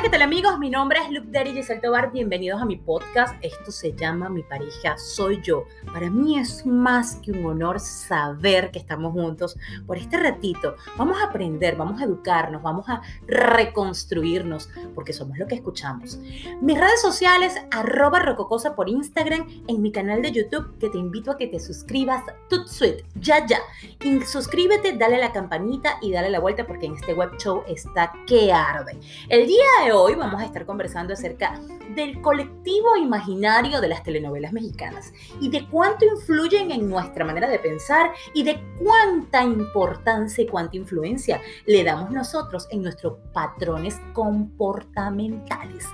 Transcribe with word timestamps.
Hola, 0.00 0.08
¿qué 0.08 0.16
tal 0.16 0.22
amigos? 0.22 0.58
Mi 0.58 0.70
nombre 0.70 0.98
es 0.98 1.10
Luke 1.10 1.28
Derry 1.28 1.52
Giselle 1.52 1.82
Tobar. 1.82 2.10
Bienvenidos 2.10 2.62
a 2.62 2.64
mi 2.64 2.76
podcast. 2.76 3.34
Esto 3.44 3.70
se 3.70 3.92
llama 3.92 4.30
Mi 4.30 4.42
pareja 4.42 4.96
soy 4.96 5.42
yo. 5.42 5.66
Para 5.92 6.08
mí 6.08 6.38
es 6.38 6.64
más 6.64 7.16
que 7.16 7.32
un 7.32 7.44
honor 7.44 7.78
saber 7.80 8.70
que 8.70 8.78
estamos 8.78 9.12
juntos 9.12 9.58
por 9.86 9.98
este 9.98 10.16
ratito. 10.16 10.76
Vamos 10.96 11.20
a 11.20 11.26
aprender, 11.26 11.76
vamos 11.76 12.00
a 12.00 12.04
educarnos, 12.04 12.62
vamos 12.62 12.88
a 12.88 13.02
reconstruirnos, 13.26 14.70
porque 14.94 15.12
somos 15.12 15.36
lo 15.36 15.46
que 15.46 15.56
escuchamos. 15.56 16.18
Mis 16.62 16.80
redes 16.80 17.02
sociales, 17.02 17.60
arroba 17.70 18.20
rococosa 18.20 18.74
por 18.74 18.88
Instagram, 18.88 19.46
en 19.68 19.82
mi 19.82 19.92
canal 19.92 20.22
de 20.22 20.32
YouTube, 20.32 20.78
que 20.78 20.88
te 20.88 20.96
invito 20.96 21.30
a 21.30 21.36
que 21.36 21.48
te 21.48 21.60
suscribas, 21.60 22.24
Tutsuit, 22.48 23.04
ya, 23.16 23.46
ya. 23.46 23.58
Y 24.02 24.22
suscríbete, 24.22 24.96
dale 24.96 25.16
a 25.16 25.20
la 25.20 25.32
campanita 25.32 25.98
y 26.00 26.10
dale 26.10 26.30
la 26.30 26.40
vuelta, 26.40 26.66
porque 26.66 26.86
en 26.86 26.94
este 26.94 27.12
web 27.12 27.36
show 27.36 27.64
está 27.68 28.14
que 28.26 28.50
arde. 28.50 28.98
El 29.28 29.46
día 29.46 29.66
de 29.84 29.89
hoy 29.92 30.14
vamos 30.14 30.40
a 30.40 30.44
estar 30.44 30.66
conversando 30.66 31.14
acerca 31.14 31.60
del 31.94 32.20
colectivo 32.20 32.96
imaginario 32.96 33.80
de 33.80 33.88
las 33.88 34.02
telenovelas 34.02 34.52
mexicanas 34.52 35.12
y 35.40 35.50
de 35.50 35.66
cuánto 35.68 36.04
influyen 36.04 36.70
en 36.70 36.88
nuestra 36.88 37.24
manera 37.24 37.48
de 37.48 37.58
pensar 37.58 38.12
y 38.32 38.42
de 38.42 38.60
cuánta 38.78 39.42
importancia 39.42 40.44
y 40.44 40.46
cuánta 40.46 40.76
influencia 40.76 41.40
le 41.66 41.82
damos 41.82 42.10
nosotros 42.10 42.68
en 42.70 42.82
nuestros 42.82 43.18
patrones 43.32 44.00
comportamentales. 44.12 45.86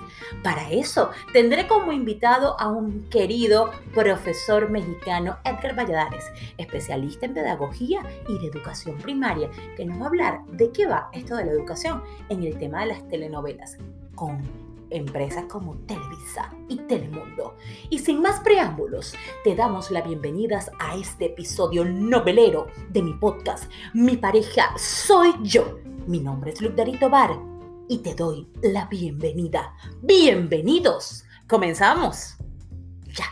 Para 0.43 0.71
eso 0.71 1.11
tendré 1.33 1.67
como 1.67 1.93
invitado 1.93 2.59
a 2.61 2.69
un 2.69 3.09
querido 3.09 3.71
profesor 3.95 4.71
mexicano, 4.71 5.39
Edgar 5.45 5.77
Valladares, 5.77 6.25
especialista 6.59 7.27
en 7.27 7.35
pedagogía 7.35 8.01
y 8.29 8.39
de 8.39 8.49
educación 8.49 8.99
primaria, 8.99 9.51
que 9.77 9.85
nos 9.85 9.99
va 9.99 10.05
a 10.05 10.09
hablar 10.09 10.45
de 10.47 10.71
qué 10.73 10.87
va 10.87 11.09
esto 11.13 11.37
de 11.37 11.47
la 11.47 11.53
educación 11.53 12.03
en 12.29 12.43
el 12.43 12.59
tema 12.59 12.81
de 12.81 12.87
las 12.87 13.09
telenovelas 13.09 13.79
con 14.17 14.43
empresas 14.91 15.45
como 15.45 15.77
Televisa 15.87 16.53
y 16.69 16.79
Telemundo. 16.79 17.57
Y 17.91 18.01
sin 18.01 18.21
más 18.21 18.41
preámbulos, 18.41 19.15
te 19.45 19.55
damos 19.55 19.91
la 19.93 20.03
bienvenida 20.03 20.61
a 20.81 20.97
este 20.97 21.27
episodio 21.27 21.85
novelero 21.85 22.67
de 22.89 23.03
mi 23.03 23.15
podcast. 23.15 23.71
Mi 23.95 24.17
pareja 24.17 24.75
soy 24.77 25.33
yo. 25.43 25.79
Mi 26.07 26.19
nombre 26.21 26.53
es 26.53 26.77
Darito 26.77 27.09
Bar 27.09 27.39
y 27.89 27.99
te 27.99 28.15
doy 28.15 28.49
la 28.63 28.87
bienvenida. 28.87 29.75
Bienvenidos. 30.03 31.25
Comenzamos. 31.49 32.37
Ya. 33.07 33.27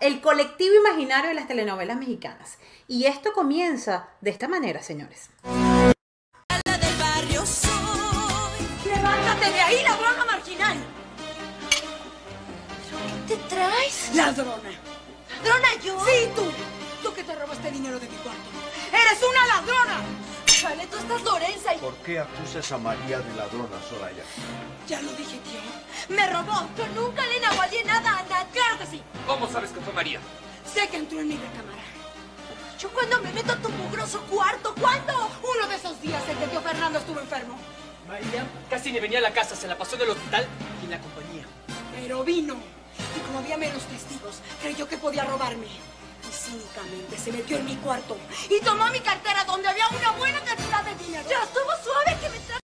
El 0.00 0.20
colectivo 0.20 0.74
imaginario 0.76 1.30
de 1.30 1.34
las 1.34 1.48
telenovelas 1.48 1.98
mexicanas. 1.98 2.58
Y 2.86 3.04
esto 3.04 3.32
comienza 3.32 4.08
de 4.20 4.30
esta 4.30 4.48
manera, 4.48 4.82
señores. 4.82 5.30
¡Levántate 9.50 9.52
de 9.52 9.60
ahí, 9.60 9.82
ladrona 9.82 10.24
marginal! 10.24 10.78
¿Qué 13.26 13.36
te 13.36 13.42
traes? 13.48 14.14
¡Ladrona! 14.14 14.70
¿Ladrona 15.42 15.68
yo? 15.84 16.04
¡Sí, 16.04 16.30
tú! 16.34 16.44
¡Tú 17.02 17.14
que 17.14 17.24
te 17.24 17.34
robaste 17.34 17.70
dinero 17.70 17.98
de 17.98 18.08
mi 18.08 18.16
cuarto! 18.16 18.40
¡Eres 18.92 19.22
una 19.22 19.46
ladrona! 19.46 20.00
Chale, 20.46 20.86
tú 20.86 20.98
estás 20.98 21.22
Lorenza 21.22 21.74
y... 21.74 21.78
¿Por 21.78 21.94
qué 21.96 22.18
acusas 22.18 22.70
a 22.72 22.78
María 22.78 23.20
de 23.20 23.34
ladrona, 23.34 23.76
Soraya? 23.88 24.22
Ya 24.86 25.00
lo 25.00 25.10
dije, 25.12 25.38
tío. 25.38 26.14
¡Me 26.14 26.28
robó! 26.28 26.68
Yo 26.76 26.86
nunca 26.88 27.26
le 27.26 27.40
nahualé 27.40 27.84
nada 27.84 28.18
a 28.18 28.22
nadie. 28.24 28.50
¡Claro 28.52 28.78
que 28.78 28.86
sí! 28.86 29.02
¿Cómo 29.26 29.48
sabes 29.48 29.70
que 29.70 29.80
fue 29.80 29.92
María? 29.94 30.20
Sé 30.72 30.86
que 30.88 30.98
entró 30.98 31.20
en 31.20 31.28
mi 31.28 31.36
recámara. 31.36 31.82
Yo 32.78 32.90
cuando 32.90 33.20
me 33.22 33.32
meto 33.32 33.52
a 33.52 33.56
tu 33.56 33.68
mugroso 33.70 34.20
cuarto, 34.22 34.74
¿cuándo? 34.78 35.30
Uno 35.42 35.66
de 35.68 35.76
esos 35.76 36.00
días 36.00 36.22
en 36.28 36.36
que 36.38 36.46
tío 36.46 36.60
Fernando 36.60 36.98
estuvo 36.98 37.20
enfermo. 37.20 37.58
María 38.10 38.44
casi 38.68 38.90
ni 38.90 38.98
venía 38.98 39.18
a 39.18 39.22
la 39.22 39.32
casa, 39.32 39.54
se 39.54 39.68
la 39.68 39.78
pasó 39.78 39.96
del 39.96 40.10
hospital 40.10 40.44
y 40.82 40.84
en 40.86 40.90
la 40.90 40.98
compañía. 40.98 41.44
Pero 41.94 42.24
vino. 42.24 42.56
Y 43.16 43.20
como 43.20 43.38
había 43.38 43.56
menos 43.56 43.84
testigos, 43.84 44.40
creyó 44.60 44.88
que 44.88 44.98
podía 44.98 45.24
robarme. 45.24 45.66
Y 45.66 46.32
cínicamente 46.32 47.16
se 47.16 47.30
metió 47.30 47.56
en 47.56 47.66
mi 47.66 47.76
cuarto 47.76 48.16
y 48.50 48.60
tomó 48.64 48.88
mi 48.88 48.98
cartera 48.98 49.44
donde 49.44 49.68
había 49.68 49.88
una 49.88 50.10
buena 50.18 50.40
cantidad 50.40 50.82
de 50.82 51.04
dinero. 51.04 51.28
Ya 51.30 51.40
estuvo 51.44 51.70
suave 51.84 52.18
que 52.20 52.28
me 52.30 52.69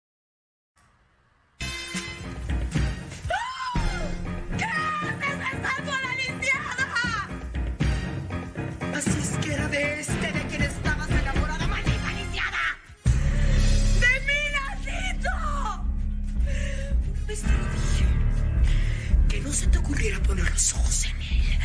ocurriera 20.08 20.20
poner 20.22 20.50
los 20.50 20.72
ojos 20.74 21.04
en 21.04 21.16
él. 21.20 21.58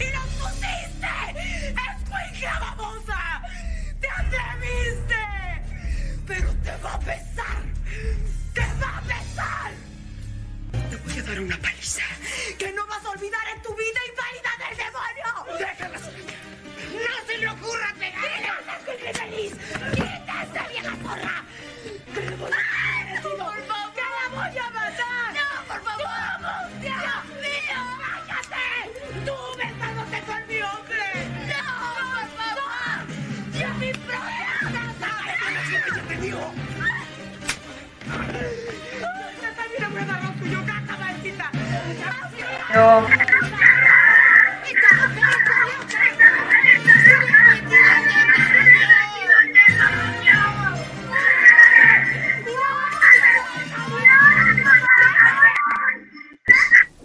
¡Y 0.00 0.12
los 0.12 0.24
pusiste! 0.38 1.14
¡Escuincla 1.68 2.58
babosa! 2.60 3.42
¡Te 4.00 4.08
atreviste! 4.08 5.16
¡Pero 6.26 6.54
te 6.56 6.76
va 6.82 6.94
a 6.94 7.00
pesar! 7.00 7.62
¡Te 8.54 8.60
va 8.60 8.98
a 8.98 9.02
pesar! 9.02 9.72
Te 10.90 10.96
voy 10.96 11.18
a 11.18 11.22
dar 11.22 11.40
una 11.40 11.58
paliza 11.58 12.02
que 12.58 12.72
no 12.72 12.86
vas 12.86 13.04
a 13.04 13.10
olvidar 13.10 13.48
en 13.54 13.62
tu 13.62 13.74
vida 13.74 14.00
inválida 14.08 14.50
del 14.62 14.76
demonio. 14.76 15.58
¡Déjala! 15.58 15.98
¡No 15.98 17.26
se 17.26 17.38
le 17.38 17.48
ocurra 17.48 17.94
pegarle! 17.98 18.50
¡Quita 18.86 19.10
esa 19.10 19.24
feliz! 19.24 19.52
¡Quita 19.94 20.42
esa 20.42 20.68
vieja 20.68 20.96
zorra! 21.02 21.44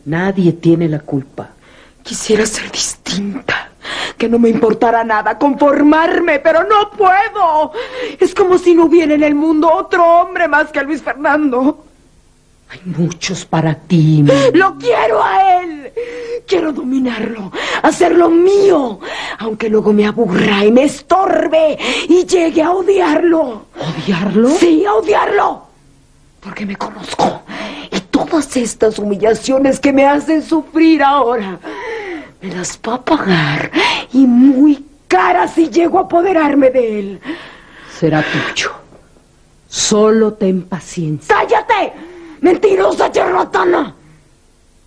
Nadie 0.06 0.54
tiene 0.54 0.88
la 0.88 1.00
culpa. 1.00 1.50
Quisiera 2.04 2.46
ser 2.46 2.72
distinta, 2.72 3.72
que 4.20 4.30
no 4.30 4.38
me 4.38 4.50
importara 4.50 5.04
nada, 5.04 5.40
conformarme, 5.40 6.40
pero 6.40 6.64
no 6.64 6.92
puedo. 6.92 7.72
Es 8.20 8.36
como 8.36 8.60
si 8.60 8.76
no 8.76 8.86
hubiera 8.86 9.16
en 9.16 9.24
el 9.24 9.34
mundo 9.34 9.72
otro 9.74 10.06
hombre 10.06 10.48
más 10.48 10.72
que 10.72 10.84
Luis 10.84 11.02
Fernando. 11.02 11.86
Hay 12.70 12.82
muchos 12.86 13.46
para 13.46 13.76
ti. 13.76 14.24
Lo 14.54 14.78
quiero 14.78 15.24
a 15.24 15.62
él. 15.62 15.94
Quiero 16.48 16.72
dominarlo, 16.72 17.52
hacerlo 17.82 18.30
mío, 18.30 19.00
aunque 19.40 19.68
luego 19.68 19.92
me 19.94 20.06
aburra 20.06 20.64
y 20.64 20.72
me 20.72 20.84
estorbe 20.84 21.76
y 22.08 22.24
llegue 22.26 22.62
a 22.62 22.72
odiarlo. 22.72 23.66
¿Odiarlo? 23.76 24.50
Sí, 24.52 24.86
a 24.86 24.94
odiarlo. 24.94 25.64
Porque 26.40 26.68
me 26.68 26.76
conozco. 26.76 27.42
Y 27.92 28.00
todas 28.00 28.56
estas 28.58 29.00
humillaciones 29.00 29.80
que 29.80 29.92
me 29.92 30.06
hacen 30.06 30.44
sufrir 30.44 31.02
ahora, 31.02 31.58
me 32.40 32.54
las 32.54 32.80
va 32.88 32.96
a 32.96 33.02
pagar. 33.02 33.72
Y 34.14 34.28
muy 34.28 34.86
cara 35.08 35.48
si 35.48 35.70
llego 35.70 35.98
a 35.98 36.04
apoderarme 36.04 36.70
de 36.70 37.00
él. 37.00 37.22
Será 37.92 38.24
tuyo. 38.24 38.72
Solo 39.68 40.34
ten 40.34 40.62
paciencia. 40.62 41.36
¡Cállate! 41.36 42.05
¡Mentirosa 42.46 43.12
charlatana! 43.12 43.96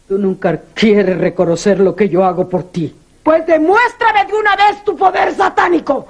Tú 0.06 0.16
nunca 0.16 0.60
quieres 0.74 1.18
reconocer 1.18 1.80
lo 1.80 1.96
que 1.96 2.08
yo 2.08 2.24
hago 2.24 2.48
por 2.48 2.62
ti. 2.70 2.94
Pues 3.24 3.44
demuéstrame 3.48 4.26
de 4.26 4.34
una 4.34 4.54
vez 4.54 4.84
tu 4.84 4.96
poder 4.96 5.34
satánico. 5.34 6.06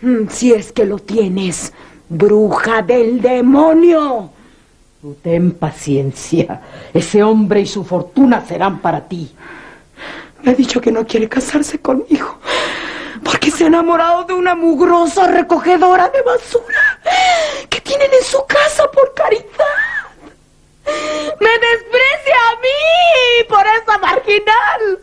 Mm, 0.00 0.26
Si 0.30 0.54
es 0.54 0.72
que 0.72 0.86
lo 0.86 0.98
tienes, 0.98 1.74
bruja 2.08 2.80
del 2.80 3.20
demonio. 3.20 4.30
Tú 5.02 5.14
ten 5.22 5.50
paciencia. 5.52 6.62
Ese 6.94 7.22
hombre 7.22 7.60
y 7.60 7.66
su 7.66 7.84
fortuna 7.84 8.42
serán 8.46 8.78
para 8.78 9.02
ti. 9.06 9.30
Me 10.44 10.52
ha 10.52 10.54
dicho 10.54 10.80
que 10.80 10.90
no 10.90 11.06
quiere 11.06 11.28
casarse 11.28 11.78
conmigo. 11.78 12.38
Porque 13.22 13.50
se 13.50 13.64
ha 13.64 13.66
enamorado 13.66 14.24
de 14.24 14.32
una 14.32 14.54
mugrosa 14.54 15.26
recogedora 15.26 16.08
de 16.08 16.22
basura 16.22 17.00
que 17.68 17.82
tienen 17.82 18.08
en 18.18 18.24
su 18.24 18.38
casa 18.46 18.90
por 18.90 19.12
caridad. 19.12 19.44
Me 21.40 21.50
desprecia 21.58 22.36
a 22.50 22.56
mí 22.60 23.48
por 23.48 23.64
esa 23.66 23.98
marginal. 23.98 24.98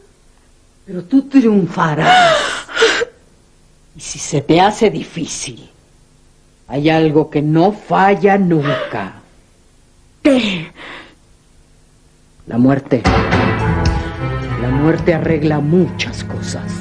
Pero 0.86 1.04
tú 1.04 1.28
triunfarás. 1.30 2.68
Y 3.96 4.00
si 4.00 4.18
se 4.18 4.42
te 4.42 4.60
hace 4.60 4.90
difícil, 4.90 5.70
Hay 6.68 6.90
algo 6.90 7.30
que 7.30 7.42
no 7.44 7.72
falla 7.72 8.38
nunca. 8.40 9.22
¿Qué? 10.24 10.72
La 12.48 12.58
muerte. 12.58 13.04
La 14.62 14.70
muerte 14.70 15.14
arregla 15.14 15.60
muchas 15.60 16.24
cosas. 16.24 16.72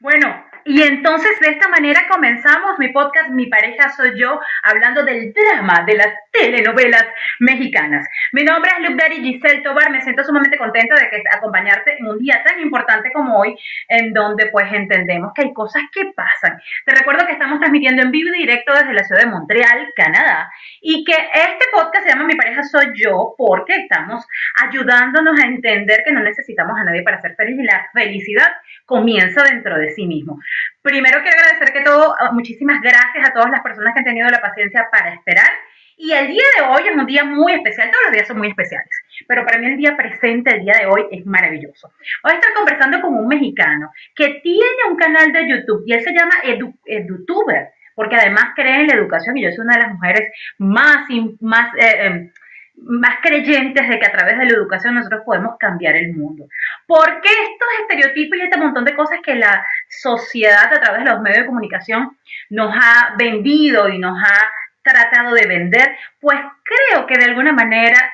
Bueno, 0.00 0.28
y 0.66 0.82
entonces 0.82 1.38
de 1.40 1.50
esta 1.50 1.68
manera 1.68 2.06
comenzamos 2.10 2.76
mi 2.78 2.88
podcast 2.88 3.30
Mi 3.30 3.46
pareja 3.46 3.88
soy 3.90 4.18
yo, 4.18 4.40
hablando 4.64 5.04
del 5.04 5.32
drama 5.32 5.84
de 5.86 5.94
las 5.94 6.08
telenovelas 6.32 7.06
mexicanas. 7.38 8.06
Mi 8.32 8.42
nombre 8.42 8.72
es 8.72 8.88
Luke 8.88 9.00
Daddy 9.00 9.22
Giselle 9.22 9.62
Tobar, 9.62 9.90
me 9.90 10.02
siento 10.02 10.24
sumamente 10.24 10.58
contenta 10.58 10.96
de 10.96 11.08
que 11.08 11.22
acompañarte 11.30 11.96
en 11.98 12.06
un 12.06 12.18
día 12.18 12.42
tan 12.44 12.60
importante 12.60 13.12
como 13.12 13.38
hoy, 13.38 13.56
en 13.88 14.12
donde 14.12 14.46
pues 14.46 14.66
entendemos 14.72 15.32
que 15.34 15.42
hay 15.42 15.52
cosas 15.52 15.82
que 15.92 16.12
pasan. 16.16 16.60
Te 16.84 16.94
recuerdo 16.94 17.26
que 17.26 17.32
estamos 17.32 17.60
transmitiendo 17.60 18.02
en 18.02 18.10
vivo 18.10 18.30
y 18.34 18.40
directo 18.40 18.74
desde 18.74 18.92
la 18.92 19.04
ciudad 19.04 19.22
de 19.22 19.30
Montreal, 19.30 19.92
Canadá, 19.94 20.50
y 20.80 21.04
que 21.04 21.12
este 21.12 21.66
podcast 21.72 22.04
se 22.04 22.10
llama 22.10 22.26
Mi 22.26 22.34
pareja 22.34 22.64
soy 22.64 22.86
yo 22.96 23.34
porque 23.38 23.76
estamos 23.76 24.26
ayudándonos 24.60 25.38
a 25.40 25.46
entender 25.46 26.02
que 26.04 26.12
no 26.12 26.22
necesitamos 26.22 26.76
a 26.76 26.84
nadie 26.84 27.02
para 27.02 27.20
ser 27.20 27.36
feliz 27.36 27.56
y 27.58 27.64
la 27.64 27.88
felicidad 27.92 28.48
comienza 28.86 29.42
dentro 29.42 29.76
de 29.76 29.90
sí 29.90 30.06
mismo. 30.06 30.40
Primero 30.80 31.20
quiero 31.22 31.36
agradecer 31.38 31.74
que 31.74 31.82
todo, 31.82 32.14
muchísimas 32.32 32.80
gracias 32.80 33.28
a 33.28 33.32
todas 33.32 33.50
las 33.50 33.60
personas 33.60 33.92
que 33.92 33.98
han 33.98 34.04
tenido 34.04 34.28
la 34.28 34.40
paciencia 34.40 34.88
para 34.90 35.12
esperar. 35.12 35.50
Y 35.98 36.12
el 36.12 36.28
día 36.28 36.44
de 36.56 36.62
hoy 36.62 36.82
es 36.88 36.94
un 36.94 37.06
día 37.06 37.24
muy 37.24 37.54
especial, 37.54 37.90
todos 37.90 38.04
los 38.04 38.12
días 38.12 38.28
son 38.28 38.36
muy 38.36 38.48
especiales, 38.48 38.88
pero 39.26 39.46
para 39.46 39.58
mí 39.58 39.66
el 39.66 39.78
día 39.78 39.96
presente, 39.96 40.54
el 40.54 40.62
día 40.62 40.74
de 40.78 40.86
hoy, 40.86 41.06
es 41.10 41.24
maravilloso. 41.24 41.90
Voy 42.22 42.32
a 42.32 42.34
estar 42.34 42.52
conversando 42.52 43.00
con 43.00 43.14
un 43.14 43.26
mexicano 43.26 43.90
que 44.14 44.40
tiene 44.42 44.90
un 44.90 44.96
canal 44.96 45.32
de 45.32 45.48
YouTube 45.48 45.84
y 45.86 45.94
él 45.94 46.02
se 46.02 46.12
llama 46.12 46.34
Edu, 46.44 46.74
EduTuber, 46.84 47.70
porque 47.94 48.14
además 48.14 48.50
cree 48.54 48.82
en 48.82 48.88
la 48.88 48.94
educación 48.94 49.38
y 49.38 49.44
yo 49.44 49.50
soy 49.52 49.64
una 49.64 49.78
de 49.78 49.82
las 49.84 49.92
mujeres 49.94 50.30
más, 50.58 51.08
más 51.40 51.74
eh, 51.76 51.96
em, 52.04 52.30
más 52.76 53.18
creyentes 53.22 53.88
de 53.88 53.98
que 53.98 54.06
a 54.06 54.12
través 54.12 54.38
de 54.38 54.44
la 54.44 54.52
educación 54.52 54.94
nosotros 54.94 55.22
podemos 55.24 55.56
cambiar 55.58 55.96
el 55.96 56.14
mundo. 56.14 56.46
¿Por 56.86 57.20
qué 57.20 57.30
estos 57.30 57.68
estereotipos 57.80 58.38
y 58.38 58.42
este 58.42 58.58
montón 58.58 58.84
de 58.84 58.94
cosas 58.94 59.18
que 59.24 59.34
la 59.34 59.64
sociedad 59.88 60.72
a 60.72 60.80
través 60.80 61.04
de 61.04 61.10
los 61.10 61.20
medios 61.20 61.40
de 61.40 61.46
comunicación 61.46 62.16
nos 62.50 62.74
ha 62.74 63.14
vendido 63.16 63.88
y 63.88 63.98
nos 63.98 64.22
ha 64.22 64.50
tratado 64.82 65.34
de 65.34 65.46
vender? 65.46 65.96
Pues 66.20 66.38
creo 66.62 67.06
que 67.06 67.18
de 67.18 67.24
alguna 67.24 67.52
manera 67.52 68.12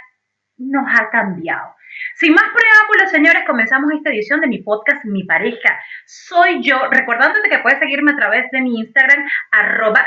nos 0.59 0.85
ha 0.89 1.11
cambiado. 1.11 1.75
Sin 2.23 2.35
más 2.35 2.45
preámbulos, 2.55 3.11
señores, 3.11 3.43
comenzamos 3.45 3.91
esta 3.93 4.11
edición 4.11 4.41
de 4.41 4.47
mi 4.47 4.59
podcast 4.59 5.05
Mi 5.07 5.25
pareja 5.25 5.81
soy 6.07 6.63
yo, 6.63 6.89
recordándote 6.89 7.49
que 7.49 7.59
puedes 7.59 7.81
seguirme 7.81 8.13
a 8.13 8.17
través 8.17 8.49
de 8.53 8.61
mi 8.61 8.79
Instagram, 8.79 9.27
arroba 9.51 10.07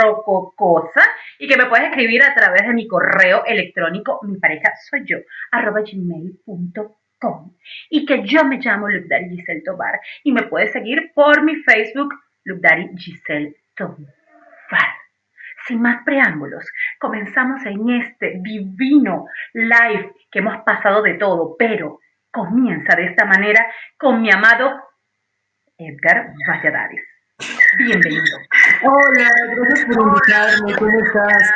rococosa, 0.00 1.02
y 1.38 1.46
que 1.46 1.58
me 1.58 1.66
puedes 1.66 1.90
escribir 1.90 2.22
a 2.22 2.34
través 2.34 2.62
de 2.62 2.72
mi 2.72 2.88
correo 2.88 3.44
electrónico, 3.44 4.18
mi 4.22 4.38
pareja 4.38 4.72
soy 4.88 5.02
yo, 5.04 5.18
arroba 5.52 5.82
gmail.com, 5.82 7.54
y 7.90 8.06
que 8.06 8.22
yo 8.24 8.42
me 8.46 8.56
llamo 8.56 8.88
Lugdari 8.88 9.28
Giselle 9.28 9.60
Tobar, 9.62 10.00
y 10.24 10.32
me 10.32 10.44
puedes 10.44 10.72
seguir 10.72 11.12
por 11.14 11.42
mi 11.42 11.56
Facebook, 11.56 12.14
Lugdari 12.44 12.88
Giselle 12.96 13.56
Tobar. 13.76 14.99
Sin 15.70 15.82
más 15.82 16.02
preámbulos, 16.04 16.64
comenzamos 16.98 17.64
en 17.64 17.88
este 17.90 18.40
divino 18.42 19.26
live 19.52 20.12
que 20.28 20.40
hemos 20.40 20.64
pasado 20.64 21.00
de 21.00 21.14
todo, 21.14 21.54
pero 21.56 22.00
comienza 22.32 22.96
de 22.96 23.06
esta 23.06 23.24
manera 23.24 23.72
con 23.96 24.20
mi 24.20 24.32
amado 24.32 24.82
Edgar 25.78 26.32
Valladares. 26.48 27.06
Bienvenido. 27.78 28.36
Hola, 28.82 29.30
gracias 29.54 29.86
por 29.86 30.08
invitarme. 30.08 30.74
¿Cómo 30.74 30.90
estás? 31.04 31.52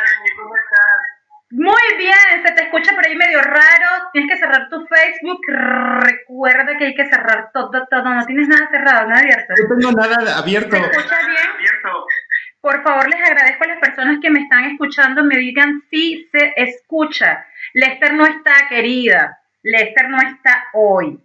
Muy 1.51 1.97
bien, 1.97 2.45
se 2.45 2.53
te 2.53 2.63
escucha 2.63 2.95
por 2.95 3.05
ahí 3.05 3.15
medio 3.15 3.41
raro. 3.41 4.09
Tienes 4.13 4.31
que 4.31 4.39
cerrar 4.39 4.69
tu 4.69 4.85
Facebook. 4.87 5.41
Recuerda 5.47 6.77
que 6.77 6.85
hay 6.85 6.95
que 6.95 7.05
cerrar 7.05 7.51
todo, 7.53 7.85
todo. 7.89 8.03
No 8.03 8.25
tienes 8.25 8.47
nada 8.47 8.67
cerrado, 8.71 9.07
nada 9.07 9.19
abierto. 9.19 9.53
No 9.57 9.75
tengo 9.77 9.91
nada 9.91 10.37
abierto. 10.37 10.75
¿Se 10.75 10.83
escucha 10.83 11.17
bien? 11.27 11.47
Por 12.65 12.81
favor, 12.81 13.07
les 13.07 13.21
agradezco 13.21 13.63
a 13.63 13.67
las 13.67 13.77
personas 13.77 14.17
que 14.19 14.31
me 14.31 14.41
están 14.41 14.63
escuchando, 14.65 15.23
me 15.23 15.37
digan 15.37 15.83
si 15.91 16.27
se 16.31 16.51
escucha. 16.57 17.45
Lester 17.75 18.15
no 18.15 18.25
está, 18.25 18.53
querida. 18.67 19.39
Lester 19.61 20.09
no 20.09 20.17
está 20.17 20.65
hoy. 20.73 21.23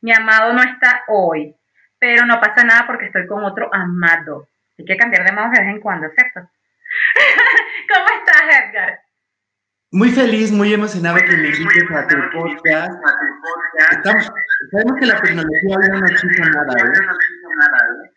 Mi 0.00 0.12
amado 0.12 0.52
no 0.52 0.60
está 0.60 1.04
hoy. 1.06 1.54
Pero 2.00 2.26
no 2.26 2.40
pasa 2.40 2.64
nada 2.64 2.88
porque 2.88 3.06
estoy 3.06 3.24
con 3.28 3.44
otro 3.44 3.72
amado. 3.72 4.48
Hay 4.76 4.84
que 4.84 4.96
cambiar 4.96 5.24
de 5.24 5.30
modo 5.30 5.50
de 5.52 5.60
vez 5.60 5.68
en 5.68 5.80
cuando, 5.80 6.08
¿cierto? 6.10 6.40
¿Cómo 7.94 8.06
estás, 8.18 8.42
Edgar? 8.58 9.00
Muy 9.92 10.10
feliz, 10.10 10.50
muy 10.50 10.74
emocionado 10.74 11.18
que 11.18 11.36
me 11.36 11.50
invites 11.50 11.90
a 11.92 12.06
tu 12.08 12.16
podcast. 12.32 12.92
sabemos 14.72 14.98
que 14.98 15.06
la 15.06 15.20
tecnología 15.22 15.76
no 15.88 16.00
nos 16.00 16.24
hizo 16.24 16.44
nada, 16.50 16.74
¿eh? 16.80 18.09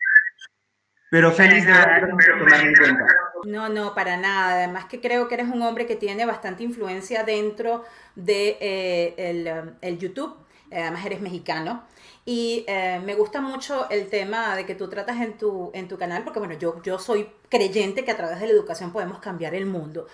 Pero 1.14 1.30
feliz 1.30 1.64
de 1.64 1.72
tomar 1.72 2.66
en 2.66 2.74
cuenta. 2.74 3.06
No, 3.44 3.68
no, 3.68 3.94
para 3.94 4.16
nada. 4.16 4.54
Además 4.56 4.86
que 4.86 5.00
creo 5.00 5.28
que 5.28 5.36
eres 5.36 5.46
un 5.46 5.62
hombre 5.62 5.86
que 5.86 5.94
tiene 5.94 6.26
bastante 6.26 6.64
influencia 6.64 7.22
dentro 7.22 7.84
de 8.16 8.58
eh, 8.60 9.14
el, 9.16 9.46
um, 9.46 9.74
el, 9.80 9.96
YouTube. 10.00 10.34
Además 10.72 11.06
eres 11.06 11.20
mexicano. 11.20 11.84
Y 12.24 12.64
eh, 12.66 13.00
me 13.04 13.14
gusta 13.14 13.40
mucho 13.40 13.88
el 13.90 14.08
tema 14.08 14.56
de 14.56 14.66
que 14.66 14.74
tú 14.74 14.90
tratas 14.90 15.20
en 15.20 15.38
tu, 15.38 15.70
en 15.72 15.86
tu 15.86 15.96
canal, 15.96 16.24
porque 16.24 16.40
bueno, 16.40 16.54
yo, 16.54 16.82
yo 16.82 16.98
soy 16.98 17.28
creyente 17.48 18.04
que 18.04 18.10
a 18.10 18.16
través 18.16 18.40
de 18.40 18.48
la 18.48 18.52
educación 18.52 18.90
podemos 18.90 19.20
cambiar 19.20 19.54
el 19.54 19.66
mundo. 19.66 20.08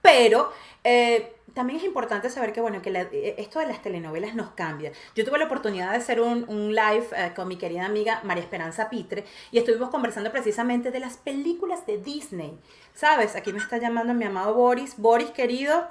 Pero 0.00 0.54
eh, 0.82 1.35
también 1.56 1.78
es 1.78 1.86
importante 1.86 2.28
saber 2.28 2.52
que, 2.52 2.60
bueno, 2.60 2.82
que 2.82 2.90
eh, 2.90 3.34
esto 3.38 3.60
de 3.60 3.66
las 3.66 3.80
telenovelas 3.80 4.34
nos 4.34 4.50
cambia. 4.50 4.92
Yo 5.14 5.24
tuve 5.24 5.38
la 5.38 5.46
oportunidad 5.46 5.92
de 5.92 5.96
hacer 5.96 6.20
un, 6.20 6.44
live 6.74 7.06
eh, 7.16 7.32
con 7.34 7.48
mi 7.48 7.56
querida 7.56 7.86
amiga 7.86 8.20
María 8.24 8.42
Esperanza 8.42 8.90
Pitre 8.90 9.24
y 9.50 9.56
estuvimos 9.56 9.88
conversando 9.88 10.30
precisamente 10.30 10.90
de 10.90 11.00
las 11.00 11.16
películas 11.16 11.86
de 11.86 11.96
Disney. 11.96 12.60
¿Sabes? 12.92 13.36
Aquí 13.36 13.54
me 13.54 13.58
está 13.58 13.78
llamando 13.78 14.12
mi 14.12 14.26
amado 14.26 14.52
Boris. 14.52 14.98
Boris, 14.98 15.30
querido, 15.30 15.88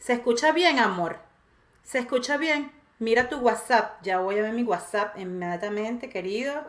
¿se 0.00 0.14
escucha 0.14 0.50
bien, 0.50 0.80
amor? 0.80 1.20
¿Se 1.84 2.00
escucha 2.00 2.36
bien? 2.36 2.72
Mira 2.98 3.28
tu 3.28 3.36
WhatsApp. 3.36 4.02
Ya 4.02 4.18
voy 4.18 4.40
a 4.40 4.42
ver 4.42 4.52
mi 4.52 4.64
WhatsApp 4.64 5.16
inmediatamente, 5.16 6.08
querido. 6.08 6.60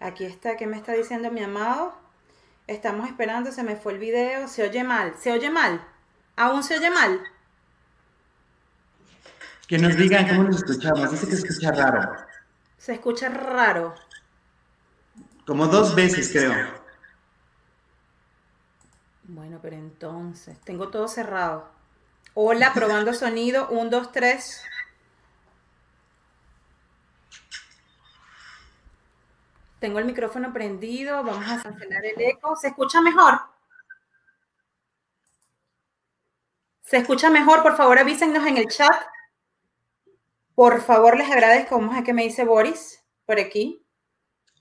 Aquí 0.00 0.24
está, 0.24 0.56
¿qué 0.56 0.66
me 0.66 0.76
está 0.76 0.94
diciendo 0.94 1.30
mi 1.30 1.44
amado? 1.44 1.94
Estamos 2.66 3.06
esperando, 3.06 3.52
se 3.52 3.62
me 3.62 3.76
fue 3.76 3.92
el 3.92 4.00
video. 4.00 4.48
Se 4.48 4.64
oye 4.64 4.82
mal, 4.82 5.14
se 5.16 5.30
oye 5.30 5.48
mal. 5.48 5.86
¿Aún 6.34 6.64
se 6.64 6.76
oye 6.76 6.90
mal? 6.90 7.20
Que 9.66 9.78
nos 9.78 9.96
digan 9.96 10.28
cómo 10.28 10.44
nos 10.44 10.56
escuchamos. 10.56 11.10
Dice 11.10 11.26
que 11.26 11.36
se 11.36 11.46
escucha 11.46 11.72
raro. 11.72 12.14
Se 12.76 12.92
escucha 12.92 13.28
raro. 13.28 13.94
Como 15.46 15.66
dos 15.66 15.94
veces, 15.94 16.30
creo. 16.30 16.54
Bueno, 19.24 19.58
pero 19.62 19.76
entonces, 19.76 20.58
tengo 20.60 20.88
todo 20.88 21.08
cerrado. 21.08 21.70
Hola, 22.34 22.72
probando 22.74 23.14
sonido. 23.14 23.68
Un, 23.68 23.88
dos, 23.88 24.12
tres. 24.12 24.62
Tengo 29.78 29.98
el 29.98 30.04
micrófono 30.04 30.52
prendido. 30.52 31.22
Vamos 31.22 31.48
a 31.48 31.62
cancelar 31.62 32.04
el 32.04 32.20
eco. 32.20 32.54
¿Se 32.56 32.68
escucha 32.68 33.00
mejor? 33.00 33.40
¿Se 36.82 36.98
escucha 36.98 37.30
mejor? 37.30 37.62
Por 37.62 37.76
favor, 37.76 37.98
avísenos 37.98 38.46
en 38.46 38.58
el 38.58 38.68
chat. 38.68 38.94
Por 40.54 40.80
favor, 40.82 41.16
les 41.16 41.30
agradezco. 41.30 41.78
Vamos 41.78 41.96
a 41.96 42.04
que 42.04 42.12
me 42.12 42.22
dice 42.22 42.44
Boris 42.44 43.02
por 43.26 43.38
aquí. 43.40 43.84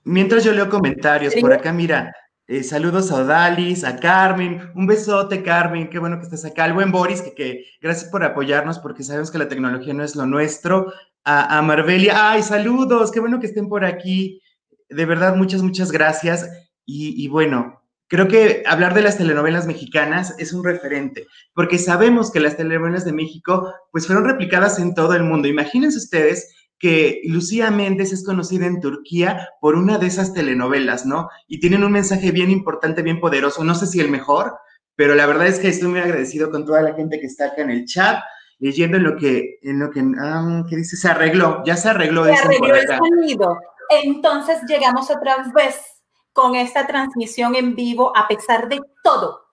Mientras 0.04 0.44
yo 0.44 0.52
leo 0.52 0.70
comentarios, 0.70 1.36
por 1.36 1.54
acá, 1.54 1.72
mira, 1.72 2.14
eh, 2.48 2.64
saludos 2.64 3.12
a 3.12 3.22
Odalis, 3.22 3.86
a 3.86 3.96
Carmen, 3.96 4.70
un 4.76 4.86
besote, 4.86 5.44
Carmen, 5.44 5.90
qué 5.90 5.98
bueno 5.98 6.18
que 6.18 6.24
estás 6.24 6.44
acá. 6.44 6.66
Al 6.66 6.74
buen 6.74 6.92
Boris, 6.92 7.22
que, 7.22 7.34
que 7.34 7.66
gracias 7.82 8.10
por 8.12 8.24
apoyarnos, 8.24 8.80
porque 8.80 9.04
sabemos 9.04 9.32
que 9.32 9.38
la 9.38 9.48
tecnología 9.48 9.94
no 9.94 10.04
es 10.04 10.16
lo 10.16 10.26
nuestro. 10.26 10.92
A, 11.24 11.58
a 11.58 11.62
Marvelia, 11.62 12.32
ay, 12.32 12.44
saludos, 12.44 13.12
qué 13.12 13.22
bueno 13.22 13.40
que 13.40 13.48
estén 13.48 13.70
por 13.70 13.86
aquí. 13.86 14.42
De 14.90 15.06
verdad, 15.06 15.36
muchas, 15.36 15.62
muchas 15.62 15.92
gracias. 15.92 16.50
Y, 16.86 17.24
y 17.24 17.30
bueno, 17.30 17.83
Creo 18.08 18.28
que 18.28 18.64
hablar 18.66 18.94
de 18.94 19.02
las 19.02 19.18
telenovelas 19.18 19.66
mexicanas 19.66 20.36
es 20.38 20.54
un 20.54 20.64
referente, 20.64 21.26
porque 21.54 21.78
sabemos 21.78 22.32
que 22.32 22.40
las 22.40 22.58
telenovelas 22.58 23.06
de 23.06 23.14
México 23.14 23.74
pues 23.92 24.08
fueron 24.08 24.26
replicadas 24.26 24.78
en 24.80 24.94
todo 24.94 25.14
el 25.14 25.24
mundo. 25.24 25.48
Imagínense 25.48 25.98
ustedes 25.98 26.54
que 26.78 27.22
Lucía 27.24 27.72
Méndez 27.72 28.12
es 28.12 28.26
conocida 28.26 28.66
en 28.66 28.82
Turquía 28.82 29.48
por 29.62 29.76
una 29.76 29.98
de 29.98 30.08
esas 30.08 30.34
telenovelas, 30.34 31.06
¿no? 31.06 31.30
Y 31.48 31.62
tienen 31.62 31.84
un 31.84 31.94
mensaje 31.94 32.32
bien 32.32 32.52
importante, 32.52 33.02
bien 33.02 33.22
poderoso, 33.22 33.64
no 33.64 33.74
sé 33.74 33.88
si 33.88 34.02
el 34.02 34.10
mejor, 34.10 34.54
pero 34.96 35.16
la 35.16 35.26
verdad 35.26 35.48
es 35.48 35.60
que 35.60 35.70
estoy 35.70 35.88
muy 35.88 36.02
agradecido 36.02 36.52
con 36.52 36.66
toda 36.66 36.82
la 36.82 36.94
gente 36.94 37.20
que 37.22 37.28
está 37.28 37.46
acá 37.46 37.62
en 37.62 37.70
el 37.70 37.86
chat, 37.86 38.22
leyendo 38.60 38.98
en 38.98 39.04
lo 39.04 39.16
que, 39.16 39.60
en 39.62 39.80
lo 39.80 39.90
que, 39.90 40.04
ah, 40.20 40.64
¿qué 40.70 40.76
dice? 40.76 40.98
Se 40.98 41.08
arregló, 41.08 41.64
ya 41.66 41.78
se 41.78 41.90
arregló. 41.90 42.26
Se 42.26 42.34
arregló 42.34 42.76
el 42.76 42.88
sonido. 42.88 43.58
Entonces 44.04 44.60
llegamos 44.68 45.10
otra 45.10 45.38
vez 45.54 45.93
con 46.34 46.56
esta 46.56 46.86
transmisión 46.88 47.56
en 47.56 47.76
vivo 47.76 48.12
a 48.16 48.28
pesar 48.28 48.68
de 48.68 48.82
todo. 49.04 49.44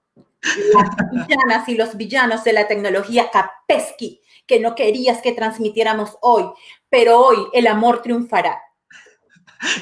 Las 0.42 1.10
villanas 1.10 1.68
y 1.68 1.76
los 1.76 1.96
villanos 1.96 2.42
de 2.44 2.54
la 2.54 2.66
tecnología 2.66 3.30
Kapesky, 3.30 4.22
que 4.46 4.58
no 4.58 4.74
querías 4.74 5.20
que 5.20 5.32
transmitiéramos 5.32 6.16
hoy, 6.22 6.44
pero 6.88 7.20
hoy 7.20 7.46
el 7.52 7.66
amor 7.66 8.00
triunfará. 8.02 8.60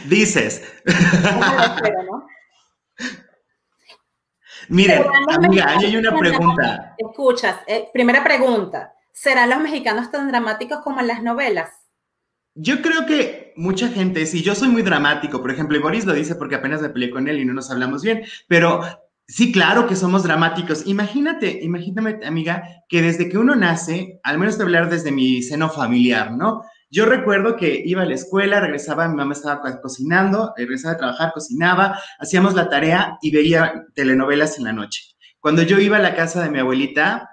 Dices. 0.06 0.62
Espero, 0.84 2.02
¿no? 2.02 2.26
Miren, 4.68 5.02
¿Serán 5.02 5.22
los 5.22 5.36
amiga, 5.36 5.48
mexicanos 5.48 5.84
ahí 5.84 5.90
hay 5.90 5.96
una 5.96 6.18
pregunta. 6.18 6.94
Escuchas, 6.98 7.56
eh, 7.66 7.88
primera 7.92 8.22
pregunta. 8.22 8.92
¿Serán 9.12 9.50
los 9.50 9.60
mexicanos 9.60 10.10
tan 10.10 10.28
dramáticos 10.28 10.80
como 10.80 11.00
en 11.00 11.06
las 11.06 11.22
novelas? 11.22 11.70
Yo 12.54 12.82
creo 12.82 13.06
que 13.06 13.27
mucha 13.58 13.88
gente, 13.88 14.24
sí, 14.26 14.42
yo 14.42 14.54
soy 14.54 14.68
muy 14.68 14.82
dramático, 14.82 15.40
por 15.40 15.50
ejemplo, 15.50 15.76
y 15.76 15.80
Boris 15.80 16.06
lo 16.06 16.14
dice 16.14 16.34
porque 16.36 16.54
apenas 16.56 16.80
me 16.82 16.88
peleé 16.90 17.10
con 17.10 17.28
él 17.28 17.40
y 17.40 17.44
no 17.44 17.52
nos 17.54 17.70
hablamos 17.70 18.02
bien, 18.02 18.22
pero 18.48 18.80
sí, 19.26 19.52
claro 19.52 19.86
que 19.86 19.96
somos 19.96 20.22
dramáticos. 20.22 20.86
Imagínate, 20.86 21.60
imagínate, 21.62 22.26
amiga, 22.26 22.62
que 22.88 23.02
desde 23.02 23.28
que 23.28 23.38
uno 23.38 23.54
nace, 23.56 24.20
al 24.22 24.38
menos 24.38 24.58
a 24.58 24.62
hablar 24.62 24.88
desde 24.90 25.12
mi 25.12 25.42
seno 25.42 25.68
familiar, 25.70 26.32
¿no? 26.32 26.62
Yo 26.90 27.04
recuerdo 27.04 27.56
que 27.56 27.82
iba 27.84 28.02
a 28.02 28.06
la 28.06 28.14
escuela, 28.14 28.60
regresaba, 28.60 29.08
mi 29.08 29.16
mamá 29.16 29.34
estaba 29.34 29.60
co- 29.60 29.80
cocinando, 29.82 30.54
regresaba 30.56 30.94
a 30.94 30.98
trabajar, 30.98 31.32
cocinaba, 31.34 31.98
hacíamos 32.18 32.54
la 32.54 32.70
tarea 32.70 33.18
y 33.20 33.30
veía 33.30 33.84
telenovelas 33.94 34.58
en 34.58 34.64
la 34.64 34.72
noche. 34.72 35.02
Cuando 35.40 35.62
yo 35.62 35.78
iba 35.78 35.98
a 35.98 36.00
la 36.00 36.14
casa 36.16 36.42
de 36.42 36.50
mi 36.50 36.58
abuelita, 36.60 37.28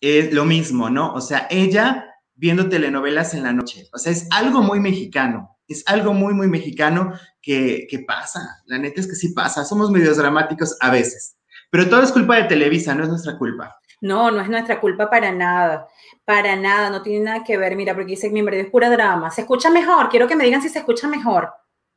es 0.00 0.32
lo 0.32 0.44
mismo, 0.44 0.90
¿no? 0.90 1.12
O 1.14 1.20
sea, 1.20 1.46
ella 1.50 2.04
viendo 2.34 2.68
telenovelas 2.68 3.34
en 3.34 3.42
la 3.44 3.52
noche. 3.52 3.88
O 3.92 3.98
sea, 3.98 4.12
es 4.12 4.28
algo 4.30 4.62
muy 4.62 4.80
mexicano. 4.80 5.57
Es 5.68 5.84
algo 5.86 6.14
muy, 6.14 6.34
muy 6.34 6.48
mexicano 6.48 7.12
que, 7.40 7.86
que 7.88 8.00
pasa. 8.00 8.62
La 8.66 8.78
neta 8.78 9.00
es 9.00 9.06
que 9.06 9.14
sí 9.14 9.28
pasa. 9.28 9.64
Somos 9.64 9.90
medios 9.90 10.16
dramáticos 10.16 10.76
a 10.80 10.90
veces. 10.90 11.36
Pero 11.70 11.88
todo 11.88 12.02
es 12.02 12.12
culpa 12.12 12.36
de 12.36 12.44
Televisa, 12.44 12.94
no 12.94 13.04
es 13.04 13.10
nuestra 13.10 13.36
culpa. 13.36 13.78
No, 14.00 14.30
no 14.30 14.40
es 14.40 14.48
nuestra 14.48 14.80
culpa 14.80 15.10
para 15.10 15.32
nada, 15.32 15.88
para 16.24 16.54
nada, 16.54 16.88
no 16.88 17.02
tiene 17.02 17.24
nada 17.24 17.44
que 17.44 17.56
ver. 17.56 17.76
Mira, 17.76 17.94
porque 17.94 18.10
dice 18.12 18.30
mi 18.30 18.42
marido 18.42 18.62
es 18.62 18.70
pura 18.70 18.88
drama. 18.88 19.30
¿Se 19.30 19.42
escucha 19.42 19.70
mejor? 19.70 20.08
Quiero 20.08 20.28
que 20.28 20.36
me 20.36 20.44
digan 20.44 20.62
si 20.62 20.68
se 20.68 20.78
escucha 20.78 21.08
mejor. 21.08 21.52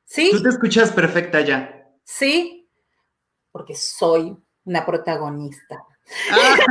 ¿Sí? 0.05 0.29
Tú 0.31 0.41
te 0.41 0.49
escuchas 0.49 0.91
perfecta 0.91 1.41
ya. 1.41 1.87
¿Sí? 2.03 2.69
Porque 3.51 3.75
soy 3.75 4.35
una 4.65 4.85
protagonista. 4.85 5.85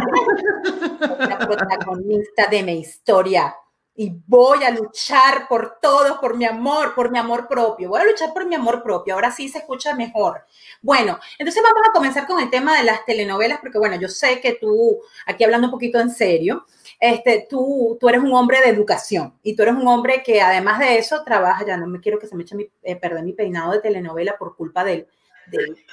Una 1.00 1.38
protagonista 1.38 2.46
de 2.50 2.62
mi 2.62 2.80
historia. 2.80 3.54
Y 4.00 4.16
voy 4.26 4.64
a 4.64 4.70
luchar 4.70 5.46
por 5.46 5.78
todos, 5.78 6.16
por 6.20 6.34
mi 6.34 6.46
amor, 6.46 6.94
por 6.94 7.10
mi 7.10 7.18
amor 7.18 7.46
propio. 7.46 7.90
Voy 7.90 8.00
a 8.00 8.06
luchar 8.06 8.32
por 8.32 8.46
mi 8.46 8.54
amor 8.54 8.82
propio. 8.82 9.12
Ahora 9.12 9.30
sí 9.30 9.46
se 9.50 9.58
escucha 9.58 9.94
mejor. 9.94 10.46
Bueno, 10.80 11.18
entonces 11.38 11.62
vamos 11.62 11.82
a 11.86 11.92
comenzar 11.92 12.26
con 12.26 12.40
el 12.40 12.48
tema 12.48 12.78
de 12.78 12.84
las 12.84 13.04
telenovelas, 13.04 13.60
porque 13.60 13.76
bueno, 13.76 13.96
yo 13.96 14.08
sé 14.08 14.40
que 14.40 14.54
tú, 14.54 15.02
aquí 15.26 15.44
hablando 15.44 15.66
un 15.66 15.70
poquito 15.72 16.00
en 16.00 16.08
serio, 16.08 16.64
este, 16.98 17.46
tú, 17.46 17.98
tú 18.00 18.08
eres 18.08 18.22
un 18.22 18.32
hombre 18.32 18.62
de 18.62 18.70
educación 18.70 19.38
y 19.42 19.54
tú 19.54 19.64
eres 19.64 19.74
un 19.74 19.86
hombre 19.86 20.22
que 20.22 20.40
además 20.40 20.78
de 20.78 20.96
eso 20.96 21.22
trabaja, 21.22 21.66
ya 21.66 21.76
no 21.76 21.86
me 21.86 22.00
quiero 22.00 22.18
que 22.18 22.26
se 22.26 22.34
me 22.34 22.44
eche 22.44 22.56
mi, 22.56 22.70
eh, 22.82 22.96
perder 22.96 23.22
mi 23.22 23.34
peinado 23.34 23.72
de 23.72 23.82
telenovela 23.82 24.38
por 24.38 24.56
culpa 24.56 24.82
del, 24.82 25.08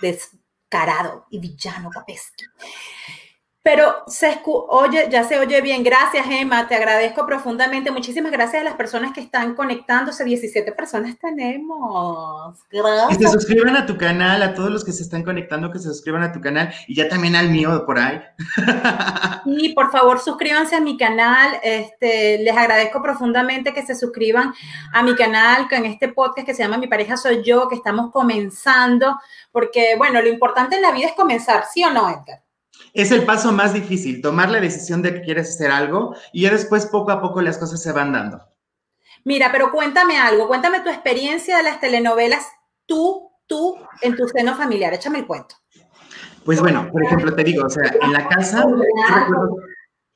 descarado 0.02 1.26
y 1.30 1.40
villano 1.40 1.90
Capesky. 1.90 2.46
Pero 3.70 3.96
se 4.08 4.32
escu- 4.32 4.66
oye, 4.70 5.10
ya 5.12 5.26
se 5.26 5.38
oye 5.38 5.60
bien. 5.60 5.84
Gracias, 5.84 6.26
Emma. 6.30 6.70
Te 6.70 6.76
agradezco 6.76 7.26
profundamente. 7.26 7.92
Muchísimas 7.92 8.32
gracias 8.32 8.62
a 8.62 8.64
las 8.64 8.76
personas 8.76 9.12
que 9.12 9.20
están 9.20 9.56
conectándose. 9.56 10.24
17 10.24 10.72
personas 10.72 11.18
tenemos. 11.20 12.58
Que 12.70 12.78
se 12.78 12.82
Gracias. 12.84 13.32
suscriban 13.34 13.76
a 13.76 13.86
tu 13.86 13.98
canal, 13.98 14.42
a 14.42 14.54
todos 14.54 14.70
los 14.72 14.86
que 14.86 14.94
se 14.94 15.04
están 15.04 15.24
conectando, 15.24 15.70
que 15.70 15.80
se 15.80 15.90
suscriban 15.90 16.24
a 16.24 16.32
tu 16.32 16.40
canal 16.40 16.74
y 16.88 16.96
ya 16.96 17.10
también 17.10 17.36
al 17.36 17.50
mío 17.50 17.86
por 17.86 18.00
ahí. 18.00 18.22
Y 19.46 19.74
por 19.74 19.92
favor, 19.92 20.20
suscríbanse 20.20 20.76
a 20.78 20.82
mi 20.82 20.98
canal. 20.98 21.60
Este, 21.62 22.38
les 22.40 22.56
agradezco 22.56 23.02
profundamente 23.02 23.74
que 23.74 23.86
se 23.86 23.96
suscriban 23.96 24.54
a 24.94 25.04
mi 25.04 25.14
canal 25.16 25.68
con 25.70 25.86
este 25.86 26.08
podcast 26.08 26.46
que 26.48 26.54
se 26.54 26.64
llama 26.64 26.78
Mi 26.78 26.88
pareja 26.88 27.18
soy 27.18 27.44
yo, 27.44 27.68
que 27.68 27.76
estamos 27.76 28.12
comenzando, 28.12 29.18
porque 29.52 29.96
bueno, 29.98 30.22
lo 30.22 30.30
importante 30.30 30.78
en 30.78 30.82
la 30.84 30.92
vida 30.92 31.08
es 31.08 31.14
comenzar, 31.14 31.66
¿sí 31.72 31.84
o 31.84 31.92
no, 31.92 32.10
Edgar? 32.10 32.47
Es 32.98 33.12
el 33.12 33.26
paso 33.26 33.52
más 33.52 33.76
difícil, 33.76 34.24
tomar 34.24 34.50
la 34.50 34.60
decisión 34.60 35.04
de 35.04 35.14
que 35.14 35.22
quieres 35.22 35.50
hacer 35.50 35.70
algo 35.70 36.16
y 36.34 36.42
ya 36.42 36.52
después 36.52 36.88
poco 36.88 37.12
a 37.12 37.22
poco 37.22 37.44
las 37.44 37.60
cosas 37.60 37.80
se 37.80 37.92
van 37.92 38.12
dando. 38.12 38.42
Mira, 39.24 39.52
pero 39.52 39.72
cuéntame 39.72 40.18
algo, 40.18 40.48
cuéntame 40.48 40.80
tu 40.80 40.90
experiencia 40.90 41.58
de 41.58 41.64
las 41.64 41.80
telenovelas, 41.80 42.48
tú, 42.88 43.30
tú, 43.46 43.76
en 44.02 44.16
tu 44.16 44.28
seno 44.28 44.56
familiar, 44.56 44.96
échame 44.96 45.20
el 45.20 45.28
cuento. 45.28 45.58
Pues 46.44 46.60
bueno, 46.60 46.90
por 46.92 47.04
ejemplo, 47.04 47.36
te 47.36 47.44
digo, 47.44 47.68
o 47.68 47.70
sea, 47.70 47.84
en 48.02 48.14
la 48.14 48.28
casa, 48.28 48.66
yo 48.66 49.16
recuerdo, 49.16 49.58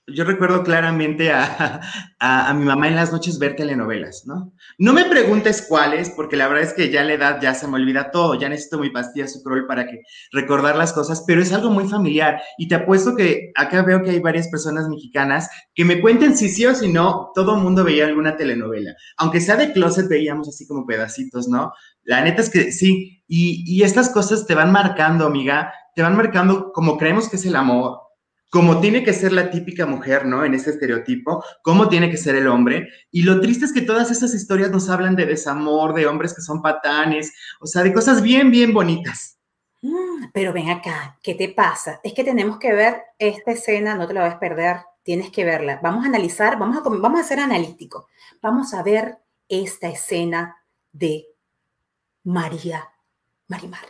yo 0.08 0.24
recuerdo 0.24 0.64
claramente 0.64 1.32
a, 1.32 1.82
a, 2.20 2.54
mi 2.54 2.66
mamá 2.66 2.88
en 2.88 2.96
las 2.96 3.12
noches 3.12 3.38
ver 3.38 3.56
telenovelas, 3.56 4.24
¿no? 4.26 4.54
No 4.78 4.94
me 4.94 5.06
preguntes 5.06 5.66
cuáles, 5.68 6.10
porque 6.10 6.36
la 6.36 6.48
verdad 6.48 6.64
es 6.64 6.74
que 6.74 6.90
ya 6.90 7.04
la 7.04 7.14
edad 7.14 7.40
ya 7.42 7.54
se 7.54 7.68
me 7.68 7.76
olvida 7.76 8.12
todo, 8.12 8.36
ya 8.36 8.50
necesito 8.50 8.80
mi 8.80 8.90
pastilla 8.90 9.28
sucrol 9.28 9.68
para 9.68 9.86
que 9.86 10.02
recordar 10.32 10.76
las 10.76 10.94
cosas, 10.94 11.24
pero 11.26 11.42
es 11.42 11.54
algo 11.54 11.70
muy 11.70 11.88
familiar 11.88 12.42
y 12.58 12.68
te 12.68 12.76
apuesto 12.76 13.16
que 13.16 13.52
acá 13.56 13.84
veo 13.84 14.02
que 14.02 14.12
hay 14.12 14.20
varias 14.20 14.48
personas 14.48 14.88
mexicanas 14.90 15.50
que 15.76 15.86
me 15.86 16.02
cuenten 16.02 16.36
si 16.36 16.50
sí 16.50 16.66
o 16.66 16.74
si 16.74 16.92
no, 16.92 17.32
todo 17.36 17.56
mundo 17.56 17.84
veía 17.84 18.06
alguna 18.06 18.36
telenovela, 18.38 18.96
aunque 19.18 19.40
sea 19.40 19.56
de 19.56 19.72
closet 19.72 20.08
veíamos 20.10 20.50
así 20.50 20.68
como 20.68 20.86
pedacitos, 20.86 21.48
¿no? 21.48 21.74
La 22.04 22.22
neta 22.22 22.42
es 22.42 22.50
que 22.50 22.72
sí, 22.72 23.24
y, 23.28 23.64
y 23.68 23.84
estas 23.84 24.10
cosas 24.10 24.48
te 24.48 24.56
van 24.56 24.72
marcando, 24.72 25.26
amiga, 25.28 25.72
te 25.96 26.02
van 26.02 26.18
marcando 26.18 26.72
como 26.72 26.98
creemos 26.98 27.30
que 27.30 27.36
es 27.36 27.46
el 27.46 27.56
amor, 27.56 28.00
como 28.52 28.82
tiene 28.82 29.02
que 29.04 29.14
ser 29.14 29.32
la 29.32 29.50
típica 29.50 29.86
mujer, 29.86 30.26
¿no? 30.26 30.44
En 30.44 30.54
este 30.54 30.72
estereotipo, 30.72 31.42
cómo 31.64 31.88
tiene 31.88 32.12
que 32.12 32.18
ser 32.18 32.36
el 32.36 32.48
hombre. 32.48 32.90
Y 33.10 33.24
lo 33.24 33.40
triste 33.40 33.64
es 33.64 33.72
que 33.72 33.82
todas 33.82 34.12
esas 34.12 34.34
historias 34.34 34.70
nos 34.70 34.90
hablan 34.90 35.16
de 35.16 35.26
desamor, 35.26 35.94
de 35.94 36.06
hombres 36.06 36.34
que 36.34 36.42
son 36.42 36.62
patanes, 36.62 37.34
o 37.62 37.66
sea, 37.66 37.82
de 37.82 37.94
cosas 37.94 38.22
bien, 38.22 38.52
bien 38.52 38.74
bonitas. 38.74 39.40
Mm, 39.82 40.32
Pero 40.34 40.52
ven 40.52 40.70
acá, 40.70 41.18
¿qué 41.24 41.34
te 41.34 41.48
pasa? 41.48 42.02
Es 42.04 42.14
que 42.14 42.26
tenemos 42.26 42.60
que 42.60 42.74
ver 42.74 43.02
esta 43.18 43.52
escena, 43.52 43.96
no 43.96 44.06
te 44.06 44.14
la 44.14 44.24
vas 44.24 44.36
a 44.36 44.40
perder, 44.40 44.82
tienes 45.02 45.32
que 45.32 45.46
verla. 45.46 45.80
Vamos 45.82 46.04
a 46.04 46.10
analizar, 46.10 46.60
vamos 46.60 46.76
a, 46.76 46.82
vamos 46.82 47.22
a 47.22 47.24
ser 47.24 47.40
analíticos. 47.40 48.06
Vamos 48.42 48.74
a 48.74 48.84
ver 48.84 49.18
esta 49.48 49.88
escena 49.88 50.58
de 50.92 51.26
María. 52.26 52.86
Marimar, 53.48 53.86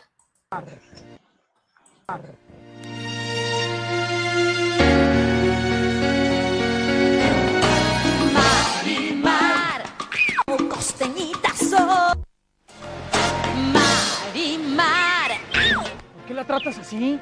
la 16.42 16.46
tratas 16.46 16.78
así? 16.78 17.18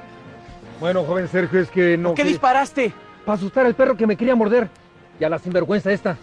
Bueno, 0.81 1.05
joven 1.05 1.29
Sergio, 1.29 1.61
es 1.61 1.71
que 1.71 1.97
no. 1.99 2.15
¿Qué 2.15 2.25
disparaste? 2.25 2.93
Para 3.25 3.37
asustar 3.37 3.67
al 3.67 3.75
perro 3.75 3.97
que 3.97 4.07
me 4.07 4.17
quería 4.17 4.35
morder. 4.35 4.69
Y 5.19 5.25
a 5.25 5.29
la 5.29 5.39
sinvergüenza 5.39 5.93
esta. 5.93 6.17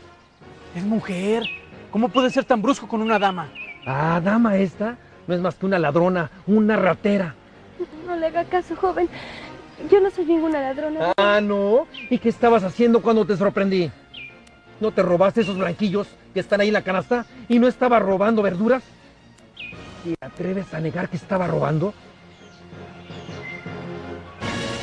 Es 0.75 0.83
mujer. 0.83 1.43
¿Cómo 1.91 2.09
puede 2.09 2.29
ser 2.31 2.43
tan 2.43 2.61
brusco 2.61 2.87
con 2.87 3.01
una 3.01 3.19
dama? 3.19 3.49
Ah, 3.85 4.19
dama 4.23 4.57
esta. 4.57 4.97
No 5.27 5.35
es 5.35 5.41
más 5.41 5.55
que 5.55 5.65
una 5.65 5.77
ladrona, 5.77 6.31
una 6.47 6.75
ratera. 6.75 7.35
No 8.07 8.15
le 8.15 8.27
haga 8.27 8.45
caso, 8.45 8.75
joven. 8.75 9.07
Yo 9.91 9.99
no 9.99 10.09
soy 10.09 10.25
ninguna 10.25 10.59
ladrona. 10.59 11.13
Ah, 11.17 11.39
no. 11.41 11.85
¿Y 12.09 12.17
qué 12.17 12.29
estabas 12.29 12.63
haciendo 12.63 13.01
cuando 13.01 13.25
te 13.25 13.37
sorprendí? 13.37 13.91
¿No 14.79 14.91
te 14.91 15.03
robaste 15.03 15.41
esos 15.41 15.57
blanquillos 15.57 16.07
que 16.33 16.39
están 16.39 16.61
ahí 16.61 16.69
en 16.69 16.73
la 16.73 16.81
canasta? 16.81 17.25
¿Y 17.47 17.59
no 17.59 17.67
estaba 17.67 17.99
robando 17.99 18.41
verduras? 18.41 18.83
¿Te 20.03 20.15
atreves 20.25 20.73
a 20.73 20.79
negar 20.79 21.09
que 21.09 21.17
estaba 21.17 21.45
robando? 21.47 21.93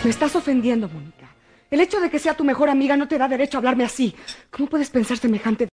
Me 0.04 0.10
estás 0.10 0.36
ofendiendo, 0.36 0.88
Mónica. 0.88 1.28
El 1.70 1.80
hecho 1.80 2.00
de 2.00 2.10
que 2.10 2.18
sea 2.18 2.36
tu 2.36 2.44
mejor 2.44 2.68
amiga 2.68 2.96
no 2.96 3.08
te 3.08 3.18
da 3.18 3.26
derecho 3.26 3.56
a 3.56 3.60
hablarme 3.60 3.84
así. 3.84 4.14
¿Cómo 4.50 4.68
puedes 4.68 4.90
pensar 4.90 5.16
semejante? 5.16 5.68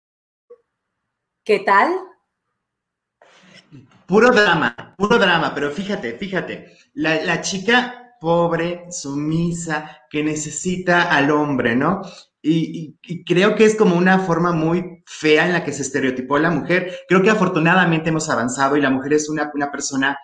¿Qué 1.44 1.60
tal? 1.60 1.90
Puro 4.06 4.30
drama, 4.30 4.94
puro 4.96 5.18
drama, 5.18 5.54
pero 5.54 5.70
fíjate, 5.70 6.12
fíjate, 6.16 6.78
la, 6.94 7.22
la 7.24 7.40
chica 7.40 8.14
pobre, 8.20 8.84
sumisa, 8.90 10.02
que 10.10 10.22
necesita 10.24 11.02
al 11.14 11.30
hombre, 11.30 11.76
¿no? 11.76 12.02
Y, 12.40 12.54
y- 12.80 12.98
y 13.14 13.24
creo 13.24 13.54
que 13.54 13.64
es 13.64 13.76
como 13.76 13.96
una 13.96 14.18
forma 14.20 14.52
muy 14.52 15.02
fea 15.06 15.46
en 15.46 15.52
la 15.52 15.64
que 15.64 15.72
se 15.72 15.82
estereotipó 15.82 16.38
la 16.38 16.50
mujer. 16.50 17.00
Creo 17.08 17.22
que 17.22 17.30
afortunadamente 17.30 18.08
hemos 18.10 18.28
avanzado 18.30 18.76
y 18.76 18.80
la 18.80 18.90
mujer 18.90 19.12
es 19.14 19.28
una, 19.28 19.50
una 19.54 19.70
persona, 19.70 20.18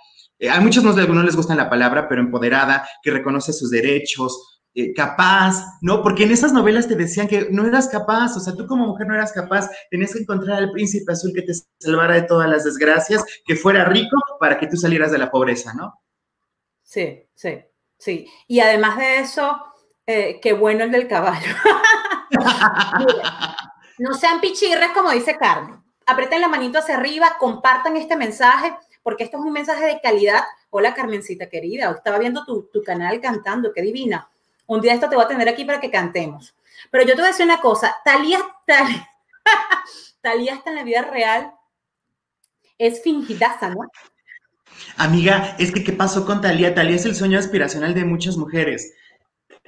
eh, 0.44 0.50
a 0.50 0.60
muchos 0.60 0.84
no, 0.84 0.92
no 0.92 1.22
les 1.22 1.36
gusta 1.36 1.54
la 1.54 1.70
palabra, 1.70 2.08
pero 2.08 2.20
empoderada, 2.20 2.88
que 3.02 3.10
reconoce 3.10 3.52
sus 3.52 3.70
derechos, 3.70 4.54
eh, 4.76 4.92
capaz, 4.92 5.64
¿no? 5.82 6.02
Porque 6.02 6.24
en 6.24 6.32
esas 6.32 6.52
novelas 6.52 6.88
te 6.88 6.96
decían 6.96 7.28
que 7.28 7.46
no 7.50 7.64
eras 7.64 7.88
capaz, 7.88 8.36
o 8.36 8.40
sea, 8.40 8.54
tú 8.54 8.66
como 8.66 8.86
mujer 8.86 9.06
no 9.06 9.14
eras 9.14 9.32
capaz, 9.32 9.70
tenías 9.88 10.12
que 10.12 10.18
encontrar 10.18 10.58
al 10.58 10.72
príncipe 10.72 11.12
azul 11.12 11.30
que 11.32 11.42
te 11.42 11.52
salvara 11.78 12.14
de 12.14 12.22
todas 12.22 12.50
las 12.50 12.64
desgracias, 12.64 13.24
que 13.46 13.54
fuera 13.54 13.84
rico 13.84 14.16
para 14.40 14.58
que 14.58 14.66
tú 14.66 14.76
salieras 14.76 15.12
de 15.12 15.18
la 15.18 15.30
pobreza, 15.30 15.72
¿no? 15.74 16.02
Sí, 16.82 17.22
sí, 17.34 17.60
sí. 17.98 18.26
Y 18.48 18.58
además 18.58 18.98
de 18.98 19.18
eso, 19.18 19.56
eh, 20.06 20.40
qué 20.42 20.52
bueno 20.52 20.82
el 20.82 20.90
del 20.90 21.06
caballo. 21.06 21.54
no 23.98 24.12
sean 24.14 24.40
pichirres, 24.40 24.90
como 24.92 25.12
dice 25.12 25.36
Carmen. 25.38 25.82
Aprieten 26.04 26.40
la 26.40 26.48
manito 26.48 26.80
hacia 26.80 26.96
arriba, 26.96 27.36
compartan 27.38 27.96
este 27.96 28.16
mensaje, 28.16 28.76
porque 29.04 29.22
esto 29.22 29.36
es 29.36 29.44
un 29.44 29.52
mensaje 29.52 29.84
de 29.86 30.00
calidad. 30.02 30.42
Hola, 30.70 30.94
Carmencita 30.94 31.48
querida. 31.48 31.92
Estaba 31.92 32.18
viendo 32.18 32.44
tu, 32.44 32.68
tu 32.72 32.82
canal 32.82 33.20
cantando, 33.20 33.72
qué 33.72 33.82
divina. 33.82 34.28
Un 34.66 34.80
día 34.80 34.94
esto 34.94 35.08
te 35.08 35.14
voy 35.14 35.26
a 35.26 35.28
tener 35.28 35.48
aquí 35.48 35.64
para 35.64 35.78
que 35.78 35.90
cantemos. 35.90 36.56
Pero 36.90 37.04
yo 37.04 37.10
te 37.10 37.20
voy 37.20 37.26
a 37.26 37.30
decir 37.30 37.44
una 37.44 37.60
cosa. 37.60 37.94
Talía, 38.02 38.40
Talía, 38.66 39.08
Talía 40.22 40.54
está 40.54 40.70
en 40.70 40.76
la 40.76 40.84
vida 40.84 41.02
real. 41.02 41.52
Es 42.78 43.02
fingidaza, 43.02 43.68
¿no? 43.68 43.82
Amiga, 44.96 45.54
es 45.58 45.70
que 45.70 45.84
¿qué 45.84 45.92
pasó 45.92 46.24
con 46.24 46.40
Talía? 46.40 46.74
Talía 46.74 46.96
es 46.96 47.04
el 47.04 47.14
sueño 47.14 47.38
aspiracional 47.38 47.94
de 47.94 48.06
muchas 48.06 48.38
mujeres. 48.38 48.94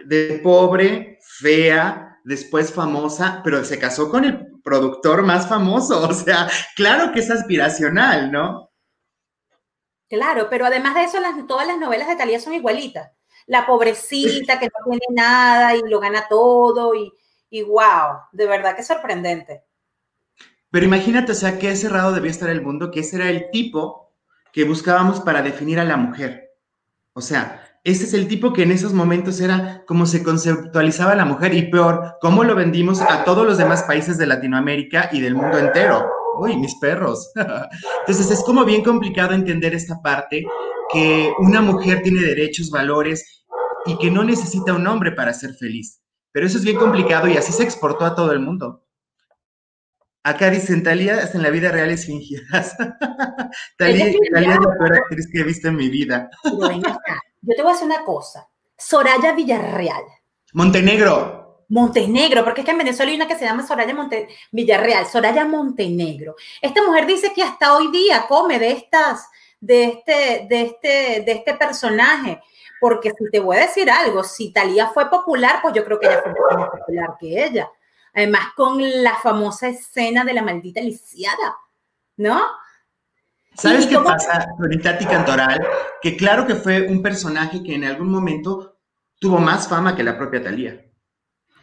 De 0.02 0.40
pobre, 0.42 1.18
fea, 1.20 2.18
después 2.24 2.72
famosa, 2.72 3.42
pero 3.44 3.62
se 3.64 3.78
casó 3.78 4.10
con 4.10 4.24
el 4.24 4.46
productor 4.64 5.22
más 5.22 5.46
famoso. 5.46 6.00
O 6.08 6.14
sea, 6.14 6.48
claro 6.74 7.12
que 7.12 7.20
es 7.20 7.30
aspiracional, 7.30 8.32
¿no? 8.32 8.65
Claro, 10.08 10.48
pero 10.48 10.66
además 10.66 10.94
de 10.94 11.04
eso, 11.04 11.18
todas 11.48 11.66
las 11.66 11.78
novelas 11.78 12.08
de 12.08 12.16
Talía 12.16 12.40
son 12.40 12.54
igualitas. 12.54 13.10
La 13.46 13.66
pobrecita 13.66 14.58
que 14.58 14.66
no 14.66 14.90
tiene 14.90 15.06
nada 15.10 15.74
y 15.74 15.80
lo 15.88 16.00
gana 16.00 16.26
todo 16.28 16.94
y, 16.94 17.12
y 17.50 17.62
wow, 17.62 18.20
de 18.32 18.46
verdad 18.46 18.76
que 18.76 18.82
sorprendente. 18.82 19.64
Pero 20.70 20.86
imagínate, 20.86 21.32
o 21.32 21.34
sea, 21.34 21.58
qué 21.58 21.74
cerrado 21.76 22.12
debía 22.12 22.30
estar 22.30 22.50
el 22.50 22.62
mundo, 22.62 22.90
que 22.90 23.00
ese 23.00 23.16
era 23.16 23.30
el 23.30 23.50
tipo 23.50 24.14
que 24.52 24.64
buscábamos 24.64 25.20
para 25.20 25.42
definir 25.42 25.78
a 25.78 25.84
la 25.84 25.96
mujer. 25.96 26.54
O 27.12 27.20
sea, 27.20 27.62
ese 27.84 28.04
es 28.04 28.14
el 28.14 28.26
tipo 28.26 28.52
que 28.52 28.64
en 28.64 28.72
esos 28.72 28.92
momentos 28.92 29.40
era 29.40 29.84
como 29.86 30.06
se 30.06 30.22
conceptualizaba 30.22 31.14
la 31.14 31.24
mujer 31.24 31.54
y 31.54 31.70
peor, 31.70 32.16
cómo 32.20 32.42
lo 32.42 32.54
vendimos 32.54 33.00
a 33.00 33.24
todos 33.24 33.46
los 33.46 33.58
demás 33.58 33.84
países 33.84 34.18
de 34.18 34.26
Latinoamérica 34.26 35.08
y 35.12 35.20
del 35.20 35.34
mundo 35.34 35.56
entero. 35.56 36.10
Uy, 36.38 36.56
mis 36.56 36.74
perros. 36.76 37.30
Entonces 38.00 38.30
es 38.30 38.42
como 38.44 38.64
bien 38.64 38.82
complicado 38.82 39.34
entender 39.34 39.74
esta 39.74 40.00
parte, 40.02 40.44
que 40.92 41.32
una 41.38 41.60
mujer 41.60 42.02
tiene 42.02 42.22
derechos, 42.22 42.70
valores 42.70 43.44
y 43.86 43.96
que 43.98 44.10
no 44.10 44.24
necesita 44.24 44.74
un 44.74 44.86
hombre 44.86 45.12
para 45.12 45.32
ser 45.32 45.54
feliz. 45.54 46.00
Pero 46.32 46.46
eso 46.46 46.58
es 46.58 46.64
bien 46.64 46.76
complicado 46.76 47.28
y 47.28 47.36
así 47.36 47.52
se 47.52 47.62
exportó 47.62 48.04
a 48.04 48.14
todo 48.14 48.32
el 48.32 48.40
mundo. 48.40 48.84
Acá 50.22 50.50
dicen, 50.50 50.82
Talía 50.82 51.18
hasta 51.18 51.38
en 51.38 51.44
la 51.44 51.50
vida 51.50 51.70
real 51.70 51.90
es 51.90 52.04
fingida. 52.04 52.42
Talía, 53.78 54.06
es 54.08 54.16
la 54.32 54.58
peor 54.76 54.94
actriz 54.94 55.28
que 55.32 55.40
he 55.40 55.44
visto 55.44 55.68
en 55.68 55.76
mi 55.76 55.88
vida. 55.88 56.28
Yo 56.44 57.54
te 57.54 57.62
voy 57.62 57.70
a 57.70 57.74
hacer 57.74 57.86
una 57.86 58.04
cosa. 58.04 58.48
Soraya 58.76 59.34
Villarreal. 59.34 60.02
Montenegro. 60.52 61.45
Montenegro, 61.68 62.44
porque 62.44 62.60
es 62.60 62.64
que 62.64 62.70
en 62.70 62.78
Venezuela 62.78 63.10
hay 63.10 63.16
una 63.16 63.26
que 63.26 63.36
se 63.36 63.44
llama 63.44 63.66
Soraya 63.66 63.94
Monte 63.94 64.28
Villarreal, 64.52 65.06
Soraya 65.06 65.44
Montenegro. 65.44 66.36
Esta 66.60 66.82
mujer 66.82 67.06
dice 67.06 67.32
que 67.34 67.42
hasta 67.42 67.76
hoy 67.76 67.90
día 67.90 68.26
come 68.28 68.58
de 68.58 68.72
estas, 68.72 69.28
de 69.60 69.84
este, 69.84 70.46
de 70.48 70.62
este, 70.62 71.22
de 71.24 71.32
este 71.32 71.54
personaje. 71.54 72.40
Porque 72.80 73.10
si 73.10 73.30
te 73.30 73.40
voy 73.40 73.56
a 73.56 73.60
decir 73.60 73.90
algo, 73.90 74.22
si 74.22 74.52
Talía 74.52 74.88
fue 74.88 75.08
popular, 75.10 75.60
pues 75.62 75.74
yo 75.74 75.84
creo 75.84 75.98
que 75.98 76.06
ella 76.06 76.22
fue 76.22 76.56
más 76.56 76.70
popular 76.70 77.16
que 77.18 77.44
ella. 77.44 77.70
Además, 78.14 78.48
con 78.54 78.78
la 79.02 79.16
famosa 79.16 79.68
escena 79.68 80.24
de 80.24 80.34
la 80.34 80.42
maldita 80.42 80.80
lisiada, 80.80 81.56
¿no? 82.16 82.40
¿Sabes 83.54 83.86
qué 83.86 83.98
pasa 83.98 84.46
con 84.56 84.70
Tati 84.80 85.06
Cantoral? 85.06 85.66
Que 86.02 86.16
claro 86.16 86.46
que 86.46 86.54
fue 86.54 86.82
un 86.82 87.02
personaje 87.02 87.62
que 87.62 87.74
en 87.74 87.84
algún 87.84 88.10
momento 88.10 88.78
tuvo 89.18 89.38
más 89.38 89.66
fama 89.66 89.96
que 89.96 90.04
la 90.04 90.16
propia 90.16 90.42
Talía. 90.42 90.85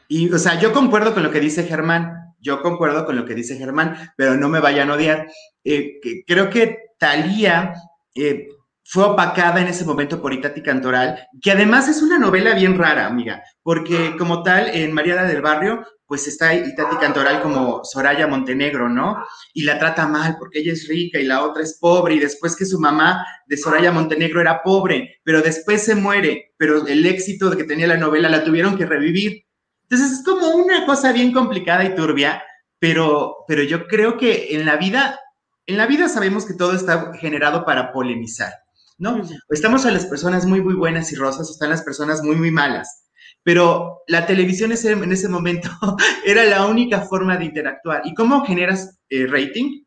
Y, 0.08 0.32
o 0.32 0.38
sea, 0.38 0.60
yo 0.60 0.74
concuerdo 0.74 1.14
con 1.14 1.24
lo 1.24 1.32
que 1.32 1.40
dice 1.40 1.64
Germán, 1.64 2.34
yo 2.40 2.62
concuerdo 2.62 3.06
con 3.06 3.16
lo 3.16 3.26
que 3.26 3.36
dice 3.36 3.58
Germán, 3.58 3.96
pero 4.18 4.36
no 4.36 4.50
me 4.50 4.60
vayan 4.60 4.90
a 4.90 4.96
odiar. 4.96 5.28
Eh, 5.64 6.00
creo 6.28 6.50
que 6.50 6.78
Talía 7.00 7.74
eh, 8.16 8.48
fue 8.84 9.06
opacada 9.06 9.62
en 9.62 9.68
ese 9.68 9.86
momento 9.86 10.22
por 10.22 10.34
Itati 10.34 10.62
Cantoral, 10.62 11.28
que 11.42 11.52
además 11.52 11.88
es 11.88 12.02
una 12.02 12.20
novela 12.20 12.54
bien 12.54 12.78
rara, 12.78 13.08
amiga, 13.08 13.42
porque 13.62 14.16
como 14.18 14.44
tal, 14.44 14.70
en 14.70 14.94
Mariana 14.94 15.24
del 15.24 15.42
Barrio, 15.42 15.86
pues 16.06 16.28
está 16.28 16.54
Itati 16.54 16.98
Cantoral 16.98 17.42
como 17.42 17.84
Soraya 17.84 18.28
Montenegro, 18.28 18.90
¿no? 18.90 19.24
Y 19.54 19.64
la 19.64 19.80
trata 19.80 20.08
mal 20.08 20.36
porque 20.38 20.60
ella 20.60 20.74
es 20.74 20.88
rica 20.88 21.18
y 21.20 21.24
la 21.24 21.44
otra 21.44 21.64
es 21.64 21.80
pobre, 21.80 22.16
y 22.16 22.20
después 22.20 22.56
que 22.56 22.66
su 22.66 22.80
mamá 22.80 23.26
de 23.48 23.58
Soraya 23.58 23.92
Montenegro 23.92 24.42
era 24.42 24.62
pobre, 24.62 25.22
pero 25.24 25.42
después 25.42 25.82
se 25.84 25.96
muere, 25.96 26.54
pero 26.58 26.86
el 26.86 27.06
éxito 27.06 27.56
que 27.56 27.64
tenía 27.64 27.88
la 27.88 27.98
novela 27.98 28.30
la 28.30 28.44
tuvieron 28.44 28.78
que 28.78 28.86
revivir. 28.86 29.46
Entonces 29.84 30.20
es 30.20 30.24
como 30.24 30.48
una 30.50 30.86
cosa 30.86 31.12
bien 31.12 31.32
complicada 31.32 31.84
y 31.84 31.96
turbia, 31.96 32.44
pero, 32.80 33.46
pero 33.48 33.64
yo 33.64 33.88
creo 33.88 34.18
que 34.18 34.56
en 34.56 34.66
la 34.66 34.78
vida, 34.78 35.20
en 35.66 35.78
la 35.78 35.86
vida 35.86 36.10
sabemos 36.10 36.46
que 36.46 36.54
todo 36.54 36.74
está 36.74 37.14
generado 37.14 37.66
para 37.66 37.92
polemizar. 37.92 38.54
¿no? 38.98 39.22
Estamos 39.50 39.86
a 39.86 39.92
las 39.92 40.06
personas 40.06 40.46
muy, 40.46 40.62
muy 40.62 40.76
buenas 40.76 41.12
y 41.12 41.16
rosas, 41.16 41.50
o 41.50 41.52
están 41.52 41.70
las 41.70 41.82
personas 41.84 42.24
muy, 42.24 42.36
muy 42.36 42.52
malas. 42.52 43.04
Pero 43.44 44.04
la 44.08 44.26
televisión 44.26 44.72
en 44.72 45.12
ese 45.12 45.30
momento 45.30 45.70
era 46.26 46.44
la 46.46 46.66
única 46.66 47.02
forma 47.02 47.38
de 47.38 47.46
interactuar. 47.46 48.02
¿Y 48.06 48.14
cómo 48.14 48.46
generas 48.46 49.00
eh, 49.10 49.28
rating? 49.28 49.84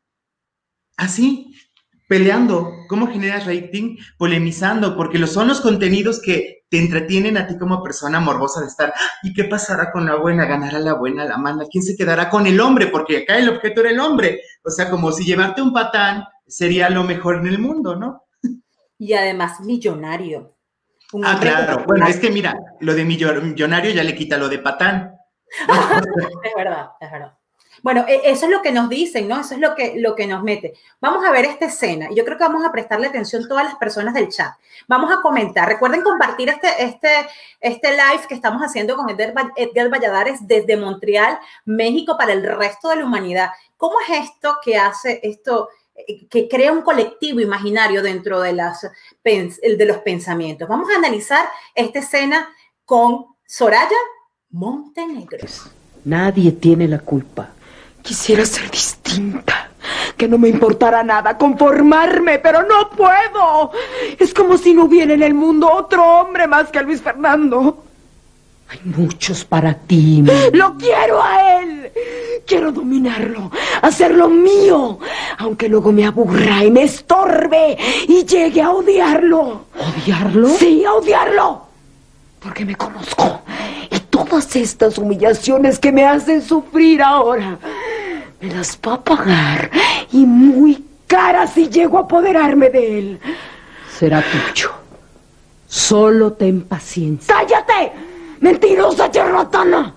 Así, 0.97 1.55
peleando. 2.07 2.73
¿Cómo 2.89 3.09
generas 3.09 3.47
rating? 3.47 3.97
Polemizando, 4.19 4.97
porque 4.97 5.19
lo 5.19 5.27
son 5.27 5.49
los 5.49 5.61
contenidos 5.61 6.21
que 6.21 6.65
te 6.69 6.79
entretienen 6.79 7.37
a 7.37 7.47
ti 7.47 7.57
como 7.59 7.83
persona 7.83 8.21
morbosa 8.21 8.61
de 8.61 8.67
estar. 8.67 8.93
¿Y 9.23 9.33
qué 9.33 9.45
pasará 9.45 9.93
con 9.93 10.07
la 10.07 10.17
buena? 10.17 10.47
¿Ganará 10.47 10.79
la 10.79 10.95
buena, 10.95 11.25
la 11.25 11.37
mala? 11.37 11.65
¿Quién 11.71 11.85
se 11.85 11.97
quedará 11.97 12.29
con 12.29 12.47
el 12.47 12.61
hombre? 12.61 12.89
Porque 12.89 13.19
acá 13.19 13.39
el 13.39 13.49
objeto 13.49 13.81
era 13.81 13.91
el 13.91 14.01
hombre. 14.01 14.41
O 14.65 14.71
sea, 14.71 14.91
como 14.91 15.13
si 15.13 15.25
llevarte 15.25 15.63
un 15.63 15.73
patán 15.73 16.25
sería 16.47 16.91
lo 16.91 17.05
mejor 17.05 17.37
en 17.37 17.47
el 17.47 17.59
mundo, 17.59 17.97
¿no? 17.97 18.23
y 18.99 19.13
además 19.13 19.61
millonario. 19.61 20.57
ah, 21.25 21.39
claro. 21.41 21.85
Bueno, 21.87 22.07
es 22.07 22.19
que 22.19 22.31
mira, 22.31 22.55
lo 22.81 22.95
de 22.95 23.05
millonario 23.05 23.91
ya 23.91 24.05
le 24.05 24.15
quita 24.15 24.37
lo 24.37 24.49
de 24.49 24.59
patán. 24.59 25.13
es 26.45 26.53
verdad, 26.57 26.91
es 27.01 27.11
verdad. 27.11 27.39
Bueno, 27.87 28.05
e, 28.09 28.21
eso 28.25 28.47
es 28.47 28.51
lo 28.51 28.63
que 28.63 28.73
nos 28.73 28.89
dicen, 28.89 29.29
¿no? 29.29 29.39
Eso 29.39 29.55
es 29.55 29.61
lo 29.61 29.77
que, 29.77 29.95
lo 30.01 30.17
que 30.17 30.27
nos 30.27 30.43
mete. 30.43 30.75
Vamos 31.01 31.25
a 31.25 31.31
ver 31.31 31.45
esta 31.45 31.67
escena 31.67 32.09
yo 32.13 32.25
creo 32.25 32.37
que 32.37 32.43
vamos 32.43 32.67
a 32.67 32.73
prestarle 32.73 33.07
atención 33.07 33.45
a 33.45 33.49
todas 33.49 33.65
las 33.65 33.77
personas 33.77 34.13
del 34.13 34.29
chat. 34.29 34.55
Vamos 34.89 35.13
a 35.13 35.21
comentar. 35.23 35.69
Recuerden 35.69 36.03
compartir 36.03 36.49
este, 36.49 36.67
este, 36.83 37.29
este 37.61 37.91
live 37.93 38.27
que 38.29 38.35
estamos 38.35 38.61
haciendo 38.61 38.97
con 38.97 39.09
Edgar, 39.09 39.33
Edgar 39.55 39.89
Valladares 39.89 40.41
desde 40.49 40.77
Montreal, 40.77 41.39
México, 41.65 42.17
para 42.19 42.33
el 42.33 42.43
resto 42.43 42.89
de 42.89 42.97
la 42.97 43.05
humanidad. 43.05 43.51
¿Cómo 43.77 44.01
es 44.01 44.25
esto 44.25 44.57
que 44.65 44.77
hace 44.77 45.21
esto? 45.23 45.69
que 46.29 46.49
crea 46.49 46.73
un 46.73 46.83
colectivo 46.83 47.41
imaginario 47.41 48.03
dentro 48.03 48.41
de, 48.41 48.53
las, 48.53 48.87
de 49.25 49.87
los 49.87 49.99
pensamientos. 49.99 50.69
Vamos 50.69 50.91
a 50.91 50.97
analizar 50.97 51.49
esta 51.75 52.01
escena 52.01 52.49
con 52.85 53.27
Soraya 53.47 53.97
Montenegro. 54.51 55.39
Nadie 56.05 56.53
tiene 56.53 56.87
la 56.87 56.99
culpa. 56.99 57.56
Quisiera 58.07 58.47
ser 58.47 58.71
distinta, 58.71 59.71
que 60.17 60.29
no 60.29 60.39
me 60.39 60.49
importara 60.49 61.03
nada, 61.03 61.37
conformarme, 61.37 62.39
pero 62.39 62.63
no 62.63 62.89
puedo. 62.91 63.73
Es 64.17 64.33
como 64.33 64.57
si 64.57 64.75
no 64.75 64.85
hubiera 64.85 65.13
en 65.13 65.25
el 65.25 65.35
mundo 65.35 65.69
otro 65.69 66.05
hombre 66.05 66.47
más 66.47 66.69
que 66.69 66.81
Luis 66.83 67.03
Fernando. 67.03 67.83
Hay 68.69 68.79
muchos 68.85 69.45
para 69.45 69.75
ti. 69.75 70.23
Lo 70.53 70.77
quiero 70.77 71.21
a 71.21 71.61
él. 71.61 71.93
Quiero 72.47 72.71
dominarlo, 72.71 73.51
hacerlo 73.83 74.29
mío, 74.29 75.01
aunque 75.39 75.69
luego 75.69 75.91
me 75.91 76.07
aburra 76.07 76.63
y 76.63 76.71
me 76.71 76.85
estorbe 76.85 77.77
y 78.07 78.25
llegue 78.25 78.63
a 78.63 78.71
odiarlo. 78.71 79.67
¿Odiarlo? 79.77 80.49
Sí, 80.51 80.85
a 80.85 80.93
odiarlo. 80.93 81.67
Porque 82.39 82.65
me 82.65 82.77
conozco. 82.77 83.41
Y 83.91 83.99
todas 84.25 84.57
estas 84.57 84.99
humillaciones 84.99 85.79
que 85.79 85.93
me 85.93 86.05
hacen 86.05 86.43
sufrir 86.43 87.03
ahora, 87.03 87.59
me 88.41 88.51
las 88.53 88.79
va 88.87 88.95
a 88.95 89.01
pagar. 89.03 89.71
Y 90.13 90.25
muy 90.25 90.85
cara 91.07 91.47
si 91.47 91.69
llego 91.69 91.99
a 91.99 92.03
apoderarme 92.03 92.71
de 92.71 92.99
él. 92.99 93.21
Será 93.99 94.23
tuyo. 94.23 94.71
Solo 95.67 96.33
ten 96.33 96.63
paciencia. 96.63 97.35
¡Cállate! 97.35 97.93
¡Mentirosa 98.41 99.11
charlatana! 99.11 99.95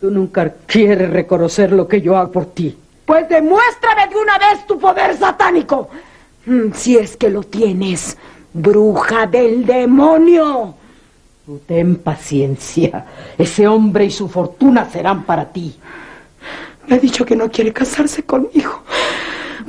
Tú 0.00 0.10
nunca 0.10 0.52
quieres 0.66 1.10
reconocer 1.10 1.72
lo 1.72 1.86
que 1.86 2.00
yo 2.00 2.16
hago 2.16 2.32
por 2.32 2.46
ti. 2.46 2.76
Pues 3.04 3.28
demuéstrame 3.28 4.08
de 4.08 4.16
una 4.16 4.38
vez 4.38 4.66
tu 4.66 4.78
poder 4.78 5.16
satánico. 5.16 5.88
Mm, 6.46 6.72
si 6.74 6.96
es 6.96 7.16
que 7.16 7.30
lo 7.30 7.42
tienes, 7.42 8.16
bruja 8.52 9.26
del 9.26 9.64
demonio. 9.64 10.74
Tú 11.44 11.58
ten 11.66 11.96
paciencia. 11.96 13.04
Ese 13.36 13.66
hombre 13.66 14.04
y 14.04 14.10
su 14.12 14.28
fortuna 14.28 14.88
serán 14.88 15.24
para 15.24 15.46
ti. 15.46 15.76
Me 16.86 16.96
ha 16.96 16.98
dicho 16.98 17.24
que 17.24 17.34
no 17.34 17.50
quiere 17.50 17.72
casarse 17.72 18.24
conmigo. 18.24 18.84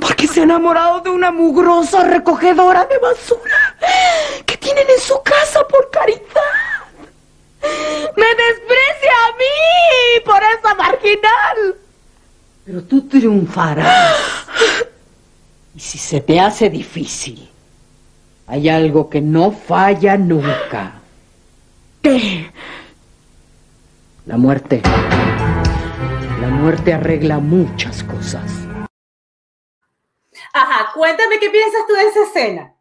Porque 0.00 0.28
se 0.28 0.40
ha 0.40 0.42
enamorado 0.44 1.00
de 1.00 1.10
una 1.10 1.32
mugrosa 1.32 2.04
recogedora 2.04 2.84
de 2.84 2.98
basura. 2.98 3.76
Que 4.46 4.56
tiene 4.56 4.82
tienen 4.82 4.96
en 4.96 5.02
su 5.02 5.20
casa 5.22 5.66
por 5.68 5.90
caridad. 5.90 6.22
Me 8.16 8.26
desprecia 8.26 9.12
a 9.26 9.32
mí 9.36 10.24
por 10.24 10.42
esa 10.42 10.74
marginal. 10.74 11.76
Pero 12.64 12.82
tú 12.84 13.08
triunfarás. 13.08 14.16
Y 15.74 15.80
si 15.80 15.98
se 15.98 16.20
te 16.20 16.38
hace 16.38 16.70
difícil, 16.70 17.50
hay 18.46 18.68
algo 18.68 19.10
que 19.10 19.20
no 19.20 19.50
falla 19.50 20.16
nunca. 20.16 21.00
La 24.26 24.36
muerte. 24.36 24.82
La 26.38 26.48
muerte 26.48 26.92
arregla 26.92 27.38
muchas 27.38 28.04
cosas. 28.04 28.52
Ajá, 30.52 30.92
cuéntame 30.92 31.38
qué 31.38 31.48
piensas 31.48 31.86
tú 31.88 31.94
de 31.94 32.02
esa 32.02 32.24
escena. 32.24 32.74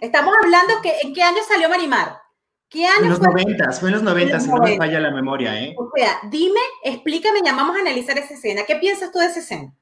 Estamos 0.00 0.34
hablando 0.42 0.80
que 0.82 0.94
en 1.02 1.12
qué 1.12 1.22
año 1.22 1.42
salió 1.46 1.68
Marimar. 1.68 2.18
¿Qué 2.70 2.86
año 2.86 3.04
En 3.04 3.10
los 3.10 3.20
noventas, 3.20 3.78
fue 3.78 3.90
en 3.90 3.94
los 3.96 4.02
noventas, 4.02 4.44
si 4.44 4.48
no 4.48 4.54
me 4.54 4.76
90. 4.76 4.84
falla 4.84 5.00
la 5.00 5.10
memoria, 5.10 5.60
¿eh? 5.60 5.74
O 5.76 5.90
sea, 5.94 6.18
dime, 6.30 6.60
explícame, 6.82 7.40
ya 7.44 7.54
vamos 7.54 7.76
a 7.76 7.80
analizar 7.80 8.16
esa 8.16 8.32
escena. 8.32 8.62
¿Qué 8.66 8.76
piensas 8.76 9.12
tú 9.12 9.18
de 9.18 9.26
esa 9.26 9.40
escena? 9.40 9.74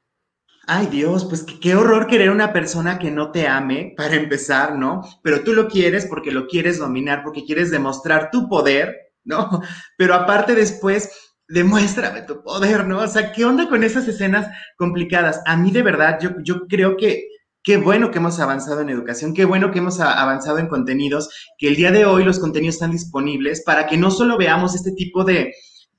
Ay 0.67 0.87
Dios, 0.87 1.27
pues 1.27 1.43
qué, 1.43 1.75
horror 1.75 2.07
querer 2.07 2.31
una 2.31 2.53
persona 2.53 2.99
que 2.99 3.11
no 3.11 3.33
te 3.33 3.47
ame, 3.47 3.93
para 3.97 4.15
empezar, 4.15 4.79
¿no? 4.79 5.03
Pero 5.23 5.43
tú 5.43 5.53
lo 5.53 5.69
quieres 5.69 6.07
porque 6.07 6.31
lo 6.31 6.47
quieres 6.47 6.79
dominar, 6.79 7.23
porque 7.23 7.45
quieres 7.45 7.71
demostrar 7.71 8.31
tu 8.31 8.49
poder, 8.49 9.13
¿no? 9.25 9.61
Pero 9.99 10.15
aparte 10.15 10.55
después, 10.55 11.11
demuéstrame 11.49 12.23
tu 12.23 12.43
poder, 12.43 12.87
¿no? 12.87 13.01
O 13.01 13.07
sea, 13.07 13.33
¿qué 13.33 13.45
onda 13.45 13.69
con 13.69 13.85
esas 13.85 14.09
escenas 14.09 14.49
complicadas? 14.77 15.43
A 15.45 15.57
mí 15.57 15.71
de 15.71 15.83
verdad, 15.83 16.19
yo, 16.21 16.31
yo 16.43 16.67
creo 16.67 16.97
que 16.97 17.29
qué 17.63 17.77
bueno 17.77 18.11
que 18.11 18.19
hemos 18.19 18.41
avanzado 18.41 18.81
en 18.81 18.91
educación, 18.91 19.35
qué 19.35 19.45
bueno 19.45 19.71
que 19.71 19.81
hemos 19.81 20.01
avanzado 20.01 20.59
en 20.59 20.69
contenidos, 20.69 21.29
que 21.59 21.69
el 21.69 21.77
día 21.77 21.91
de 21.91 22.07
hoy 22.07 22.25
los 22.25 22.39
contenidos 22.39 22.77
están 22.77 22.93
disponibles 22.93 23.63
para 23.63 23.87
que 23.87 23.97
no 23.97 24.11
solo 24.11 24.39
veamos 24.39 24.75
este 24.75 24.93
tipo 24.93 25.25
de, 25.25 25.53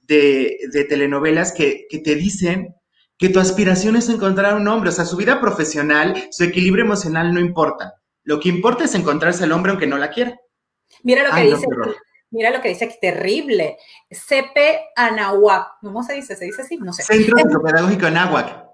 de, 0.04 0.58
de 0.72 0.84
telenovelas 0.86 1.52
que, 1.52 1.86
que 1.90 2.00
te 2.00 2.16
dicen 2.16 2.76
que 3.18 3.30
tu 3.30 3.40
aspiración 3.40 3.96
es 3.96 4.10
encontrar 4.10 4.56
un 4.56 4.68
hombre, 4.68 4.90
o 4.90 4.92
sea, 4.92 5.06
su 5.06 5.16
vida 5.16 5.40
profesional, 5.40 6.28
su 6.32 6.44
equilibrio 6.44 6.84
emocional 6.86 7.34
no 7.34 7.40
importa. 7.40 7.96
Lo 8.24 8.40
que 8.40 8.50
importa 8.50 8.86
es 8.86 8.96
encontrarse 8.96 9.44
al 9.44 9.52
hombre 9.52 9.72
aunque 9.72 9.88
no 9.88 9.98
la 9.98 10.10
quiera. 10.10 10.38
Mira 11.04 11.24
lo 11.24 11.30
que 11.30 11.42
Ay, 11.42 11.52
dice. 11.52 11.66
Mira 12.32 12.50
lo 12.50 12.62
que 12.62 12.70
dice 12.70 12.86
aquí, 12.86 12.96
terrible. 13.00 13.78
CP 14.10 14.90
Anahuac. 14.96 15.80
¿Cómo 15.82 16.04
se 16.04 16.14
dice? 16.14 16.36
¿Se 16.36 16.46
dice 16.46 16.64
así? 16.64 16.78
No 16.78 16.92
sé. 16.92 17.04
Centro 17.04 17.38
Psicopedagógico 17.38 18.08
en 18.08 18.18
Aguac. 18.18 18.66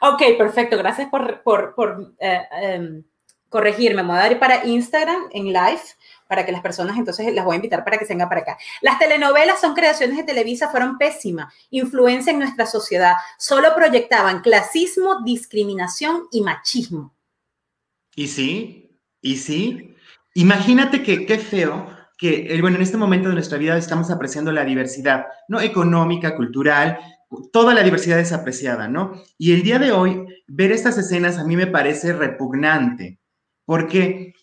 Ok, 0.00 0.22
perfecto. 0.38 0.78
Gracias 0.78 1.10
por, 1.10 1.42
por, 1.42 1.74
por, 1.74 2.14
eh, 2.18 2.42
em, 2.62 3.04
corregirme. 3.48 4.02
Me 4.02 4.08
voy 4.08 4.18
a 4.18 4.22
dar 4.22 4.38
para 4.38 4.64
Instagram 4.64 5.28
en 5.32 5.46
live 5.46 5.82
para 6.28 6.44
que 6.44 6.52
las 6.52 6.62
personas 6.62 6.96
entonces 6.96 7.32
las 7.34 7.44
voy 7.44 7.54
a 7.54 7.56
invitar 7.56 7.84
para 7.84 7.98
que 7.98 8.04
se 8.04 8.12
vengan 8.12 8.28
para 8.28 8.42
acá. 8.42 8.58
Las 8.80 8.98
telenovelas 8.98 9.60
son 9.60 9.74
creaciones 9.74 10.16
de 10.16 10.24
Televisa, 10.24 10.70
fueron 10.70 10.98
pésimas. 10.98 11.52
Influencia 11.70 12.32
en 12.32 12.38
nuestra 12.38 12.66
sociedad. 12.66 13.14
Solo 13.38 13.74
proyectaban 13.74 14.40
clasismo, 14.40 15.22
discriminación 15.22 16.24
y 16.30 16.40
machismo. 16.40 17.14
Y 18.16 18.28
sí, 18.28 18.98
y 19.20 19.36
sí. 19.36 19.94
Imagínate 20.34 21.02
que 21.02 21.26
qué 21.26 21.38
feo 21.38 21.88
que, 22.16 22.54
eh, 22.54 22.60
bueno, 22.60 22.76
en 22.76 22.82
este 22.82 22.96
momento 22.96 23.28
de 23.28 23.34
nuestra 23.34 23.58
vida 23.58 23.76
estamos 23.76 24.10
apreciando 24.10 24.52
la 24.52 24.64
diversidad, 24.64 25.26
¿no? 25.48 25.60
Económica, 25.60 26.36
cultural, 26.36 26.98
toda 27.52 27.74
la 27.74 27.82
diversidad 27.82 28.18
es 28.18 28.32
apreciada, 28.32 28.88
¿no? 28.88 29.22
Y 29.38 29.52
el 29.52 29.62
día 29.62 29.78
de 29.78 29.92
hoy, 29.92 30.24
ver 30.46 30.72
estas 30.72 30.98
escenas 30.98 31.38
a 31.38 31.44
mí 31.44 31.56
me 31.56 31.66
parece 31.66 32.12
repugnante, 32.12 33.18
porque 33.64 34.34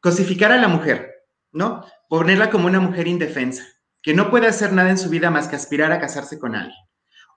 cosificar 0.00 0.52
a 0.52 0.58
la 0.58 0.68
mujer, 0.68 1.17
¿no? 1.52 1.84
Ponerla 2.08 2.50
como 2.50 2.66
una 2.66 2.80
mujer 2.80 3.08
indefensa, 3.08 3.64
que 4.02 4.14
no 4.14 4.30
puede 4.30 4.46
hacer 4.46 4.72
nada 4.72 4.90
en 4.90 4.98
su 4.98 5.08
vida 5.08 5.30
más 5.30 5.48
que 5.48 5.56
aspirar 5.56 5.92
a 5.92 6.00
casarse 6.00 6.38
con 6.38 6.54
alguien. 6.54 6.76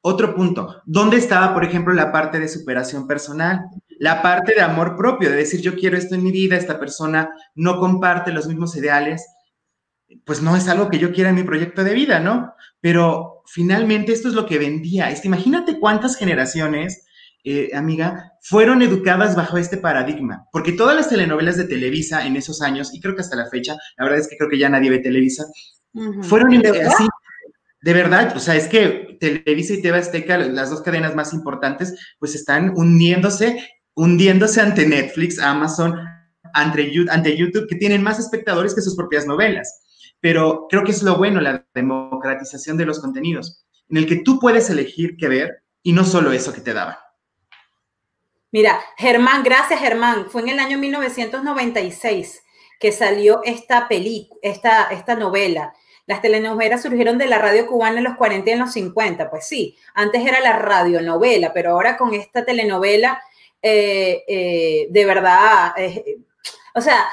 Otro 0.04 0.34
punto, 0.34 0.82
¿dónde 0.86 1.18
estaba, 1.18 1.54
por 1.54 1.64
ejemplo, 1.64 1.94
la 1.94 2.12
parte 2.12 2.40
de 2.40 2.48
superación 2.48 3.08
personal? 3.08 3.62
La 4.00 4.24
parte 4.24 4.56
de 4.56 4.62
amor 4.62 4.96
propio, 4.98 5.30
de 5.30 5.36
decir, 5.36 5.62
yo 5.62 5.76
quiero 5.76 5.96
esto 5.96 6.16
en 6.16 6.24
mi 6.24 6.32
vida, 6.32 6.58
esta 6.58 6.80
persona 6.80 7.30
no 7.54 7.80
comparte 7.80 8.32
los 8.32 8.48
mismos 8.48 8.76
ideales, 8.76 9.24
pues 10.26 10.42
no 10.42 10.56
es 10.56 10.68
algo 10.68 10.90
que 10.90 10.98
yo 10.98 11.14
quiera 11.14 11.30
en 11.30 11.36
mi 11.36 11.44
proyecto 11.44 11.84
de 11.84 11.94
vida, 11.94 12.20
¿no? 12.20 12.54
Pero 12.80 13.44
finalmente 13.46 14.12
esto 14.12 14.28
es 14.28 14.34
lo 14.34 14.48
que 14.48 14.58
vendía. 14.58 15.12
Este, 15.12 15.28
imagínate 15.28 15.80
cuántas 15.80 16.16
generaciones, 16.16 17.06
eh, 17.44 17.72
amiga, 17.74 18.34
fueron 18.42 18.82
educadas 18.82 19.36
bajo 19.36 19.58
este 19.58 19.78
paradigma, 19.78 20.46
porque 20.52 20.74
todas 20.74 20.96
las 20.96 21.10
telenovelas 21.10 21.58
de 21.58 21.66
Televisa 21.66 22.26
en 22.26 22.36
esos 22.36 22.62
años, 22.62 22.94
y 22.94 23.00
creo 23.00 23.16
que 23.16 23.22
hasta 23.22 23.36
la 23.36 23.50
fecha, 23.50 23.76
la 23.98 24.06
verdad 24.06 24.20
es 24.20 24.28
que 24.28 24.38
creo 24.38 24.50
que 24.50 24.60
ya 24.60 24.70
nadie 24.70 24.90
ve 24.90 25.00
Televisa, 25.00 25.46
fueron 26.22 26.54
así, 26.66 27.08
de 27.82 27.94
verdad, 27.94 28.36
o 28.36 28.40
sea, 28.40 28.56
es 28.56 28.68
que 28.68 29.18
Televisa 29.20 29.74
y 29.74 29.82
TV 29.82 29.98
Azteca, 29.98 30.38
las 30.38 30.70
dos 30.70 30.82
cadenas 30.82 31.16
más 31.16 31.34
importantes, 31.34 31.96
pues 32.20 32.36
están 32.36 32.74
hundiéndose, 32.76 33.68
hundiéndose 33.96 34.62
ante 34.62 34.88
Netflix, 34.88 35.40
Amazon, 35.40 35.96
ante, 36.54 36.92
ante 37.10 37.38
YouTube, 37.38 37.68
que 37.68 37.76
tienen 37.76 38.04
más 38.04 38.20
espectadores 38.20 38.76
que 38.76 38.82
sus 38.82 38.96
propias 38.96 39.26
novelas. 39.26 39.82
Pero 40.20 40.68
creo 40.70 40.84
que 40.84 40.92
es 40.92 41.02
lo 41.02 41.18
bueno, 41.18 41.42
la 41.42 41.66
democratización 41.74 42.78
de 42.78 42.86
los 42.86 43.00
contenidos, 43.00 43.66
en 43.90 43.98
el 43.98 44.06
que 44.06 44.18
tú 44.18 44.40
puedes 44.40 44.70
elegir 44.70 45.18
qué 45.18 45.28
ver 45.28 45.64
y 45.82 45.94
no 45.94 46.06
solo 46.06 46.32
eso 46.32 46.54
que 46.54 46.62
te 46.62 46.74
daban. 46.74 46.96
Mira, 48.52 48.82
Germán, 48.98 49.44
gracias 49.44 49.80
Germán. 49.80 50.30
Fue 50.30 50.42
en 50.42 50.50
el 50.50 50.60
año 50.60 50.78
1996 50.78 52.44
que 52.80 52.92
salió 52.92 53.42
esta 53.44 53.88
película, 53.88 54.40
esta, 54.42 55.16
novela. 55.16 55.74
Las 56.06 56.22
telenovelas 56.22 56.82
surgieron 56.82 57.18
de 57.18 57.28
la 57.28 57.38
radio 57.38 57.68
cubana 57.68 58.00
en 58.00 58.04
los 58.04 58.18
40 58.18 58.50
y 58.50 58.54
en 58.54 58.60
los 58.60 58.74
50. 58.74 59.30
Pues 59.30 59.48
sí, 59.48 59.78
antes 59.94 60.26
era 60.26 60.42
la 60.42 60.58
radionovela, 60.58 61.54
pero 61.54 61.72
ahora 61.72 61.96
con 61.96 62.14
esta 62.14 62.44
telenovela, 62.44 63.22
eh, 63.62 64.24
eh, 64.28 64.88
de 64.90 65.06
verdad, 65.06 65.74
o 66.74 66.82
sea, 66.82 67.06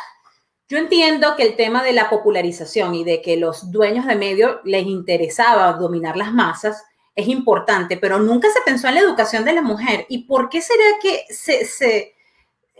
yo 0.68 0.78
entiendo 0.78 1.36
que 1.36 1.44
el 1.44 1.56
tema 1.56 1.84
de 1.84 1.92
la 1.92 2.10
popularización 2.10 2.94
y 2.94 3.04
de 3.04 3.22
que 3.22 3.36
los 3.36 3.70
dueños 3.70 4.06
de 4.06 4.16
medios 4.16 4.56
les 4.64 4.86
interesaba 4.86 5.72
dominar 5.74 6.16
las 6.16 6.32
masas 6.32 6.82
es 7.18 7.26
importante, 7.26 7.96
pero 7.96 8.20
nunca 8.20 8.48
se 8.48 8.60
pensó 8.60 8.86
en 8.86 8.94
la 8.94 9.00
educación 9.00 9.44
de 9.44 9.52
la 9.52 9.60
mujer. 9.60 10.06
¿Y 10.08 10.18
por 10.18 10.48
qué 10.48 10.62
será 10.62 10.84
que 11.02 11.24
se, 11.28 11.64
se 11.64 12.14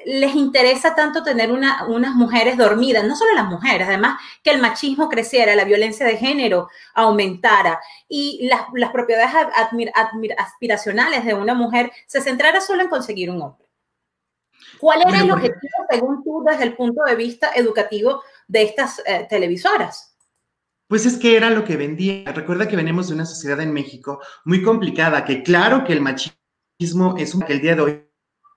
les 0.06 0.32
interesa 0.36 0.94
tanto 0.94 1.24
tener 1.24 1.50
una, 1.50 1.86
unas 1.88 2.14
mujeres 2.14 2.56
dormidas? 2.56 3.04
No 3.04 3.16
solo 3.16 3.34
las 3.34 3.46
mujeres, 3.46 3.88
además 3.88 4.20
que 4.44 4.52
el 4.52 4.60
machismo 4.60 5.08
creciera, 5.08 5.56
la 5.56 5.64
violencia 5.64 6.06
de 6.06 6.16
género 6.16 6.68
aumentara 6.94 7.80
y 8.08 8.46
las, 8.48 8.60
las 8.74 8.92
propiedades 8.92 9.34
admir, 9.56 9.90
admir, 9.92 10.36
aspiracionales 10.38 11.24
de 11.24 11.34
una 11.34 11.54
mujer 11.54 11.90
se 12.06 12.20
centrara 12.20 12.60
solo 12.60 12.82
en 12.82 12.88
conseguir 12.88 13.32
un 13.32 13.42
hombre. 13.42 13.66
¿Cuál 14.78 15.02
era 15.02 15.20
el 15.20 15.32
objetivo, 15.32 15.84
según 15.90 16.22
tú, 16.22 16.44
desde 16.48 16.62
el 16.62 16.76
punto 16.76 17.02
de 17.02 17.16
vista 17.16 17.50
educativo 17.56 18.22
de 18.46 18.62
estas 18.62 19.02
eh, 19.04 19.26
televisoras? 19.28 20.16
Pues 20.88 21.04
es 21.04 21.18
que 21.18 21.36
era 21.36 21.50
lo 21.50 21.64
que 21.64 21.76
vendía. 21.76 22.32
Recuerda 22.32 22.66
que 22.66 22.76
venimos 22.76 23.08
de 23.08 23.14
una 23.14 23.26
sociedad 23.26 23.60
en 23.60 23.72
México 23.72 24.20
muy 24.44 24.62
complicada, 24.62 25.24
que 25.24 25.42
claro 25.42 25.84
que 25.84 25.92
el 25.92 26.00
machismo 26.00 27.14
es 27.18 27.34
un 27.34 27.42
que 27.42 27.52
el 27.52 27.60
día 27.60 27.76
de 27.76 27.82
hoy 27.82 28.08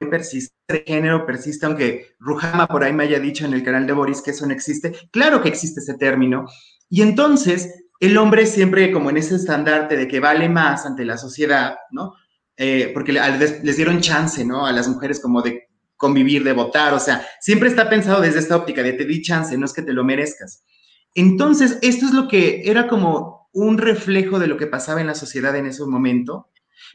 persiste, 0.09 0.55
el 0.67 0.83
género 0.85 1.25
persiste, 1.25 1.65
aunque 1.65 2.15
Rujama 2.19 2.67
por 2.67 2.83
ahí 2.83 2.93
me 2.93 3.03
haya 3.03 3.19
dicho 3.19 3.45
en 3.45 3.53
el 3.53 3.63
canal 3.63 3.85
de 3.85 3.93
Boris 3.93 4.21
que 4.21 4.31
eso 4.31 4.45
no 4.45 4.53
existe. 4.53 4.93
Claro 5.11 5.41
que 5.41 5.49
existe 5.49 5.81
ese 5.81 5.95
término. 5.95 6.45
Y 6.89 7.01
entonces 7.01 7.85
el 7.99 8.17
hombre 8.17 8.45
siempre 8.45 8.91
como 8.91 9.09
en 9.09 9.17
ese 9.17 9.35
estandarte 9.35 9.95
de 9.95 10.07
que 10.07 10.19
vale 10.19 10.49
más 10.49 10.85
ante 10.85 11.05
la 11.05 11.17
sociedad, 11.17 11.75
¿no? 11.91 12.13
Eh, 12.57 12.91
porque 12.93 13.13
les 13.13 13.77
dieron 13.77 14.01
chance, 14.01 14.43
¿no? 14.45 14.65
A 14.65 14.71
las 14.71 14.87
mujeres 14.87 15.19
como 15.19 15.41
de 15.41 15.67
convivir, 15.97 16.43
de 16.43 16.53
votar, 16.53 16.93
o 16.95 16.99
sea, 16.99 17.25
siempre 17.39 17.69
está 17.69 17.87
pensado 17.87 18.21
desde 18.21 18.39
esta 18.39 18.55
óptica 18.55 18.81
de 18.81 18.93
te 18.93 19.05
di 19.05 19.21
chance, 19.21 19.55
no 19.55 19.65
es 19.65 19.73
que 19.73 19.83
te 19.83 19.93
lo 19.93 20.03
merezcas. 20.03 20.63
Entonces, 21.13 21.78
esto 21.82 22.06
es 22.06 22.13
lo 22.13 22.28
que 22.28 22.62
era 22.65 22.88
como 22.88 23.50
un 23.54 23.78
reflejo 23.78 24.39
de 24.39 24.47
lo 24.47 24.58
que 24.58 24.67
pasaba 24.67 25.02
en 25.02 25.08
la 25.08 25.15
sociedad 25.15 25.56
en 25.56 25.65
ese 25.65 25.86
momento, 25.86 26.50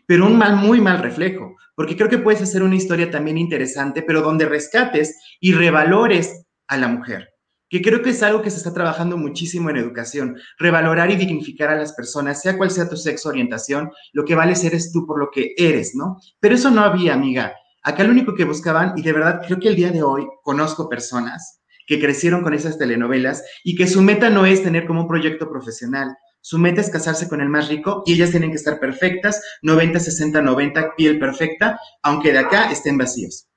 pero 0.07 0.27
un 0.27 0.39
mal, 0.39 0.57
muy 0.57 0.81
mal 0.81 0.99
reflejo, 0.99 1.55
porque 1.75 1.97
creo 1.97 2.09
que 2.09 2.19
puedes 2.19 2.41
hacer 2.41 2.63
una 2.63 2.77
historia 2.77 3.11
también 3.11 3.37
interesante, 3.37 4.03
pero 4.03 4.23
donde 4.23 4.47
rescates 4.47 5.19
y 5.41 5.53
revalores 5.53 6.47
a 6.67 6.79
la 6.79 6.89
mujer, 6.89 7.29
que 7.69 7.83
creo 7.83 8.03
que 8.03 8.11
es 8.11 8.23
algo 8.23 8.41
que 8.41 8.51
se 8.51 8.57
está 8.57 8.73
trabajando 8.73 9.19
muchísimo 9.19 9.69
en 9.69 9.77
educación, 9.77 10.39
revalorar 10.59 11.11
y 11.11 11.17
dignificar 11.17 11.69
a 11.69 11.77
las 11.77 11.93
personas, 11.93 12.41
sea 12.41 12.57
cual 12.57 12.71
sea 12.71 12.89
tu 12.89 12.97
sexo, 12.97 13.29
orientación, 13.29 13.91
lo 14.13 14.25
que 14.25 14.35
vales 14.35 14.65
eres 14.65 14.93
tú 14.93 15.07
por 15.07 15.19
lo 15.19 15.31
que 15.31 15.55
eres, 15.59 15.95
¿no? 15.95 16.19
Pero 16.41 16.55
eso 16.55 16.71
no 16.71 16.83
había, 16.83 17.15
amiga. 17.15 17.53
Acá 17.83 18.03
lo 18.03 18.11
único 18.11 18.35
que 18.35 18.45
buscaban, 18.45 18.95
y 18.97 19.03
de 19.03 19.13
verdad 19.13 19.43
creo 19.47 19.61
que 19.61 19.69
el 19.69 19.77
día 19.77 19.91
de 19.91 20.03
hoy 20.03 20.27
conozco 20.43 20.89
personas 20.89 21.61
que 21.87 22.01
crecieron 22.01 22.43
con 22.43 22.55
esas 22.55 22.79
telenovelas 22.79 23.45
y 23.65 23.77
que 23.77 23.87
su 23.87 24.03
meta 24.03 24.31
no 24.31 24.45
es 24.47 24.63
tener 24.63 24.87
como 24.87 25.03
un 25.03 25.09
proyecto 25.09 25.49
profesional. 25.51 26.17
Su 26.41 26.59
meta 26.59 26.81
es 26.81 26.91
casarse 26.91 27.29
con 27.29 27.41
el 27.41 27.49
más 27.49 27.69
rico 27.69 28.03
y 28.07 28.15
ellas 28.15 28.31
tienen 28.31 28.51
que 28.51 28.57
estar 28.57 28.79
perfectas, 28.79 29.43
90, 29.63 29.99
60, 29.99 30.41
90, 30.43 30.95
piel 30.97 31.19
perfecta, 31.19 31.81
aunque 32.03 32.33
de 32.33 32.39
acá 32.39 32.71
estén 32.71 32.99
vacíos. 32.99 33.49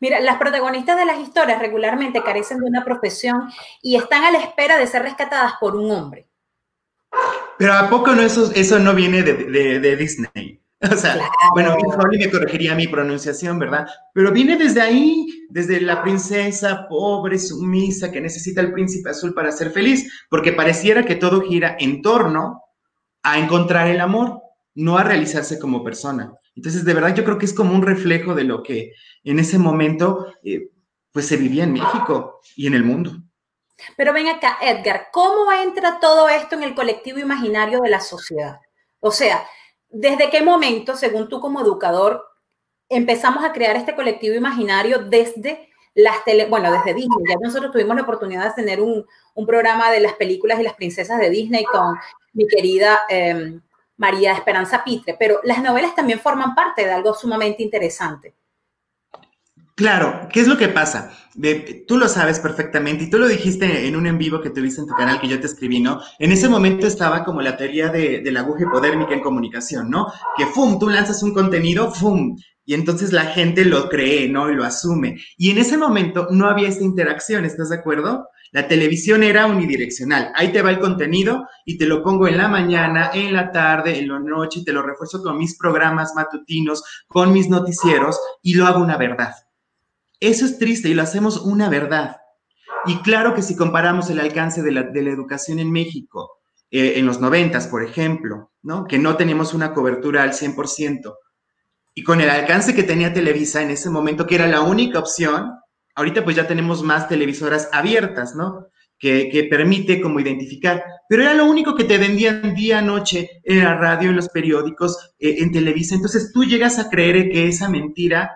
Mira, 0.00 0.20
las 0.20 0.36
protagonistas 0.38 0.96
de 0.96 1.04
las 1.04 1.18
historias 1.18 1.58
regularmente 1.58 2.22
carecen 2.22 2.58
de 2.60 2.66
una 2.66 2.84
profesión 2.84 3.50
y 3.82 3.96
están 3.96 4.24
a 4.24 4.30
la 4.30 4.38
espera 4.38 4.78
de 4.78 4.86
ser 4.86 5.02
rescatadas 5.02 5.54
por 5.60 5.76
un 5.76 5.90
hombre. 5.90 6.28
Pero 7.58 7.74
¿a 7.74 7.90
poco 7.90 8.12
no 8.14 8.22
eso, 8.22 8.50
eso 8.54 8.78
no 8.78 8.94
viene 8.94 9.22
de, 9.22 9.34
de- 9.34 9.80
de 9.80 9.96
Disney? 9.96 10.61
O 10.92 10.96
sea, 10.96 11.14
Claro. 11.14 11.30
bueno, 11.54 11.76
Holly 11.76 12.18
me 12.18 12.30
corregiría 12.30 12.74
mi 12.74 12.88
pronunciación, 12.88 13.58
¿verdad? 13.58 13.86
Pero 14.12 14.32
viene 14.32 14.56
desde 14.56 14.80
ahí, 14.80 15.26
desde 15.48 15.80
la 15.80 16.02
princesa 16.02 16.86
pobre, 16.88 17.38
sumisa, 17.38 18.10
que 18.10 18.20
necesita 18.20 18.60
el 18.60 18.72
príncipe 18.72 19.10
azul 19.10 19.32
para 19.32 19.52
ser 19.52 19.70
feliz, 19.70 20.10
porque 20.28 20.52
pareciera 20.52 21.04
que 21.04 21.14
todo 21.14 21.40
gira 21.42 21.76
en 21.78 22.02
torno 22.02 22.62
a 23.22 23.38
encontrar 23.38 23.86
el 23.86 24.00
amor, 24.00 24.40
no 24.74 24.98
a 24.98 25.04
realizarse 25.04 25.58
como 25.58 25.84
persona. 25.84 26.32
Entonces, 26.56 26.84
de 26.84 26.94
verdad, 26.94 27.14
yo 27.14 27.24
creo 27.24 27.38
que 27.38 27.46
es 27.46 27.54
como 27.54 27.74
un 27.74 27.82
reflejo 27.82 28.34
de 28.34 28.44
lo 28.44 28.62
que 28.62 28.92
en 29.24 29.38
ese 29.38 29.58
momento, 29.58 30.34
eh, 30.42 30.70
pues 31.12 31.26
se 31.26 31.36
vivía 31.36 31.64
en 31.64 31.74
México 31.74 32.40
y 32.56 32.66
en 32.66 32.74
el 32.74 32.82
mundo. 32.84 33.12
Pero 33.96 34.12
ven 34.12 34.28
acá, 34.28 34.58
Edgar, 34.60 35.08
¿cómo 35.12 35.50
entra 35.52 35.98
todo 36.00 36.28
esto 36.28 36.56
en 36.56 36.62
el 36.64 36.74
colectivo 36.74 37.18
imaginario 37.18 37.80
de 37.80 37.90
la 37.90 38.00
sociedad? 38.00 38.58
O 39.00 39.10
sea, 39.10 39.44
¿desde 39.92 40.30
qué 40.30 40.42
momento, 40.42 40.96
según 40.96 41.28
tú 41.28 41.40
como 41.40 41.60
educador, 41.60 42.24
empezamos 42.88 43.44
a 43.44 43.52
crear 43.52 43.76
este 43.76 43.94
colectivo 43.94 44.34
imaginario 44.34 44.98
desde 44.98 45.68
las 45.94 46.24
tele, 46.24 46.46
bueno, 46.46 46.72
desde 46.72 46.94
Disney? 46.94 47.24
Ya 47.28 47.36
nosotros 47.40 47.70
tuvimos 47.70 47.94
la 47.94 48.02
oportunidad 48.02 48.44
de 48.44 48.62
tener 48.62 48.80
un, 48.80 49.06
programa 49.46 49.90
de 49.90 50.00
las 50.00 50.14
películas 50.14 50.60
y 50.60 50.62
las 50.62 50.74
princesas 50.74 51.18
de 51.18 51.30
Disney 51.30 51.64
con 51.64 51.96
mi 52.32 52.46
querida 52.46 53.00
eh, 53.08 53.58
María 53.96 54.32
Esperanza 54.32 54.82
Pitre, 54.84 55.16
pero 55.18 55.40
las 55.44 55.62
novelas 55.62 55.94
también 55.94 56.20
forman 56.20 56.54
parte 56.54 56.84
de 56.84 56.92
algo 56.92 57.14
sumamente 57.14 57.62
interesante. 57.62 58.34
Claro, 59.82 60.28
¿qué 60.32 60.38
es 60.38 60.46
lo 60.46 60.56
que 60.56 60.68
pasa? 60.68 61.10
Tú 61.88 61.98
lo 61.98 62.06
sabes 62.06 62.38
perfectamente 62.38 63.02
y 63.02 63.10
tú 63.10 63.18
lo 63.18 63.26
dijiste 63.26 63.88
en 63.88 63.96
un 63.96 64.06
en 64.06 64.16
vivo 64.16 64.40
que 64.40 64.50
tuviste 64.50 64.80
en 64.80 64.86
tu 64.86 64.94
canal 64.94 65.20
que 65.20 65.26
yo 65.26 65.40
te 65.40 65.46
escribí, 65.46 65.80
¿no? 65.80 66.00
En 66.20 66.30
ese 66.30 66.48
momento 66.48 66.86
estaba 66.86 67.24
como 67.24 67.42
la 67.42 67.56
teoría 67.56 67.88
de, 67.88 68.20
de 68.20 68.30
la 68.30 68.42
aguja 68.42 68.62
hipodérmica 68.62 69.12
en 69.12 69.18
comunicación, 69.18 69.90
¿no? 69.90 70.06
Que 70.36 70.46
¡fum! 70.46 70.78
Tú 70.78 70.88
lanzas 70.88 71.20
un 71.24 71.34
contenido, 71.34 71.90
¡fum! 71.90 72.36
Y 72.64 72.74
entonces 72.74 73.12
la 73.12 73.24
gente 73.24 73.64
lo 73.64 73.88
cree, 73.88 74.28
¿no? 74.28 74.48
Y 74.52 74.54
lo 74.54 74.62
asume. 74.62 75.16
Y 75.36 75.50
en 75.50 75.58
ese 75.58 75.76
momento 75.76 76.28
no 76.30 76.48
había 76.48 76.68
esta 76.68 76.84
interacción, 76.84 77.44
¿estás 77.44 77.70
de 77.70 77.78
acuerdo? 77.78 78.28
La 78.52 78.68
televisión 78.68 79.24
era 79.24 79.46
unidireccional. 79.46 80.30
Ahí 80.36 80.52
te 80.52 80.62
va 80.62 80.70
el 80.70 80.78
contenido 80.78 81.48
y 81.64 81.76
te 81.76 81.86
lo 81.86 82.04
pongo 82.04 82.28
en 82.28 82.38
la 82.38 82.46
mañana, 82.46 83.10
en 83.12 83.32
la 83.32 83.50
tarde, 83.50 83.98
en 83.98 84.06
la 84.06 84.20
noche 84.20 84.60
y 84.60 84.64
te 84.64 84.72
lo 84.72 84.82
refuerzo 84.82 85.24
con 85.24 85.38
mis 85.38 85.58
programas 85.58 86.12
matutinos, 86.14 86.84
con 87.08 87.32
mis 87.32 87.48
noticieros 87.48 88.20
y 88.42 88.54
lo 88.54 88.66
hago 88.66 88.80
una 88.80 88.96
verdad. 88.96 89.32
Eso 90.22 90.46
es 90.46 90.56
triste 90.56 90.88
y 90.88 90.94
lo 90.94 91.02
hacemos 91.02 91.38
una 91.38 91.68
verdad. 91.68 92.18
Y 92.86 92.98
claro 92.98 93.34
que 93.34 93.42
si 93.42 93.56
comparamos 93.56 94.08
el 94.08 94.20
alcance 94.20 94.62
de 94.62 94.70
la, 94.70 94.82
educación 95.10 95.58
en 95.58 95.72
México 95.72 96.30
eh, 96.70 96.92
en 96.94 97.06
los 97.06 97.20
noventas, 97.20 97.66
por 97.66 97.82
ejemplo, 97.82 98.52
¿no? 98.62 98.84
que 98.84 99.00
no 99.00 99.16
teníamos 99.16 99.52
una 99.52 99.74
cobertura 99.74 100.22
al 100.22 100.32
100%, 100.32 101.12
y 101.94 102.04
con 102.04 102.20
el 102.20 102.30
alcance 102.30 102.72
que 102.72 102.84
tenía 102.84 103.12
Televisa 103.12 103.62
en 103.62 103.70
ese 103.70 103.90
momento, 103.90 104.24
que 104.24 104.36
era 104.36 104.46
la 104.46 104.60
única 104.60 105.00
opción, 105.00 105.50
ahorita 105.96 106.22
pues 106.22 106.36
ya 106.36 106.46
tenemos 106.46 106.84
más 106.84 107.08
televisoras 107.08 107.68
abiertas, 107.72 108.36
¿no? 108.36 108.68
Que, 109.00 109.48
permite 109.50 110.00
como 110.00 110.20
identificar, 110.20 110.84
pero 111.08 111.22
era 111.22 111.34
lo 111.34 111.46
único 111.46 111.74
que 111.74 111.82
te 111.82 111.98
vendían 111.98 112.54
día, 112.54 112.80
noche, 112.80 113.28
en 113.42 113.64
la 113.64 113.74
radio, 113.74 114.10
en 114.10 114.16
los 114.16 114.28
periódicos, 114.28 115.14
eh, 115.18 115.38
en 115.40 115.50
Televisa. 115.50 115.96
Entonces 115.96 116.30
tú 116.32 116.44
llegas 116.44 116.78
a 116.78 116.88
creer 116.88 117.28
que 117.28 117.48
esa 117.48 117.68
mentira 117.68 118.30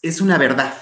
es 0.00 0.20
una 0.20 0.38
verdad 0.38 0.72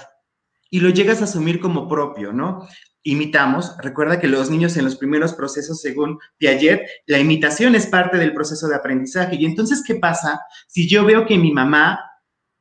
y 0.73 0.79
lo 0.79 0.89
llegas 0.89 1.21
a 1.21 1.25
asumir 1.25 1.59
como 1.59 1.87
propio, 1.87 2.33
¿no? 2.33 2.67
Imitamos, 3.03 3.77
recuerda 3.77 4.19
que 4.19 4.27
los 4.27 4.49
niños 4.49 4.75
en 4.75 4.85
los 4.85 4.95
primeros 4.95 5.33
procesos, 5.35 5.79
según 5.79 6.17
Piaget, 6.39 6.81
la 7.05 7.19
imitación 7.19 7.75
es 7.75 7.85
parte 7.85 8.17
del 8.17 8.33
proceso 8.33 8.67
de 8.67 8.75
aprendizaje. 8.75 9.35
Y 9.35 9.45
entonces, 9.45 9.83
¿qué 9.85 9.93
pasa 9.93 10.41
si 10.67 10.89
yo 10.89 11.05
veo 11.05 11.27
que 11.27 11.37
mi 11.37 11.51
mamá 11.53 11.99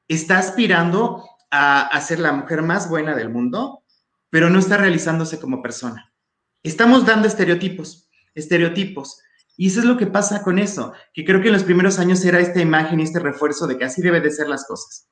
está 0.08 0.36
aspirando 0.36 1.24
a, 1.50 1.86
a 1.86 2.00
ser 2.02 2.18
la 2.18 2.32
mujer 2.32 2.60
más 2.60 2.86
buena 2.86 3.16
del 3.16 3.30
mundo, 3.30 3.82
pero 4.28 4.50
no 4.50 4.58
está 4.58 4.76
realizándose 4.76 5.40
como 5.40 5.62
persona? 5.62 6.12
Estamos 6.62 7.06
dando 7.06 7.26
estereotipos, 7.26 8.10
estereotipos. 8.34 9.22
Y 9.56 9.68
eso 9.68 9.80
es 9.80 9.86
lo 9.86 9.96
que 9.96 10.06
pasa 10.06 10.42
con 10.42 10.58
eso, 10.58 10.92
que 11.14 11.24
creo 11.24 11.40
que 11.40 11.46
en 11.46 11.54
los 11.54 11.64
primeros 11.64 11.98
años 11.98 12.22
era 12.26 12.40
esta 12.40 12.60
imagen 12.60 13.00
y 13.00 13.04
este 13.04 13.20
refuerzo 13.20 13.66
de 13.66 13.78
que 13.78 13.86
así 13.86 14.02
debe 14.02 14.20
de 14.20 14.30
ser 14.30 14.48
las 14.48 14.66
cosas. 14.66 15.08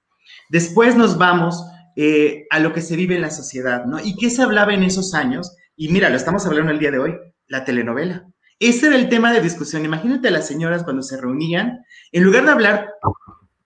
Después 0.50 0.96
nos 0.96 1.16
vamos 1.16 1.64
eh, 2.02 2.46
a 2.48 2.60
lo 2.60 2.72
que 2.72 2.80
se 2.80 2.96
vive 2.96 3.16
en 3.16 3.20
la 3.20 3.30
sociedad, 3.30 3.84
¿no? 3.84 3.98
¿Y 4.02 4.16
qué 4.16 4.30
se 4.30 4.40
hablaba 4.42 4.72
en 4.72 4.84
esos 4.84 5.12
años? 5.12 5.54
Y 5.76 5.88
mira, 5.88 6.08
lo 6.08 6.16
estamos 6.16 6.46
hablando 6.46 6.72
el 6.72 6.78
día 6.78 6.90
de 6.90 6.98
hoy, 6.98 7.14
la 7.46 7.62
telenovela. 7.64 8.26
Ese 8.58 8.86
era 8.86 8.96
el 8.96 9.10
tema 9.10 9.34
de 9.34 9.42
discusión. 9.42 9.84
Imagínate 9.84 10.28
a 10.28 10.30
las 10.30 10.46
señoras 10.46 10.82
cuando 10.82 11.02
se 11.02 11.20
reunían, 11.20 11.84
en 12.10 12.24
lugar 12.24 12.46
de 12.46 12.52
hablar 12.52 12.94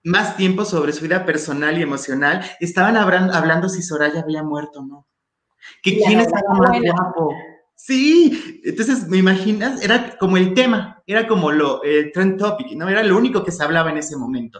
más 0.03 0.35
tiempo 0.35 0.65
sobre 0.65 0.91
su 0.91 1.03
vida 1.03 1.25
personal 1.25 1.77
y 1.77 1.81
emocional, 1.81 2.43
estaban 2.59 2.97
hablan- 2.97 3.33
hablando 3.33 3.69
si 3.69 3.81
Soraya 3.81 4.19
había 4.21 4.43
muerto 4.43 4.79
o 4.81 4.85
no. 4.85 5.07
Que 5.81 5.97
quién 5.97 6.19
estaba 6.19 6.53
más 6.59 6.77
guapo. 6.81 7.33
Sí, 7.73 8.61
entonces 8.65 9.07
me 9.07 9.17
imaginas, 9.17 9.81
era 9.81 10.17
como 10.17 10.35
el 10.35 10.53
tema, 10.53 11.01
era 11.07 11.25
como 11.25 11.51
lo, 11.51 11.83
el 11.83 12.11
trend 12.11 12.37
topic, 12.37 12.71
¿no? 12.75 12.89
Era 12.89 13.01
lo 13.01 13.17
único 13.17 13.45
que 13.45 13.51
se 13.51 13.63
hablaba 13.63 13.91
en 13.91 13.97
ese 13.97 14.17
momento. 14.17 14.59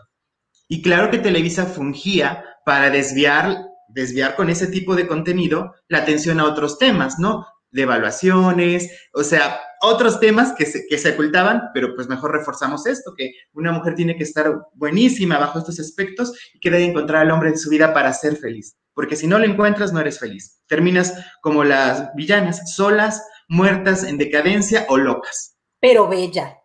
Y 0.68 0.82
claro 0.82 1.12
que 1.12 1.20
Televisa 1.20 1.66
fungía 1.66 2.44
para 2.66 2.90
desviar, 2.90 3.70
desviar 3.88 4.36
con 4.36 4.50
ese 4.50 4.68
tipo 4.68 4.96
de 4.96 5.08
contenido 5.08 5.74
la 5.88 6.00
atención 6.00 6.40
a 6.40 6.46
otros 6.46 6.78
temas, 6.78 7.20
¿no? 7.20 7.46
De 7.72 7.84
evaluaciones, 7.84 8.90
o 9.14 9.24
sea, 9.24 9.62
otros 9.82 10.20
temas 10.20 10.54
que 10.54 10.66
se, 10.66 10.88
que 10.88 10.98
se 10.98 11.12
ocultaban, 11.12 11.70
pero 11.74 11.96
pues 11.96 12.08
mejor 12.08 12.32
reforzamos 12.32 12.88
esto, 12.88 13.14
que 13.16 13.32
una 13.54 13.72
mujer 13.72 13.96
tiene 13.96 14.16
que 14.18 14.24
estar 14.24 14.52
buenísima 14.74 15.38
bajo 15.38 15.60
estos 15.60 15.80
aspectos 15.80 16.34
y 16.54 16.60
que 16.60 16.72
debe 16.72 16.86
encontrar 16.86 17.22
al 17.22 17.32
hombre 17.32 17.52
de 17.52 17.58
su 17.58 17.70
vida 17.70 17.94
para 17.94 18.14
ser 18.14 18.36
feliz. 18.38 18.78
Porque 18.94 19.16
si 19.16 19.28
no 19.28 19.38
lo 19.38 19.46
encuentras, 19.46 19.92
no 19.94 20.00
eres 20.00 20.20
feliz. 20.20 20.62
Terminas 20.68 21.14
como 21.42 21.64
las 21.64 22.16
villanas, 22.16 22.74
solas, 22.74 23.22
muertas, 23.50 24.04
en 24.04 24.18
decadencia 24.18 24.86
o 24.90 24.98
locas. 24.98 25.58
Pero 25.80 26.08
bella. 26.08 26.58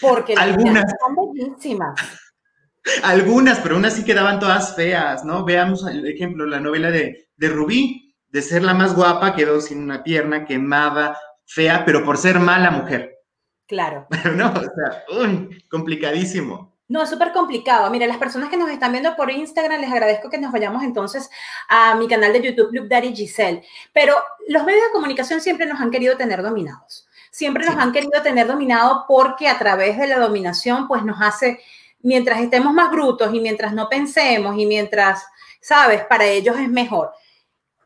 Porque 0.00 0.34
Algunas. 0.34 0.84
son 1.00 1.16
bellísimas. 1.34 1.94
Algunas, 3.02 3.60
pero 3.60 3.74
aún 3.74 3.84
así 3.84 4.04
quedaban 4.04 4.40
todas 4.40 4.74
feas, 4.74 5.24
¿no? 5.24 5.44
Veamos 5.44 5.86
el 5.86 6.06
ejemplo, 6.06 6.46
la 6.46 6.60
novela 6.60 6.90
de, 6.90 7.28
de 7.36 7.48
Rubí, 7.48 8.14
de 8.28 8.42
ser 8.42 8.62
la 8.62 8.74
más 8.74 8.94
guapa, 8.94 9.34
quedó 9.34 9.60
sin 9.60 9.82
una 9.82 10.02
pierna, 10.02 10.44
quemada, 10.44 11.18
fea, 11.44 11.84
pero 11.84 12.04
por 12.04 12.16
ser 12.16 12.38
mala 12.38 12.70
mujer. 12.70 13.18
Claro. 13.66 14.06
¿No? 14.34 14.52
O 14.52 14.60
sea, 14.60 15.04
uy, 15.20 15.64
complicadísimo. 15.68 16.70
No, 16.90 17.02
es 17.02 17.08
súper 17.08 17.32
complicado. 17.32 17.88
Mira, 17.88 18.08
las 18.08 18.18
personas 18.18 18.48
que 18.48 18.56
nos 18.56 18.68
están 18.68 18.90
viendo 18.90 19.14
por 19.14 19.30
Instagram, 19.30 19.80
les 19.80 19.92
agradezco 19.92 20.28
que 20.28 20.38
nos 20.38 20.50
vayamos 20.50 20.82
entonces 20.82 21.30
a 21.68 21.94
mi 21.94 22.08
canal 22.08 22.32
de 22.32 22.42
YouTube, 22.42 22.72
Look 22.72 22.88
Daddy 22.88 23.14
Giselle. 23.14 23.62
Pero 23.92 24.16
los 24.48 24.64
medios 24.64 24.82
de 24.86 24.92
comunicación 24.92 25.40
siempre 25.40 25.66
nos 25.66 25.80
han 25.80 25.92
querido 25.92 26.16
tener 26.16 26.42
dominados. 26.42 27.06
Siempre 27.30 27.64
nos 27.64 27.76
han 27.76 27.92
querido 27.92 28.20
tener 28.22 28.48
dominados 28.48 29.04
porque 29.06 29.46
a 29.46 29.56
través 29.56 29.98
de 29.98 30.08
la 30.08 30.18
dominación, 30.18 30.88
pues 30.88 31.04
nos 31.04 31.22
hace, 31.22 31.60
mientras 32.02 32.40
estemos 32.40 32.72
más 32.72 32.90
brutos 32.90 33.32
y 33.34 33.40
mientras 33.40 33.72
no 33.72 33.88
pensemos 33.88 34.56
y 34.58 34.66
mientras, 34.66 35.24
sabes, 35.60 36.04
para 36.04 36.26
ellos 36.26 36.56
es 36.58 36.68
mejor. 36.68 37.12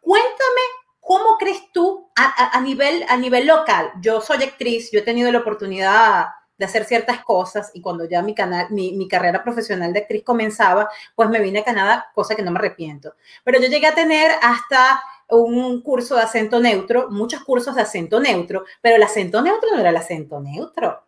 Cuéntame, 0.01 0.61
¿cómo 1.01 1.37
crees 1.39 1.63
tú 1.73 2.11
a, 2.15 2.61
nivel, 2.61 3.05
a 3.09 3.17
nivel 3.17 3.47
local? 3.47 3.93
Yo 4.01 4.21
soy 4.21 4.43
actriz, 4.43 4.91
yo 4.91 5.01
he 5.01 5.03
tenido 5.03 5.31
la 5.33 5.39
oportunidad 5.39 6.27
de 6.57 6.67
hacer 6.67 6.85
ciertas 6.85 7.25
cosas 7.25 7.71
y 7.75 7.81
cuando 7.81 8.05
ya 8.05 8.23
mi, 8.23 8.35
canal, 8.35 8.69
mi, 8.71 8.93
mi 8.93 9.09
carrera 9.09 9.43
profesional 9.43 9.93
de 9.93 10.01
actriz 10.01 10.23
comenzaba, 10.23 10.89
pues 11.17 11.29
me 11.29 11.41
vine 11.41 11.61
a 11.61 11.65
Canadá, 11.65 12.07
cosa 12.15 12.35
que 12.35 12.43
no 12.43 12.53
me 12.53 12.59
arrepiento. 12.59 13.15
Pero 13.43 13.61
yo 13.61 13.69
llegué 13.69 13.87
a 13.89 13.95
tener 13.95 14.33
hasta 14.41 15.03
un 15.29 15.81
curso 15.83 16.17
de 16.17 16.23
acento 16.23 16.61
neutro, 16.61 17.11
muchos 17.11 17.43
cursos 17.45 17.75
de 17.75 17.83
acento 17.83 18.21
neutro, 18.21 18.65
pero 18.81 18.97
el 18.97 19.03
acento 19.03 19.43
neutro 19.43 19.71
no 19.73 19.81
era 19.81 19.91
el 19.91 19.97
acento 19.97 20.41
neutro. 20.41 21.04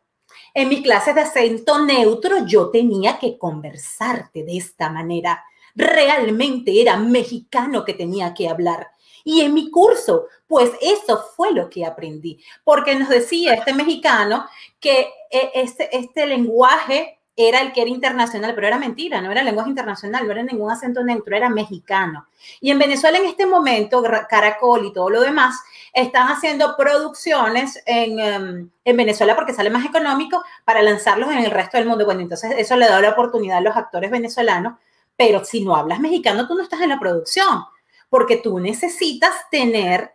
En 0.58 0.70
mis 0.70 0.80
clases 0.80 1.14
de 1.14 1.20
acento 1.20 1.84
neutro 1.84 2.46
yo 2.46 2.70
tenía 2.70 3.18
que 3.18 3.36
conversarte 3.36 4.42
de 4.42 4.56
esta 4.56 4.88
manera. 4.88 5.44
Realmente 5.74 6.80
era 6.80 6.96
mexicano 6.96 7.84
que 7.84 7.92
tenía 7.92 8.32
que 8.32 8.48
hablar. 8.48 8.88
Y 9.22 9.42
en 9.42 9.52
mi 9.52 9.70
curso, 9.70 10.28
pues 10.46 10.72
eso 10.80 11.22
fue 11.36 11.52
lo 11.52 11.68
que 11.68 11.84
aprendí, 11.84 12.42
porque 12.64 12.94
nos 12.94 13.10
decía 13.10 13.52
este 13.52 13.74
mexicano 13.74 14.46
que 14.80 15.00
eh, 15.30 15.50
este, 15.52 15.94
este 15.94 16.24
lenguaje 16.24 17.18
era 17.36 17.60
el 17.60 17.74
que 17.74 17.82
era 17.82 17.90
internacional, 17.90 18.54
pero 18.54 18.66
era 18.66 18.78
mentira, 18.78 19.20
no 19.20 19.30
era 19.30 19.42
lenguaje 19.42 19.68
internacional, 19.68 20.24
no 20.24 20.32
era 20.32 20.42
ningún 20.42 20.70
acento 20.70 21.04
neutro, 21.04 21.36
era 21.36 21.50
mexicano. 21.50 22.28
Y 22.62 22.70
en 22.70 22.78
Venezuela 22.78 23.18
en 23.18 23.26
este 23.26 23.44
momento, 23.44 24.02
Caracol 24.26 24.86
y 24.86 24.92
todo 24.94 25.10
lo 25.10 25.20
demás, 25.20 25.54
están 25.96 26.28
haciendo 26.28 26.76
producciones 26.76 27.82
en, 27.86 28.20
em, 28.20 28.70
en 28.84 28.96
Venezuela 28.96 29.34
porque 29.34 29.54
sale 29.54 29.70
más 29.70 29.86
económico 29.86 30.44
para 30.64 30.82
lanzarlos 30.82 31.30
en 31.30 31.38
el 31.38 31.50
resto 31.50 31.78
del 31.78 31.86
mundo. 31.86 32.04
Bueno, 32.04 32.20
entonces 32.20 32.52
eso 32.58 32.76
le 32.76 32.86
da 32.86 33.00
la 33.00 33.10
oportunidad 33.10 33.58
a 33.58 33.62
los 33.62 33.74
actores 33.74 34.10
venezolanos, 34.10 34.74
pero 35.16 35.42
si 35.42 35.64
no 35.64 35.74
hablas 35.74 35.98
mexicano, 35.98 36.46
tú 36.46 36.54
no 36.54 36.62
estás 36.62 36.82
en 36.82 36.90
la 36.90 37.00
producción. 37.00 37.64
porque 38.08 38.36
tú 38.36 38.60
necesitas 38.60 39.32
tener, 39.50 40.12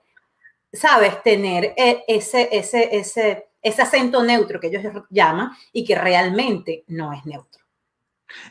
sabes, 0.72 1.22
tener 1.24 1.74
eh, 1.76 2.06
ese, 2.08 2.48
ese, 2.50 2.96
ese, 2.96 3.50
ese 3.62 3.82
acento 3.82 4.24
neutro 4.24 4.62
que 4.62 4.68
ellos 4.68 4.84
llaman 5.10 5.52
y 5.74 5.84
que 5.84 5.96
realmente 5.96 6.86
no 6.88 7.12
es 7.12 7.26
neutro. 7.26 7.61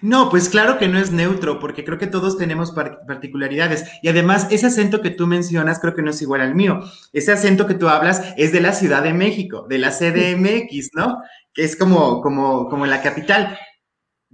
No, 0.02 0.30
pues 0.30 0.48
claro 0.48 0.78
que 0.78 0.88
no 0.88 0.98
es 0.98 1.10
neutro, 1.10 1.58
porque 1.58 1.84
creo 1.84 1.98
que 1.98 2.06
todos 2.06 2.38
tenemos 2.38 2.72
particularidades. 2.72 3.84
Y 4.02 4.08
además, 4.08 4.46
ese 4.50 4.66
acento 4.66 5.02
que 5.02 5.10
tú 5.10 5.26
mencionas 5.26 5.78
creo 5.78 5.94
que 5.94 6.02
no 6.02 6.10
es 6.10 6.22
igual 6.22 6.40
al 6.40 6.54
mío. 6.54 6.80
Ese 7.12 7.32
acento 7.32 7.66
que 7.66 7.74
tú 7.74 7.88
hablas 7.88 8.34
es 8.36 8.52
de 8.52 8.60
la 8.60 8.72
Ciudad 8.72 9.02
de 9.02 9.12
México, 9.12 9.66
de 9.68 9.78
la 9.78 9.90
CDMX, 9.90 10.90
¿no? 10.94 11.18
Que 11.52 11.64
es 11.64 11.76
como, 11.76 12.22
como, 12.22 12.68
como 12.68 12.86
la 12.86 13.02
capital. 13.02 13.58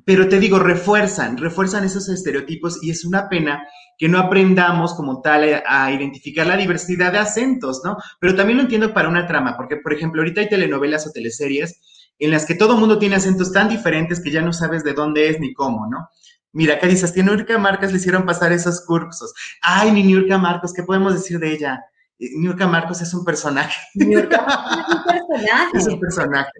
Pero 0.04 0.28
te 0.28 0.38
digo, 0.38 0.58
refuerzan, 0.58 1.36
refuerzan 1.36 1.84
esos 1.84 2.08
estereotipos 2.08 2.82
y 2.82 2.90
es 2.90 3.04
una 3.04 3.28
pena 3.28 3.62
que 3.98 4.08
no 4.08 4.18
aprendamos 4.18 4.94
como 4.94 5.20
tal 5.20 5.62
a, 5.66 5.90
identificar 5.90 6.46
la 6.46 6.56
diversidad 6.56 7.12
de 7.12 7.18
acentos, 7.18 7.80
¿no? 7.84 7.96
Pero 8.20 8.34
también 8.34 8.58
lo 8.58 8.62
entiendo 8.62 8.92
para 8.92 9.08
una 9.08 9.26
trama, 9.26 9.56
porque, 9.56 9.76
por 9.76 9.92
ejemplo, 9.92 10.20
ahorita 10.20 10.42
hay 10.42 10.48
telenovelas 10.48 11.06
o 11.06 11.12
teleseries 11.12 11.80
en 12.18 12.30
las 12.30 12.46
que 12.46 12.54
todo 12.54 12.74
el 12.74 12.80
mundo 12.80 12.98
tiene 12.98 13.16
acentos 13.16 13.52
tan 13.52 13.68
diferentes 13.68 14.20
que 14.22 14.30
ya 14.30 14.42
no 14.42 14.52
sabes 14.52 14.84
de 14.84 14.94
dónde 14.94 15.28
es 15.28 15.40
ni 15.40 15.52
cómo, 15.52 15.86
¿no? 15.86 16.08
Mira, 16.52 16.74
acá 16.74 16.86
dices, 16.86 17.12
tiene 17.12 17.30
Nurka 17.30 17.58
Marcos 17.58 17.92
le 17.92 17.98
hicieron 17.98 18.24
pasar 18.24 18.50
esos 18.52 18.84
cursos. 18.86 19.34
Ay, 19.60 19.92
ni 19.92 20.02
Nurka 20.02 20.38
Marcos, 20.38 20.72
¿qué 20.72 20.82
podemos 20.82 21.12
decir 21.12 21.38
de 21.38 21.52
ella? 21.52 21.84
Eh, 22.18 22.30
Nurka 22.38 22.66
Marcos 22.66 23.02
es 23.02 23.12
un 23.12 23.24
personaje. 23.24 23.78
Nurka 23.94 24.36
es 24.38 24.94
un 24.94 25.04
personaje. 25.04 25.76
es 25.76 25.86
un 25.86 26.00
personaje. 26.00 26.50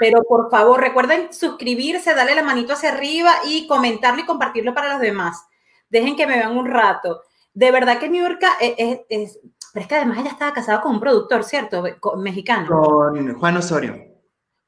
Pero 0.00 0.22
por 0.22 0.50
favor, 0.50 0.80
recuerden 0.80 1.32
suscribirse, 1.32 2.14
darle 2.14 2.34
la 2.34 2.42
manito 2.42 2.74
hacia 2.74 2.92
arriba 2.92 3.32
y 3.46 3.66
comentarlo 3.66 4.20
y 4.20 4.26
compartirlo 4.26 4.74
para 4.74 4.92
los 4.92 5.00
demás. 5.00 5.42
Dejen 5.88 6.14
que 6.14 6.26
me 6.26 6.36
vean 6.36 6.56
un 6.56 6.66
rato. 6.66 7.22
De 7.54 7.70
verdad 7.70 7.98
que 7.98 8.10
Niurka 8.10 8.50
es, 8.60 9.00
es, 9.08 9.38
pero 9.72 9.82
es 9.82 9.88
que 9.88 9.94
además 9.94 10.18
ella 10.18 10.30
estaba 10.30 10.52
casada 10.52 10.80
con 10.80 10.92
un 10.92 11.00
productor, 11.00 11.42
¿cierto? 11.42 11.82
mexicano. 12.18 12.68
Con 12.68 13.34
Juan 13.34 13.56
Osorio. 13.56 14.07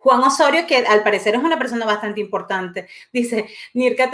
Juan 0.01 0.21
Osorio, 0.21 0.67
que 0.67 0.79
al 0.79 1.03
parecer 1.03 1.35
es 1.35 1.43
una 1.43 1.59
persona 1.59 1.87
bastante 1.87 2.21
importante, 2.21 2.89
dice, 3.13 3.49
Niurka 3.75 4.11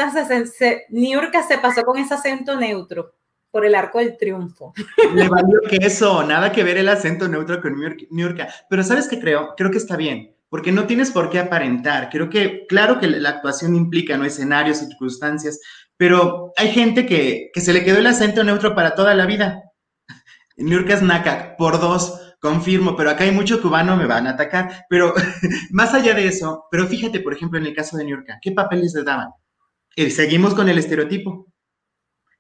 se, 0.47 0.87
Niurka 0.91 1.43
se 1.43 1.59
pasó 1.59 1.83
con 1.83 1.97
ese 1.97 2.15
acento 2.15 2.57
neutro 2.57 3.15
por 3.51 3.65
el 3.65 3.75
arco 3.75 3.99
del 3.99 4.19
triunfo. 4.19 4.75
Le 5.15 5.29
valió 5.29 5.61
que 5.69 5.79
eso, 5.81 6.23
nada 6.25 6.53
que 6.53 6.63
ver 6.63 6.77
el 6.77 6.89
acento 6.89 7.27
neutro 7.27 7.63
con 7.63 7.75
Niurka. 8.11 8.49
Pero 8.69 8.83
¿sabes 8.83 9.09
qué 9.09 9.19
creo? 9.19 9.55
Creo 9.57 9.71
que 9.71 9.79
está 9.79 9.97
bien 9.97 10.37
porque 10.49 10.73
no 10.73 10.87
tienes 10.87 11.11
por 11.11 11.31
qué 11.31 11.39
aparentar. 11.39 12.09
Creo 12.11 12.31
que, 12.31 12.67
claro 12.67 13.01
que 13.01 13.09
la 13.09 13.31
actuación 13.31 13.75
implica, 13.75 14.17
¿no? 14.17 14.25
Escenarios, 14.25 14.79
circunstancias, 14.79 15.61
pero 15.97 16.53
hay 16.57 16.71
gente 16.71 17.07
que, 17.07 17.51
se 17.55 17.73
le 17.73 17.85
quedó 17.85 17.99
el 17.99 18.07
acento 18.07 18.45
neutro 18.45 18.75
para 18.75 18.95
toda 18.95 19.15
la 19.15 19.27
vida. 19.27 19.63
Nurka 20.57 21.01
Naka, 21.01 21.57
por 21.57 21.81
dos, 21.81 22.26
confirmo, 22.47 22.95
pero 22.95 23.11
acá 23.11 23.25
hay 23.25 23.33
mucho 23.33 23.61
cubano, 23.61 23.97
me 23.97 24.07
van 24.07 24.29
a 24.29 24.31
atacar. 24.31 24.87
Pero 24.89 25.13
más 25.71 25.93
allá 25.95 26.15
de 26.15 26.29
eso, 26.29 26.67
pero 26.71 26.87
fíjate, 26.87 27.19
por 27.21 27.35
ejemplo, 27.35 27.59
en 27.59 27.67
el 27.67 27.75
caso 27.75 27.97
de 27.97 28.05
Nurka, 28.05 28.39
¿qué 28.41 28.53
papeles 28.53 28.95
le 28.95 29.03
daban? 29.03 29.31
Eh, 29.97 30.11
seguimos 30.11 30.55
con 30.55 30.69
el 30.69 30.79
estereotipo. 30.79 31.53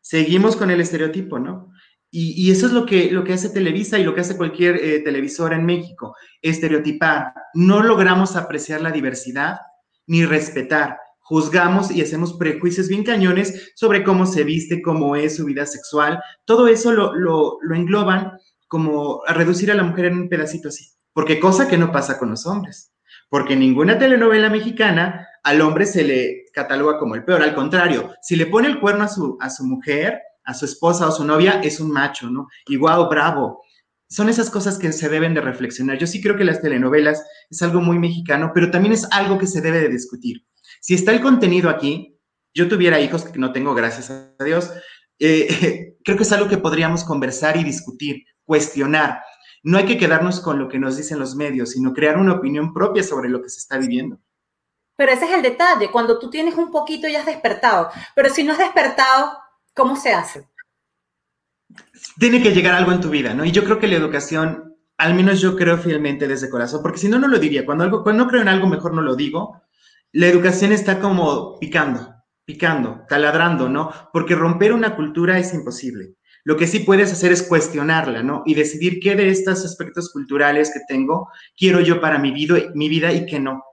Seguimos 0.00 0.54
con 0.54 0.70
el 0.70 0.80
estereotipo, 0.80 1.40
¿no? 1.40 1.72
Y, 2.08 2.50
eso 2.50 2.66
es 2.66 2.72
lo 2.72 2.86
que, 2.86 3.10
lo 3.10 3.24
que 3.24 3.32
hace 3.34 3.50
Televisa 3.50 3.98
y 3.98 4.04
lo 4.04 4.14
que 4.14 4.20
hace 4.20 4.36
cualquier 4.36 4.76
eh, 4.76 5.00
televisora 5.00 5.56
en 5.56 5.66
México, 5.66 6.14
estereotipar. 6.40 7.34
No 7.52 7.82
logramos 7.82 8.36
apreciar 8.36 8.80
la 8.80 8.92
diversidad 8.92 9.58
ni 10.06 10.24
respetar. 10.24 10.98
Juzgamos 11.18 11.90
y 11.90 12.00
hacemos 12.00 12.34
prejuicios 12.34 12.88
bien 12.88 13.02
cañones 13.02 13.72
sobre 13.74 14.04
cómo 14.04 14.24
se 14.24 14.44
viste, 14.44 14.80
cómo 14.80 15.16
es 15.16 15.36
su 15.36 15.44
vida 15.44 15.66
sexual. 15.66 16.22
Todo 16.44 16.68
eso 16.68 16.92
lo, 16.92 17.14
lo, 17.14 17.58
lo 17.60 17.74
engloban 17.74 18.38
como 18.68 19.22
a 19.26 19.32
reducir 19.32 19.70
a 19.70 19.74
la 19.74 19.82
mujer 19.82 20.06
en 20.06 20.18
un 20.18 20.28
pedacito 20.28 20.68
así. 20.68 20.86
Porque 21.12 21.40
cosa 21.40 21.68
que 21.68 21.78
no 21.78 21.92
pasa 21.92 22.18
con 22.18 22.30
los 22.30 22.46
hombres. 22.46 22.92
Porque 23.28 23.56
ninguna 23.56 23.98
telenovela 23.98 24.50
mexicana 24.50 25.26
al 25.42 25.60
hombre 25.60 25.86
se 25.86 26.04
le 26.04 26.44
cataloga 26.52 26.98
como 26.98 27.14
el 27.14 27.24
peor. 27.24 27.42
Al 27.42 27.54
contrario, 27.54 28.14
si 28.22 28.36
le 28.36 28.46
pone 28.46 28.68
el 28.68 28.80
cuerno 28.80 29.04
a 29.04 29.08
su, 29.08 29.36
a 29.40 29.48
su 29.48 29.64
mujer, 29.64 30.20
a 30.44 30.54
su 30.54 30.64
esposa 30.64 31.08
o 31.08 31.12
su 31.12 31.24
novia, 31.24 31.60
es 31.62 31.80
un 31.80 31.90
macho, 31.90 32.30
¿no? 32.30 32.48
Y 32.66 32.76
wow, 32.76 33.08
bravo. 33.08 33.62
Son 34.08 34.28
esas 34.28 34.50
cosas 34.50 34.78
que 34.78 34.92
se 34.92 35.08
deben 35.08 35.34
de 35.34 35.40
reflexionar. 35.40 35.98
Yo 35.98 36.06
sí 36.06 36.22
creo 36.22 36.36
que 36.36 36.44
las 36.44 36.62
telenovelas 36.62 37.24
es 37.50 37.62
algo 37.62 37.80
muy 37.80 37.98
mexicano, 37.98 38.52
pero 38.54 38.70
también 38.70 38.92
es 38.92 39.06
algo 39.10 39.38
que 39.38 39.46
se 39.46 39.60
debe 39.60 39.80
de 39.80 39.88
discutir. 39.88 40.46
Si 40.80 40.94
está 40.94 41.12
el 41.12 41.20
contenido 41.20 41.68
aquí, 41.68 42.16
yo 42.54 42.68
tuviera 42.68 43.00
hijos 43.00 43.24
que 43.24 43.38
no 43.38 43.52
tengo, 43.52 43.74
gracias 43.74 44.10
a 44.10 44.44
Dios, 44.44 44.70
eh, 45.18 45.96
creo 46.04 46.16
que 46.16 46.22
es 46.22 46.32
algo 46.32 46.48
que 46.48 46.58
podríamos 46.58 47.04
conversar 47.04 47.56
y 47.56 47.64
discutir, 47.64 48.24
cuestionar. 48.46 49.20
No 49.62 49.76
hay 49.76 49.84
que 49.84 49.98
quedarnos 49.98 50.40
con 50.40 50.58
lo 50.58 50.68
que 50.68 50.78
nos 50.78 50.96
dicen 50.96 51.18
los 51.18 51.36
medios, 51.36 51.72
sino 51.72 51.92
crear 51.92 52.16
una 52.16 52.32
opinión 52.32 52.72
propia 52.72 53.02
sobre 53.02 53.28
lo 53.28 53.42
que 53.42 53.50
se 53.50 53.58
está 53.58 53.76
viviendo. 53.76 54.18
Pero 54.96 55.12
ese 55.12 55.26
es 55.26 55.32
el 55.32 55.42
detalle, 55.42 55.90
cuando 55.90 56.18
tú 56.18 56.30
tienes 56.30 56.54
un 56.54 56.70
poquito 56.70 57.06
ya 57.06 57.20
has 57.20 57.26
despertado, 57.26 57.90
pero 58.14 58.30
si 58.30 58.44
no 58.44 58.52
has 58.52 58.58
despertado, 58.58 59.36
¿Cómo 59.76 59.94
se 59.94 60.10
hace? 60.14 60.48
Tiene 62.18 62.42
que 62.42 62.52
llegar 62.52 62.74
algo 62.74 62.92
en 62.92 63.02
tu 63.02 63.10
vida, 63.10 63.34
¿no? 63.34 63.44
Y 63.44 63.52
yo 63.52 63.62
creo 63.62 63.78
que 63.78 63.86
la 63.86 63.96
educación, 63.96 64.74
al 64.96 65.12
menos 65.12 65.42
yo 65.42 65.54
creo 65.54 65.76
fielmente 65.76 66.26
desde 66.26 66.48
corazón, 66.48 66.80
porque 66.80 66.98
si 66.98 67.08
no, 67.08 67.18
no 67.18 67.28
lo 67.28 67.38
diría. 67.38 67.66
Cuando, 67.66 67.84
algo, 67.84 68.02
cuando 68.02 68.24
no 68.24 68.30
creo 68.30 68.40
en 68.40 68.48
algo, 68.48 68.68
mejor 68.68 68.94
no 68.94 69.02
lo 69.02 69.14
digo. 69.14 69.60
La 70.12 70.28
educación 70.28 70.72
está 70.72 70.98
como 70.98 71.58
picando, 71.58 72.14
picando, 72.46 73.04
taladrando, 73.06 73.68
¿no? 73.68 73.92
Porque 74.14 74.34
romper 74.34 74.72
una 74.72 74.96
cultura 74.96 75.38
es 75.38 75.52
imposible. 75.52 76.14
Lo 76.46 76.56
que 76.56 76.68
sí 76.68 76.78
puedes 76.78 77.10
hacer 77.10 77.32
es 77.32 77.42
cuestionarla, 77.42 78.22
¿no? 78.22 78.44
Y 78.46 78.54
decidir 78.54 79.00
qué 79.00 79.16
de 79.16 79.30
estos 79.30 79.64
aspectos 79.64 80.12
culturales 80.12 80.70
que 80.72 80.78
tengo 80.86 81.28
quiero 81.56 81.80
yo 81.80 82.00
para 82.00 82.20
mi 82.20 82.30
vida, 82.30 82.70
mi 82.72 82.88
vida 82.88 83.12
y 83.12 83.26
qué 83.26 83.40
no. 83.40 83.64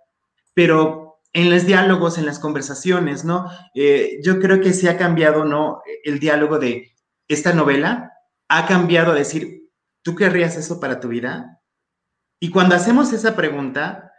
Pero 0.55 1.19
en 1.33 1.51
los 1.51 1.67
diálogos, 1.67 2.17
en 2.17 2.25
las 2.25 2.39
conversaciones, 2.39 3.25
¿no? 3.25 3.47
Eh, 3.75 4.17
yo 4.23 4.39
creo 4.39 4.59
que 4.59 4.73
se 4.73 4.89
ha 4.89 4.97
cambiado, 4.97 5.45
¿no? 5.45 5.83
El 6.03 6.17
diálogo 6.17 6.57
de 6.57 6.95
esta 7.27 7.53
novela 7.53 8.11
ha 8.47 8.65
cambiado 8.65 9.11
a 9.11 9.15
decir, 9.15 9.69
¿tú 10.01 10.15
querrías 10.15 10.57
eso 10.57 10.79
para 10.79 10.99
tu 10.99 11.09
vida? 11.09 11.61
Y 12.39 12.49
cuando 12.49 12.73
hacemos 12.73 13.13
esa 13.13 13.35
pregunta, 13.35 14.11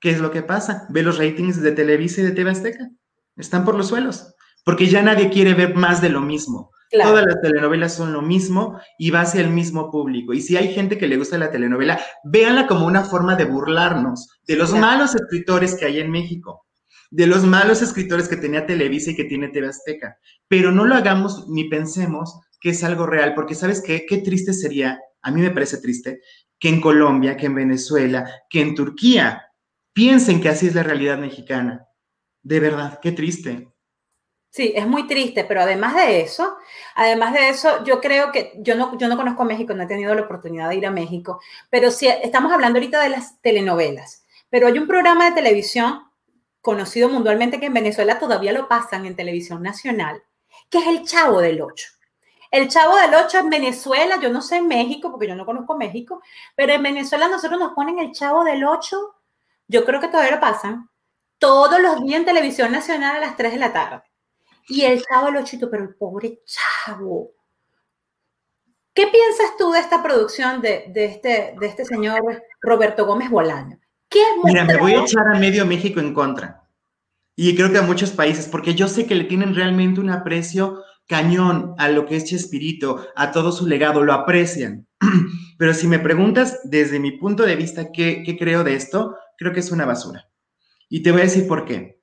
¿qué 0.00 0.08
es 0.08 0.20
lo 0.20 0.30
que 0.30 0.42
pasa? 0.42 0.86
Ve 0.88 1.02
los 1.02 1.18
ratings 1.18 1.60
de 1.60 1.72
Televisa 1.72 2.22
y 2.22 2.24
de 2.24 2.32
TV 2.32 2.50
Azteca. 2.50 2.88
Están 3.36 3.66
por 3.66 3.74
los 3.74 3.88
suelos, 3.88 4.34
porque 4.64 4.86
ya 4.86 5.02
nadie 5.02 5.28
quiere 5.28 5.52
ver 5.52 5.74
más 5.74 6.00
de 6.00 6.08
lo 6.08 6.22
mismo. 6.22 6.70
Todas 6.90 7.24
las 7.24 7.40
telenovelas 7.40 7.94
son 7.94 8.12
lo 8.12 8.20
mismo 8.20 8.80
y 8.98 9.10
va 9.10 9.20
hacia 9.20 9.40
el 9.40 9.50
mismo 9.50 9.90
público. 9.90 10.32
Y 10.32 10.40
si 10.40 10.56
hay 10.56 10.74
gente 10.74 10.98
que 10.98 11.06
le 11.06 11.16
gusta 11.16 11.38
la 11.38 11.50
telenovela, 11.50 12.00
véanla 12.24 12.66
como 12.66 12.86
una 12.86 13.04
forma 13.04 13.36
de 13.36 13.44
burlarnos 13.44 14.28
de 14.46 14.56
los 14.56 14.74
malos 14.74 15.14
escritores 15.14 15.76
que 15.76 15.86
hay 15.86 16.00
en 16.00 16.10
México, 16.10 16.66
de 17.10 17.28
los 17.28 17.44
malos 17.44 17.80
escritores 17.80 18.28
que 18.28 18.36
tenía 18.36 18.66
Televisa 18.66 19.12
y 19.12 19.16
que 19.16 19.24
tiene 19.24 19.48
TV 19.48 19.68
Azteca. 19.68 20.18
Pero 20.48 20.72
no 20.72 20.84
lo 20.84 20.96
hagamos 20.96 21.48
ni 21.48 21.68
pensemos 21.68 22.40
que 22.60 22.70
es 22.70 22.82
algo 22.82 23.06
real, 23.06 23.34
porque 23.34 23.54
sabes 23.54 23.82
qué, 23.82 24.04
qué 24.06 24.18
triste 24.18 24.52
sería, 24.52 24.98
a 25.22 25.30
mí 25.30 25.40
me 25.40 25.50
parece 25.50 25.78
triste, 25.78 26.20
que 26.58 26.68
en 26.68 26.80
Colombia, 26.80 27.36
que 27.36 27.46
en 27.46 27.54
Venezuela, 27.54 28.28
que 28.50 28.60
en 28.60 28.74
Turquía 28.74 29.46
piensen 29.92 30.40
que 30.40 30.50
así 30.50 30.66
es 30.66 30.74
la 30.74 30.82
realidad 30.82 31.18
mexicana. 31.18 31.86
De 32.42 32.60
verdad, 32.60 32.98
qué 33.00 33.12
triste. 33.12 33.69
Sí, 34.52 34.72
es 34.74 34.84
muy 34.84 35.06
triste, 35.06 35.44
pero 35.44 35.60
además 35.62 35.94
de 35.94 36.22
eso, 36.22 36.56
además 36.96 37.32
de 37.34 37.50
eso, 37.50 37.84
yo 37.84 38.00
creo 38.00 38.32
que 38.32 38.52
yo 38.58 38.74
no, 38.74 38.98
yo 38.98 39.06
no 39.06 39.16
conozco 39.16 39.44
México, 39.44 39.74
no 39.74 39.84
he 39.84 39.86
tenido 39.86 40.12
la 40.12 40.22
oportunidad 40.22 40.68
de 40.68 40.74
ir 40.74 40.86
a 40.86 40.90
México, 40.90 41.40
pero 41.70 41.92
sí 41.92 42.08
estamos 42.08 42.52
hablando 42.52 42.78
ahorita 42.78 43.00
de 43.00 43.10
las 43.10 43.40
telenovelas, 43.42 44.24
pero 44.48 44.66
hay 44.66 44.76
un 44.76 44.88
programa 44.88 45.26
de 45.26 45.36
televisión 45.36 46.02
conocido 46.60 47.08
mundialmente 47.08 47.60
que 47.60 47.66
en 47.66 47.74
Venezuela 47.74 48.18
todavía 48.18 48.52
lo 48.52 48.66
pasan 48.66 49.06
en 49.06 49.14
televisión 49.14 49.62
nacional, 49.62 50.20
que 50.68 50.78
es 50.78 50.86
El 50.88 51.04
Chavo 51.06 51.40
del 51.40 51.62
Ocho. 51.62 51.88
El 52.50 52.66
Chavo 52.68 52.96
del 52.96 53.14
Ocho 53.14 53.38
en 53.38 53.50
Venezuela, 53.50 54.18
yo 54.20 54.30
no 54.30 54.42
sé 54.42 54.56
en 54.56 54.66
México, 54.66 55.12
porque 55.12 55.28
yo 55.28 55.36
no 55.36 55.46
conozco 55.46 55.76
México, 55.76 56.22
pero 56.56 56.72
en 56.72 56.82
Venezuela 56.82 57.28
nosotros 57.28 57.60
nos 57.60 57.72
ponen 57.72 58.00
El 58.00 58.10
Chavo 58.10 58.42
del 58.42 58.64
Ocho, 58.64 59.14
yo 59.68 59.84
creo 59.84 60.00
que 60.00 60.08
todavía 60.08 60.34
lo 60.34 60.40
pasan, 60.40 60.90
todos 61.38 61.80
los 61.80 62.02
días 62.02 62.18
en 62.18 62.26
televisión 62.26 62.72
nacional 62.72 63.14
a 63.16 63.20
las 63.20 63.36
3 63.36 63.52
de 63.52 63.58
la 63.58 63.72
tarde. 63.72 64.09
Y 64.70 64.82
el 64.82 65.02
chavo 65.02 65.30
lo 65.30 65.44
chito, 65.44 65.68
pero 65.68 65.82
el 65.82 65.94
pobre 65.96 66.42
chavo. 66.46 67.32
¿Qué 68.94 69.08
piensas 69.08 69.56
tú 69.58 69.72
de 69.72 69.80
esta 69.80 70.02
producción 70.02 70.62
de, 70.62 70.92
este, 70.94 71.54
de 71.58 71.66
este 71.66 71.84
señor 71.84 72.22
Roberto 72.62 73.04
Gómez 73.04 73.30
Bolaño? 73.30 73.78
¿Qué 74.08 74.20
Mira, 74.44 74.64
me 74.64 74.76
voy 74.76 74.92
a 74.92 75.02
echar 75.02 75.26
a 75.28 75.38
medio 75.38 75.66
México 75.66 75.98
en 75.98 76.14
contra. 76.14 76.68
Y 77.34 77.54
creo 77.56 77.72
que 77.72 77.78
a 77.78 77.82
muchos 77.82 78.10
países, 78.10 78.46
porque 78.46 78.74
yo 78.74 78.86
sé 78.86 79.06
que 79.06 79.14
le 79.14 79.24
tienen 79.24 79.54
realmente 79.54 80.00
un 80.00 80.10
aprecio 80.10 80.82
cañón 81.08 81.74
a 81.78 81.88
lo 81.88 82.06
que 82.06 82.16
es 82.16 82.24
Chespirito, 82.26 83.06
a 83.16 83.32
todo 83.32 83.50
su 83.50 83.66
legado, 83.66 84.04
lo 84.04 84.12
aprecian. 84.12 84.86
Pero 85.58 85.74
si 85.74 85.88
me 85.88 85.98
preguntas 85.98 86.60
desde 86.64 87.00
mi 87.00 87.12
punto 87.12 87.44
de 87.44 87.56
vista 87.56 87.90
qué, 87.92 88.22
qué 88.24 88.38
creo 88.38 88.62
de 88.62 88.74
esto, 88.74 89.16
creo 89.36 89.52
que 89.52 89.60
es 89.60 89.72
una 89.72 89.84
basura. 89.84 90.28
Y 90.88 91.02
te 91.02 91.10
voy 91.10 91.22
a 91.22 91.24
decir 91.24 91.48
por 91.48 91.64
qué. 91.64 91.99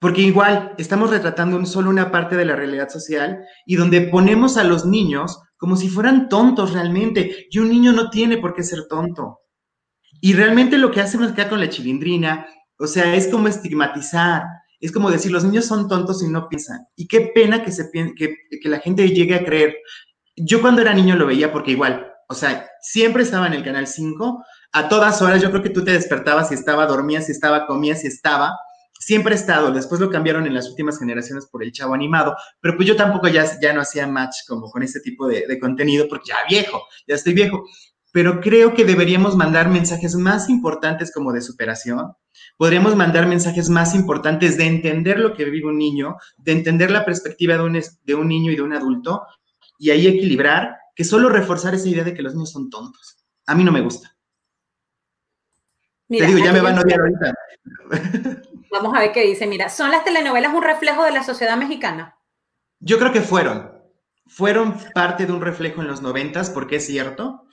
Porque 0.00 0.22
igual 0.22 0.74
estamos 0.78 1.10
retratando 1.10 1.64
solo 1.66 1.90
una 1.90 2.10
parte 2.10 2.36
de 2.36 2.44
la 2.44 2.54
realidad 2.54 2.88
social 2.88 3.40
y 3.66 3.76
donde 3.76 4.02
ponemos 4.02 4.56
a 4.56 4.64
los 4.64 4.84
niños 4.84 5.40
como 5.56 5.76
si 5.76 5.88
fueran 5.88 6.28
tontos 6.28 6.72
realmente. 6.72 7.48
Y 7.50 7.58
un 7.58 7.68
niño 7.68 7.92
no 7.92 8.10
tiene 8.10 8.38
por 8.38 8.54
qué 8.54 8.62
ser 8.62 8.86
tonto. 8.88 9.40
Y 10.20 10.32
realmente 10.34 10.78
lo 10.78 10.90
que 10.90 11.00
hacemos 11.00 11.32
acá 11.32 11.48
con 11.48 11.60
la 11.60 11.68
chilindrina, 11.68 12.46
o 12.78 12.86
sea, 12.86 13.14
es 13.14 13.28
como 13.28 13.48
estigmatizar, 13.48 14.44
es 14.80 14.92
como 14.92 15.10
decir, 15.10 15.32
los 15.32 15.44
niños 15.44 15.66
son 15.66 15.88
tontos 15.88 16.22
y 16.22 16.28
no 16.28 16.48
piensan. 16.48 16.86
Y 16.96 17.08
qué 17.08 17.32
pena 17.34 17.64
que, 17.64 17.72
se, 17.72 17.90
que, 17.90 18.36
que 18.62 18.68
la 18.68 18.78
gente 18.78 19.08
llegue 19.08 19.34
a 19.34 19.44
creer. 19.44 19.76
Yo 20.36 20.60
cuando 20.60 20.82
era 20.82 20.94
niño 20.94 21.16
lo 21.16 21.26
veía 21.26 21.52
porque 21.52 21.72
igual, 21.72 22.06
o 22.28 22.34
sea, 22.34 22.68
siempre 22.80 23.24
estaba 23.24 23.48
en 23.48 23.54
el 23.54 23.64
Canal 23.64 23.88
5, 23.88 24.44
a 24.72 24.88
todas 24.88 25.20
horas, 25.22 25.42
yo 25.42 25.50
creo 25.50 25.62
que 25.62 25.70
tú 25.70 25.84
te 25.84 25.92
despertabas 25.92 26.52
y 26.52 26.54
estaba, 26.54 26.86
dormías 26.86 27.28
y 27.28 27.32
estaba, 27.32 27.66
comías 27.66 28.04
y 28.04 28.08
estaba, 28.08 28.56
siempre 28.98 29.34
he 29.34 29.38
estado, 29.38 29.70
después 29.72 30.00
lo 30.00 30.10
cambiaron 30.10 30.46
en 30.46 30.54
las 30.54 30.68
últimas 30.68 30.98
generaciones 30.98 31.46
por 31.46 31.62
el 31.62 31.72
chavo 31.72 31.94
animado, 31.94 32.36
pero 32.60 32.76
pues 32.76 32.88
yo 32.88 32.96
tampoco 32.96 33.28
ya, 33.28 33.46
ya 33.60 33.72
no 33.72 33.80
hacía 33.80 34.06
match 34.06 34.38
como 34.46 34.70
con 34.70 34.82
este 34.82 35.00
tipo 35.00 35.26
de, 35.26 35.46
de 35.46 35.58
contenido 35.58 36.06
porque 36.08 36.28
ya 36.28 36.36
viejo, 36.48 36.82
ya 37.06 37.14
estoy 37.14 37.34
viejo, 37.34 37.64
pero 38.12 38.40
creo 38.40 38.74
que 38.74 38.84
deberíamos 38.84 39.36
mandar 39.36 39.68
mensajes 39.68 40.14
más 40.14 40.48
importantes 40.48 41.12
como 41.12 41.32
de 41.32 41.40
superación, 41.40 42.12
podríamos 42.56 42.96
mandar 42.96 43.26
mensajes 43.26 43.68
más 43.68 43.94
importantes 43.94 44.56
de 44.56 44.66
entender 44.66 45.18
lo 45.18 45.34
que 45.34 45.44
vive 45.44 45.68
un 45.68 45.78
niño, 45.78 46.16
de 46.36 46.52
entender 46.52 46.90
la 46.90 47.04
perspectiva 47.04 47.54
de 47.54 47.62
un, 47.62 47.80
de 48.02 48.14
un 48.14 48.28
niño 48.28 48.50
y 48.50 48.56
de 48.56 48.62
un 48.62 48.72
adulto, 48.72 49.26
y 49.78 49.90
ahí 49.90 50.06
equilibrar, 50.06 50.76
que 50.94 51.04
solo 51.04 51.28
reforzar 51.28 51.74
esa 51.74 51.88
idea 51.88 52.04
de 52.04 52.14
que 52.14 52.22
los 52.22 52.34
niños 52.34 52.50
son 52.50 52.68
tontos. 52.70 53.24
A 53.46 53.54
mí 53.54 53.62
no 53.62 53.70
me 53.70 53.80
gusta. 53.80 54.16
Te 56.08 56.26
digo, 56.26 56.38
ya 56.38 56.52
me 56.52 56.60
van 56.60 56.78
a 56.78 56.80
odiar 56.80 57.00
ahorita. 57.00 57.34
Vamos 58.70 58.94
a 58.94 59.00
ver 59.00 59.12
qué 59.12 59.26
dice. 59.26 59.46
Mira, 59.46 59.68
¿son 59.68 59.90
las 59.90 60.04
telenovelas 60.04 60.54
un 60.54 60.62
reflejo 60.62 61.04
de 61.04 61.12
la 61.12 61.22
sociedad 61.22 61.56
mexicana? 61.56 62.18
Yo 62.80 62.98
creo 62.98 63.12
que 63.12 63.20
fueron. 63.20 63.72
Fueron 64.26 64.78
parte 64.94 65.26
de 65.26 65.32
un 65.32 65.40
reflejo 65.40 65.80
en 65.80 65.88
los 65.88 66.02
noventas, 66.02 66.50
porque 66.50 66.76
es 66.76 66.86
cierto, 66.86 67.46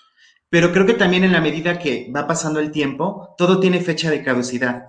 pero 0.49 0.71
creo 0.71 0.85
que 0.85 0.93
también 0.93 1.23
en 1.23 1.31
la 1.31 1.41
medida 1.41 1.79
que 1.79 2.11
va 2.15 2.27
pasando 2.27 2.59
el 2.59 2.71
tiempo, 2.71 3.33
todo 3.37 3.59
tiene 3.59 3.81
fecha 3.81 4.09
de 4.09 4.23
caducidad. 4.23 4.83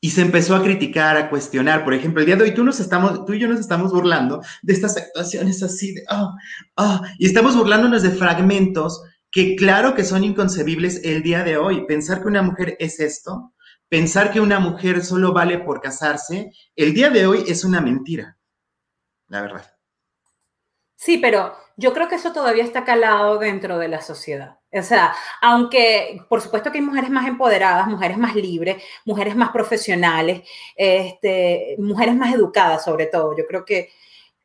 Y 0.00 0.10
se 0.10 0.20
empezó 0.20 0.54
a 0.54 0.62
criticar, 0.62 1.16
a 1.16 1.30
cuestionar. 1.30 1.82
Por 1.82 1.94
ejemplo, 1.94 2.20
el 2.20 2.26
día 2.26 2.36
de 2.36 2.44
hoy 2.44 2.50
tú, 2.50 2.62
y 2.62 3.38
yo 3.38 3.48
nos 3.48 3.58
estamos 3.60 3.92
burlando 3.92 4.42
de 4.62 4.72
estas 4.72 4.96
actuaciones 4.96 5.62
así 5.62 5.94
de, 5.94 6.04
oh, 6.10 6.34
oh, 6.76 7.00
y 7.18 7.26
estamos 7.26 7.56
burlándonos 7.56 8.02
de 8.02 8.10
fragmentos 8.10 9.02
que 9.30 9.56
claro 9.56 9.94
que 9.94 10.04
son 10.04 10.24
inconcebibles 10.24 11.00
el 11.04 11.22
día 11.22 11.42
de 11.42 11.56
hoy. 11.56 11.86
Pensar 11.86 12.22
que 12.22 12.28
una 12.28 12.42
mujer 12.42 12.76
es 12.78 13.00
esto, 13.00 13.52
pensar 13.88 14.32
que 14.32 14.40
una 14.40 14.58
mujer 14.58 15.04
solo 15.04 15.32
vale 15.32 15.58
por 15.58 15.80
casarse, 15.80 16.52
el 16.74 16.94
día 16.94 17.10
de 17.10 17.26
hoy 17.26 17.44
es 17.46 17.64
una 17.64 17.80
mentira, 17.80 18.36
la 19.28 19.42
verdad. 19.42 19.72
Sí, 20.96 21.18
pero 21.18 21.54
yo 21.76 21.92
creo 21.92 22.08
que 22.08 22.14
eso 22.14 22.32
todavía 22.32 22.64
está 22.64 22.84
calado 22.84 23.38
dentro 23.38 23.78
de 23.78 23.88
la 23.88 24.00
sociedad. 24.00 24.58
O 24.72 24.82
sea, 24.82 25.14
aunque 25.42 26.22
por 26.28 26.40
supuesto 26.40 26.72
que 26.72 26.78
hay 26.78 26.84
mujeres 26.84 27.10
más 27.10 27.26
empoderadas, 27.28 27.86
mujeres 27.86 28.16
más 28.16 28.34
libres, 28.34 28.82
mujeres 29.04 29.36
más 29.36 29.50
profesionales, 29.50 30.42
este, 30.74 31.76
mujeres 31.78 32.16
más 32.16 32.34
educadas 32.34 32.84
sobre 32.84 33.06
todo, 33.06 33.36
yo 33.36 33.46
creo 33.46 33.64
que 33.64 33.90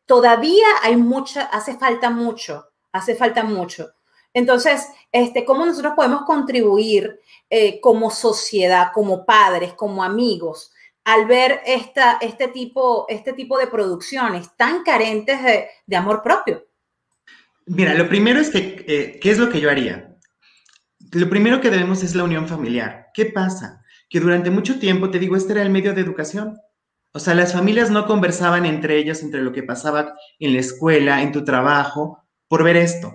todavía 0.05 0.67
hay 0.83 0.97
mucha, 0.97 1.43
hace 1.43 1.77
falta 1.77 2.09
mucho, 2.09 2.67
hace 2.91 3.15
falta 3.15 3.43
mucho. 3.43 3.91
Entonces, 4.33 4.87
este, 5.11 5.45
¿cómo 5.45 5.65
nosotros 5.65 5.93
podemos 5.95 6.23
contribuir 6.23 7.20
eh, 7.53 7.81
como 7.81 8.09
sociedad, 8.09 8.91
como 8.93 9.25
padres, 9.25 9.73
como 9.73 10.05
amigos, 10.05 10.71
al 11.03 11.25
ver 11.25 11.59
esta, 11.65 12.17
este, 12.21 12.47
tipo, 12.47 13.05
este 13.09 13.33
tipo 13.33 13.57
de 13.57 13.67
producciones 13.67 14.55
tan 14.55 14.83
carentes 14.83 15.43
de, 15.43 15.67
de 15.85 15.95
amor 15.97 16.23
propio? 16.23 16.65
Mira, 17.65 17.93
lo 17.93 18.07
primero 18.07 18.39
es 18.39 18.51
que, 18.51 18.85
eh, 18.87 19.19
¿qué 19.21 19.31
es 19.31 19.37
lo 19.37 19.49
que 19.49 19.59
yo 19.59 19.69
haría? 19.69 20.17
Lo 21.11 21.29
primero 21.29 21.59
que 21.59 21.69
debemos 21.69 22.03
es 22.03 22.15
la 22.15 22.23
unión 22.23 22.47
familiar. 22.47 23.07
¿Qué 23.13 23.25
pasa? 23.25 23.83
Que 24.09 24.21
durante 24.21 24.49
mucho 24.49 24.79
tiempo, 24.79 25.09
te 25.09 25.19
digo, 25.19 25.35
este 25.35 25.51
era 25.51 25.61
el 25.61 25.71
medio 25.71 25.93
de 25.93 25.99
educación. 25.99 26.57
O 27.11 27.19
sea, 27.19 27.35
las 27.35 27.51
familias 27.51 27.91
no 27.91 28.07
conversaban 28.07 28.65
entre 28.65 28.97
ellas, 28.97 29.23
entre 29.23 29.41
lo 29.41 29.51
que 29.51 29.63
pasaba 29.63 30.15
en 30.39 30.53
la 30.53 30.61
escuela, 30.61 31.21
en 31.21 31.33
tu 31.33 31.43
trabajo, 31.43 32.23
por 32.47 32.63
ver 32.63 32.77
esto. 32.77 33.13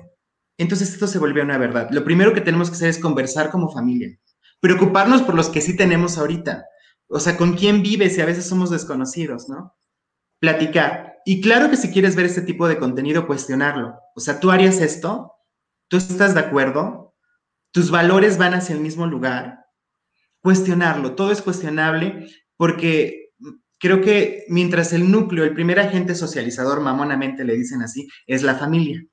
Entonces 0.58 0.92
esto 0.92 1.06
se 1.06 1.18
volvió 1.18 1.42
una 1.42 1.58
verdad. 1.58 1.88
Lo 1.90 2.04
primero 2.04 2.32
que 2.32 2.40
tenemos 2.40 2.70
que 2.70 2.76
hacer 2.76 2.88
es 2.88 2.98
conversar 2.98 3.50
como 3.50 3.70
familia, 3.70 4.18
preocuparnos 4.60 5.22
por 5.22 5.34
los 5.34 5.48
que 5.48 5.60
sí 5.60 5.76
tenemos 5.76 6.18
ahorita. 6.18 6.64
O 7.08 7.20
sea, 7.20 7.36
con 7.36 7.54
quién 7.54 7.82
vives 7.82 8.16
y 8.18 8.20
a 8.20 8.26
veces 8.26 8.46
somos 8.46 8.70
desconocidos, 8.70 9.48
¿no? 9.48 9.74
Platicar. 10.40 11.16
Y 11.24 11.40
claro 11.40 11.70
que 11.70 11.76
si 11.76 11.90
quieres 11.90 12.16
ver 12.16 12.26
este 12.26 12.42
tipo 12.42 12.68
de 12.68 12.78
contenido, 12.78 13.26
cuestionarlo. 13.26 13.98
O 14.14 14.20
sea, 14.20 14.40
¿tú 14.40 14.50
harías 14.50 14.80
esto? 14.80 15.32
¿Tú 15.88 15.96
estás 15.96 16.34
de 16.34 16.40
acuerdo? 16.40 17.14
¿Tus 17.72 17.90
valores 17.90 18.38
van 18.38 18.54
hacia 18.54 18.74
el 18.74 18.80
mismo 18.80 19.06
lugar? 19.06 19.66
Cuestionarlo. 20.40 21.14
Todo 21.14 21.30
es 21.30 21.42
cuestionable 21.42 22.28
porque 22.56 23.30
creo 23.78 24.00
que 24.00 24.44
mientras 24.48 24.92
el 24.92 25.10
núcleo, 25.10 25.44
el 25.44 25.54
primer 25.54 25.78
agente 25.78 26.14
socializador, 26.14 26.80
mamonamente 26.80 27.44
le 27.44 27.56
dicen 27.56 27.82
así, 27.82 28.08
es 28.26 28.42
la 28.42 28.54
familia. 28.54 29.04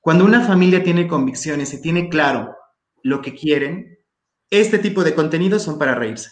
Cuando 0.00 0.24
una 0.24 0.40
familia 0.40 0.82
tiene 0.82 1.08
convicciones 1.08 1.72
y 1.74 1.80
tiene 1.80 2.08
claro 2.08 2.54
lo 3.02 3.20
que 3.22 3.34
quieren, 3.34 3.95
este 4.50 4.78
tipo 4.78 5.04
de 5.04 5.14
contenidos 5.14 5.62
son 5.62 5.78
para 5.78 5.94
reírse. 5.94 6.30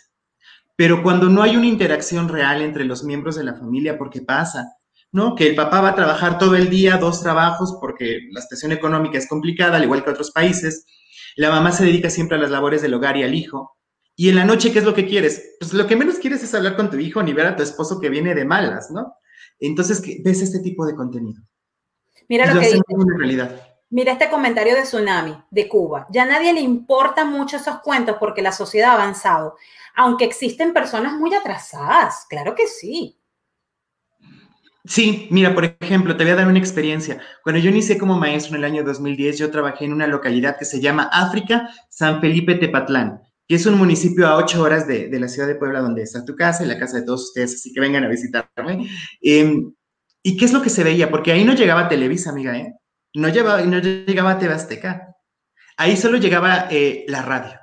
Pero 0.76 1.02
cuando 1.02 1.28
no 1.28 1.42
hay 1.42 1.56
una 1.56 1.66
interacción 1.66 2.28
real 2.28 2.62
entre 2.62 2.84
los 2.84 3.04
miembros 3.04 3.36
de 3.36 3.44
la 3.44 3.54
familia, 3.54 3.96
porque 3.96 4.22
pasa, 4.22 4.76
¿no? 5.12 5.36
Que 5.36 5.48
el 5.48 5.54
papá 5.54 5.80
va 5.80 5.90
a 5.90 5.94
trabajar 5.94 6.38
todo 6.38 6.56
el 6.56 6.68
día, 6.68 6.96
dos 6.96 7.22
trabajos, 7.22 7.78
porque 7.80 8.28
la 8.32 8.40
situación 8.40 8.72
económica 8.72 9.16
es 9.16 9.28
complicada, 9.28 9.76
al 9.76 9.84
igual 9.84 10.02
que 10.02 10.10
otros 10.10 10.32
países. 10.32 10.86
La 11.36 11.50
mamá 11.50 11.70
se 11.70 11.84
dedica 11.84 12.10
siempre 12.10 12.36
a 12.36 12.40
las 12.40 12.50
labores 12.50 12.82
del 12.82 12.94
hogar 12.94 13.16
y 13.16 13.22
al 13.22 13.34
hijo. 13.34 13.76
Y 14.16 14.28
en 14.28 14.36
la 14.36 14.44
noche, 14.44 14.72
¿qué 14.72 14.80
es 14.80 14.84
lo 14.84 14.94
que 14.94 15.06
quieres? 15.06 15.56
Pues 15.60 15.72
lo 15.72 15.86
que 15.86 15.96
menos 15.96 16.16
quieres 16.16 16.42
es 16.42 16.54
hablar 16.54 16.76
con 16.76 16.90
tu 16.90 16.98
hijo 16.98 17.22
ni 17.22 17.32
ver 17.32 17.46
a 17.46 17.56
tu 17.56 17.62
esposo 17.62 18.00
que 18.00 18.08
viene 18.08 18.34
de 18.34 18.44
malas, 18.44 18.90
¿no? 18.90 19.14
Entonces, 19.60 20.02
ves 20.24 20.42
este 20.42 20.60
tipo 20.60 20.86
de 20.86 20.94
contenido. 20.94 21.40
Mira 22.28 22.52
lo, 22.52 22.60
que 22.60 22.66
dice. 22.66 23.73
Mira 23.95 24.11
este 24.11 24.28
comentario 24.28 24.74
de 24.74 24.82
Tsunami, 24.82 25.36
de 25.53 25.68
Cuba. 25.68 26.09
Ya 26.11 26.24
a 26.24 26.26
nadie 26.26 26.53
le 26.53 26.59
importa 26.59 27.24
mucho 27.24 27.59
esos 27.59 27.78
cuentos 27.78 28.16
porque 28.18 28.42
la 28.42 28.51
sociedad 28.51 28.90
ha 28.90 28.95
avanzado, 28.95 29.55
aunque 29.95 30.24
existen 30.24 30.72
personas 30.72 31.12
muy 31.12 31.32
atrasadas, 31.32 32.26
claro 32.28 32.57
que 32.57 32.66
sí. 32.66 33.16
Sí, 34.84 35.28
mira, 35.30 35.55
por 35.55 35.76
ejemplo, 35.78 36.16
te 36.16 36.24
voy 36.24 36.32
a 36.32 36.34
dar 36.34 36.49
una 36.49 36.59
experiencia. 36.59 37.20
Cuando 37.45 37.61
yo 37.61 37.70
inicié 37.70 37.97
como 37.97 38.18
maestro 38.18 38.57
en 38.57 38.64
el 38.64 38.72
año 38.72 38.82
2010, 38.82 39.38
yo 39.38 39.53
trabajé 39.53 39.84
en 39.84 39.92
una 39.92 40.09
localidad 40.09 40.59
que 40.59 40.64
se 40.64 40.80
llama 40.80 41.09
África 41.12 41.70
San 41.88 42.20
Felipe 42.20 42.57
Tepatlán, 42.57 43.20
que 43.47 43.55
es 43.55 43.64
un 43.64 43.78
municipio 43.78 44.26
a 44.26 44.38
ocho 44.38 44.61
horas 44.61 44.88
de, 44.88 45.09
la 45.20 45.28
ciudad 45.28 45.47
de 45.47 45.55
Puebla, 45.55 45.78
donde 45.78 46.03
está 46.03 46.24
tu 46.24 46.34
casa 46.34 46.64
y 46.64 46.66
la 46.66 46.80
casa 46.80 46.99
de 46.99 47.07
todos 47.07 47.26
ustedes, 47.26 47.55
así 47.55 47.72
que 47.72 47.78
vengan 47.78 48.03
a 48.03 48.09
visitarme. 48.09 48.90
Em, 49.22 49.72
¿Y 50.24 50.36
qué 50.36 50.47
es 50.47 50.53
lo 50.53 50.62
que 50.62 50.70
se 50.70 50.82
veía? 50.82 51.12
Porque 51.12 51.30
ahí 51.30 51.45
no 51.45 51.55
llegaba 51.55 51.88
Televisa, 51.88 52.30
amiga, 52.30 52.59
¿eh? 52.59 52.74
No, 53.14 53.28
llegaba 53.28 54.32
a 54.32 54.38
TV. 54.38 54.56
Ahí 55.76 55.96
solo 55.96 56.18
llegaba 56.18 56.66
eh, 56.70 57.04
la 57.06 57.22
radio. 57.22 57.58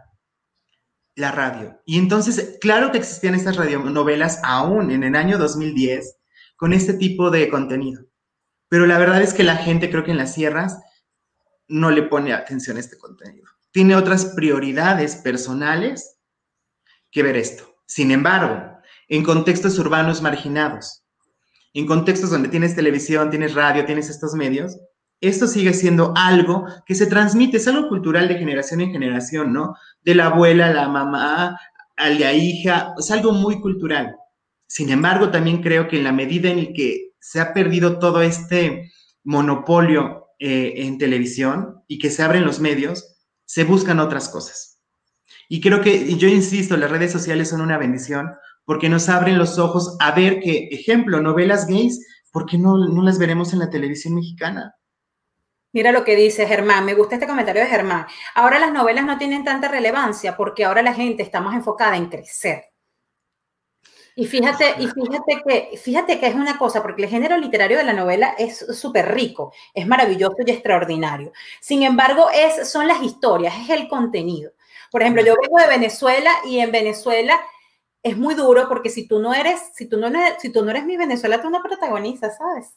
La 1.15 1.31
radio. 1.31 1.81
Y 1.85 1.99
entonces, 1.99 2.57
claro 2.61 2.91
que 2.91 2.97
existían 2.97 3.35
estas 3.35 3.57
radionovelas 3.57 4.39
aún 4.43 4.91
en 4.91 5.03
el 5.03 5.15
año 5.15 5.37
2010 5.37 6.17
con 6.55 6.71
este 6.71 6.93
tipo 6.93 7.29
de 7.29 7.49
contenido. 7.49 8.05
Pero 8.69 8.87
la 8.87 8.97
verdad 8.97 9.21
es 9.21 9.33
que 9.33 9.43
la 9.43 9.57
gente, 9.57 9.89
creo 9.89 10.05
que 10.05 10.11
en 10.11 10.17
las 10.17 10.33
sierras, 10.33 10.79
no 11.67 11.91
le 11.91 12.03
pone 12.03 12.31
atención 12.33 12.77
a 12.77 12.79
este 12.79 12.97
contenido. 12.97 13.47
Tiene 13.71 13.95
otras 13.95 14.25
prioridades 14.25 15.17
personales 15.17 16.17
que 17.11 17.23
ver 17.23 17.35
esto. 17.35 17.75
Sin 17.85 18.11
embargo, 18.11 18.77
en 19.09 19.23
contextos 19.23 19.77
urbanos 19.79 20.21
marginados, 20.21 21.03
en 21.73 21.85
contextos 21.85 22.29
donde 22.29 22.47
tienes 22.47 22.75
televisión, 22.75 23.29
tienes 23.29 23.53
radio, 23.53 23.85
tienes 23.85 24.09
estos 24.09 24.33
medios, 24.33 24.77
esto 25.21 25.45
sigue 25.45 25.73
siendo 25.73 26.13
algo 26.15 26.65
que 26.85 26.95
se 26.95 27.05
transmite, 27.05 27.57
es 27.57 27.67
algo 27.67 27.87
cultural 27.87 28.27
de 28.27 28.39
generación 28.39 28.81
en 28.81 28.91
generación, 28.91 29.53
¿no? 29.53 29.75
De 30.03 30.15
la 30.15 30.25
abuela 30.25 30.67
a 30.67 30.73
la 30.73 30.89
mamá, 30.89 31.59
a 31.95 32.09
la 32.09 32.33
hija, 32.33 32.95
es 32.97 33.11
algo 33.11 33.31
muy 33.31 33.61
cultural. 33.61 34.15
Sin 34.67 34.89
embargo, 34.89 35.29
también 35.29 35.61
creo 35.61 35.87
que 35.87 35.97
en 35.97 36.05
la 36.05 36.11
medida 36.11 36.49
en 36.49 36.73
que 36.73 37.11
se 37.19 37.39
ha 37.39 37.53
perdido 37.53 37.99
todo 37.99 38.23
este 38.23 38.91
monopolio 39.23 40.29
eh, 40.39 40.73
en 40.77 40.97
televisión 40.97 41.83
y 41.87 41.99
que 41.99 42.09
se 42.09 42.23
abren 42.23 42.45
los 42.45 42.59
medios, 42.59 43.17
se 43.45 43.63
buscan 43.63 43.99
otras 43.99 44.27
cosas. 44.27 44.81
Y 45.47 45.61
creo 45.61 45.81
que, 45.81 46.15
yo 46.15 46.27
insisto, 46.27 46.77
las 46.77 46.89
redes 46.89 47.11
sociales 47.11 47.49
son 47.49 47.61
una 47.61 47.77
bendición 47.77 48.31
porque 48.65 48.89
nos 48.89 49.07
abren 49.09 49.37
los 49.37 49.59
ojos 49.59 49.97
a 49.99 50.11
ver 50.11 50.39
que, 50.39 50.69
ejemplo, 50.71 51.21
novelas 51.21 51.67
gays, 51.67 52.03
¿por 52.31 52.47
qué 52.47 52.57
no, 52.57 52.77
no 52.77 53.03
las 53.03 53.19
veremos 53.19 53.53
en 53.53 53.59
la 53.59 53.69
televisión 53.69 54.15
mexicana? 54.15 54.73
Mira 55.73 55.91
lo 55.91 56.03
que 56.03 56.15
dice 56.15 56.47
Germán, 56.47 56.85
me 56.85 56.93
gusta 56.93 57.15
este 57.15 57.27
comentario 57.27 57.61
de 57.61 57.69
Germán. 57.69 58.05
Ahora 58.35 58.59
las 58.59 58.73
novelas 58.73 59.05
no 59.05 59.17
tienen 59.17 59.43
tanta 59.43 59.69
relevancia 59.69 60.35
porque 60.35 60.65
ahora 60.65 60.81
la 60.81 60.93
gente 60.93 61.23
está 61.23 61.39
más 61.39 61.55
enfocada 61.55 61.95
en 61.95 62.09
crecer. 62.09 62.65
Y 64.13 64.25
fíjate, 64.25 64.75
y 64.77 64.87
fíjate 64.87 65.41
que, 65.47 65.77
fíjate 65.77 66.19
que 66.19 66.27
es 66.27 66.35
una 66.35 66.57
cosa, 66.57 66.81
porque 66.81 67.03
el 67.03 67.09
género 67.09 67.37
literario 67.37 67.77
de 67.77 67.85
la 67.85 67.93
novela 67.93 68.35
es 68.37 68.57
súper 68.77 69.13
rico, 69.13 69.53
es 69.73 69.87
maravilloso 69.87 70.35
y 70.45 70.51
extraordinario. 70.51 71.31
Sin 71.61 71.83
embargo, 71.83 72.27
es, 72.33 72.69
son 72.69 72.87
las 72.87 73.01
historias, 73.01 73.55
es 73.63 73.69
el 73.69 73.87
contenido. 73.87 74.51
Por 74.91 75.01
ejemplo, 75.01 75.23
yo 75.23 75.35
vengo 75.41 75.57
de 75.57 75.67
Venezuela 75.67 76.29
y 76.45 76.59
en 76.59 76.73
Venezuela 76.73 77.39
es 78.03 78.17
muy 78.17 78.35
duro 78.35 78.67
porque 78.67 78.89
si 78.89 79.07
tú 79.07 79.19
no 79.19 79.33
eres, 79.33 79.71
si 79.73 79.85
tú 79.85 79.97
no, 79.97 80.09
si 80.39 80.49
tú 80.51 80.65
no 80.65 80.71
eres 80.71 80.85
mi 80.85 80.97
Venezuela, 80.97 81.41
tú 81.41 81.49
no 81.49 81.63
protagonizas, 81.63 82.37
¿sabes? 82.37 82.73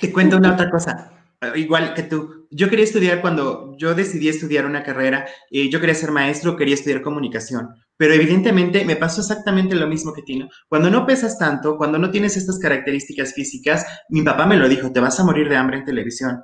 Te 0.00 0.12
cuento 0.12 0.36
una 0.38 0.54
otra 0.54 0.68
cosa. 0.68 1.19
Igual 1.54 1.94
que 1.94 2.02
tú, 2.02 2.46
yo 2.50 2.68
quería 2.68 2.84
estudiar 2.84 3.22
cuando 3.22 3.74
yo 3.78 3.94
decidí 3.94 4.28
estudiar 4.28 4.66
una 4.66 4.82
carrera, 4.82 5.26
eh, 5.50 5.70
yo 5.70 5.80
quería 5.80 5.94
ser 5.94 6.10
maestro, 6.10 6.54
quería 6.54 6.74
estudiar 6.74 7.00
comunicación, 7.00 7.70
pero 7.96 8.12
evidentemente 8.12 8.84
me 8.84 8.96
pasó 8.96 9.22
exactamente 9.22 9.74
lo 9.74 9.86
mismo 9.86 10.12
que 10.12 10.20
Tino. 10.20 10.50
Cuando 10.68 10.90
no 10.90 11.06
pesas 11.06 11.38
tanto, 11.38 11.78
cuando 11.78 11.96
no 11.96 12.10
tienes 12.10 12.36
estas 12.36 12.58
características 12.58 13.32
físicas, 13.32 13.86
mi 14.10 14.20
papá 14.20 14.44
me 14.44 14.58
lo 14.58 14.68
dijo, 14.68 14.92
te 14.92 15.00
vas 15.00 15.18
a 15.18 15.24
morir 15.24 15.48
de 15.48 15.56
hambre 15.56 15.78
en 15.78 15.86
televisión. 15.86 16.42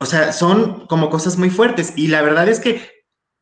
O 0.00 0.06
sea, 0.06 0.32
son 0.32 0.86
como 0.86 1.10
cosas 1.10 1.36
muy 1.36 1.50
fuertes 1.50 1.92
y 1.94 2.08
la 2.08 2.22
verdad 2.22 2.48
es 2.48 2.60
que 2.60 2.80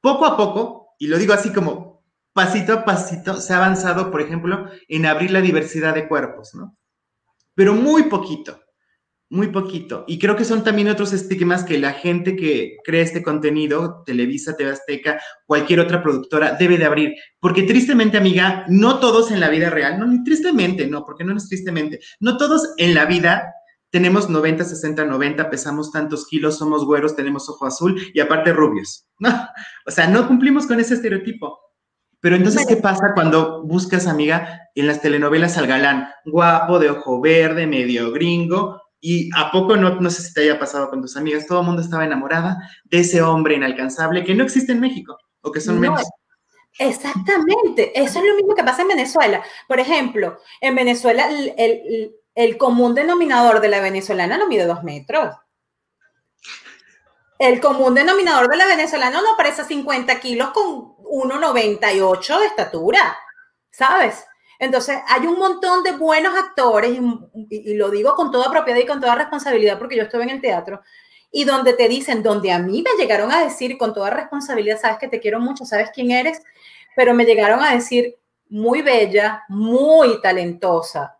poco 0.00 0.26
a 0.26 0.36
poco, 0.36 0.94
y 0.98 1.06
lo 1.06 1.18
digo 1.18 1.32
así 1.32 1.52
como 1.52 2.02
pasito 2.32 2.72
a 2.72 2.84
pasito, 2.84 3.40
se 3.40 3.52
ha 3.52 3.58
avanzado, 3.58 4.10
por 4.10 4.20
ejemplo, 4.20 4.68
en 4.88 5.06
abrir 5.06 5.30
la 5.30 5.42
diversidad 5.42 5.94
de 5.94 6.08
cuerpos, 6.08 6.54
¿no? 6.54 6.76
Pero 7.54 7.74
muy 7.74 8.04
poquito 8.04 8.60
muy 9.30 9.48
poquito. 9.48 10.04
Y 10.08 10.18
creo 10.18 10.36
que 10.36 10.44
son 10.44 10.64
también 10.64 10.88
otros 10.88 11.12
estigmas 11.12 11.64
que 11.64 11.78
la 11.78 11.92
gente 11.92 12.34
que 12.34 12.76
crea 12.84 13.02
este 13.02 13.22
contenido, 13.22 14.02
Televisa, 14.04 14.56
TV 14.56 14.72
Azteca, 14.72 15.20
cualquier 15.46 15.78
otra 15.80 16.02
productora, 16.02 16.56
debe 16.58 16.76
de 16.76 16.84
abrir. 16.84 17.14
Porque 17.38 17.62
tristemente, 17.62 18.18
amiga, 18.18 18.64
no 18.68 18.98
todos 18.98 19.30
en 19.30 19.40
la 19.40 19.48
vida 19.48 19.70
real, 19.70 19.98
no, 19.98 20.06
ni 20.06 20.22
tristemente, 20.24 20.88
no, 20.88 21.04
porque 21.04 21.24
no 21.24 21.36
es 21.36 21.48
tristemente, 21.48 22.00
no 22.18 22.36
todos 22.36 22.74
en 22.76 22.94
la 22.94 23.06
vida 23.06 23.54
tenemos 23.90 24.28
90, 24.30 24.64
60, 24.64 25.04
90, 25.04 25.50
pesamos 25.50 25.90
tantos 25.90 26.26
kilos, 26.26 26.58
somos 26.58 26.84
güeros, 26.84 27.16
tenemos 27.16 27.48
ojo 27.48 27.66
azul 27.66 28.00
y 28.14 28.20
aparte 28.20 28.52
rubios. 28.52 29.08
No, 29.18 29.30
o 29.86 29.90
sea, 29.90 30.06
no 30.08 30.26
cumplimos 30.26 30.66
con 30.66 30.80
ese 30.80 30.94
estereotipo. 30.94 31.58
Pero 32.20 32.36
entonces, 32.36 32.66
¿qué 32.66 32.76
pasa 32.76 33.12
cuando 33.14 33.62
buscas, 33.62 34.06
amiga, 34.06 34.68
en 34.74 34.86
las 34.86 35.00
telenovelas 35.00 35.56
al 35.56 35.66
galán, 35.66 36.08
guapo, 36.26 36.78
de 36.78 36.90
ojo 36.90 37.20
verde, 37.20 37.66
medio 37.66 38.12
gringo, 38.12 38.79
y 39.00 39.30
a 39.34 39.50
poco, 39.50 39.76
no, 39.76 40.00
no 40.00 40.10
sé 40.10 40.22
si 40.22 40.34
te 40.34 40.42
haya 40.42 40.58
pasado 40.58 40.90
con 40.90 41.00
tus 41.00 41.16
amigas, 41.16 41.46
todo 41.46 41.60
el 41.60 41.66
mundo 41.66 41.80
estaba 41.80 42.04
enamorada 42.04 42.58
de 42.84 43.00
ese 43.00 43.22
hombre 43.22 43.54
inalcanzable 43.54 44.24
que 44.24 44.34
no 44.34 44.44
existe 44.44 44.72
en 44.72 44.80
México 44.80 45.18
o 45.40 45.50
que 45.50 45.60
son 45.60 45.80
menos. 45.80 46.02
Exactamente, 46.78 47.98
eso 47.98 48.20
es 48.20 48.24
lo 48.24 48.36
mismo 48.36 48.54
que 48.54 48.62
pasa 48.62 48.82
en 48.82 48.88
Venezuela. 48.88 49.42
Por 49.66 49.80
ejemplo, 49.80 50.38
en 50.60 50.74
Venezuela 50.74 51.28
el, 51.28 52.14
el, 52.34 52.58
común 52.58 52.94
denominador 52.94 53.60
de 53.60 53.68
la 53.68 53.80
venezolana 53.80 54.38
no 54.38 54.46
mide 54.46 54.66
dos 54.66 54.82
metros. 54.82 55.34
El 57.38 57.58
común 57.60 57.94
denominador 57.94 58.48
de 58.48 58.56
la 58.58 58.66
venezolana 58.66 59.22
no 59.22 59.36
parece 59.36 59.64
50 59.64 60.20
kilos 60.20 60.50
con 60.50 60.94
1,98 60.98 62.38
de 62.38 62.46
estatura, 62.46 63.18
¿sabes? 63.70 64.26
Entonces, 64.60 64.98
hay 65.08 65.26
un 65.26 65.38
montón 65.38 65.82
de 65.82 65.92
buenos 65.92 66.38
actores, 66.38 66.92
y, 67.48 67.74
lo 67.74 67.90
digo 67.90 68.14
con 68.14 68.30
toda 68.30 68.50
propiedad 68.50 68.78
y 68.78 68.86
con 68.86 69.00
toda 69.00 69.14
responsabilidad 69.14 69.78
porque 69.78 69.96
yo 69.96 70.02
estuve 70.02 70.24
en 70.24 70.30
el 70.30 70.40
teatro, 70.42 70.82
y 71.32 71.44
donde 71.44 71.72
te 71.72 71.88
dicen, 71.88 72.22
donde 72.22 72.52
a 72.52 72.58
mí 72.58 72.82
me 72.82 73.02
llegaron 73.02 73.32
a 73.32 73.42
decir 73.42 73.78
con 73.78 73.94
toda 73.94 74.10
responsabilidad, 74.10 74.78
sabes 74.78 74.98
que 74.98 75.08
te 75.08 75.18
quiero 75.18 75.40
mucho, 75.40 75.64
sabes 75.64 75.90
quién 75.94 76.10
eres, 76.10 76.42
pero 76.94 77.14
me 77.14 77.24
llegaron 77.24 77.62
a 77.62 77.72
decir, 77.72 78.18
muy 78.50 78.82
bella, 78.82 79.44
muy 79.48 80.20
talentosa, 80.20 81.18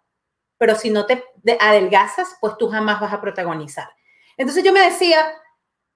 pero 0.59 0.75
si 0.75 0.91
no 0.91 1.07
te 1.07 1.25
adelgazas, 1.61 2.37
pues 2.43 2.59
tú 2.59 2.69
jamás 2.69 3.01
vas 3.01 3.15
a 3.15 3.23
protagonizar. 3.23 3.89
Entonces 4.37 4.63
yo 4.63 4.75
me 4.75 4.81
decía, 4.81 5.33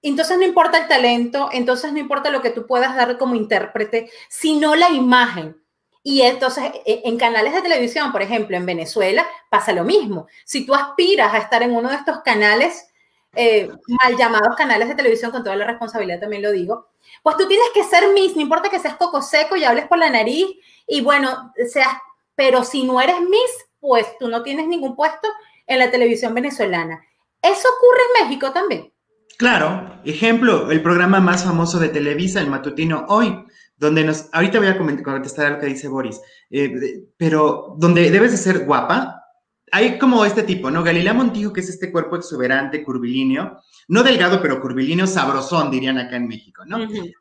entonces 0.01 0.35
no 0.39 0.45
importa 0.45 0.79
el 0.79 0.87
talento, 0.87 1.49
entonces 1.51 1.93
no 1.93 1.99
importa 1.99 2.31
lo 2.31 2.41
que 2.41 2.49
tú 2.49 2.65
puedas 2.65 2.95
dar 2.95 3.19
como 3.19 3.35
intérprete, 3.35 4.09
sino 4.29 4.73
la 4.73 4.89
imagen. 4.89 5.63
Y 6.07 6.21
entonces, 6.21 6.65
e, 6.85 7.01
en 7.03 7.17
canales 7.17 7.51
de 7.51 7.63
televisión, 7.63 8.11
por 8.11 8.21
ejemplo, 8.21 8.55
en 8.55 8.67
Venezuela, 8.67 9.25
pasa 9.49 9.71
lo 9.73 9.83
mismo. 9.83 10.27
Si 10.45 10.63
tú 10.63 10.75
aspiras 10.75 11.33
a 11.33 11.39
estar 11.39 11.63
en 11.63 11.75
uno 11.75 11.89
de 11.89 11.95
estos 11.95 12.19
canales, 12.19 12.87
eh, 13.35 13.71
mal 13.87 14.15
llamados 14.15 14.55
canales 14.55 14.87
de 14.87 14.93
televisión, 14.93 15.31
con 15.31 15.43
toda 15.43 15.55
la 15.55 15.65
responsabilidad 15.65 16.19
también 16.19 16.43
lo 16.43 16.51
digo, 16.51 16.89
pues 17.23 17.37
tú 17.37 17.47
tienes 17.47 17.65
que 17.73 17.83
ser 17.83 18.13
Miss, 18.13 18.35
no 18.35 18.43
importa 18.43 18.69
que 18.69 18.77
seas 18.77 18.97
coco 18.97 19.23
seco 19.23 19.55
y 19.55 19.63
hables 19.63 19.87
por 19.87 19.97
la 19.97 20.11
nariz, 20.11 20.45
y 20.85 21.01
bueno, 21.01 21.51
seas, 21.71 21.97
pero 22.35 22.63
si 22.63 22.83
no 22.83 23.01
eres 23.01 23.19
Miss, 23.21 23.65
pues 23.79 24.05
tú 24.19 24.27
no 24.27 24.43
tienes 24.43 24.67
ningún 24.67 24.95
puesto 24.95 25.27
en 25.65 25.79
la 25.79 25.89
televisión 25.89 26.35
venezolana. 26.35 27.03
¿Eso 27.41 27.67
ocurre 27.77 28.01
en 28.19 28.27
México 28.27 28.51
también? 28.51 28.93
Claro, 29.39 29.99
ejemplo, 30.05 30.69
el 30.69 30.83
programa 30.83 31.19
más 31.19 31.45
famoso 31.45 31.79
de 31.79 31.89
Televisa, 31.89 32.41
el 32.41 32.49
matutino 32.49 33.05
Hoy, 33.09 33.43
donde 33.77 34.03
nos, 34.03 34.29
ahorita 34.31 34.59
voy 34.59 34.67
a 34.67 34.77
contestar 34.77 35.45
a 35.45 35.49
lo 35.51 35.59
que 35.59 35.67
dice 35.67 35.87
Boris, 35.87 36.21
eh, 36.49 37.07
pero 37.17 37.75
donde 37.77 38.09
debes 38.09 38.31
de 38.31 38.37
ser 38.37 38.65
guapa, 38.65 39.21
hay 39.71 39.97
como 39.97 40.23
este 40.25 40.43
tipo, 40.43 40.71
¿no? 40.71 40.83
Galilea 40.83 41.13
Montijo, 41.13 41.51
que 41.51 41.59
es 41.59 41.69
este 41.69 41.91
cuerpo 41.91 42.15
exuberante, 42.15 42.83
curvilíneo, 42.83 43.59
no 43.87 44.03
delgado, 44.03 44.41
pero 44.41 44.61
curvilíneo, 44.61 45.07
sabrosón, 45.07 45.71
dirían 45.71 45.97
acá 45.97 46.15
en 46.15 46.27
México, 46.27 46.63
¿no? 46.65 46.77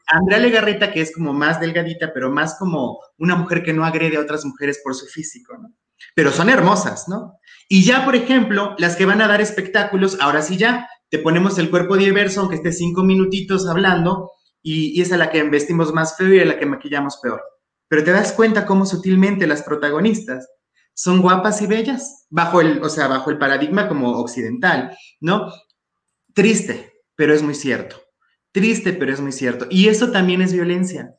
Andrea 0.07 0.39
Legarreta, 0.39 0.93
que 0.93 1.01
es 1.01 1.13
como 1.13 1.33
más 1.33 1.61
delgadita, 1.61 2.13
pero 2.13 2.31
más 2.31 2.57
como 2.59 3.01
una 3.19 3.35
mujer 3.35 3.63
que 3.63 3.73
no 3.73 3.85
agrede 3.85 4.17
a 4.17 4.21
otras 4.21 4.45
mujeres 4.45 4.81
por 4.85 4.95
su 4.95 5.07
físico, 5.07 5.57
¿no? 5.59 5.73
Pero 6.15 6.31
son 6.31 6.51
hermosas, 6.51 7.09
¿no? 7.09 7.39
Y 7.69 7.83
ya, 7.83 8.05
por 8.05 8.15
ejemplo, 8.15 8.75
las 8.79 8.95
que 8.95 9.07
van 9.07 9.23
a 9.23 9.29
dar 9.29 9.41
espectáculos, 9.41 10.19
ahora 10.21 10.43
sí 10.43 10.57
ya, 10.57 10.87
te 11.09 11.19
ponemos 11.19 11.59
el 11.59 11.71
cuerpo 11.71 11.97
diverso, 11.97 12.41
aunque 12.41 12.57
esté 12.57 12.73
cinco 12.73 13.03
minutitos 13.03 13.67
hablando, 13.67 14.31
y, 14.65 15.01
es 15.01 15.13
a 15.13 15.17
la 15.17 15.31
que 15.31 15.43
vestimos 15.45 15.93
más 15.93 16.17
feo 16.17 16.35
y 16.35 16.41
a 16.41 16.45
la 16.45 16.59
que 16.59 16.67
maquillamos 16.67 17.19
peor. 17.19 17.45
Pero 17.87 18.03
te 18.03 18.11
das 18.11 18.33
cuenta 18.33 18.67
cómo 18.67 18.87
sutilmente 18.87 19.47
las 19.47 19.63
protagonistas 19.63 20.49
son 20.95 21.21
guapas 21.21 21.61
y 21.61 21.67
bellas, 21.67 22.27
bajo 22.31 22.61
el, 22.61 22.83
o 22.83 22.89
sea, 22.89 23.07
bajo 23.07 23.31
el 23.31 23.39
paradigma 23.39 23.89
como 23.89 24.13
occidental, 24.13 24.97
¿no? 25.21 25.53
Triste, 26.33 27.03
pero 27.15 27.35
es 27.35 27.43
muy 27.43 27.55
cierto. 27.55 28.01
Triste, 28.53 28.93
pero 28.93 29.13
es 29.13 29.21
muy 29.21 29.33
cierto. 29.33 29.67
Y 29.69 29.89
eso 29.89 30.11
también 30.11 30.41
es 30.41 30.53
violencia. 30.53 31.15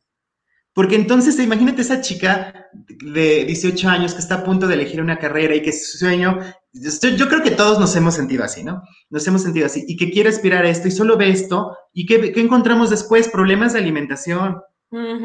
Porque 0.76 0.96
entonces, 0.96 1.40
imagínate 1.40 1.84
esa 1.84 2.02
chica 2.02 2.68
de 2.74 3.46
18 3.46 3.88
años 3.88 4.14
que 4.14 4.20
está 4.20 4.36
a 4.36 4.44
punto 4.44 4.68
de 4.68 4.74
elegir 4.74 5.02
una 5.02 5.18
carrera 5.18 5.56
y 5.56 5.62
que 5.62 5.72
su 5.72 5.98
sueño, 5.98 6.38
yo, 6.74 7.30
creo 7.30 7.42
que 7.42 7.52
todos 7.52 7.80
nos 7.80 7.96
hemos 7.96 8.14
sentido 8.14 8.44
así, 8.44 8.62
¿no? 8.62 8.82
Nos 9.10 9.26
hemos 9.26 9.42
sentido 9.42 9.68
así 9.68 9.86
y 9.88 9.96
que 9.96 10.12
quiere 10.12 10.28
aspirar 10.28 10.66
a 10.66 10.70
esto 10.70 10.90
y 10.90 10.92
solo 10.92 11.16
ve 11.16 11.30
esto 11.30 11.78
y 11.94 12.06
¿qué, 12.06 12.34
encontramos 12.36 12.90
después? 12.90 13.30
Problemas 13.30 13.72
de 13.72 13.80
alimentación 13.80 14.58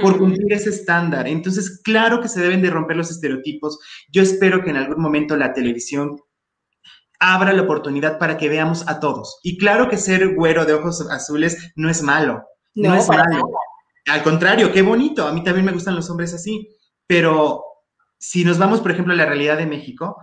por 0.01 0.19
cumplir 0.19 0.53
ese 0.53 0.71
estándar. 0.71 1.27
Entonces, 1.27 1.81
claro 1.83 2.21
que 2.21 2.29
se 2.29 2.41
deben 2.41 2.63
de 2.63 2.71
romper 2.71 2.97
los 2.97 3.11
estereotipos. 3.11 3.81
Yo 4.09 4.23
espero 4.23 4.63
que 4.63 4.71
en 4.71 4.77
algún 4.77 5.03
momento 5.03 5.37
la 5.37 5.53
televisión 5.53 6.17
abra 7.19 7.53
la 7.53 7.63
oportunidad 7.63 8.21
para 8.21 8.37
que 8.37 8.49
veamos 8.49 8.87
a 8.87 9.01
todos. 9.01 9.41
Y 9.43 9.59
claro 9.59 9.89
que 9.89 9.97
ser 9.97 10.33
güero 10.37 10.65
de 10.65 10.75
ojos 10.75 11.05
azules 11.11 11.73
no 11.75 11.91
es 11.91 12.03
malo. 12.03 12.45
No, 12.77 12.95
es 12.95 13.09
malo. 13.09 13.51
Al 14.11 14.23
contrario, 14.23 14.73
qué 14.73 14.83
bonito. 14.83 15.27
A 15.27 15.33
mí 15.33 15.43
también 15.45 15.67
me 15.67 15.73
gustan 15.73 15.95
los 15.95 16.11
hombres 16.11 16.35
así. 16.35 16.69
Pero 17.07 17.65
si 18.19 18.45
nos 18.45 18.59
vamos, 18.59 18.81
por 18.81 18.91
ejemplo, 18.91 19.13
a 19.13 19.17
la 19.17 19.27
realidad 19.27 19.57
de 19.57 19.67
México, 19.67 20.17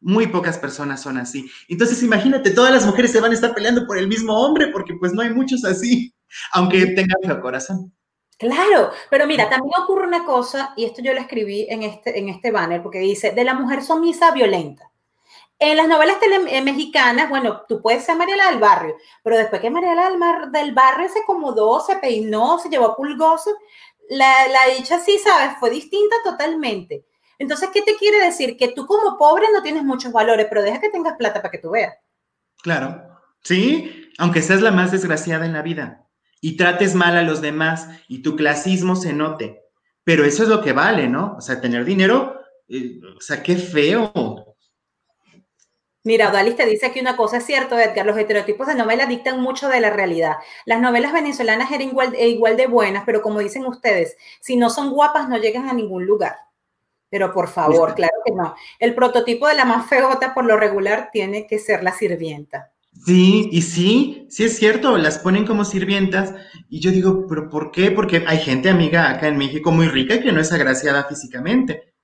muy 0.00 0.28
pocas 0.28 0.58
personas 0.58 1.02
son 1.02 1.18
así. 1.18 1.50
Entonces, 1.68 2.02
imagínate, 2.02 2.50
todas 2.50 2.72
las 2.72 2.86
mujeres 2.86 3.12
se 3.12 3.20
van 3.20 3.32
a 3.32 3.34
estar 3.34 3.54
peleando 3.54 3.86
por 3.86 3.98
el 3.98 4.08
mismo 4.08 4.34
hombre, 4.34 4.68
porque 4.68 4.94
pues 4.98 5.12
no 5.12 5.22
hay 5.22 5.30
muchos 5.30 5.64
así, 5.64 6.14
aunque 6.52 6.86
tengan 6.86 7.18
feo 7.24 7.40
corazón. 7.40 7.92
Claro, 8.38 8.90
pero 9.10 9.26
mira, 9.26 9.48
también 9.48 9.72
ocurre 9.82 10.06
una 10.06 10.24
cosa, 10.24 10.74
y 10.76 10.84
esto 10.84 11.02
yo 11.02 11.14
lo 11.14 11.20
escribí 11.20 11.66
en 11.70 11.82
este, 11.82 12.18
en 12.18 12.28
este 12.28 12.50
banner, 12.50 12.82
porque 12.82 12.98
dice, 12.98 13.32
de 13.32 13.44
la 13.44 13.54
mujer 13.54 13.82
sumisa 13.82 14.30
violenta. 14.30 14.90
En 15.58 15.76
las 15.76 15.88
novelas 15.88 16.16
eh, 16.48 16.60
mexicanas, 16.60 17.30
bueno, 17.30 17.62
tú 17.66 17.80
puedes 17.80 18.04
ser 18.04 18.16
Mariela 18.16 18.50
del 18.50 18.60
Barrio, 18.60 18.94
pero 19.22 19.38
después 19.38 19.62
que 19.62 19.70
Mariela 19.70 20.10
del 20.52 20.74
Barrio 20.74 21.08
se 21.08 21.20
acomodó, 21.20 21.80
se 21.80 21.96
peinó, 21.96 22.58
se 22.58 22.68
llevó 22.68 22.94
pulgoso, 22.94 23.50
la, 24.10 24.48
la 24.48 24.74
dicha 24.76 25.00
sí, 25.00 25.18
¿sabes? 25.18 25.56
Fue 25.58 25.70
distinta 25.70 26.16
totalmente. 26.22 27.06
Entonces, 27.38 27.70
¿qué 27.72 27.82
te 27.82 27.96
quiere 27.96 28.24
decir? 28.24 28.56
Que 28.56 28.68
tú 28.68 28.86
como 28.86 29.16
pobre 29.18 29.46
no 29.52 29.62
tienes 29.62 29.84
muchos 29.84 30.12
valores, 30.12 30.46
pero 30.48 30.62
deja 30.62 30.80
que 30.80 30.90
tengas 30.90 31.16
plata 31.16 31.40
para 31.40 31.50
que 31.50 31.58
tú 31.58 31.70
veas. 31.70 31.94
Claro, 32.62 33.02
sí, 33.42 34.10
aunque 34.18 34.42
seas 34.42 34.62
la 34.62 34.70
más 34.70 34.92
desgraciada 34.92 35.46
en 35.46 35.52
la 35.52 35.62
vida 35.62 36.06
y 36.40 36.56
trates 36.56 36.94
mal 36.94 37.16
a 37.16 37.22
los 37.22 37.40
demás 37.40 37.88
y 38.08 38.22
tu 38.22 38.36
clasismo 38.36 38.96
se 38.96 39.12
note, 39.12 39.62
pero 40.04 40.24
eso 40.24 40.42
es 40.42 40.48
lo 40.48 40.62
que 40.62 40.72
vale, 40.72 41.08
¿no? 41.08 41.34
O 41.36 41.40
sea, 41.40 41.60
tener 41.60 41.84
dinero, 41.84 42.40
eh, 42.68 43.00
o 43.16 43.20
sea, 43.20 43.42
qué 43.42 43.56
feo. 43.56 44.45
Mira, 46.06 46.30
Odalis 46.30 46.54
te 46.54 46.64
dice 46.66 46.86
aquí 46.86 47.00
una 47.00 47.16
cosa, 47.16 47.38
es 47.38 47.46
cierto, 47.46 47.76
Edgar, 47.76 48.06
los 48.06 48.16
estereotipos 48.16 48.68
de 48.68 48.76
novela 48.76 49.06
dictan 49.06 49.40
mucho 49.40 49.68
de 49.68 49.80
la 49.80 49.90
realidad. 49.90 50.36
Las 50.64 50.80
novelas 50.80 51.12
venezolanas 51.12 51.68
eran 51.72 51.88
igual, 51.88 52.14
igual 52.14 52.56
de 52.56 52.68
buenas, 52.68 53.02
pero 53.04 53.22
como 53.22 53.40
dicen 53.40 53.66
ustedes, 53.66 54.16
si 54.40 54.56
no 54.56 54.70
son 54.70 54.90
guapas 54.90 55.28
no 55.28 55.36
llegan 55.36 55.68
a 55.68 55.72
ningún 55.72 56.06
lugar. 56.06 56.36
Pero 57.10 57.32
por 57.32 57.48
favor, 57.48 57.96
claro 57.96 58.14
que 58.24 58.32
no. 58.32 58.54
El 58.78 58.94
prototipo 58.94 59.48
de 59.48 59.56
la 59.56 59.64
más 59.64 59.88
feota 59.88 60.32
por 60.32 60.44
lo 60.44 60.56
regular 60.56 61.10
tiene 61.12 61.48
que 61.48 61.58
ser 61.58 61.82
la 61.82 61.90
sirvienta. 61.90 62.70
Sí, 63.04 63.48
y 63.50 63.62
sí, 63.62 64.28
sí 64.30 64.44
es 64.44 64.56
cierto, 64.56 64.96
las 64.98 65.18
ponen 65.18 65.44
como 65.44 65.64
sirvientas 65.64 66.34
y 66.68 66.78
yo 66.78 66.92
digo, 66.92 67.26
pero 67.28 67.50
¿por 67.50 67.72
qué? 67.72 67.90
Porque 67.90 68.22
hay 68.28 68.38
gente 68.38 68.70
amiga 68.70 69.10
acá 69.10 69.26
en 69.26 69.38
México 69.38 69.72
muy 69.72 69.88
rica 69.88 70.14
y 70.14 70.22
que 70.22 70.30
no 70.30 70.40
es 70.40 70.52
agraciada 70.52 71.02
físicamente. 71.02 71.95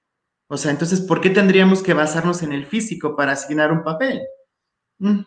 O 0.52 0.58
sea, 0.58 0.70
entonces, 0.70 1.00
¿por 1.00 1.22
qué 1.22 1.30
tendríamos 1.30 1.82
que 1.82 1.94
basarnos 1.94 2.42
en 2.42 2.52
el 2.52 2.66
físico 2.66 3.16
para 3.16 3.32
asignar 3.32 3.72
un 3.72 3.82
papel? 3.82 4.20
Mm. 4.98 5.20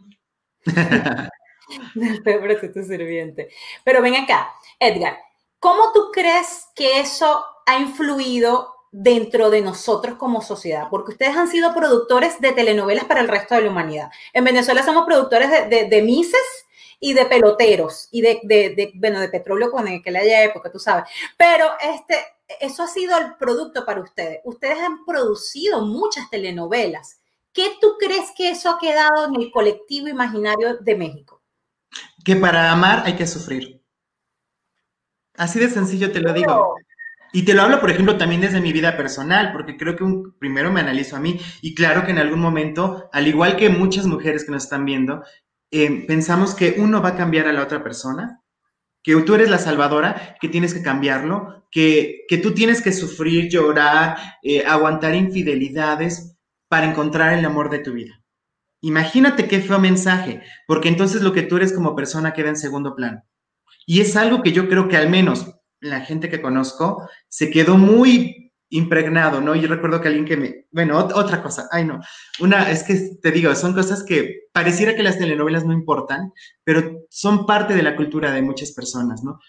Pero 2.23 2.71
tu 2.71 2.83
sirviente. 2.83 3.49
Pero 3.83 4.03
ven 4.03 4.13
acá, 4.17 4.53
Edgar, 4.79 5.17
¿cómo 5.57 5.91
tú 5.95 6.11
crees 6.13 6.67
que 6.75 6.99
eso 6.99 7.43
ha 7.65 7.79
influido 7.79 8.71
dentro 8.91 9.49
de 9.49 9.61
nosotros 9.61 10.15
como 10.15 10.43
sociedad, 10.43 10.89
porque 10.91 11.13
ustedes 11.13 11.35
han 11.35 11.47
sido 11.47 11.73
productores 11.73 12.39
de 12.39 12.51
telenovelas 12.51 13.05
para 13.05 13.21
el 13.21 13.27
resto 13.27 13.55
de 13.55 13.61
la 13.61 13.71
humanidad. 13.71 14.11
En 14.31 14.43
Venezuela 14.43 14.83
somos 14.83 15.05
productores 15.05 15.49
de, 15.49 16.01
mises 16.03 16.65
y 16.99 17.13
de 17.13 17.25
peloteros 17.25 18.09
y 18.11 18.21
de, 18.21 18.39
de, 18.43 18.91
bueno, 18.93 19.19
de 19.19 19.27
petróleo 19.29 19.71
con 19.71 19.87
haya 19.87 20.43
época, 20.43 20.71
tú 20.71 20.79
sabes. 20.79 21.05
Pero 21.35 21.65
este, 21.81 22.15
eso 22.59 22.83
ha 22.83 22.87
sido 22.87 23.17
el 23.17 23.35
producto 23.37 23.85
para 23.85 24.01
ustedes. 24.01 24.39
Ustedes 24.43 24.79
han 24.79 25.05
producido 25.05 25.81
muchas 25.81 26.29
telenovelas. 26.29 27.21
¿Qué 27.53 27.71
tú 27.79 27.95
crees 27.99 28.31
que 28.35 28.49
eso 28.49 28.69
ha 28.69 28.79
quedado 28.79 29.27
en 29.27 29.41
el 29.41 29.51
colectivo 29.51 30.07
imaginario 30.07 30.77
de 30.77 30.95
México? 30.95 31.41
Que 32.23 32.35
para 32.35 32.71
amar 32.71 33.03
hay 33.05 33.15
que 33.15 33.27
sufrir. 33.27 33.81
Así 35.37 35.59
de 35.59 35.69
sencillo 35.69 36.11
te 36.11 36.19
lo 36.19 36.33
digo. 36.33 36.75
Y 37.33 37.43
te 37.43 37.53
lo 37.53 37.63
hablo, 37.63 37.81
por 37.81 37.91
ejemplo, 37.91 38.17
también 38.17 38.41
desde 38.41 38.61
mi 38.61 38.71
vida 38.71 38.95
personal, 38.95 39.51
porque 39.51 39.75
creo 39.75 39.95
que 39.95 40.05
un, 40.05 40.37
primero 40.39 40.71
me 40.71 40.79
analizo 40.79 41.17
a 41.17 41.19
mí 41.19 41.39
y 41.61 41.75
claro 41.75 42.05
que 42.05 42.11
en 42.11 42.17
algún 42.17 42.39
momento, 42.39 43.09
al 43.11 43.27
igual 43.27 43.57
que 43.57 43.67
muchas 43.67 44.05
mujeres 44.05 44.45
que 44.45 44.53
nos 44.53 44.63
están 44.63 44.85
viendo, 44.85 45.21
eh, 45.71 46.05
pensamos 46.07 46.55
que 46.55 46.75
uno 46.77 47.01
va 47.01 47.09
a 47.09 47.17
cambiar 47.17 47.47
a 47.47 47.53
la 47.53 47.63
otra 47.63 47.83
persona, 47.83 48.41
que 49.05 49.15
tú 49.21 49.35
eres 49.35 49.49
la 49.49 49.59
salvadora, 49.59 50.35
que 50.41 50.49
tienes 50.49 50.73
que 50.73 50.81
cambiarlo, 50.81 51.63
que, 51.71 52.25
que 52.27 52.39
tú 52.39 52.53
tienes 52.53 52.81
que 52.81 52.91
sufrir, 52.91 53.49
llorar, 53.49 54.17
eh, 54.41 54.65
aguantar 54.65 55.13
infidelidades 55.13 56.35
para 56.67 56.89
encontrar 56.89 57.37
el 57.37 57.45
amor 57.45 57.69
de 57.69 57.79
tu 57.79 57.93
vida. 57.93 58.23
Imagínate 58.81 59.47
qué 59.47 59.61
feo 59.61 59.79
mensaje, 59.79 60.41
porque 60.67 60.89
entonces 60.89 61.21
lo 61.21 61.33
que 61.33 61.43
tú 61.43 61.57
eres 61.57 61.71
como 61.71 61.95
persona 61.95 62.33
queda 62.33 62.49
en 62.49 62.55
segundo 62.55 62.95
plano. 62.95 63.23
Y 63.85 64.01
es 64.01 64.15
algo 64.15 64.41
que 64.41 64.51
yo 64.51 64.67
creo 64.67 64.87
que 64.87 64.97
al 64.97 65.09
menos 65.09 65.53
la 65.79 66.01
gente 66.01 66.29
que 66.29 66.41
conozco 66.41 67.07
se 67.29 67.51
quedó 67.51 67.77
muy 67.77 68.44
impregnado, 68.69 69.41
¿no? 69.41 69.55
Yo 69.55 69.67
recuerdo 69.67 70.01
que 70.01 70.07
alguien 70.07 70.25
que 70.25 70.37
me, 70.37 70.65
bueno, 70.71 70.97
otra 70.97 71.41
cosa, 71.41 71.67
ay 71.71 71.85
no, 71.85 71.99
una, 72.39 72.69
es 72.71 72.83
que 72.83 72.95
te 73.21 73.31
digo, 73.31 73.53
son 73.55 73.73
cosas 73.73 74.03
que 74.03 74.47
pareciera 74.51 74.95
que 74.95 75.03
las 75.03 75.17
telenovelas 75.17 75.65
no 75.65 75.73
importan, 75.73 76.33
pero 76.63 77.05
son 77.09 77.45
parte 77.45 77.73
de 77.73 77.83
la 77.83 77.95
cultura 77.95 78.31
de 78.31 78.41
muchas 78.41 78.71
personas, 78.71 79.23
¿no? 79.23 79.39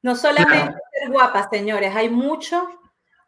No 0.00 0.14
solamente 0.14 0.74
ser 0.92 1.10
guapas, 1.10 1.48
señores, 1.50 1.94
hay 1.94 2.08
mucho, 2.08 2.68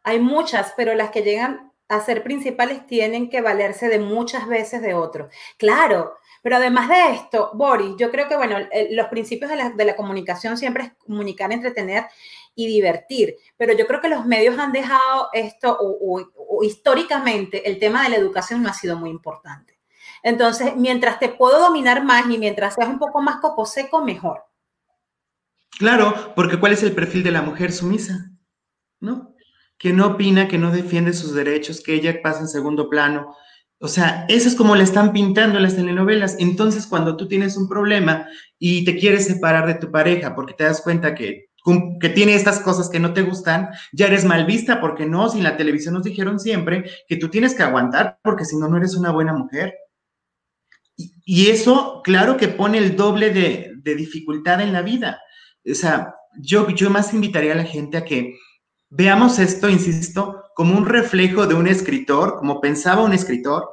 hay 0.03 0.21
muchas, 0.21 0.73
pero 0.77 0.95
las 0.95 1.11
que 1.11 1.23
llegan 1.23 1.73
a 1.89 2.01
ser 2.01 2.23
principales 2.23 2.87
tienen 2.87 3.29
que 3.29 3.41
valerse 3.41 3.89
de 3.89 3.99
muchas 3.99 4.47
veces 4.47 4.81
de 4.81 4.95
otros. 4.95 5.35
Claro, 5.59 6.15
pero 6.43 6.57
además 6.57 6.89
de 6.89 7.11
esto, 7.11 7.51
Boris, 7.55 7.97
yo 7.99 8.11
creo 8.11 8.29
que, 8.29 8.37
bueno, 8.37 8.57
los 8.91 9.07
principios 9.09 9.51
de 9.51 9.85
la, 9.85 9.97
comunicación 9.97 10.57
siempre 10.57 10.85
es 10.85 10.93
comunicar, 10.95 11.53
entretener 11.53 12.07
y 12.55 12.67
divertir, 12.67 13.37
pero 13.57 13.73
yo 13.77 13.87
creo 13.87 14.01
que 14.01 14.09
los 14.09 14.27
medios 14.27 14.59
han 14.59 14.73
dejado 14.73 15.29
esto, 15.33 15.77
o, 15.81 16.63
históricamente 16.63 17.69
el 17.69 17.79
tema 17.79 18.03
de 18.03 18.11
la 18.11 18.17
educación 18.17 18.63
no 18.63 18.69
ha 18.69 18.75
sido 18.75 18.99
muy 18.99 19.11
importante. 19.11 19.79
Entonces, 20.23 20.77
mientras 20.77 21.19
te 21.19 21.31
puedo 21.31 21.59
dominar 21.61 22.05
más 22.05 22.29
y 22.31 22.39
mientras 22.39 22.75
seas 22.75 22.89
un 22.89 22.99
poco 22.99 23.23
más 23.23 23.37
coco 23.41 23.65
seco, 23.65 24.05
mejor. 24.05 24.45
Claro, 25.79 26.33
porque 26.35 26.61
¿cuál 26.61 26.73
es 26.73 26.83
el 26.83 26.93
perfil 26.93 27.23
de 27.23 27.31
la 27.31 27.41
mujer 27.41 27.73
sumisa? 27.73 28.31
¿No? 29.01 29.35
Que 29.79 29.95
no 29.95 30.09
opina, 30.09 30.47
que 30.47 30.59
no 30.59 30.71
defiende 30.71 31.15
sus 31.15 31.35
derechos, 31.35 31.81
que 31.81 31.95
ella 31.95 32.21
pasa 32.23 32.41
en 32.41 32.49
segundo 32.49 32.91
plano, 32.91 33.35
o 33.83 33.89
sea, 33.89 34.27
eso 34.29 34.47
es 34.47 34.55
como 34.55 34.77
le 34.77 34.85
están 34.85 35.13
pintando 35.13 35.59
las 35.59 35.75
telenovelas. 35.75 36.37
Entonces, 36.39 36.87
cuando 36.87 37.17
tú 37.17 37.27
tienes 37.27 37.57
un 37.57 37.67
problema 37.67 38.29
y 38.59 38.85
te 38.85 38.95
quieres 38.97 39.27
separar 39.27 39.67
de 39.67 39.75
tu 39.75 39.91
pareja 39.91 40.35
porque 40.35 40.53
te 40.53 40.65
das 40.65 40.83
cuenta 40.83 41.15
que, 41.15 41.49
que 42.01 42.09
tiene 42.09 42.35
estas 42.35 42.61
cosas 42.61 42.89
que 42.89 43.01
no 43.01 43.13
te 43.13 43.23
gustan, 43.23 43.69
ya 43.93 44.07
eres 44.07 44.25
mal 44.25 44.47
vista 44.47 44.81
porque 44.81 45.07
no, 45.07 45.29
si 45.29 45.39
en 45.39 45.45
la 45.45 45.57
televisión 45.57 45.95
nos 45.95 46.05
dijeron 46.05 46.41
siempre 46.41 46.91
que 47.09 47.17
tú 47.17 47.29
tienes 47.29 47.55
que 47.55 47.63
aguantar 47.63 48.19
porque 48.23 48.45
si 48.45 48.57
no, 48.57 48.69
no 48.69 48.77
eres 48.77 48.95
una 48.95 49.11
buena 49.11 49.33
mujer. 49.33 49.75
Y, 50.97 51.49
eso, 51.49 52.03
claro 52.05 52.37
que 52.37 52.49
pone 52.49 52.79
el 52.79 52.97
doble 52.97 53.31
de, 53.31 53.73
de, 53.77 53.95
dificultad 53.95 54.61
en 54.61 54.73
la 54.73 54.83
vida. 54.83 55.21
O 55.65 55.75
sea, 55.75 56.15
yo, 56.39 56.69
yo 56.71 56.91
más 56.91 57.15
invitaría 57.15 57.53
a 57.53 57.57
la 57.57 57.65
gente 57.65 57.97
a 57.97 58.05
que 58.05 58.37
veamos 58.91 59.39
esto, 59.39 59.71
insisto, 59.71 60.45
como 60.55 60.77
un 60.77 60.87
reflejo 60.87 61.47
de 61.47 61.55
un 61.55 61.67
escritor, 61.67 62.37
como 62.37 62.61
pensaba 62.61 63.03
un 63.03 63.15
escritor, 63.15 63.67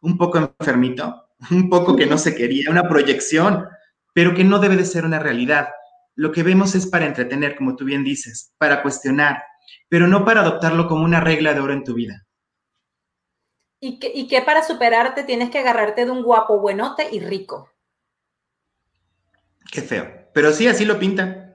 un 0.00 0.18
poco 0.18 0.38
enfermito, 0.38 1.30
un 1.50 1.70
poco 1.70 1.96
que 1.96 2.06
no 2.06 2.18
se 2.18 2.34
quería, 2.34 2.70
una 2.70 2.88
proyección, 2.88 3.66
pero 4.12 4.34
que 4.34 4.44
no 4.44 4.58
debe 4.58 4.76
de 4.76 4.84
ser 4.84 5.04
una 5.04 5.18
realidad. 5.18 5.68
Lo 6.16 6.32
que 6.32 6.42
vemos 6.42 6.74
es 6.74 6.86
para 6.86 7.06
entretener, 7.06 7.56
como 7.56 7.76
tú 7.76 7.84
bien 7.84 8.02
dices, 8.02 8.54
para 8.58 8.82
cuestionar, 8.82 9.44
pero 9.88 10.08
no 10.08 10.24
para 10.24 10.40
adoptarlo 10.40 10.88
como 10.88 11.04
una 11.04 11.20
regla 11.20 11.54
de 11.54 11.60
oro 11.60 11.72
en 11.72 11.84
tu 11.84 11.94
vida. 11.94 12.26
Y 13.78 13.98
que, 13.98 14.10
y 14.12 14.26
que 14.26 14.40
para 14.40 14.64
superarte 14.64 15.22
tienes 15.22 15.50
que 15.50 15.58
agarrarte 15.58 16.06
de 16.06 16.10
un 16.10 16.22
guapo 16.22 16.58
buenote 16.58 17.08
y 17.12 17.20
rico. 17.20 17.70
Qué 19.70 19.82
feo. 19.82 20.10
Pero 20.32 20.52
sí, 20.52 20.66
así 20.66 20.84
lo 20.84 20.98
pintan. 20.98 21.54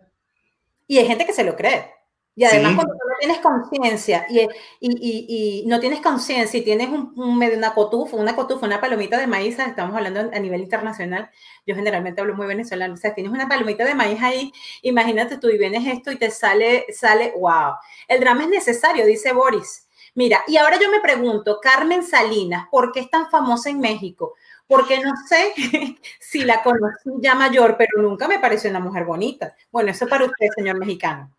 Y 0.87 0.99
hay 0.99 1.07
gente 1.07 1.25
que 1.25 1.33
se 1.33 1.43
lo 1.43 1.55
cree. 1.55 1.91
Y 2.35 2.43
además, 2.43 2.75
cuando 2.75 2.93
tú 2.93 2.99
no 3.07 3.10
tienes 3.21 3.39
conciencia 3.39 4.25
y, 4.29 4.39
y, 4.79 5.61
y, 5.61 5.67
no 5.67 5.79
tienes 5.79 6.01
conciencia 6.01 6.59
y 6.59 6.63
tienes 6.63 6.89
un, 6.89 7.13
una 7.15 7.73
cotufa, 7.75 8.17
una 8.17 8.35
cotufa, 8.35 8.65
una 8.65 8.81
palomita 8.81 9.19
de 9.19 9.27
maíz, 9.27 9.59
estamos 9.59 9.95
hablando 9.95 10.31
a 10.33 10.39
nivel 10.39 10.61
internacional, 10.61 11.29
yo 11.67 11.75
generalmente 11.75 12.19
hablo 12.19 12.33
muy 12.33 12.47
venezolano, 12.47 12.95
o 12.95 12.97
sea, 12.97 13.13
tienes 13.13 13.31
una 13.31 13.47
palomita 13.47 13.85
de 13.85 13.93
maíz 13.93 14.21
ahí, 14.23 14.51
imagínate 14.81 15.37
tú 15.37 15.49
y 15.49 15.59
vienes 15.59 15.85
esto 15.85 16.11
y 16.11 16.17
te 16.17 16.31
sale, 16.31 16.87
sale, 16.91 17.33
wow. 17.37 17.75
El 18.07 18.19
drama 18.19 18.43
es 18.43 18.49
necesario, 18.49 19.05
dice 19.05 19.33
Boris. 19.33 19.87
Mira, 20.15 20.43
y 20.47 20.57
ahora 20.57 20.79
yo 20.79 20.89
me 20.89 20.99
pregunto, 20.99 21.59
Carmen 21.61 22.03
Salinas, 22.03 22.67
¿por 22.71 22.91
qué 22.91 23.01
es 23.01 23.09
tan 23.09 23.29
famosa 23.29 23.69
en 23.69 23.79
México? 23.79 24.33
Porque 24.65 24.99
no 24.99 25.13
sé 25.29 25.53
si 26.19 26.43
la 26.43 26.63
conocí 26.63 27.11
ya 27.19 27.35
mayor, 27.35 27.75
pero 27.77 28.01
nunca 28.01 28.27
me 28.27 28.39
pareció 28.39 28.69
una 28.71 28.79
mujer 28.79 29.05
bonita. 29.05 29.55
Bueno, 29.71 29.91
eso 29.91 30.07
para 30.07 30.25
usted, 30.25 30.47
señor 30.55 30.79
mexicano. 30.79 31.31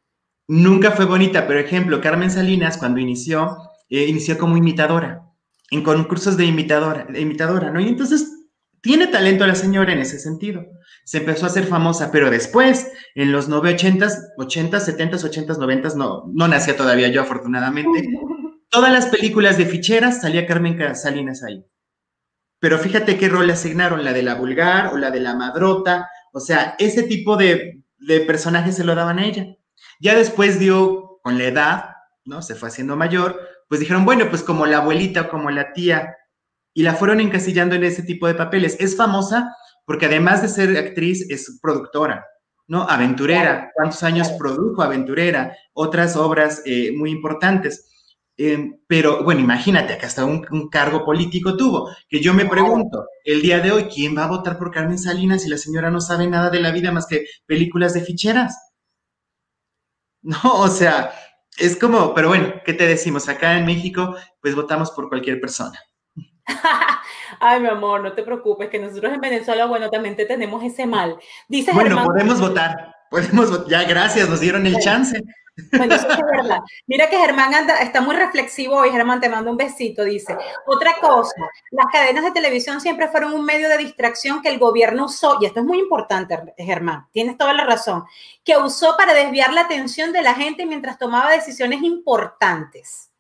Nunca 0.49 0.91
fue 0.91 1.05
bonita, 1.05 1.47
pero 1.47 1.61
ejemplo, 1.61 2.01
Carmen 2.01 2.31
Salinas 2.31 2.77
cuando 2.77 3.01
inició, 3.01 3.57
eh, 3.89 4.07
inició 4.07 4.39
como 4.39 4.57
imitadora, 4.57 5.23
en 5.71 5.83
concursos 5.83 6.37
de 6.37 6.45
imitadora, 6.45 7.07
de 7.09 7.21
imitadora, 7.21 7.71
¿no? 7.71 7.81
Y 7.81 7.89
entonces 7.89 8.29
tiene 8.83 9.07
talento 9.07 9.47
la 9.47 9.55
señora 9.55 9.93
en 9.93 10.01
ese 10.01 10.19
sentido. 10.19 10.67
Se 11.05 11.19
empezó 11.19 11.47
a 11.47 11.49
hacer 11.49 11.65
famosa, 11.65 12.11
pero 12.11 12.31
después, 12.31 12.91
en 13.15 13.33
los 13.33 13.49
80s, 13.49 14.33
80, 14.37 14.81
70, 14.81 15.17
80, 15.17 15.55
90, 15.55 15.89
no, 15.97 16.25
no 16.35 16.49
nacía 16.49 16.77
todavía 16.77 17.09
yo 17.09 17.23
afortunadamente, 17.23 18.09
todas 18.69 18.93
las 18.93 19.07
películas 19.07 19.57
de 19.57 19.67
ficheras 19.67 20.21
salía 20.21 20.47
Carmen 20.47 20.97
Salinas 20.97 21.45
ahí. 21.45 21.65
Pero 22.59 22.79
fíjate 22.79 23.19
qué 23.19 23.29
rol 23.29 23.47
le 23.47 23.53
asignaron, 23.55 24.05
la 24.05 24.13
de 24.13 24.23
la 24.23 24.35
vulgar 24.35 24.93
o 24.93 24.99
la 24.99 25.11
de 25.11 25.21
la 25.21 25.35
madrota, 25.35 26.09
o 26.33 26.41
sea, 26.41 26.75
ese 26.79 27.05
tipo 27.05 27.37
de, 27.37 27.83
de 27.99 28.21
personajes 28.21 28.77
se 28.77 28.85
lo 28.85 28.95
daban 28.95 29.19
a 29.19 29.27
ella. 29.27 29.47
Ya 30.03 30.17
después 30.17 30.59
dio, 30.59 31.21
con 31.23 31.39
la 31.39 31.45
edad, 31.45 31.85
¿no? 32.25 32.43
Se 32.43 32.57
fue 32.57 32.71
haciendo 32.71 32.97
mayor, 32.97 33.39
pues 33.69 33.81
dijeron, 33.81 34.05
bueno, 34.05 34.29
pues 34.29 34.43
como 34.43 34.67
la 34.67 34.79
abuelita 34.79 35.23
o 35.23 35.29
como 35.29 35.49
la 35.51 35.73
tía, 35.73 36.17
y 36.75 36.83
la 36.83 36.95
fueron 36.95 37.21
encasillando 37.21 37.77
en 37.77 37.85
ese 37.85 38.03
tipo 38.03 38.27
de 38.27 38.35
papeles. 38.35 38.77
Es 38.81 38.97
famosa 38.97 39.55
porque 39.85 40.07
además 40.07 40.43
de 40.43 40.49
ser 40.49 40.77
actriz, 40.77 41.31
es 41.31 41.61
productora, 41.63 42.27
¿no? 42.67 42.83
Aventurera. 42.83 43.71
¿Cuántos 43.77 44.03
años 44.03 44.31
produjo 44.33 44.83
Aventurera? 44.83 45.57
Otras 45.73 46.17
obras 46.17 46.63
eh, 46.65 46.91
muy 46.97 47.13
importantes. 47.13 47.89
Eh, 48.37 48.73
pero 48.89 49.23
bueno, 49.23 49.41
imagínate 49.41 49.99
que 49.99 50.07
hasta 50.07 50.25
un, 50.25 50.45
un, 50.51 50.69
cargo 50.69 51.05
político 51.05 51.57
tuvo. 51.57 51.91
Que 52.09 52.21
yo 52.21 52.35
me 52.35 52.47
pregunto, 52.47 53.07
el 53.25 53.41
día 53.41 53.61
de 53.61 53.71
hoy, 53.71 53.85
¿quién 53.85 54.19
va 54.19 54.25
a 54.25 54.29
votar 54.29 54.59
por 54.59 54.73
Carmen 54.73 54.99
Salinas 54.99 55.43
si 55.43 55.49
la 55.49 55.59
señora 55.59 55.91
no 55.93 56.01
sabe 56.01 56.27
nada 56.27 56.51
de 56.51 56.61
la 56.61 56.73
vida 56.73 56.91
más 56.91 57.07
que 57.07 57.25
películas 57.47 57.95
de 57.95 58.01
ficheras? 58.01 58.72
No, 60.45 60.61
o 60.61 60.69
sea, 60.69 61.13
es 61.59 61.77
como, 61.77 62.15
pero 62.15 62.29
bueno, 62.29 62.55
¿qué 62.65 62.73
te 62.75 62.87
decimos? 62.87 63.29
Acá 63.29 63.59
en 63.59 63.67
México, 63.67 64.15
pues 64.41 64.55
votamos 64.55 64.93
por 64.93 65.09
cualquier 65.09 65.41
persona. 65.41 65.79
Ay, 67.41 67.61
mi 67.61 67.67
amor, 67.67 68.01
no 68.03 68.13
te 68.13 68.23
preocupes, 68.23 68.69
que 68.69 68.79
nosotros 68.79 69.13
en 69.13 69.21
Venezuela, 69.21 69.67
bueno, 69.67 69.91
también 69.91 70.17
tenemos 70.17 70.63
ese 70.63 70.87
mal. 70.87 71.19
Dice 71.49 71.73
bueno, 71.73 72.05
podemos 72.05 72.41
votar, 72.41 72.95
Podemos, 73.13 73.67
ya 73.67 73.85
gracias, 73.85 74.27
nos 74.31 74.41
dieron 74.41 74.67
el 74.67 74.79
chance. 74.79 75.23
Bueno, 75.77 75.95
eso 75.95 76.09
es 76.09 76.19
verdad. 76.19 76.61
Mira 76.87 77.11
que 77.11 77.19
Germán 77.19 77.55
anda, 77.55 77.77
está 77.79 78.01
muy 78.01 78.17
reflexivo 78.17 78.77
hoy. 78.77 78.91
Germán, 78.91 79.21
te 79.21 79.29
mando 79.29 79.51
un 79.51 79.57
besito. 79.57 80.05
Dice, 80.05 80.37
otra 80.67 80.95
cosa, 81.01 81.35
las 81.71 81.87
cadenas 81.93 82.25
de 82.25 82.31
televisión 82.31 82.81
siempre 82.81 83.09
fueron 83.09 83.35
un 83.35 83.45
medio 83.45 83.69
de 83.69 83.77
distracción 83.77 84.41
que 84.41 84.49
el 84.49 84.59
gobierno 84.59 85.07
usó, 85.07 85.39
y 85.41 85.47
esto 85.47 85.61
es 85.61 85.67
muy 85.67 85.79
importante, 85.79 86.39
Germán, 86.57 87.07
tienes 87.13 87.37
toda 87.37 87.53
la 87.53 87.65
razón, 87.65 88.05
que 88.45 88.57
usó 88.57 88.97
para 88.97 89.13
desviar 89.13 89.53
la 89.53 89.63
atención 89.63 90.13
de 90.13 90.23
la 90.23 90.35
gente 90.35 90.65
mientras 90.65 90.99
tomaba 90.99 91.31
decisiones 91.31 91.83
importantes. 91.83 93.11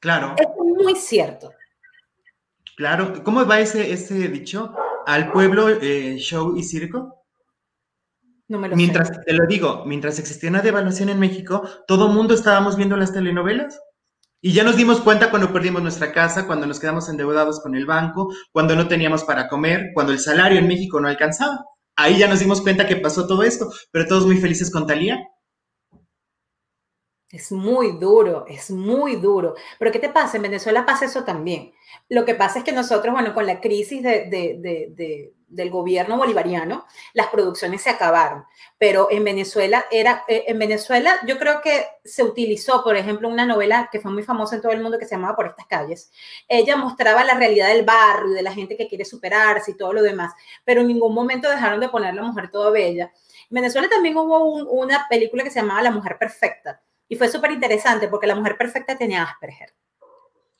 Claro. 0.00 0.34
Eso 0.36 0.50
es 0.50 0.84
muy 0.84 0.96
cierto. 0.96 1.52
Claro. 2.76 3.22
¿Cómo 3.22 3.46
va 3.46 3.60
ese, 3.60 3.92
ese 3.92 4.28
dicho? 4.28 4.74
Al 5.06 5.30
pueblo, 5.32 5.68
eh, 5.68 6.16
show 6.18 6.56
y 6.56 6.62
circo. 6.62 7.23
No 8.48 8.58
me 8.58 8.68
lo 8.68 8.76
mientras, 8.76 9.08
sé. 9.08 9.14
te 9.24 9.32
lo 9.32 9.46
digo, 9.46 9.84
mientras 9.86 10.18
existía 10.18 10.50
una 10.50 10.60
devaluación 10.62 11.08
en 11.08 11.18
México, 11.18 11.68
todo 11.86 12.08
mundo 12.08 12.34
estábamos 12.34 12.76
viendo 12.76 12.96
las 12.96 13.12
telenovelas. 13.12 13.80
Y 14.40 14.52
ya 14.52 14.62
nos 14.62 14.76
dimos 14.76 15.00
cuenta 15.00 15.30
cuando 15.30 15.52
perdimos 15.52 15.82
nuestra 15.82 16.12
casa, 16.12 16.46
cuando 16.46 16.66
nos 16.66 16.78
quedamos 16.78 17.08
endeudados 17.08 17.60
con 17.60 17.74
el 17.74 17.86
banco, 17.86 18.30
cuando 18.52 18.76
no 18.76 18.88
teníamos 18.88 19.24
para 19.24 19.48
comer, 19.48 19.92
cuando 19.94 20.12
el 20.12 20.18
salario 20.18 20.58
en 20.58 20.68
México 20.68 21.00
no 21.00 21.08
alcanzaba. 21.08 21.64
Ahí 21.96 22.18
ya 22.18 22.28
nos 22.28 22.40
dimos 22.40 22.60
cuenta 22.60 22.86
que 22.86 22.96
pasó 22.96 23.26
todo 23.26 23.42
esto, 23.42 23.70
pero 23.90 24.06
todos 24.06 24.26
muy 24.26 24.36
felices 24.36 24.70
con 24.70 24.86
Talía. 24.86 25.18
Es 27.30 27.50
muy 27.50 27.98
duro, 27.98 28.44
es 28.46 28.70
muy 28.70 29.16
duro. 29.16 29.54
Pero 29.78 29.90
¿qué 29.90 29.98
te 29.98 30.08
pasa? 30.10 30.36
En 30.36 30.42
Venezuela 30.44 30.86
pasa 30.86 31.06
eso 31.06 31.24
también. 31.24 31.72
Lo 32.08 32.24
que 32.24 32.34
pasa 32.34 32.58
es 32.58 32.64
que 32.64 32.72
nosotros, 32.72 33.12
bueno, 33.12 33.34
con 33.34 33.46
la 33.46 33.60
crisis 33.60 34.02
de, 34.02 34.28
de, 34.30 34.58
de, 34.60 34.88
de, 34.94 35.34
del 35.54 35.70
gobierno 35.70 36.16
bolivariano, 36.16 36.86
las 37.12 37.28
producciones 37.28 37.82
se 37.82 37.90
acabaron. 37.90 38.44
Pero 38.78 39.08
en 39.10 39.24
Venezuela 39.24 39.86
era, 39.90 40.24
eh, 40.28 40.44
en 40.48 40.58
Venezuela 40.58 41.20
yo 41.26 41.38
creo 41.38 41.60
que 41.60 41.86
se 42.04 42.22
utilizó, 42.22 42.82
por 42.82 42.96
ejemplo, 42.96 43.28
una 43.28 43.46
novela 43.46 43.88
que 43.90 44.00
fue 44.00 44.10
muy 44.10 44.22
famosa 44.22 44.56
en 44.56 44.62
todo 44.62 44.72
el 44.72 44.82
mundo 44.82 44.98
que 44.98 45.06
se 45.06 45.14
llamaba 45.14 45.36
Por 45.36 45.46
estas 45.46 45.66
calles. 45.66 46.10
Ella 46.48 46.76
mostraba 46.76 47.24
la 47.24 47.34
realidad 47.34 47.68
del 47.68 47.84
barrio, 47.84 48.32
de 48.32 48.42
la 48.42 48.52
gente 48.52 48.76
que 48.76 48.88
quiere 48.88 49.04
superarse 49.04 49.70
y 49.70 49.76
todo 49.76 49.92
lo 49.92 50.02
demás, 50.02 50.32
pero 50.64 50.80
en 50.80 50.88
ningún 50.88 51.14
momento 51.14 51.48
dejaron 51.48 51.80
de 51.80 51.88
poner 51.88 52.14
la 52.14 52.22
mujer 52.22 52.50
toda 52.50 52.70
bella. 52.70 53.12
En 53.50 53.54
Venezuela 53.54 53.88
también 53.88 54.16
hubo 54.16 54.44
un, 54.44 54.66
una 54.68 55.06
película 55.08 55.44
que 55.44 55.50
se 55.50 55.60
llamaba 55.60 55.82
La 55.82 55.90
mujer 55.90 56.18
perfecta 56.18 56.80
y 57.08 57.16
fue 57.16 57.28
súper 57.28 57.52
interesante 57.52 58.08
porque 58.08 58.26
la 58.26 58.34
mujer 58.34 58.56
perfecta 58.56 58.96
tenía 58.96 59.22
Asperger. 59.22 59.74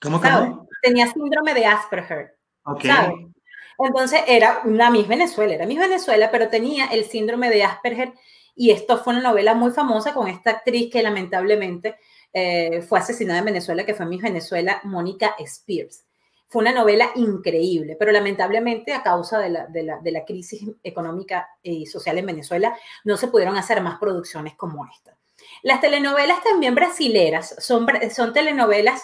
¿Cómo, 0.01 0.21
cómo? 0.21 0.69
Tenía 0.83 1.07
síndrome 1.07 1.55
de 1.55 1.67
Asperger. 1.67 2.37
Ok. 2.65 2.85
¿sabes? 2.85 3.34
Entonces 3.79 4.23
era 4.27 4.63
una 4.65 4.91
Miss 4.91 5.09
Venezuela, 5.09 5.55
era 5.55 5.67
Miss 5.67 5.79
Venezuela, 5.79 6.31
pero 6.31 6.49
tenía 6.49 6.87
el 6.87 7.05
síndrome 7.05 7.51
de 7.51 7.65
Asperger 7.65 8.13
y 8.55 8.71
esto 8.71 8.99
fue 8.99 9.15
una 9.15 9.23
novela 9.23 9.55
muy 9.55 9.73
famosa 9.73 10.15
con 10.15 10.29
esta 10.29 10.51
actriz 10.51 10.91
que 10.93 11.03
lamentablemente 11.03 11.97
eh, 12.33 12.83
fue 12.83 12.99
asesinada 12.99 13.41
en 13.41 13.47
Venezuela, 13.47 13.85
que 13.85 13.95
fue 13.95 14.07
Miss 14.07 14.23
Venezuela, 14.23 14.81
Mónica 14.85 15.35
Spears. 15.39 16.05
Fue 16.47 16.63
una 16.63 16.73
novela 16.73 17.11
increíble, 17.17 17.97
pero 17.99 18.13
lamentablemente 18.13 18.93
a 18.93 19.03
causa 19.03 19.39
de 19.41 19.51
la, 19.51 19.67
de, 19.67 19.83
la, 19.83 19.99
de 19.99 20.13
la 20.13 20.25
crisis 20.25 20.69
económica 20.85 21.49
y 21.63 21.87
social 21.87 22.19
en 22.19 22.27
Venezuela 22.27 22.77
no 23.03 23.17
se 23.17 23.29
pudieron 23.29 23.57
hacer 23.57 23.81
más 23.81 23.99
producciones 23.99 24.55
como 24.55 24.87
esta. 24.87 25.17
Las 25.63 25.81
telenovelas 25.81 26.43
también 26.45 26.75
brasileras 26.75 27.57
son, 27.59 27.87
son 28.15 28.33
telenovelas 28.33 29.03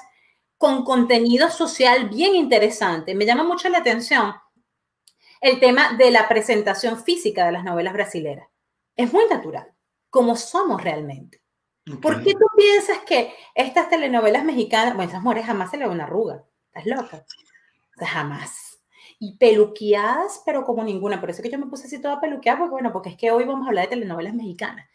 con 0.59 0.85
contenido 0.85 1.51
social 1.51 2.09
bien 2.09 2.37
interesante. 2.37 3.15
Me 3.15 3.27
llama 3.27 3.45
mucho 3.45 3.69
la 3.69 3.79
atención 3.79 4.35
el 5.41 5.59
tema 5.59 5.95
de 5.97 6.11
la 6.11 6.29
presentación 6.29 7.03
física 7.03 7.47
de 7.47 7.53
las 7.53 7.65
novelas 7.65 7.93
brasileras. 7.93 8.49
Es 8.97 9.13
muy 9.13 9.27
natural, 9.29 9.73
como 10.11 10.37
somos 10.37 10.83
realmente. 10.83 11.43
Okay. 11.87 12.01
¿Por 12.01 12.23
qué 12.23 12.33
tú 12.33 12.47
piensas 12.57 12.99
que 13.07 13.33
estas 13.55 13.89
telenovelas 13.89 14.45
mexicanas, 14.45 14.95
bueno, 14.95 15.11
esas 15.11 15.23
mujeres 15.23 15.47
jamás 15.47 15.71
se 15.71 15.79
le 15.79 15.87
ve 15.87 15.93
una 15.93 16.05
arruga? 16.05 16.45
¿Estás 16.67 16.87
loca? 16.87 17.25
O 17.97 17.99
sea, 17.99 18.09
jamás. 18.09 18.83
Y 19.19 19.37
peluqueadas, 19.39 20.43
pero 20.45 20.65
como 20.65 20.85
ninguna. 20.85 21.21
Por 21.21 21.31
eso 21.31 21.43
que 21.43 21.51
yo 21.51 21.59
me 21.59 21.67
puse 21.67 21.87
así 21.87 22.01
toda 22.01 22.21
peluqueada, 22.21 22.59
porque 22.59 22.73
bueno, 22.73 22.93
porque 22.93 23.11
es 23.11 23.17
que 23.17 23.31
hoy 23.31 23.45
vamos 23.45 23.67
a 23.67 23.69
hablar 23.69 23.87
de 23.87 23.97
telenovelas 23.97 24.35
mexicanas. 24.35 24.89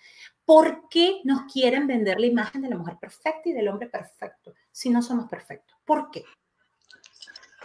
¿Por 0.46 0.88
qué 0.90 1.22
nos 1.24 1.52
quieren 1.52 1.88
vender 1.88 2.20
la 2.20 2.28
imagen 2.28 2.62
de 2.62 2.70
la 2.70 2.78
mujer 2.78 2.98
perfecta 3.00 3.50
y 3.50 3.54
del 3.54 3.68
hombre 3.68 3.88
perfecto 3.88 4.54
si 4.72 4.92
no 4.92 5.02
somos 5.02 5.28
perfectos? 5.28 5.76
¿Por 5.86 6.12
qué? 6.12 6.24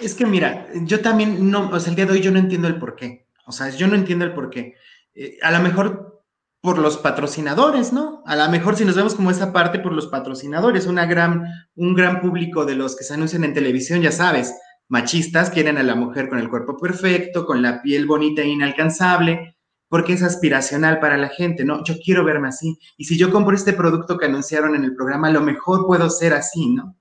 Es 0.01 0.15
que 0.15 0.27
mira, 0.27 0.67
yo 0.83 1.01
también 1.01 1.51
no, 1.51 1.71
o 1.71 1.81
sea, 1.81 1.91
el 1.91 1.97
día 1.97 2.07
de 2.07 2.13
hoy 2.13 2.21
yo 2.21 2.31
no 2.31 2.39
entiendo 2.39 2.69
el 2.69 2.79
por 2.79 2.97
qué. 2.97 3.27
O 3.47 3.53
sea, 3.53 3.69
yo 3.71 3.87
no 3.87 3.95
entiendo 3.95 4.25
el 4.25 4.33
por 4.33 4.51
qué. 4.51 4.75
Eh, 5.15 5.39
a 5.43 5.51
lo 5.51 5.61
mejor 5.61 6.23
por 6.61 6.79
los 6.79 6.99
patrocinadores, 6.99 7.93
¿no? 7.93 8.23
A 8.27 8.37
lo 8.37 8.49
mejor 8.51 8.77
si 8.77 8.85
nos 8.85 8.95
vemos 8.95 9.15
como 9.15 9.31
esa 9.31 9.53
parte 9.53 9.79
por 9.79 9.93
los 9.93 10.09
patrocinadores, 10.09 10.87
una 10.87 11.07
gran, 11.07 11.45
un 11.75 11.95
gran 11.95 12.21
público 12.21 12.65
de 12.65 12.75
los 12.75 12.97
que 12.97 13.05
se 13.05 13.15
anuncian 13.15 13.45
en 13.45 13.55
televisión, 13.55 14.03
ya 14.03 14.13
sabes, 14.13 14.55
machistas 14.89 15.51
quieren 15.51 15.79
a 15.79 15.83
la 15.83 15.95
mujer 15.95 16.29
con 16.29 16.39
el 16.39 16.51
cuerpo 16.51 16.77
perfecto, 16.77 17.47
con 17.47 17.63
la 17.63 17.81
piel 17.81 18.07
bonita 18.07 18.43
e 18.43 18.49
inalcanzable, 18.49 19.57
porque 19.89 20.13
es 20.13 20.23
aspiracional 20.23 21.01
para 21.01 21.17
la 21.17 21.29
gente, 21.29 21.65
¿no? 21.65 21.83
Yo 21.83 21.95
quiero 22.05 22.25
verme 22.25 22.49
así. 22.49 22.79
Y 22.97 23.07
si 23.07 23.17
yo 23.17 23.31
compro 23.31 23.57
este 23.57 23.73
producto 23.73 24.19
que 24.19 24.27
anunciaron 24.27 24.75
en 24.75 24.85
el 24.85 24.95
programa, 24.95 25.29
a 25.29 25.33
lo 25.33 25.41
mejor 25.41 25.87
puedo 25.87 26.11
ser 26.11 26.35
así, 26.35 26.69
¿no? 26.69 26.97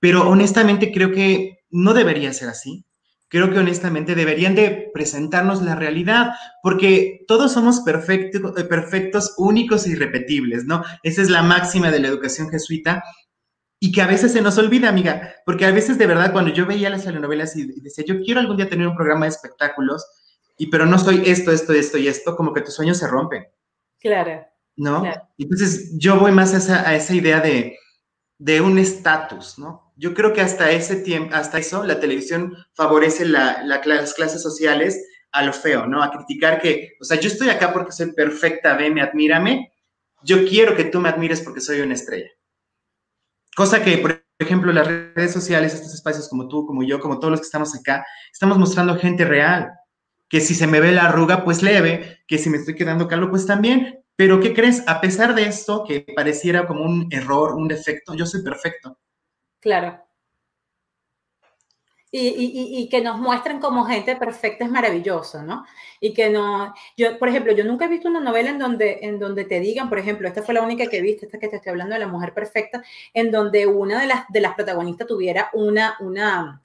Pero 0.00 0.28
honestamente 0.28 0.90
creo 0.92 1.12
que 1.12 1.63
no 1.74 1.92
debería 1.92 2.32
ser 2.32 2.48
así. 2.48 2.86
Creo 3.28 3.50
que 3.50 3.58
honestamente 3.58 4.14
deberían 4.14 4.54
de 4.54 4.90
presentarnos 4.94 5.60
la 5.60 5.74
realidad, 5.74 6.34
porque 6.62 7.24
todos 7.26 7.52
somos 7.52 7.80
perfecto, 7.80 8.54
perfectos, 8.68 9.34
únicos 9.38 9.84
e 9.84 9.90
irrepetibles, 9.90 10.66
¿no? 10.66 10.84
Esa 11.02 11.20
es 11.20 11.30
la 11.30 11.42
máxima 11.42 11.90
de 11.90 11.98
la 11.98 12.06
educación 12.06 12.48
jesuita 12.48 13.02
y 13.80 13.90
que 13.90 14.02
a 14.02 14.06
veces 14.06 14.32
se 14.32 14.40
nos 14.40 14.56
olvida, 14.56 14.88
amiga, 14.88 15.34
porque 15.44 15.66
a 15.66 15.72
veces 15.72 15.98
de 15.98 16.06
verdad 16.06 16.32
cuando 16.32 16.52
yo 16.52 16.64
veía 16.64 16.90
las 16.90 17.04
telenovelas 17.04 17.56
y 17.56 17.66
decía, 17.80 18.04
yo 18.06 18.20
quiero 18.20 18.38
algún 18.38 18.56
día 18.56 18.68
tener 18.68 18.86
un 18.86 18.94
programa 18.94 19.24
de 19.24 19.30
espectáculos, 19.30 20.06
y 20.56 20.68
pero 20.68 20.86
no 20.86 20.96
soy 20.96 21.24
esto, 21.26 21.50
esto, 21.50 21.72
esto 21.72 21.98
y 21.98 22.06
esto, 22.06 22.36
como 22.36 22.52
que 22.52 22.60
tus 22.60 22.74
sueños 22.74 22.98
se 22.98 23.08
rompen. 23.08 23.46
Claro. 23.98 24.46
¿No? 24.76 25.00
Claro. 25.00 25.22
Entonces 25.38 25.98
yo 25.98 26.20
voy 26.20 26.30
más 26.30 26.54
a 26.54 26.58
esa, 26.58 26.88
a 26.88 26.94
esa 26.94 27.14
idea 27.14 27.40
de, 27.40 27.76
de 28.38 28.60
un 28.60 28.78
estatus, 28.78 29.58
¿no? 29.58 29.92
Yo 29.96 30.12
creo 30.14 30.32
que 30.32 30.40
hasta 30.40 30.70
ese 30.70 30.96
tiempo, 30.96 31.34
hasta 31.34 31.58
eso, 31.58 31.84
la 31.84 32.00
televisión 32.00 32.56
favorece 32.72 33.24
la, 33.26 33.62
la, 33.62 33.80
las 33.84 34.14
clases 34.14 34.42
sociales 34.42 35.00
a 35.32 35.42
lo 35.42 35.52
feo, 35.52 35.86
¿no? 35.86 36.02
A 36.02 36.10
criticar 36.10 36.60
que, 36.60 36.92
o 37.00 37.04
sea, 37.04 37.18
yo 37.18 37.28
estoy 37.28 37.48
acá 37.48 37.72
porque 37.72 37.92
soy 37.92 38.12
perfecta, 38.12 38.74
veme, 38.76 39.02
admírame. 39.02 39.72
Yo 40.22 40.46
quiero 40.46 40.76
que 40.76 40.84
tú 40.84 41.00
me 41.00 41.08
admires 41.08 41.40
porque 41.40 41.60
soy 41.60 41.80
una 41.80 41.94
estrella. 41.94 42.30
Cosa 43.56 43.82
que, 43.82 43.98
por 43.98 44.24
ejemplo, 44.38 44.72
las 44.72 44.86
redes 44.86 45.32
sociales, 45.32 45.74
estos 45.74 45.94
espacios 45.94 46.28
como 46.28 46.48
tú, 46.48 46.66
como 46.66 46.82
yo, 46.82 47.00
como 47.00 47.18
todos 47.18 47.32
los 47.32 47.40
que 47.40 47.46
estamos 47.46 47.74
acá, 47.74 48.04
estamos 48.32 48.58
mostrando 48.58 48.96
gente 48.96 49.24
real. 49.24 49.70
Que 50.28 50.40
si 50.40 50.54
se 50.54 50.66
me 50.66 50.80
ve 50.80 50.92
la 50.92 51.06
arruga, 51.06 51.44
pues 51.44 51.62
leve, 51.62 52.18
que 52.26 52.38
si 52.38 52.50
me 52.50 52.56
estoy 52.56 52.74
quedando 52.74 53.06
calvo, 53.06 53.30
pues 53.30 53.46
también. 53.46 54.03
Pero, 54.16 54.40
¿qué 54.40 54.54
crees? 54.54 54.82
A 54.86 55.00
pesar 55.00 55.34
de 55.34 55.44
esto, 55.44 55.84
que 55.84 56.00
pareciera 56.14 56.66
como 56.66 56.84
un 56.84 57.08
error, 57.10 57.54
un 57.54 57.66
defecto, 57.66 58.14
yo 58.14 58.26
soy 58.26 58.42
perfecto. 58.42 58.96
Claro. 59.60 60.00
Y, 62.12 62.28
y, 62.28 62.78
y, 62.78 62.88
que 62.88 63.00
nos 63.00 63.18
muestren 63.18 63.58
como 63.58 63.84
gente 63.86 64.14
perfecta 64.14 64.64
es 64.64 64.70
maravilloso, 64.70 65.42
¿no? 65.42 65.66
Y 65.98 66.14
que 66.14 66.30
no, 66.30 66.72
yo, 66.96 67.18
por 67.18 67.28
ejemplo, 67.28 67.52
yo 67.52 67.64
nunca 67.64 67.86
he 67.86 67.88
visto 67.88 68.08
una 68.08 68.20
novela 68.20 68.50
en 68.50 68.58
donde, 68.60 69.00
en 69.02 69.18
donde 69.18 69.44
te 69.46 69.58
digan, 69.58 69.88
por 69.88 69.98
ejemplo, 69.98 70.28
esta 70.28 70.44
fue 70.44 70.54
la 70.54 70.62
única 70.62 70.86
que 70.86 70.98
he 70.98 71.02
visto, 71.02 71.26
esta 71.26 71.40
que 71.40 71.48
te 71.48 71.56
estoy 71.56 71.70
hablando 71.70 71.94
de 71.94 71.98
la 71.98 72.06
mujer 72.06 72.32
perfecta, 72.32 72.84
en 73.12 73.32
donde 73.32 73.66
una 73.66 74.00
de 74.00 74.06
las, 74.06 74.28
de 74.28 74.40
las 74.40 74.54
protagonistas 74.54 75.08
tuviera 75.08 75.50
una, 75.54 75.96
una, 75.98 76.62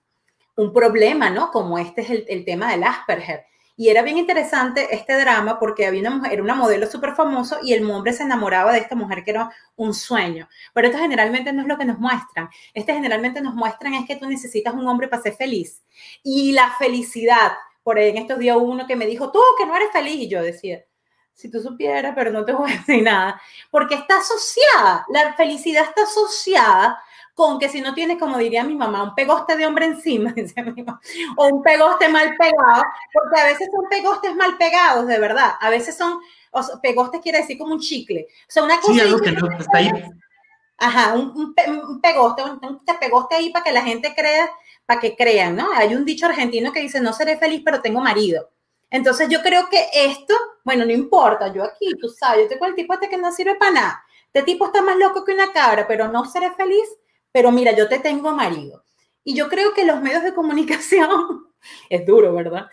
un 0.55 0.71
problema, 0.71 1.31
¿no? 1.31 1.49
Como 1.49 1.79
este 1.79 2.01
es 2.01 2.11
el, 2.11 2.25
el 2.29 2.45
tema 2.45 2.69
del 2.69 2.83
Asperger. 2.83 3.48
Y 3.79 3.87
era 3.87 4.01
bien 4.01 4.17
interesante 4.17 4.93
este 4.93 5.17
drama 5.17 5.57
porque 5.57 5.87
había 5.87 6.01
una 6.01 6.09
mujer, 6.09 6.33
era 6.33 6.43
una 6.43 6.53
modelo 6.53 6.85
súper 6.85 7.15
famoso 7.15 7.59
y 7.63 7.71
el 7.71 7.89
hombre 7.89 8.11
se 8.11 8.23
enamoraba 8.23 8.73
de 8.73 8.79
esta 8.79 8.93
mujer 8.93 9.23
que 9.23 9.31
era 9.31 9.49
un 9.77 9.93
sueño. 9.93 10.49
Pero 10.73 10.87
esto 10.89 10.99
generalmente 10.99 11.53
no 11.53 11.61
es 11.61 11.67
lo 11.69 11.77
que 11.77 11.85
nos 11.85 11.97
muestran. 11.97 12.49
Este 12.73 12.93
generalmente 12.93 13.39
nos 13.39 13.55
muestran 13.55 13.93
es 13.93 14.05
que 14.05 14.17
tú 14.17 14.27
necesitas 14.27 14.73
un 14.73 14.85
hombre 14.85 15.07
para 15.07 15.21
ser 15.21 15.33
feliz. 15.33 15.81
Y 16.21 16.51
la 16.51 16.71
felicidad, 16.77 17.53
por 17.81 17.97
ahí 17.97 18.09
en 18.09 18.17
estos 18.17 18.37
días 18.39 18.57
uno 18.59 18.85
que 18.85 18.97
me 18.97 19.05
dijo, 19.05 19.31
tú 19.31 19.39
que 19.57 19.65
no 19.65 19.73
eres 19.77 19.93
feliz. 19.93 20.15
Y 20.15 20.27
yo 20.27 20.43
decía, 20.43 20.83
si 21.31 21.49
tú 21.49 21.61
supieras, 21.61 22.11
pero 22.13 22.31
no 22.31 22.43
te 22.43 22.51
voy 22.51 22.73
a 22.73 22.75
decir 22.79 23.01
nada. 23.01 23.41
Porque 23.71 23.95
está 23.95 24.17
asociada, 24.17 25.05
la 25.07 25.35
felicidad 25.35 25.85
está 25.85 26.03
asociada 26.03 27.01
con 27.39 27.57
que 27.57 27.69
si 27.69 27.79
no 27.79 27.93
tienes, 27.93 28.19
como 28.19 28.37
diría 28.37 28.65
mi 28.65 28.75
mamá, 28.75 29.01
un 29.01 29.15
pegoste 29.15 29.55
de 29.55 29.65
hombre 29.65 29.85
encima, 29.85 30.35
o 31.37 31.47
un 31.47 31.63
pegoste 31.63 32.09
mal 32.09 32.35
pegado, 32.35 32.83
porque 33.13 33.39
a 33.39 33.45
veces 33.45 33.69
son 33.73 33.87
pegostes 33.89 34.35
mal 34.35 34.57
pegados, 34.57 35.07
de 35.07 35.17
verdad. 35.19 35.53
A 35.61 35.69
veces 35.69 35.95
son, 35.95 36.19
o 36.51 36.61
sea, 36.61 36.75
pegostes 36.81 37.21
quiere 37.21 37.37
decir 37.37 37.57
como 37.57 37.75
un 37.75 37.79
chicle. 37.79 38.27
O 38.29 38.51
sea, 38.51 38.63
una 38.63 38.81
cosa. 38.81 38.91
Sí, 38.91 38.99
algo 38.99 39.19
que 39.19 39.31
no 39.31 39.49
está 39.57 39.77
ahí. 39.77 39.89
Ajá, 40.79 41.13
un, 41.13 41.29
un, 41.29 41.55
un 41.87 42.01
pegoste, 42.01 42.43
un, 42.43 42.59
un, 42.61 42.99
pegoste 42.99 43.35
ahí 43.35 43.51
para 43.51 43.63
que 43.63 43.71
la 43.71 43.83
gente 43.83 44.13
crea, 44.13 44.51
para 44.85 44.99
que 44.99 45.15
crean, 45.15 45.55
¿no? 45.55 45.69
Hay 45.73 45.95
un 45.95 46.03
dicho 46.03 46.25
argentino 46.25 46.73
que 46.73 46.81
dice, 46.81 46.99
no 46.99 47.13
seré 47.13 47.37
feliz, 47.37 47.61
pero 47.63 47.81
tengo 47.81 48.01
marido. 48.01 48.49
Entonces 48.89 49.29
yo 49.29 49.41
creo 49.41 49.69
que 49.69 49.87
esto, 49.93 50.33
Bueno, 50.65 50.83
no 50.83 50.91
importa, 50.91 51.53
yo 51.53 51.63
aquí, 51.63 51.93
tú 52.01 52.09
sabes, 52.09 52.43
yo 52.43 52.49
tengo 52.49 52.65
el 52.65 52.75
tipo 52.75 52.93
este 52.93 53.07
que 53.07 53.17
no 53.17 53.31
sirve 53.31 53.55
para 53.55 53.71
nada. 53.71 54.03
Este 54.25 54.43
tipo 54.43 54.65
está 54.65 54.81
más 54.81 54.97
loco 54.97 55.23
que 55.23 55.33
una 55.33 55.53
cabra, 55.53 55.87
pero 55.87 56.09
no 56.09 56.25
seré 56.25 56.51
feliz. 56.51 56.89
Pero 57.31 57.51
mira, 57.51 57.75
yo 57.75 57.87
te 57.87 57.99
tengo 57.99 58.31
marido. 58.31 58.83
Y 59.23 59.35
yo 59.35 59.49
creo 59.49 59.73
que 59.73 59.85
los 59.85 60.01
medios 60.01 60.23
de 60.23 60.33
comunicación 60.33 61.47
es 61.89 62.05
duro, 62.05 62.33
¿verdad? 62.33 62.67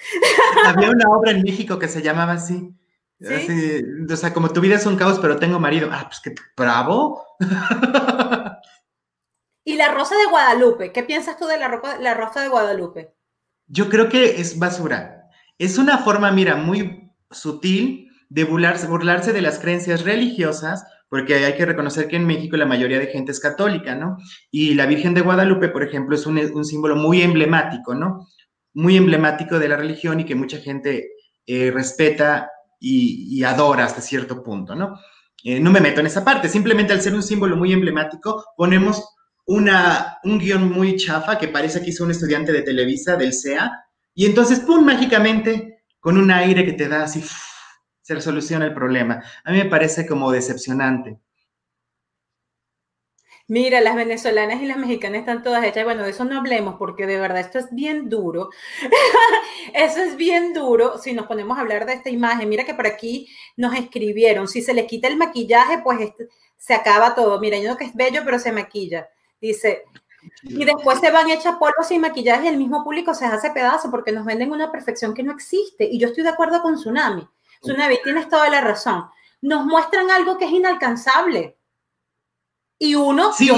Había 0.65 0.91
una 0.91 1.09
obra 1.11 1.33
en 1.33 1.43
México 1.43 1.79
que 1.79 1.89
se 1.89 2.03
llamaba 2.03 2.33
así. 2.33 2.75
¿Sí? 3.19 3.83
o 4.11 4.17
sea, 4.17 4.35
como 4.35 4.51
tu 4.51 4.61
vida 4.61 4.77
es 4.77 4.85
un 4.85 4.97
caos, 4.97 5.19
pero 5.21 5.39
tengo 5.39 5.59
marido. 5.59 5.89
Ah, 5.91 6.05
pues 6.07 6.21
qué 6.21 6.35
bravo. 6.55 7.25
y 9.65 9.77
la 9.77 9.91
Rosa 9.93 10.17
de 10.19 10.27
Guadalupe, 10.27 10.93
¿qué 10.93 11.03
piensas 11.03 11.39
tú 11.39 11.47
de 11.47 11.59
la, 11.59 11.81
la 11.99 12.15
Rosa 12.15 12.43
de 12.43 12.49
Guadalupe? 12.49 13.15
Yo 13.69 13.89
creo 13.89 14.11
que 14.11 14.39
es 14.39 14.59
basura. 14.59 15.31
Es 15.59 15.79
una 15.79 15.99
forma, 15.99 16.31
mira, 16.31 16.57
muy 16.57 17.11
sutil 17.31 18.11
de 18.29 18.45
burlarse, 18.45 18.87
burlarse 18.87 19.33
de 19.33 19.41
las 19.41 19.59
creencias 19.59 20.05
religiosas, 20.05 20.85
porque 21.09 21.35
hay 21.35 21.55
que 21.55 21.67
reconocer 21.67 22.09
que 22.09 22.17
en 22.17 22.27
México 22.27 22.57
la 22.57 22.67
mayoría 22.67 22.99
de 22.99 23.07
gente 23.07 23.33
es 23.33 23.41
católica, 23.41 23.95
¿no? 23.95 24.17
Y 24.51 24.75
la 24.75 24.87
Virgen 24.87 25.15
de 25.15 25.21
Guadalupe, 25.21 25.69
por 25.69 25.83
ejemplo, 25.83 26.17
es 26.17 26.27
un, 26.27 26.39
un 26.39 26.65
símbolo 26.65 26.97
muy 26.97 27.23
emblemático, 27.23 27.95
¿no? 27.95 28.27
Muy 28.75 28.97
emblemático 28.97 29.59
de 29.59 29.69
la 29.69 29.77
religión 29.77 30.21
y 30.21 30.25
que 30.25 30.35
mucha 30.35 30.59
gente 30.59 31.11
eh, 31.47 31.71
respeta 31.71 32.51
y, 32.81 33.43
adora 33.45 33.85
hasta 33.85 34.01
cierto 34.01 34.43
punto, 34.43 34.75
¿no? 34.75 34.99
Eh, 35.45 35.61
no 35.61 35.71
me 35.71 35.81
meto 35.81 36.01
en 36.01 36.07
esa 36.07 36.25
parte, 36.25 36.49
simplemente 36.49 36.93
al 36.93 37.01
ser 37.01 37.15
un 37.15 37.23
símbolo 37.23 37.57
muy 37.57 37.73
emblemático, 37.73 38.45
ponemos 38.57 39.03
una, 39.47 40.19
un 40.25 40.39
guion 40.39 40.73
muy 40.73 40.97
chafa 40.97 41.39
que 41.39 41.49
parece 41.49 41.81
que 41.81 41.91
hizo 41.91 42.05
un 42.05 42.11
estudiante 42.11 42.53
de 42.53 42.63
Televisa, 42.63 43.17
del 43.17 43.33
CEA, 43.33 43.71
y 44.13 44.27
entonces, 44.27 44.61
¡pum!, 44.61 44.85
mágicamente, 44.85 45.85
con 46.01 46.19
un 46.19 46.31
aire 46.33 46.65
que 46.65 46.73
te 46.73 46.89
da 46.89 47.05
así, 47.05 47.23
se 48.07 48.15
resoluciona 48.15 48.65
el 48.65 48.73
problema. 48.73 49.21
A 49.43 49.51
mí 49.51 49.59
me 49.59 49.65
parece 49.65 50.07
como 50.07 50.31
decepcionante. 50.31 51.19
Mira, 53.49 53.81
las 53.81 53.97
venezolanas 53.97 54.63
y 54.63 54.67
las 54.67 54.77
mexicanas 54.77 55.19
están 55.19 55.43
todas 55.43 55.65
hechas. 55.65 55.83
Bueno, 55.83 56.05
de 56.05 56.11
eso 56.11 56.25
no 56.25 56.39
hablemos 56.39 56.77
porque 56.79 57.05
de 57.05 57.19
verdad 57.19 57.41
esto 57.41 57.59
es 57.59 57.67
bien 57.73 58.09
duro. 58.09 58.51
eso 59.75 59.99
es 60.05 60.15
bien 60.15 60.53
duro 60.53 60.99
si 60.99 61.15
nos 61.15 61.27
ponemos 61.27 61.59
a 61.59 61.63
hablar 61.63 61.85
de 61.85 61.95
esta 61.95 62.09
imagen. 62.09 62.49
Mira 62.49 62.63
que 62.63 62.75
por 62.75 62.87
aquí 62.87 63.29
nos 63.57 63.75
escribieron, 63.75 64.47
si 64.47 64.63
se 64.63 64.73
le 64.73 64.87
quita 64.87 65.09
el 65.09 65.17
maquillaje, 65.17 65.79
pues 65.83 66.01
este, 66.01 66.29
se 66.57 66.75
acaba 66.75 67.17
todo. 67.17 67.41
Mira, 67.41 67.59
yo 67.59 67.71
no 67.71 67.77
que 67.77 67.87
es 67.87 67.95
bello, 67.97 68.23
pero 68.25 68.39
se 68.39 68.53
maquilla. 68.53 69.09
Dice, 69.41 69.83
y 70.45 70.65
después 70.65 71.01
se 71.01 71.11
van 71.11 71.29
echar 71.29 71.59
polvo 71.59 71.83
sin 71.83 72.03
maquillaje 72.03 72.45
y 72.45 72.49
el 72.51 72.57
mismo 72.57 72.85
público 72.85 73.15
se 73.15 73.25
hace 73.25 73.51
pedazo 73.51 73.91
porque 73.91 74.13
nos 74.13 74.25
venden 74.25 74.53
una 74.53 74.71
perfección 74.71 75.13
que 75.13 75.25
no 75.25 75.33
existe. 75.33 75.89
Y 75.91 75.99
yo 75.99 76.07
estoy 76.07 76.23
de 76.23 76.31
acuerdo 76.31 76.63
con 76.63 76.77
Tsunami. 76.77 77.27
Tsunami, 77.67 77.99
tienes 78.03 78.29
toda 78.29 78.49
la 78.49 78.61
razón. 78.61 79.09
Nos 79.41 79.65
muestran 79.65 80.11
algo 80.11 80.39
que 80.39 80.47
es 80.47 80.51
inalcanzable 80.53 81.57
y 82.79 82.95
uno, 82.95 83.33
yo, 83.39 83.57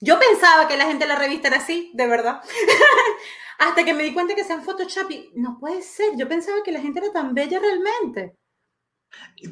yo, 0.00 0.18
pensaba 0.18 0.66
que 0.66 0.76
la 0.76 0.86
gente 0.86 1.04
de 1.04 1.12
la 1.12 1.18
revista 1.18 1.48
era 1.48 1.58
así, 1.58 1.92
de 1.94 2.06
verdad. 2.06 2.40
Hasta 3.58 3.84
que 3.84 3.94
me 3.94 4.02
di 4.02 4.12
cuenta 4.12 4.34
que 4.34 4.44
sean 4.44 4.64
Photoshop 4.64 5.10
y 5.10 5.30
no 5.34 5.58
puede 5.58 5.82
ser. 5.82 6.16
Yo 6.16 6.28
pensaba 6.28 6.58
que 6.64 6.72
la 6.72 6.80
gente 6.80 7.00
era 7.00 7.12
tan 7.12 7.34
bella 7.34 7.60
realmente. 7.60 8.34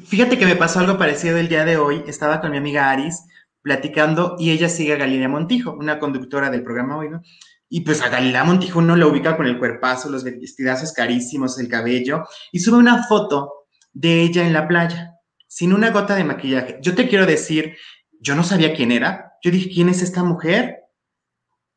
Fíjate 0.05 0.37
que 0.37 0.45
me 0.45 0.55
pasó 0.55 0.79
algo 0.79 0.97
parecido 0.97 1.37
el 1.37 1.49
día 1.49 1.65
de 1.65 1.77
hoy. 1.77 2.03
Estaba 2.07 2.41
con 2.41 2.51
mi 2.51 2.57
amiga 2.57 2.89
Aris 2.89 3.23
platicando 3.61 4.35
y 4.39 4.51
ella 4.51 4.69
sigue 4.69 4.93
a 4.93 4.97
Galilea 4.97 5.29
Montijo, 5.29 5.71
una 5.73 5.99
conductora 5.99 6.49
del 6.49 6.63
programa 6.63 6.97
hoy, 6.97 7.09
¿no? 7.09 7.21
Y 7.69 7.81
pues 7.81 8.01
a 8.01 8.09
Galilea 8.09 8.43
Montijo 8.43 8.79
uno 8.79 8.95
la 8.95 9.07
ubica 9.07 9.35
con 9.35 9.45
el 9.45 9.59
cuerpazo, 9.59 10.09
los 10.09 10.23
vestidazos 10.23 10.93
carísimos, 10.93 11.59
el 11.59 11.67
cabello, 11.67 12.23
y 12.51 12.59
sube 12.59 12.77
una 12.77 13.03
foto 13.03 13.67
de 13.91 14.21
ella 14.21 14.45
en 14.45 14.53
la 14.53 14.67
playa 14.67 15.17
sin 15.47 15.73
una 15.73 15.91
gota 15.91 16.15
de 16.15 16.23
maquillaje. 16.23 16.77
Yo 16.81 16.93
te 16.93 17.07
quiero 17.07 17.25
decir, 17.25 17.75
yo 18.19 18.35
no 18.35 18.43
sabía 18.43 18.75
quién 18.75 18.91
era. 18.91 19.33
Yo 19.41 19.51
dije, 19.51 19.69
¿quién 19.73 19.89
es 19.89 20.01
esta 20.01 20.23
mujer? 20.23 20.83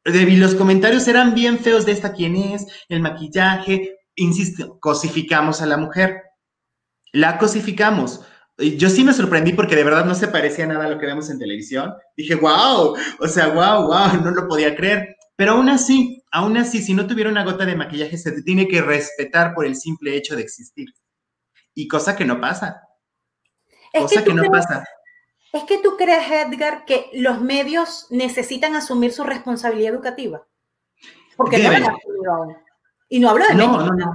Y 0.04 0.36
los 0.36 0.54
comentarios 0.54 1.06
eran 1.08 1.34
bien 1.34 1.58
feos 1.58 1.86
de 1.86 1.92
esta 1.92 2.12
quién 2.12 2.36
es, 2.36 2.66
el 2.88 3.00
maquillaje, 3.00 3.98
insisto, 4.16 4.78
cosificamos 4.80 5.60
a 5.62 5.66
la 5.66 5.76
mujer. 5.76 6.22
La 7.12 7.38
cosificamos. 7.38 8.20
Yo 8.56 8.90
sí 8.90 9.04
me 9.04 9.14
sorprendí 9.14 9.52
porque 9.52 9.76
de 9.76 9.84
verdad 9.84 10.04
no 10.04 10.14
se 10.14 10.28
parecía 10.28 10.66
nada 10.66 10.84
a 10.84 10.88
lo 10.88 10.98
que 10.98 11.06
vemos 11.06 11.30
en 11.30 11.38
televisión. 11.38 11.94
Dije, 12.16 12.34
wow, 12.34 12.96
o 13.18 13.28
sea, 13.28 13.48
wow, 13.48 13.86
wow, 13.86 14.22
no 14.22 14.30
lo 14.30 14.48
podía 14.48 14.76
creer. 14.76 15.16
Pero 15.40 15.52
aún 15.52 15.70
así, 15.70 16.22
aún 16.30 16.58
así, 16.58 16.82
si 16.82 16.92
no 16.92 17.06
tuviera 17.06 17.30
una 17.30 17.46
gota 17.46 17.64
de 17.64 17.74
maquillaje, 17.74 18.18
se 18.18 18.30
te 18.30 18.42
tiene 18.42 18.68
que 18.68 18.82
respetar 18.82 19.54
por 19.54 19.64
el 19.64 19.74
simple 19.74 20.14
hecho 20.14 20.36
de 20.36 20.42
existir. 20.42 20.90
Y 21.74 21.88
cosa 21.88 22.14
que 22.14 22.26
no 22.26 22.38
pasa. 22.38 22.82
Es 23.90 24.12
que, 24.22 24.34
no 24.34 24.42
pasa. 24.50 24.84
Es 25.50 25.64
que 25.64 25.78
tú 25.78 25.96
crees, 25.96 26.30
Edgar, 26.30 26.84
que 26.84 27.06
los 27.14 27.40
medios 27.40 28.06
necesitan 28.10 28.76
asumir 28.76 29.14
su 29.14 29.24
responsabilidad 29.24 29.94
educativa. 29.94 30.46
Porque 31.38 31.56
Deben. 31.56 31.84
no 31.84 32.56
Y 33.08 33.18
no 33.18 33.30
hablo 33.30 33.46
de 33.48 33.54
no, 33.54 33.78
no, 33.78 33.92
no. 33.94 34.14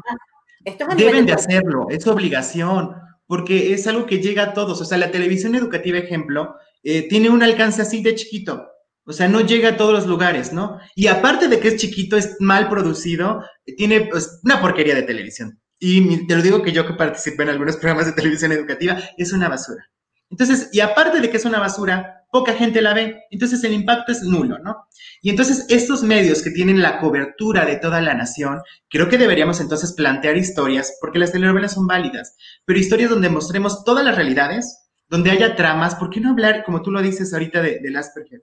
Esto 0.64 0.88
es 0.88 0.96
Deben 0.96 1.26
de 1.26 1.34
hacerlo, 1.34 1.88
es 1.90 2.06
obligación, 2.06 2.98
porque 3.26 3.74
es 3.74 3.88
algo 3.88 4.06
que 4.06 4.20
llega 4.20 4.44
a 4.44 4.54
todos. 4.54 4.80
O 4.80 4.86
sea, 4.86 5.00
la 5.00 5.10
televisión 5.10 5.56
educativa, 5.56 5.98
ejemplo, 5.98 6.54
eh, 6.84 7.08
tiene 7.08 7.32
un 7.32 7.42
alcance 7.42 7.82
así 7.82 8.04
de 8.04 8.14
chiquito. 8.14 8.75
O 9.06 9.14
sea, 9.14 9.28
no 9.28 9.42
llega 9.42 9.70
a 9.70 9.78
todos 9.78 9.94
los 9.94 10.08
lugares, 10.08 10.52
¿no? 10.52 10.80
Y 10.96 11.08
aparte 11.08 11.48
de 11.48 11.60
que 11.60 11.70
es 11.70 11.78
chiquito, 11.78 12.18
es 12.18 12.38
mal 12.40 12.70
producido, 12.70 13.44
tiene 13.78 14.02
pues, 14.02 14.40
una 14.44 14.62
porquería 14.62 14.96
de 14.96 15.04
televisión 15.04 15.60
y 15.80 16.26
te 16.28 16.36
lo 16.36 16.42
digo 16.42 16.62
que 16.62 16.72
yo 16.72 16.88
que 16.88 16.94
participé 16.94 17.44
en 17.44 17.50
algunos 17.50 17.78
programas 17.78 18.08
de 18.08 18.14
televisión 18.14 18.52
educativa, 18.52 18.98
es 19.18 19.34
una 19.34 19.50
basura. 19.50 19.86
Entonces, 20.30 20.70
y 20.74 20.80
aparte 20.80 21.22
de 21.22 21.30
que 21.30 21.38
es 21.38 21.46
una 21.46 21.60
basura, 21.60 22.26
poca 22.32 22.54
gente 22.54 22.82
la 22.82 22.94
ve, 22.94 23.22
entonces 23.30 23.64
el 23.64 23.74
impacto 23.74 24.12
es 24.12 24.24
nulo, 24.24 24.58
¿no? 24.60 24.88
Y 25.22 25.30
entonces 25.30 25.66
estos 25.70 26.04
medios 26.04 26.42
que 26.42 26.50
tienen 26.50 26.82
la 26.82 27.00
cobertura 27.00 27.66
de 27.66 27.78
toda 27.78 28.02
la 28.02 28.16
nación, 28.16 28.60
creo 28.90 29.08
que 29.08 29.20
deberíamos 29.20 29.62
entonces 29.62 29.94
plantear 29.94 30.36
historias, 30.36 30.98
porque 31.00 31.20
las 31.20 31.32
telenovelas 31.32 31.74
son 31.74 31.86
válidas, 31.86 32.36
pero 32.66 32.80
historias 32.80 33.12
donde 33.12 33.30
mostremos 33.30 33.84
todas 33.86 34.04
las 34.04 34.16
realidades, 34.16 34.90
donde 35.08 35.30
haya 35.30 35.56
tramas, 35.56 35.96
¿por 35.96 36.10
qué 36.10 36.20
no 36.20 36.32
hablar, 36.32 36.64
como 36.66 36.82
tú 36.82 36.92
lo 36.92 37.02
dices 37.02 37.32
ahorita, 37.32 37.62
de, 37.62 37.80
del 37.80 37.96
Asperger? 37.96 38.42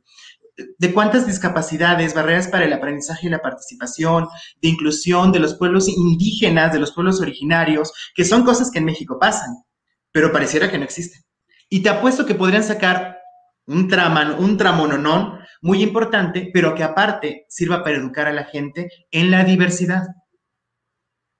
De 0.56 0.92
cuántas 0.92 1.26
discapacidades, 1.26 2.14
barreras 2.14 2.48
para 2.48 2.64
el 2.64 2.72
aprendizaje 2.72 3.26
y 3.26 3.30
la 3.30 3.40
participación, 3.40 4.28
de 4.60 4.68
inclusión 4.68 5.32
de 5.32 5.40
los 5.40 5.54
pueblos 5.54 5.88
indígenas, 5.88 6.72
de 6.72 6.78
los 6.78 6.92
pueblos 6.92 7.20
originarios, 7.20 7.92
que 8.14 8.24
son 8.24 8.44
cosas 8.44 8.70
que 8.70 8.78
en 8.78 8.84
México 8.84 9.18
pasan, 9.18 9.54
pero 10.12 10.32
pareciera 10.32 10.70
que 10.70 10.78
no 10.78 10.84
existen. 10.84 11.22
Y 11.68 11.82
te 11.82 11.88
apuesto 11.88 12.26
que 12.26 12.34
podrían 12.34 12.64
sacar 12.64 13.18
un 13.66 13.88
trama, 13.88 14.36
un 14.38 14.56
tramononón 14.56 15.38
muy 15.62 15.82
importante, 15.82 16.50
pero 16.52 16.74
que 16.74 16.82
aparte 16.82 17.46
sirva 17.48 17.82
para 17.82 17.96
educar 17.96 18.26
a 18.26 18.32
la 18.32 18.44
gente 18.44 18.90
en 19.10 19.30
la 19.30 19.44
diversidad. 19.44 20.02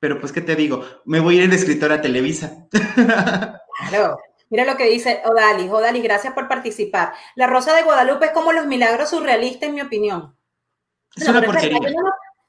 Pero 0.01 0.19
pues, 0.21 0.33
¿qué 0.33 0.41
te 0.41 0.57
digo? 0.57 0.85
Me 1.05 1.21
voy 1.21 1.39
a 1.39 1.45
ir 1.45 1.51
de 1.51 1.57
escritora 1.57 1.97
a 1.97 2.01
Televisa. 2.01 2.67
Claro. 3.89 4.17
Mira 4.53 4.67
lo 4.67 4.77
que 4.77 4.85
dice 4.85 5.23
Odalis. 5.25 5.71
Odalis, 5.71 6.03
gracias 6.03 6.35
por 6.35 6.47
participar. 6.47 7.15
La 7.37 7.47
Rosa 7.47 7.75
de 7.75 7.85
Guadalupe 7.85 8.27
es 8.27 8.33
como 8.33 8.53
los 8.53 8.67
milagros 8.67 9.09
surrealistas, 9.09 9.71
en 9.71 9.75
mi 9.75 9.81
opinión. 9.81 10.37
Es 11.17 11.27
una 11.27 11.41
porquería. 11.41 11.79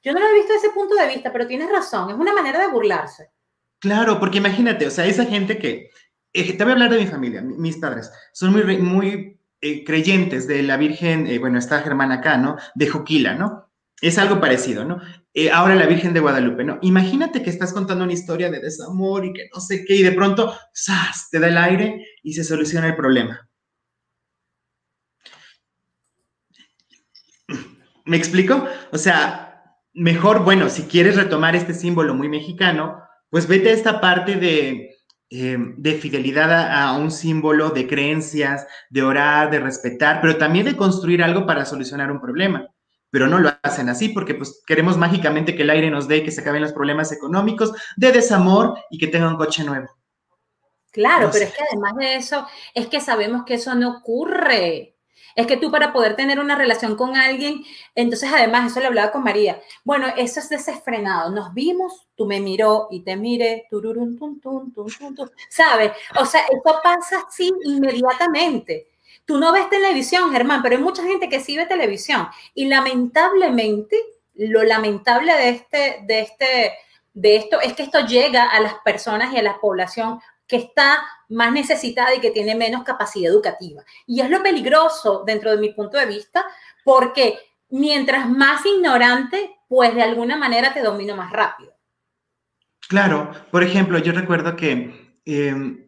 Yo 0.02 0.12
no, 0.12 0.20
lo 0.20 0.26
he 0.26 0.34
visto 0.34 0.52
desde 0.52 0.66
ese 0.66 0.74
punto 0.74 0.94
de 0.96 1.06
vista, 1.06 1.32
pero 1.32 1.46
tienes 1.46 1.70
razón. 1.70 2.10
Es 2.10 2.16
una 2.16 2.34
manera 2.34 2.60
de 2.60 2.66
burlarse. 2.66 3.30
Claro, 3.78 4.20
porque 4.20 4.36
imagínate, 4.36 4.86
o 4.86 4.90
sea, 4.90 5.06
esa 5.06 5.24
gente 5.24 5.56
que. 5.56 5.88
Eh, 6.34 6.52
te 6.52 6.62
voy 6.62 6.72
a 6.72 6.74
hablar 6.74 6.90
de 6.90 6.98
mi 6.98 7.06
familia, 7.06 7.40
mis 7.40 7.78
padres. 7.78 8.12
Son 8.34 8.52
muy, 8.52 8.76
muy 8.76 9.40
eh, 9.62 9.82
creyentes 9.82 10.46
de 10.46 10.62
la 10.62 10.76
Virgen, 10.76 11.26
eh, 11.26 11.38
bueno, 11.38 11.58
está 11.58 11.80
Germán 11.80 12.12
acá, 12.12 12.36
¿no? 12.36 12.58
De 12.74 12.86
Juquila, 12.86 13.34
¿no? 13.34 13.70
Es 14.02 14.18
algo 14.18 14.42
parecido, 14.42 14.84
¿no? 14.84 15.00
Eh, 15.36 15.50
ahora 15.50 15.74
la 15.74 15.86
Virgen 15.86 16.14
de 16.14 16.20
Guadalupe, 16.20 16.62
¿no? 16.62 16.78
Imagínate 16.82 17.42
que 17.42 17.50
estás 17.50 17.72
contando 17.72 18.04
una 18.04 18.12
historia 18.12 18.50
de 18.52 18.60
desamor 18.60 19.24
y 19.24 19.32
que 19.32 19.48
no 19.52 19.60
sé 19.60 19.84
qué, 19.84 19.96
y 19.96 20.02
de 20.04 20.12
pronto, 20.12 20.56
¡zas! 20.72 21.28
te 21.28 21.40
da 21.40 21.48
el 21.48 21.58
aire 21.58 22.06
y 22.22 22.34
se 22.34 22.44
soluciona 22.44 22.86
el 22.86 22.94
problema. 22.94 23.48
¿Me 28.04 28.16
explico? 28.16 28.64
O 28.92 28.98
sea, 28.98 29.64
mejor, 29.92 30.44
bueno, 30.44 30.68
si 30.68 30.82
quieres 30.84 31.16
retomar 31.16 31.56
este 31.56 31.74
símbolo 31.74 32.14
muy 32.14 32.28
mexicano, 32.28 33.00
pues 33.28 33.48
vete 33.48 33.70
a 33.70 33.72
esta 33.72 34.00
parte 34.00 34.36
de, 34.36 34.90
eh, 35.30 35.56
de 35.58 35.94
fidelidad 35.94 36.52
a, 36.52 36.90
a, 36.90 36.96
un 36.96 37.10
símbolo, 37.10 37.70
de 37.70 37.88
creencias, 37.88 38.68
de 38.88 39.02
orar, 39.02 39.50
de 39.50 39.58
respetar, 39.58 40.20
pero 40.20 40.36
también 40.36 40.66
de 40.66 40.76
construir 40.76 41.24
algo 41.24 41.44
para 41.44 41.64
solucionar 41.64 42.12
un 42.12 42.20
problema 42.20 42.68
pero 43.14 43.28
no 43.28 43.38
lo 43.38 43.52
hacen 43.62 43.88
así 43.88 44.08
porque 44.08 44.34
pues 44.34 44.60
queremos 44.66 44.96
mágicamente 44.96 45.54
que 45.54 45.62
el 45.62 45.70
aire 45.70 45.88
nos 45.88 46.08
dé, 46.08 46.24
que 46.24 46.32
se 46.32 46.40
acaben 46.40 46.62
los 46.62 46.72
problemas 46.72 47.12
económicos, 47.12 47.72
de 47.96 48.10
desamor 48.10 48.76
y 48.90 48.98
que 48.98 49.06
tenga 49.06 49.28
un 49.28 49.36
coche 49.36 49.62
nuevo. 49.62 49.86
Claro, 50.90 51.30
pero 51.32 51.44
es 51.44 51.54
que 51.54 51.62
además 51.62 51.94
de 51.94 52.16
eso, 52.16 52.44
es 52.74 52.88
que 52.88 53.00
sabemos 53.00 53.44
que 53.44 53.54
eso 53.54 53.76
no 53.76 53.98
ocurre. 53.98 54.96
Es 55.36 55.46
que 55.46 55.56
tú 55.56 55.70
para 55.70 55.92
poder 55.92 56.16
tener 56.16 56.40
una 56.40 56.56
relación 56.56 56.96
con 56.96 57.14
alguien, 57.16 57.62
entonces 57.94 58.32
además, 58.34 58.72
eso 58.72 58.80
lo 58.80 58.88
hablaba 58.88 59.12
con 59.12 59.22
María, 59.22 59.60
bueno, 59.84 60.08
eso 60.16 60.40
es 60.40 60.48
desenfrenado. 60.48 61.30
Nos 61.30 61.54
vimos, 61.54 62.08
tú 62.16 62.26
me 62.26 62.40
miró 62.40 62.88
y 62.90 63.04
te 63.04 63.16
miré, 63.16 63.68
tururun, 63.70 64.18
tum, 64.18 64.40
tum, 64.40 64.72
tum, 64.72 64.88
tum, 64.88 65.14
tum, 65.14 65.28
¿sabes? 65.48 65.92
O 66.18 66.26
sea, 66.26 66.40
eso 66.40 66.80
pasa 66.82 67.22
así 67.28 67.52
inmediatamente. 67.62 68.88
Tú 69.24 69.38
no 69.38 69.52
ves 69.52 69.70
televisión, 69.70 70.32
Germán, 70.32 70.62
pero 70.62 70.76
hay 70.76 70.82
mucha 70.82 71.02
gente 71.02 71.28
que 71.28 71.40
sí 71.40 71.56
ve 71.56 71.66
televisión. 71.66 72.28
Y 72.54 72.66
lamentablemente, 72.66 73.98
lo 74.34 74.62
lamentable 74.64 75.32
de 75.32 75.48
este, 75.48 76.00
de 76.06 76.20
este, 76.20 76.72
de 77.14 77.36
esto 77.36 77.60
es 77.60 77.72
que 77.72 77.84
esto 77.84 78.06
llega 78.06 78.44
a 78.44 78.60
las 78.60 78.74
personas 78.84 79.32
y 79.32 79.38
a 79.38 79.42
la 79.42 79.58
población 79.60 80.20
que 80.46 80.56
está 80.56 81.02
más 81.28 81.52
necesitada 81.52 82.14
y 82.14 82.20
que 82.20 82.30
tiene 82.30 82.54
menos 82.54 82.84
capacidad 82.84 83.32
educativa. 83.32 83.82
Y 84.06 84.20
es 84.20 84.28
lo 84.28 84.42
peligroso 84.42 85.24
dentro 85.26 85.50
de 85.50 85.56
mi 85.56 85.72
punto 85.72 85.96
de 85.96 86.06
vista, 86.06 86.44
porque 86.84 87.38
mientras 87.70 88.28
más 88.28 88.64
ignorante, 88.66 89.56
pues 89.68 89.94
de 89.94 90.02
alguna 90.02 90.36
manera 90.36 90.74
te 90.74 90.82
domino 90.82 91.16
más 91.16 91.32
rápido. 91.32 91.72
Claro, 92.88 93.30
por 93.50 93.62
ejemplo, 93.62 93.98
yo 93.98 94.12
recuerdo 94.12 94.56
que 94.56 95.18
em, 95.24 95.83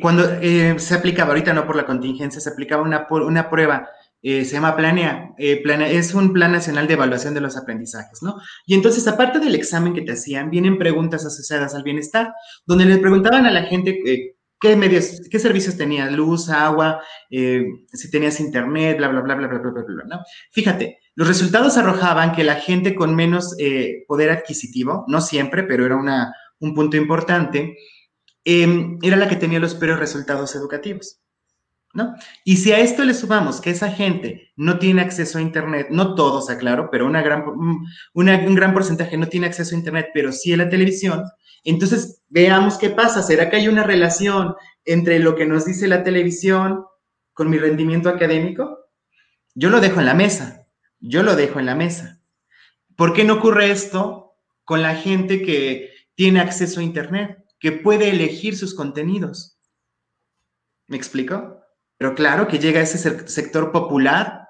cuando 0.00 0.24
eh, 0.40 0.78
se 0.78 0.94
aplicaba, 0.94 1.30
ahorita 1.30 1.52
no 1.52 1.66
por 1.66 1.76
la 1.76 1.86
contingencia, 1.86 2.40
se 2.40 2.50
aplicaba 2.50 2.82
una, 2.82 3.06
una 3.10 3.48
prueba 3.48 3.88
eh, 4.24 4.44
se 4.44 4.52
llama 4.52 4.76
Planea, 4.76 5.34
eh, 5.36 5.60
es 5.90 6.14
un 6.14 6.32
plan 6.32 6.52
nacional 6.52 6.86
de 6.86 6.94
evaluación 6.94 7.34
de 7.34 7.40
los 7.40 7.56
aprendizajes, 7.56 8.22
¿no? 8.22 8.36
Y 8.66 8.74
entonces, 8.74 9.08
aparte 9.08 9.40
del 9.40 9.56
examen 9.56 9.94
que 9.94 10.02
te 10.02 10.12
hacían, 10.12 10.48
vienen 10.48 10.78
preguntas 10.78 11.26
asociadas 11.26 11.74
al 11.74 11.82
bienestar, 11.82 12.32
donde 12.64 12.84
le 12.84 12.98
preguntaban 12.98 13.46
a 13.46 13.50
la 13.50 13.64
gente 13.64 14.00
eh, 14.06 14.36
qué 14.60 14.76
medios, 14.76 15.22
qué 15.28 15.40
servicios 15.40 15.76
tenías, 15.76 16.12
luz, 16.12 16.50
agua, 16.50 17.02
si 17.28 18.10
tenías 18.12 18.38
internet, 18.38 18.96
bla, 18.96 19.08
bla, 19.08 19.22
bla, 19.22 19.34
bla, 19.34 19.48
bla, 19.48 19.58
bla, 19.58 19.70
bla, 19.72 19.82
bla, 19.82 20.04
¿no? 20.06 20.22
Fíjate, 20.52 21.00
los 21.16 21.26
resultados 21.26 21.76
arrojaban 21.76 22.30
que 22.30 22.44
la 22.44 22.54
gente 22.54 22.94
con 22.94 23.16
menos 23.16 23.56
poder 24.06 24.30
adquisitivo, 24.30 25.04
no 25.08 25.20
siempre, 25.20 25.64
pero 25.64 25.84
era 25.84 25.96
una, 25.96 26.32
un 26.60 26.74
punto 26.74 26.96
importante, 26.96 27.76
era 28.44 29.16
la 29.16 29.28
que 29.28 29.36
tenía 29.36 29.60
los 29.60 29.74
peores 29.74 29.98
resultados 29.98 30.54
educativos. 30.54 31.20
¿no? 31.94 32.14
Y 32.44 32.56
si 32.56 32.72
a 32.72 32.78
esto 32.78 33.04
le 33.04 33.12
sumamos 33.12 33.60
que 33.60 33.70
esa 33.70 33.90
gente 33.90 34.50
no 34.56 34.78
tiene 34.78 35.02
acceso 35.02 35.38
a 35.38 35.42
Internet, 35.42 35.88
no 35.90 36.14
todos, 36.14 36.48
aclaro, 36.48 36.88
pero 36.90 37.06
una 37.06 37.20
gran, 37.20 37.44
un 38.14 38.54
gran 38.54 38.72
porcentaje 38.72 39.16
no 39.18 39.28
tiene 39.28 39.46
acceso 39.46 39.74
a 39.74 39.78
Internet, 39.78 40.08
pero 40.14 40.32
sí 40.32 40.52
a 40.52 40.56
la 40.56 40.70
televisión, 40.70 41.22
entonces 41.64 42.22
veamos 42.28 42.78
qué 42.78 42.90
pasa. 42.90 43.22
¿Será 43.22 43.48
que 43.48 43.56
hay 43.56 43.68
una 43.68 43.84
relación 43.84 44.54
entre 44.84 45.18
lo 45.18 45.34
que 45.34 45.46
nos 45.46 45.64
dice 45.64 45.86
la 45.86 46.02
televisión 46.02 46.84
con 47.32 47.50
mi 47.50 47.58
rendimiento 47.58 48.08
académico? 48.08 48.78
Yo 49.54 49.70
lo 49.70 49.80
dejo 49.80 50.00
en 50.00 50.06
la 50.06 50.14
mesa, 50.14 50.66
yo 50.98 51.22
lo 51.22 51.36
dejo 51.36 51.60
en 51.60 51.66
la 51.66 51.74
mesa. 51.74 52.20
¿Por 52.96 53.12
qué 53.12 53.24
no 53.24 53.34
ocurre 53.34 53.70
esto 53.70 54.34
con 54.64 54.82
la 54.82 54.94
gente 54.94 55.42
que 55.42 55.90
tiene 56.14 56.40
acceso 56.40 56.80
a 56.80 56.84
Internet, 56.84 57.41
que 57.62 57.70
puede 57.70 58.10
elegir 58.10 58.56
sus 58.58 58.74
contenidos? 58.74 59.56
¿Me 60.88 60.96
explico? 60.96 61.60
Pero 61.96 62.16
claro 62.16 62.48
que 62.48 62.58
llega 62.58 62.80
ese 62.80 62.98
sector 63.28 63.70
popular, 63.70 64.48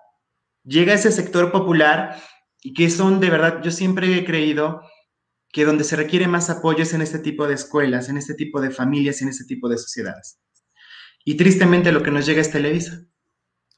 llega 0.64 0.94
ese 0.94 1.12
sector 1.12 1.52
popular 1.52 2.20
y 2.62 2.72
que 2.72 2.88
son 2.88 3.20
de 3.20 3.28
verdad, 3.28 3.60
yo 3.62 3.70
siempre 3.70 4.16
he 4.16 4.24
creído 4.24 4.80
que 5.52 5.66
donde 5.66 5.84
se 5.84 5.96
requiere 5.96 6.26
más 6.26 6.48
apoyo 6.48 6.82
es 6.82 6.94
en 6.94 7.02
este 7.02 7.18
tipo 7.18 7.46
de 7.46 7.52
escuelas, 7.52 8.08
en 8.08 8.16
este 8.16 8.32
tipo 8.32 8.62
de 8.62 8.70
familias 8.70 9.20
y 9.20 9.24
en 9.24 9.30
este 9.30 9.44
tipo 9.44 9.68
de 9.68 9.76
sociedades. 9.76 10.40
Y 11.22 11.36
tristemente 11.36 11.92
lo 11.92 12.02
que 12.02 12.10
nos 12.10 12.24
llega 12.24 12.40
es 12.40 12.50
Televisa. 12.50 13.04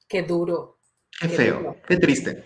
Qué 0.08 0.22
duro. 0.22 0.78
Qué, 1.20 1.28
feo, 1.28 1.76
qué 1.88 1.96
triste. 1.96 2.44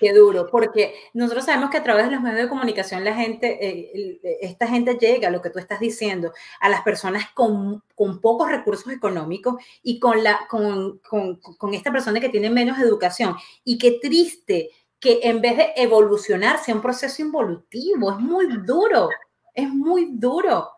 Qué 0.00 0.14
duro, 0.14 0.46
porque 0.50 0.94
nosotros 1.12 1.44
sabemos 1.44 1.68
que 1.68 1.76
a 1.76 1.82
través 1.82 2.06
de 2.06 2.12
los 2.12 2.22
medios 2.22 2.40
de 2.40 2.48
comunicación 2.48 3.04
la 3.04 3.14
gente, 3.14 3.58
eh, 3.60 4.38
esta 4.40 4.66
gente 4.66 4.96
llega, 4.98 5.28
lo 5.28 5.42
que 5.42 5.50
tú 5.50 5.58
estás 5.58 5.78
diciendo, 5.78 6.32
a 6.58 6.70
las 6.70 6.80
personas 6.80 7.26
con, 7.34 7.82
pocos 8.22 8.50
recursos 8.50 8.90
económicos 8.90 9.62
y 9.82 10.00
con, 10.00 10.24
la, 10.24 10.46
con, 10.48 11.00
con, 11.00 11.74
esta 11.74 11.92
persona 11.92 12.18
que 12.18 12.30
tiene 12.30 12.48
menos 12.48 12.78
educación. 12.78 13.36
Y 13.62 13.76
qué 13.76 13.98
triste 14.00 14.70
que 14.98 15.20
en 15.22 15.42
vez 15.42 15.58
de 15.58 15.72
evolucionar 15.76 16.58
sea 16.64 16.74
un 16.74 16.80
proceso 16.80 17.20
involutivo, 17.20 18.12
es 18.12 18.18
muy 18.18 18.46
duro, 18.64 19.10
es 19.52 19.68
muy 19.68 20.12
duro. 20.12 20.70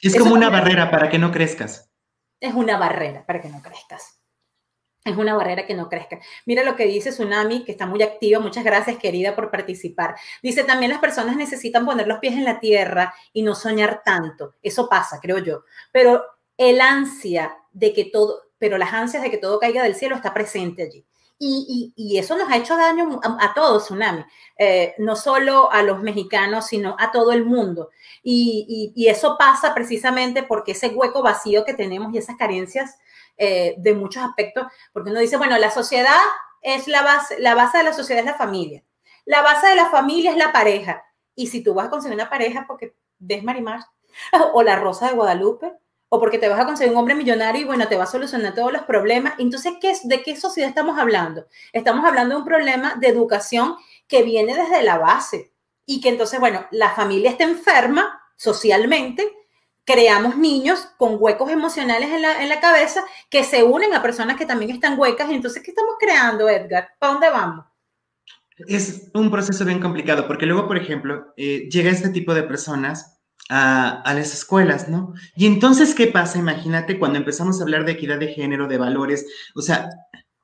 Es 0.00 0.16
como 0.16 0.32
una 0.32 0.48
barrera 0.48 0.90
para 0.90 1.10
que 1.10 1.18
no 1.18 1.30
crezcas. 1.30 1.90
Es 2.40 2.54
una 2.54 2.78
barrera 2.78 3.26
para 3.26 3.42
que 3.42 3.50
no 3.50 3.60
crezcas 3.60 4.21
es 5.04 5.16
una 5.16 5.34
barrera 5.34 5.66
que 5.66 5.74
no 5.74 5.88
crezca. 5.88 6.20
Mira 6.46 6.62
lo 6.62 6.76
que 6.76 6.86
dice 6.86 7.10
Tsunami, 7.10 7.64
que 7.64 7.72
está 7.72 7.86
muy 7.86 8.02
activa. 8.02 8.38
Muchas 8.38 8.64
gracias, 8.64 8.98
querida, 8.98 9.34
por 9.34 9.50
participar. 9.50 10.14
Dice, 10.42 10.64
también 10.64 10.92
las 10.92 11.00
personas 11.00 11.36
necesitan 11.36 11.84
poner 11.84 12.06
los 12.06 12.18
pies 12.18 12.34
en 12.34 12.44
la 12.44 12.60
tierra 12.60 13.12
y 13.32 13.42
no 13.42 13.54
soñar 13.54 14.02
tanto. 14.04 14.54
Eso 14.62 14.88
pasa, 14.88 15.18
creo 15.20 15.38
yo. 15.38 15.64
Pero 15.90 16.22
el 16.56 16.80
ansia 16.80 17.56
de 17.72 17.92
que 17.92 18.04
todo, 18.06 18.42
pero 18.58 18.78
las 18.78 18.92
ansias 18.92 19.22
de 19.22 19.30
que 19.30 19.38
todo 19.38 19.58
caiga 19.58 19.82
del 19.82 19.96
cielo 19.96 20.14
está 20.14 20.32
presente 20.32 20.84
allí. 20.84 21.04
Y, 21.44 22.16
eso 22.16 22.38
nos 22.38 22.48
ha 22.48 22.56
hecho 22.56 22.76
daño 22.76 23.20
a, 23.24 23.52
todos, 23.52 23.86
Tsunami, 23.86 24.24
eh, 24.56 24.94
no 24.98 25.16
solo 25.16 25.72
a 25.72 25.82
los 25.82 26.00
mexicanos, 26.00 26.68
sino 26.68 26.94
a 27.00 27.10
todo 27.10 27.32
el 27.32 27.44
mundo. 27.44 27.90
Y, 28.22 28.92
y, 28.94 29.08
eso 29.08 29.36
pasa 29.36 29.74
precisamente 29.74 30.44
porque 30.44 30.70
ese 30.70 30.90
hueco 30.90 31.20
vacío 31.20 31.64
que 31.64 31.74
tenemos 31.74 32.14
y 32.14 32.18
esas 32.18 32.36
carencias 32.36 32.96
eh, 33.36 33.74
de 33.78 33.94
muchos 33.94 34.22
aspectos, 34.22 34.66
porque 34.92 35.10
uno 35.10 35.20
dice, 35.20 35.36
bueno, 35.36 35.58
la 35.58 35.70
sociedad 35.70 36.18
es 36.60 36.88
la 36.88 37.02
base, 37.02 37.38
la 37.40 37.54
base 37.54 37.78
de 37.78 37.84
la 37.84 37.92
sociedad 37.92 38.20
es 38.20 38.26
la 38.26 38.38
familia, 38.38 38.84
la 39.24 39.42
base 39.42 39.68
de 39.68 39.76
la 39.76 39.90
familia 39.90 40.30
es 40.30 40.36
la 40.36 40.52
pareja, 40.52 41.04
y 41.34 41.46
si 41.46 41.62
tú 41.62 41.74
vas 41.74 41.86
a 41.86 41.90
conseguir 41.90 42.14
una 42.14 42.30
pareja 42.30 42.64
porque 42.66 42.94
ves 43.18 43.42
Marimar 43.42 43.80
o 44.52 44.62
la 44.62 44.76
Rosa 44.76 45.08
de 45.08 45.14
Guadalupe, 45.14 45.72
o 46.14 46.20
porque 46.20 46.36
te 46.36 46.46
vas 46.46 46.60
a 46.60 46.66
conseguir 46.66 46.92
un 46.92 46.98
hombre 46.98 47.14
millonario 47.14 47.62
y 47.62 47.64
bueno, 47.64 47.88
te 47.88 47.96
va 47.96 48.04
a 48.04 48.06
solucionar 48.06 48.54
todos 48.54 48.70
los 48.70 48.82
problemas. 48.82 49.32
Entonces, 49.38 49.72
¿qué, 49.80 49.94
¿de 50.02 50.22
qué 50.22 50.36
sociedad 50.36 50.68
estamos 50.68 50.98
hablando? 50.98 51.46
Estamos 51.72 52.04
hablando 52.04 52.34
de 52.34 52.40
un 52.42 52.46
problema 52.46 52.96
de 52.96 53.08
educación 53.08 53.76
que 54.06 54.22
viene 54.22 54.54
desde 54.54 54.82
la 54.82 54.98
base 54.98 55.54
y 55.86 56.02
que 56.02 56.10
entonces, 56.10 56.38
bueno, 56.38 56.66
la 56.70 56.90
familia 56.90 57.30
está 57.30 57.44
enferma 57.44 58.20
socialmente 58.36 59.26
creamos 59.84 60.36
niños 60.36 60.88
con 60.96 61.16
huecos 61.18 61.50
emocionales 61.50 62.10
en 62.10 62.22
la, 62.22 62.60
cabeza 62.60 63.02
que 63.28 63.44
se 63.44 63.64
unen 63.64 63.94
a 63.94 64.02
personas 64.02 64.36
que 64.36 64.46
también 64.46 64.70
están 64.70 64.98
huecas. 64.98 65.30
Entonces, 65.30 65.62
¿qué 65.62 65.72
estamos 65.72 65.94
creando, 65.98 66.48
Edgar? 66.48 66.88
¿Para 66.98 67.12
dónde 67.14 67.30
vamos? 67.30 67.66
Es 68.56 69.10
un 69.14 69.30
proceso 69.30 69.64
bien 69.64 69.80
complicado, 69.80 70.26
porque 70.26 70.46
luego, 70.46 70.68
por 70.68 70.76
ejemplo, 70.76 71.32
eh, 71.36 71.68
llega 71.70 71.90
este 71.90 72.10
tipo 72.10 72.32
de 72.34 72.44
personas 72.44 73.20
a, 73.48 74.02
a, 74.02 74.14
las 74.14 74.32
escuelas, 74.32 74.88
¿no? 74.88 75.14
Y 75.34 75.46
entonces, 75.46 75.94
¿qué 75.94 76.06
pasa? 76.06 76.38
Imagínate 76.38 76.98
cuando 76.98 77.18
empezamos 77.18 77.58
a 77.58 77.64
hablar 77.64 77.84
de 77.84 77.92
equidad 77.92 78.18
de 78.18 78.28
género, 78.28 78.68
de 78.68 78.78
valores, 78.78 79.26
o 79.56 79.62
sea, 79.62 79.88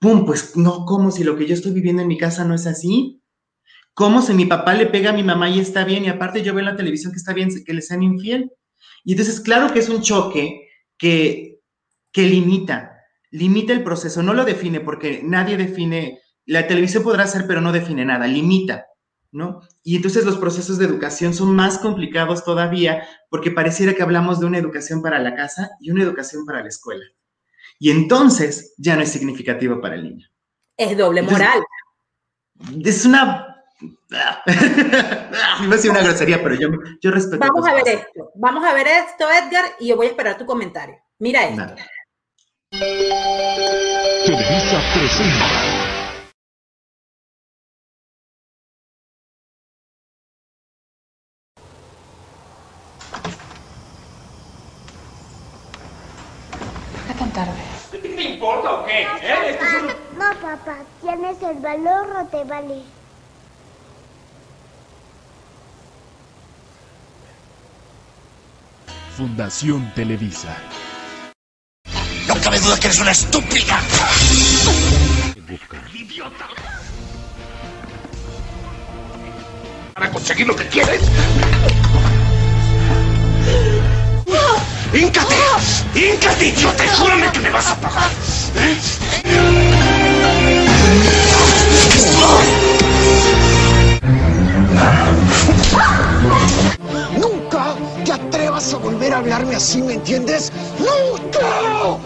¡pum! 0.00 0.26
Pues 0.26 0.56
no, 0.56 0.84
¿cómo 0.84 1.12
si 1.12 1.22
lo 1.22 1.36
que 1.36 1.46
yo 1.46 1.54
estoy 1.54 1.72
viviendo 1.72 2.02
en 2.02 2.08
mi 2.08 2.18
casa 2.18 2.44
no 2.44 2.54
es 2.54 2.66
así? 2.66 3.22
¿Cómo 3.94 4.22
si 4.22 4.32
mi 4.32 4.46
papá 4.46 4.74
le 4.74 4.86
pega 4.86 5.10
a 5.10 5.12
mi 5.12 5.22
mamá 5.22 5.50
y 5.50 5.60
está 5.60 5.84
bien 5.84 6.04
y 6.04 6.08
aparte 6.08 6.42
yo 6.42 6.54
veo 6.54 6.60
en 6.60 6.66
la 6.66 6.76
televisión 6.76 7.12
que 7.12 7.18
está 7.18 7.32
bien 7.32 7.50
que 7.64 7.74
le 7.74 7.82
sean 7.82 8.02
infiel? 8.02 8.52
Y 9.04 9.12
entonces, 9.12 9.40
claro 9.40 9.72
que 9.72 9.80
es 9.80 9.88
un 9.88 10.02
choque 10.02 10.68
que, 10.96 11.60
que 12.12 12.22
limita, 12.22 12.98
limita 13.30 13.72
el 13.72 13.84
proceso, 13.84 14.22
no 14.22 14.34
lo 14.34 14.44
define 14.44 14.80
porque 14.80 15.20
nadie 15.22 15.56
define, 15.56 16.20
la 16.46 16.66
televisión 16.66 17.02
podrá 17.02 17.26
ser, 17.26 17.46
pero 17.46 17.60
no 17.60 17.72
define 17.72 18.04
nada, 18.04 18.26
limita, 18.26 18.86
¿no? 19.30 19.60
Y 19.82 19.96
entonces 19.96 20.24
los 20.24 20.38
procesos 20.38 20.78
de 20.78 20.86
educación 20.86 21.34
son 21.34 21.54
más 21.54 21.78
complicados 21.78 22.44
todavía 22.44 23.06
porque 23.30 23.50
pareciera 23.50 23.94
que 23.94 24.02
hablamos 24.02 24.40
de 24.40 24.46
una 24.46 24.58
educación 24.58 25.02
para 25.02 25.18
la 25.18 25.34
casa 25.34 25.70
y 25.80 25.90
una 25.90 26.02
educación 26.02 26.44
para 26.44 26.62
la 26.62 26.68
escuela. 26.68 27.04
Y 27.78 27.90
entonces 27.90 28.74
ya 28.78 28.96
no 28.96 29.02
es 29.02 29.12
significativo 29.12 29.80
para 29.80 29.94
el 29.94 30.04
niño. 30.04 30.28
Es 30.76 30.96
doble 30.96 31.22
moral. 31.22 31.62
es 32.84 33.04
una 33.04 33.47
Me 33.80 35.76
a 35.76 35.90
una 35.90 36.02
grosería, 36.02 36.42
pero 36.42 36.54
yo, 36.56 36.68
yo 37.00 37.10
respeto. 37.10 37.46
Vamos 37.46 37.68
a 37.68 37.74
ver 37.74 37.88
esto. 37.88 38.32
Vamos 38.34 38.64
a 38.64 38.74
ver 38.74 38.88
esto, 38.88 39.26
Edgar, 39.30 39.64
y 39.78 39.88
yo 39.88 39.96
voy 39.96 40.06
a 40.06 40.10
esperar 40.10 40.36
tu 40.36 40.44
comentario. 40.46 40.98
Mira 41.18 41.44
esto. 41.44 41.74
Televisa 42.70 43.32
presenta. 44.94 45.46
tan 57.18 57.32
tarde? 57.32 57.52
¿Qué 57.90 57.98
te 57.98 58.22
importa 58.22 58.74
o 58.74 58.86
qué? 58.86 59.04
No, 59.04 59.16
¿Eh? 59.22 59.58
papá, 59.58 59.96
no, 60.14 60.40
papá, 60.40 60.76
¿tienes 61.00 61.42
el 61.42 61.58
valor 61.58 62.16
o 62.16 62.24
te 62.26 62.44
vale? 62.44 62.97
Fundación 69.18 69.92
Televisa. 69.96 70.56
No 72.28 72.40
cabe 72.40 72.60
duda 72.60 72.78
que 72.78 72.86
eres 72.86 73.00
una 73.00 73.10
estúpida. 73.10 73.80
¡Idiota! 75.92 76.46
¿Para 79.94 80.12
conseguir 80.12 80.46
lo 80.46 80.54
que 80.54 80.68
quieres? 80.68 81.02
¡Híncate! 84.94 85.34
¡Híncate, 85.96 86.46
idiota! 86.46 86.84
¡Júrame 86.96 87.32
que 87.32 87.40
me 87.40 87.50
vas 87.50 87.66
a 87.66 87.80
pagar! 87.80 88.10
¿Eh? 88.54 88.78
¡Nunca 98.58 98.70
te 98.70 98.74
atrevas 98.74 98.74
a 98.74 98.78
volver 98.78 99.12
a 99.12 99.18
hablarme 99.18 99.54
así, 99.54 99.80
¿me 99.82 99.94
entiendes? 99.94 100.52
¡Nunca! 100.80 101.98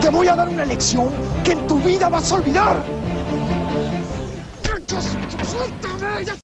Te 0.00 0.08
voy 0.08 0.28
a 0.28 0.34
dar 0.34 0.48
una 0.48 0.64
lección 0.64 1.10
que 1.44 1.52
en 1.52 1.66
tu 1.66 1.78
vida 1.80 2.08
vas 2.08 2.32
a 2.32 2.36
olvidar. 2.36 2.82
¡Suéltame! 5.44 6.24
¡Ya 6.24 6.34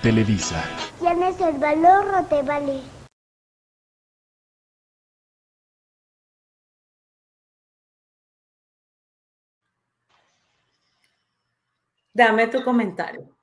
Televisa. 0.00 0.64
¿Tienes 0.98 1.38
el 1.40 1.58
valor 1.58 2.14
o 2.14 2.24
te 2.24 2.42
vale? 2.42 2.99
Dame 12.12 12.48
tu 12.48 12.62
comentario. 12.62 13.36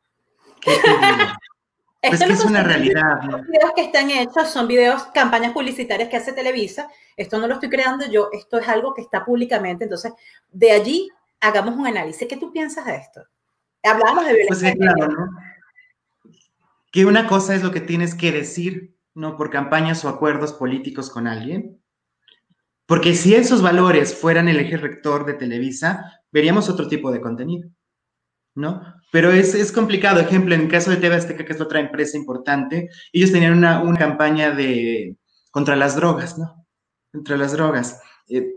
Pues 0.63 0.79
que 2.01 2.33
es 2.33 2.45
una 2.45 2.63
realidad. 2.63 3.21
Los 3.23 3.41
videos 3.47 3.71
que 3.75 3.83
están 3.83 4.09
hechos 4.09 4.49
son 4.49 4.67
videos, 4.67 5.03
campañas 5.13 5.53
publicitarias 5.53 6.09
que 6.09 6.17
hace 6.17 6.33
Televisa. 6.33 6.89
Esto 7.15 7.39
no 7.39 7.47
lo 7.47 7.55
estoy 7.55 7.69
creando 7.69 8.05
yo, 8.09 8.29
esto 8.31 8.59
es 8.59 8.67
algo 8.67 8.93
que 8.93 9.01
está 9.01 9.25
públicamente. 9.25 9.85
Entonces, 9.85 10.13
de 10.51 10.71
allí 10.71 11.09
hagamos 11.39 11.75
un 11.75 11.87
análisis. 11.87 12.27
¿Qué 12.27 12.37
tú 12.37 12.51
piensas 12.51 12.85
de 12.85 12.95
esto? 12.95 13.21
Hablamos 13.83 14.25
de 14.25 14.45
Pues 14.47 14.61
violencia. 14.61 14.71
sí, 14.71 14.77
claro, 14.77 15.07
¿no? 15.07 15.29
Que 16.91 17.05
una 17.05 17.27
cosa 17.27 17.55
es 17.55 17.63
lo 17.63 17.71
que 17.71 17.81
tienes 17.81 18.15
que 18.15 18.31
decir, 18.31 18.95
¿no? 19.13 19.37
Por 19.37 19.49
campañas 19.49 20.03
o 20.05 20.09
acuerdos 20.09 20.53
políticos 20.53 21.09
con 21.09 21.27
alguien. 21.27 21.81
Porque 22.85 23.15
si 23.15 23.35
esos 23.35 23.61
valores 23.61 24.15
fueran 24.15 24.47
el 24.47 24.59
eje 24.59 24.77
rector 24.77 25.25
de 25.25 25.33
Televisa, 25.33 26.21
veríamos 26.31 26.69
otro 26.69 26.87
tipo 26.87 27.11
de 27.11 27.19
contenido, 27.19 27.69
¿no? 28.57 28.81
Pero 29.11 29.31
es, 29.31 29.55
es 29.55 29.71
complicado. 29.71 30.19
Ejemplo, 30.19 30.53
en 30.53 30.61
el 30.61 30.67
caso 30.67 30.89
de 30.91 30.97
TV 30.97 31.15
Azteca, 31.15 31.45
que 31.45 31.53
es 31.53 31.61
otra 31.61 31.79
empresa 31.79 32.17
importante, 32.17 32.89
ellos 33.13 33.31
tenían 33.31 33.53
una, 33.53 33.81
una 33.81 33.97
campaña 33.97 34.51
de 34.51 35.15
contra 35.51 35.75
las 35.75 35.95
drogas, 35.95 36.37
¿no? 36.37 36.65
Contra 37.11 37.37
las 37.37 37.53
drogas. 37.53 38.01
Eh, 38.27 38.51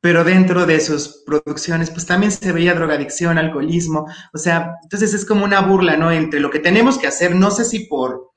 pero 0.00 0.24
dentro 0.24 0.66
de 0.66 0.80
sus 0.80 1.22
producciones, 1.24 1.90
pues 1.90 2.06
también 2.06 2.30
se 2.30 2.52
veía 2.52 2.74
drogadicción, 2.74 3.38
alcoholismo, 3.38 4.06
o 4.32 4.38
sea, 4.38 4.76
entonces 4.82 5.14
es 5.14 5.24
como 5.24 5.44
una 5.44 5.60
burla, 5.62 5.96
¿no? 5.96 6.12
Entre 6.12 6.38
lo 6.38 6.50
que 6.50 6.60
tenemos 6.60 6.98
que 6.98 7.06
hacer, 7.06 7.34
no 7.34 7.50
sé 7.50 7.64
si 7.64 7.86
por 7.86 8.30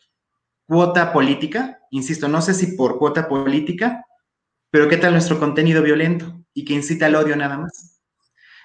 cuota 0.67 1.11
política, 1.11 1.79
insisto, 1.91 2.27
no 2.27 2.41
sé 2.41 2.53
si 2.53 2.75
por 2.75 2.97
cuota 2.97 3.27
política, 3.27 4.05
pero 4.71 4.87
qué 4.87 4.97
tal 4.97 5.13
nuestro 5.13 5.39
contenido 5.39 5.83
violento 5.83 6.43
y 6.53 6.65
que 6.65 6.73
incita 6.73 7.07
al 7.07 7.15
odio 7.15 7.35
nada 7.35 7.57
más. 7.57 7.98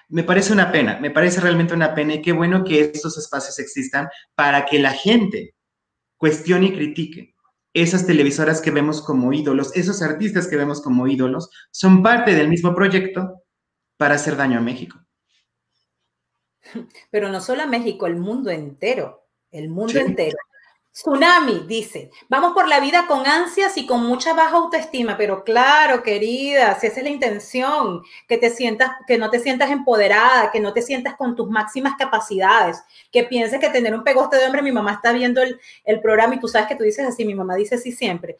Me 0.08 0.22
parece 0.22 0.52
una 0.52 0.70
pena, 0.70 0.98
me 1.00 1.10
parece 1.10 1.40
realmente 1.40 1.74
una 1.74 1.94
pena 1.94 2.14
y 2.14 2.22
qué 2.22 2.32
bueno 2.32 2.64
que 2.64 2.80
estos 2.80 3.16
espacios 3.18 3.58
existan 3.58 4.08
para 4.34 4.66
que 4.66 4.78
la 4.78 4.92
gente 4.92 5.54
cuestione 6.18 6.66
y 6.66 6.72
critique 6.74 7.34
esas 7.74 8.06
televisoras 8.06 8.60
que 8.60 8.70
vemos 8.70 9.02
como 9.02 9.32
ídolos, 9.32 9.74
esos 9.74 10.00
artistas 10.02 10.46
que 10.46 10.56
vemos 10.56 10.80
como 10.80 11.08
ídolos, 11.08 11.50
son 11.72 12.02
parte 12.04 12.34
del 12.34 12.48
mismo 12.48 12.74
proyecto 12.74 13.42
para 13.96 14.14
hacer 14.14 14.36
daño 14.36 14.58
a 14.58 14.62
México. 14.62 14.98
Pero 17.10 17.28
no 17.30 17.40
solo 17.40 17.62
a 17.62 17.66
México, 17.66 18.06
el 18.06 18.16
mundo 18.16 18.50
entero. 18.50 19.26
El 19.50 19.68
mundo 19.68 19.92
Sí. 19.92 19.98
entero. 19.98 20.36
Tsunami 20.94 21.64
dice, 21.66 22.12
vamos 22.28 22.52
por 22.52 22.68
la 22.68 22.78
vida 22.78 23.08
con 23.08 23.26
ansias 23.26 23.76
y 23.78 23.84
con 23.84 24.06
mucha 24.06 24.32
baja 24.32 24.54
autoestima, 24.54 25.16
pero 25.16 25.42
claro, 25.42 26.04
querida, 26.04 26.78
si 26.78 26.86
esa 26.86 26.98
es 26.98 27.02
la 27.02 27.10
intención, 27.10 28.04
que 28.28 28.38
te 28.38 28.48
sientas, 28.48 28.92
que 29.04 29.18
no 29.18 29.28
te 29.28 29.40
sientas 29.40 29.72
empoderada, 29.72 30.52
que 30.52 30.60
no 30.60 30.72
te 30.72 30.82
sientas 30.82 31.16
con 31.16 31.34
tus 31.34 31.50
máximas 31.50 31.94
capacidades, 31.98 32.80
que 33.10 33.24
pienses 33.24 33.58
que 33.58 33.70
tener 33.70 33.92
un 33.92 34.04
pegoste 34.04 34.36
de 34.36 34.46
hombre, 34.46 34.62
mi 34.62 34.70
mamá 34.70 34.92
está 34.92 35.10
viendo 35.10 35.42
el, 35.42 35.60
el 35.84 36.00
programa 36.00 36.36
y 36.36 36.38
tú 36.38 36.46
sabes 36.46 36.68
que 36.68 36.76
tú 36.76 36.84
dices 36.84 37.04
así, 37.08 37.24
mi 37.24 37.34
mamá 37.34 37.56
dice 37.56 37.74
así 37.74 37.90
siempre, 37.90 38.38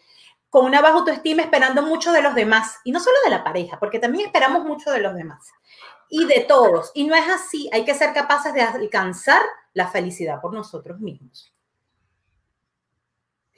con 0.49 0.65
una 0.65 0.81
baja 0.81 0.99
autoestima 0.99 1.43
esperando 1.43 1.83
mucho 1.83 2.13
de 2.13 2.23
los 2.23 2.37
demás, 2.37 2.79
y 2.85 2.93
no 2.93 3.01
solo 3.01 3.17
de 3.25 3.31
la 3.31 3.43
pareja, 3.43 3.81
porque 3.81 3.99
también 3.99 4.27
esperamos 4.27 4.63
mucho 4.63 4.93
de 4.93 5.01
los 5.01 5.17
demás, 5.17 5.51
y 6.09 6.25
de 6.27 6.47
todos, 6.47 6.93
y 6.95 7.05
no 7.05 7.17
es 7.17 7.29
así, 7.29 7.69
hay 7.73 7.85
que 7.85 7.95
ser 7.95 8.13
capaces 8.13 8.55
de 8.55 8.63
alcanzar 8.63 9.43
la 9.73 9.89
felicidad 9.89 10.41
por 10.41 10.55
nosotros 10.55 11.01
mismos. 11.01 11.54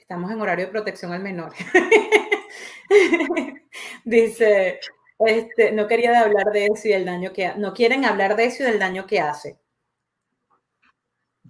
Estamos 0.09 0.31
en 0.31 0.39
horario 0.39 0.67
de 0.67 0.71
protección 0.71 1.11
al 1.11 1.21
menor. 1.21 1.51
Dice, 4.05 4.79
este, 5.19 5.73
no 5.73 5.85
quería 5.85 6.21
hablar 6.21 6.53
de 6.53 6.67
eso 6.67 6.87
y 6.87 6.91
del 6.91 7.03
daño 7.03 7.33
que 7.33 7.51
no 7.57 7.73
quieren 7.73 8.05
hablar 8.05 8.37
de 8.37 8.45
eso 8.45 8.63
y 8.63 8.67
del 8.67 8.79
daño 8.79 9.05
que 9.05 9.19
hace. 9.19 9.59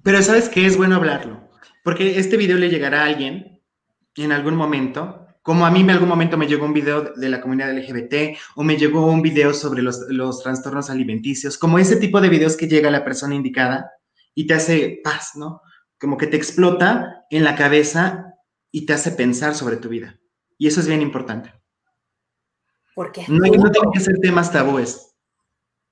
Pero 0.01 0.23
sabes 0.23 0.49
que 0.49 0.65
es 0.65 0.75
bueno 0.75 0.95
hablarlo, 0.95 1.47
porque 1.83 2.17
este 2.17 2.35
video 2.35 2.57
le 2.57 2.69
llegará 2.69 3.03
a 3.03 3.05
alguien 3.05 3.61
en 4.15 4.31
algún 4.31 4.55
momento, 4.55 5.27
como 5.43 5.63
a 5.63 5.69
mí 5.69 5.81
en 5.81 5.91
algún 5.91 6.09
momento 6.09 6.35
me 6.35 6.47
llegó 6.47 6.65
un 6.65 6.73
video 6.73 7.13
de 7.13 7.29
la 7.29 7.41
comunidad 7.41 7.77
LGBT 7.77 8.39
o 8.55 8.63
me 8.63 8.75
llegó 8.75 9.05
un 9.05 9.21
video 9.21 9.53
sobre 9.53 9.83
los, 9.83 9.99
los 10.09 10.41
trastornos 10.41 10.89
alimenticios, 10.89 11.59
como 11.59 11.77
ese 11.77 11.97
tipo 11.97 12.19
de 12.21 12.29
videos 12.29 12.57
que 12.57 12.67
llega 12.67 12.87
a 12.89 12.91
la 12.91 13.05
persona 13.05 13.35
indicada 13.35 13.91
y 14.33 14.47
te 14.47 14.55
hace 14.55 14.99
paz, 15.03 15.33
¿no? 15.35 15.61
Como 15.99 16.17
que 16.17 16.25
te 16.25 16.37
explota 16.37 17.23
en 17.29 17.43
la 17.43 17.55
cabeza 17.55 18.33
y 18.71 18.85
te 18.85 18.93
hace 18.93 19.11
pensar 19.11 19.55
sobre 19.55 19.77
tu 19.77 19.89
vida. 19.89 20.19
Y 20.57 20.67
eso 20.67 20.79
es 20.79 20.87
bien 20.87 21.01
importante. 21.01 21.53
Porque 22.95 23.25
No, 23.27 23.37
no 23.37 23.71
tienen 23.71 23.91
que 23.93 23.99
ser 23.99 24.17
temas 24.19 24.51
tabúes. 24.51 25.03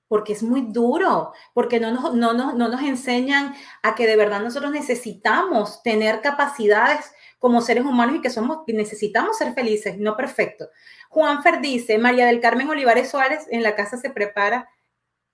porque 0.08 0.34
es 0.34 0.44
muy 0.44 0.62
duro, 0.62 1.34
porque 1.54 1.80
no 1.80 1.92
nos, 1.92 2.14
no, 2.14 2.34
nos, 2.34 2.54
no 2.56 2.68
nos 2.70 2.82
enseñan 2.82 3.56
a 3.82 3.96
que 3.96 4.06
de 4.06 4.16
verdad 4.16 4.42
nosotros 4.42 4.72
necesitamos 4.72 5.82
tener 5.82 6.22
capacidades 6.22 7.12
como 7.40 7.60
seres 7.62 7.86
humanos 7.86 8.16
y 8.18 8.22
que 8.22 8.30
somos, 8.30 8.60
necesitamos 8.68 9.38
ser 9.38 9.54
felices, 9.54 9.98
no 9.98 10.16
perfectos. 10.16 10.70
Juanfer 11.10 11.60
dice, 11.60 11.98
María 11.98 12.28
del 12.28 12.40
Carmen 12.40 12.70
Olivares 12.70 13.10
Suárez, 13.10 13.48
en 13.50 13.64
la 13.64 13.76
casa 13.76 13.98
se 13.98 14.10
prepara, 14.12 14.70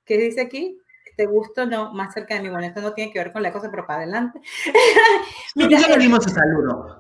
¿qué 0.06 0.18
dice 0.18 0.42
aquí? 0.42 0.78
¿Te 1.22 1.28
gusta 1.28 1.62
o 1.62 1.66
no? 1.68 1.94
Más 1.94 2.16
cerca 2.16 2.34
de 2.34 2.42
mí. 2.42 2.50
Bueno, 2.50 2.66
esto 2.66 2.82
no 2.82 2.94
tiene 2.94 3.12
que 3.14 3.20
ver 3.20 3.32
con 3.32 3.44
la 3.44 3.54
cosa, 3.54 3.70
pero 3.70 3.86
para 3.86 4.00
adelante. 4.02 4.42
Mira, 5.56 5.80
ya 5.80 5.88
le 5.90 5.98
dimos 6.00 6.26
el 6.26 6.34
saludo. 6.34 7.00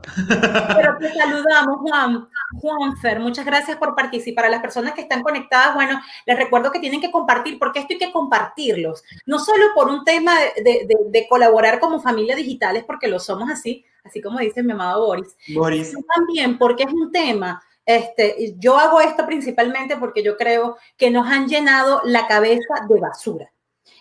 pero 0.75 0.95
te 0.99 1.11
saludamos, 1.11 1.77
Juan. 1.79 2.29
Juanfer, 2.59 3.19
muchas 3.19 3.45
gracias 3.47 3.77
por 3.77 3.95
participar. 3.95 4.45
A 4.45 4.49
las 4.49 4.61
personas 4.61 4.93
que 4.93 5.01
están 5.01 5.23
conectadas, 5.23 5.73
bueno, 5.73 5.99
les 6.27 6.37
recuerdo 6.37 6.71
que 6.71 6.77
tienen 6.79 7.01
que 7.01 7.09
compartir, 7.09 7.57
porque 7.57 7.79
esto 7.79 7.93
hay 7.93 7.97
que 7.97 8.11
compartirlos. 8.11 9.03
No 9.25 9.39
solo 9.39 9.65
por 9.73 9.87
un 9.89 10.03
tema 10.03 10.35
de, 10.39 10.61
de- 10.61 10.85
de- 10.87 10.97
de 11.09 11.27
colaborar 11.27 11.79
como 11.79 11.99
familia 11.99 12.35
digitales, 12.35 12.83
porque 12.85 13.07
lo 13.07 13.17
somos 13.19 13.49
así, 13.49 13.83
así 14.03 14.21
como 14.21 14.37
dice 14.37 14.61
mi 14.61 14.73
amado 14.73 15.03
Boris, 15.07 15.35
Boris. 15.55 15.95
también 16.15 16.59
porque 16.59 16.83
es 16.83 16.93
un 16.93 17.11
tema. 17.11 17.59
Este, 17.83 18.53
yo 18.59 18.77
hago 18.77 19.01
esto 19.01 19.25
principalmente 19.25 19.97
porque 19.97 20.21
yo 20.21 20.37
creo 20.37 20.77
que 20.95 21.09
nos 21.09 21.27
han 21.27 21.47
llenado 21.47 22.01
la 22.05 22.27
cabeza 22.27 22.85
de 22.87 22.99
basura. 22.99 23.51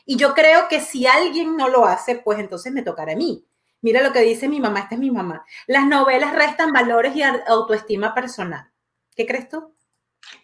Y 0.06 0.16
yo 0.16 0.34
creo 0.34 0.68
que 0.68 0.80
si 0.80 1.06
alguien 1.06 1.56
no 1.56 1.68
lo 1.68 1.86
hace, 1.86 2.16
pues 2.16 2.38
entonces 2.38 2.72
me 2.72 2.82
tocará 2.82 3.12
a 3.12 3.16
mí. 3.16 3.46
Mira 3.82 4.02
lo 4.02 4.12
que 4.12 4.20
dice 4.20 4.48
mi 4.48 4.60
mamá, 4.60 4.80
esta 4.80 4.94
es 4.94 5.00
mi 5.00 5.10
mamá. 5.10 5.44
Las 5.66 5.86
novelas 5.86 6.34
restan 6.34 6.72
valores 6.72 7.16
y 7.16 7.22
autoestima 7.22 8.14
personal. 8.14 8.70
¿Qué 9.16 9.26
crees 9.26 9.48
tú? 9.48 9.74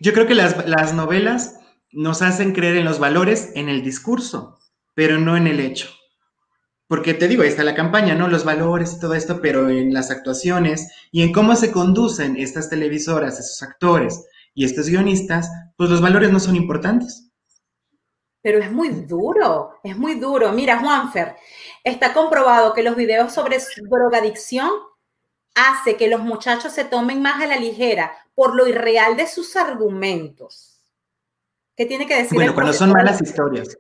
Yo 0.01 0.12
creo 0.12 0.27
que 0.27 0.35
las, 0.35 0.66
las 0.66 0.94
novelas 0.94 1.60
nos 1.93 2.23
hacen 2.23 2.52
creer 2.52 2.77
en 2.77 2.85
los 2.85 2.98
valores 2.98 3.52
en 3.55 3.68
el 3.68 3.82
discurso, 3.82 4.59
pero 4.94 5.18
no 5.18 5.36
en 5.36 5.47
el 5.47 5.60
hecho. 5.60 5.89
Porque 6.89 7.14
te 7.14 7.27
digo, 7.27 7.43
ahí 7.43 7.48
está 7.48 7.64
la 7.64 7.74
campaña, 7.74 8.14
¿no? 8.14 8.28
Los 8.28 8.44
valores 8.44 8.94
y 8.94 9.01
todo 9.01 9.14
esto, 9.14 9.40
pero 9.40 9.68
en 9.68 9.93
las 9.93 10.10
actuaciones 10.10 10.89
y 11.10 11.23
en 11.23 11.32
cómo 11.32 11.56
se 11.56 11.73
conducen 11.73 12.36
estas 12.36 12.70
televisoras, 12.70 13.40
esos 13.40 13.62
actores 13.62 14.24
y 14.55 14.64
estos 14.64 14.89
guionistas, 14.89 15.51
pues 15.77 15.90
los 15.90 16.01
valores 16.01 16.31
no 16.31 16.39
son 16.39 16.55
importantes. 16.55 17.32
Pero 18.47 18.60
es 18.60 18.70
muy 18.70 18.90
duro, 18.90 19.81
es 19.82 19.98
muy 19.98 20.20
duro. 20.20 20.52
Mira, 20.52 20.78
Juanfer, 20.78 21.35
está 21.82 22.12
comprobado 22.12 22.74
que 22.74 22.85
los 22.85 22.94
videos 22.94 23.35
sobre 23.35 23.59
drogadicción 23.90 24.70
hace 25.56 25.97
que 25.97 26.06
los 26.06 26.20
muchachos 26.20 26.73
se 26.73 26.85
tomen 26.85 27.20
más 27.20 27.43
a 27.43 27.48
la 27.48 27.56
ligera 27.56 28.16
por 28.36 28.55
lo 28.55 28.68
irreal 28.68 29.16
de 29.16 29.27
sus 29.27 29.56
argumentos. 29.56 30.81
¿Qué 31.77 31.86
tiene 31.86 32.06
que 32.06 32.18
decir? 32.18 32.35
Bueno, 32.35 32.51
el 32.51 32.55
cuando 32.55 32.73
son 32.73 32.93
malas 32.93 33.20
historias. 33.20 33.77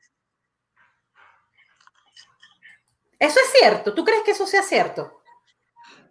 Eso 3.20 3.38
es 3.38 3.60
cierto. 3.60 3.94
¿Tú 3.94 4.04
crees 4.04 4.24
que 4.24 4.32
eso 4.32 4.48
sea 4.48 4.64
cierto? 4.64 5.22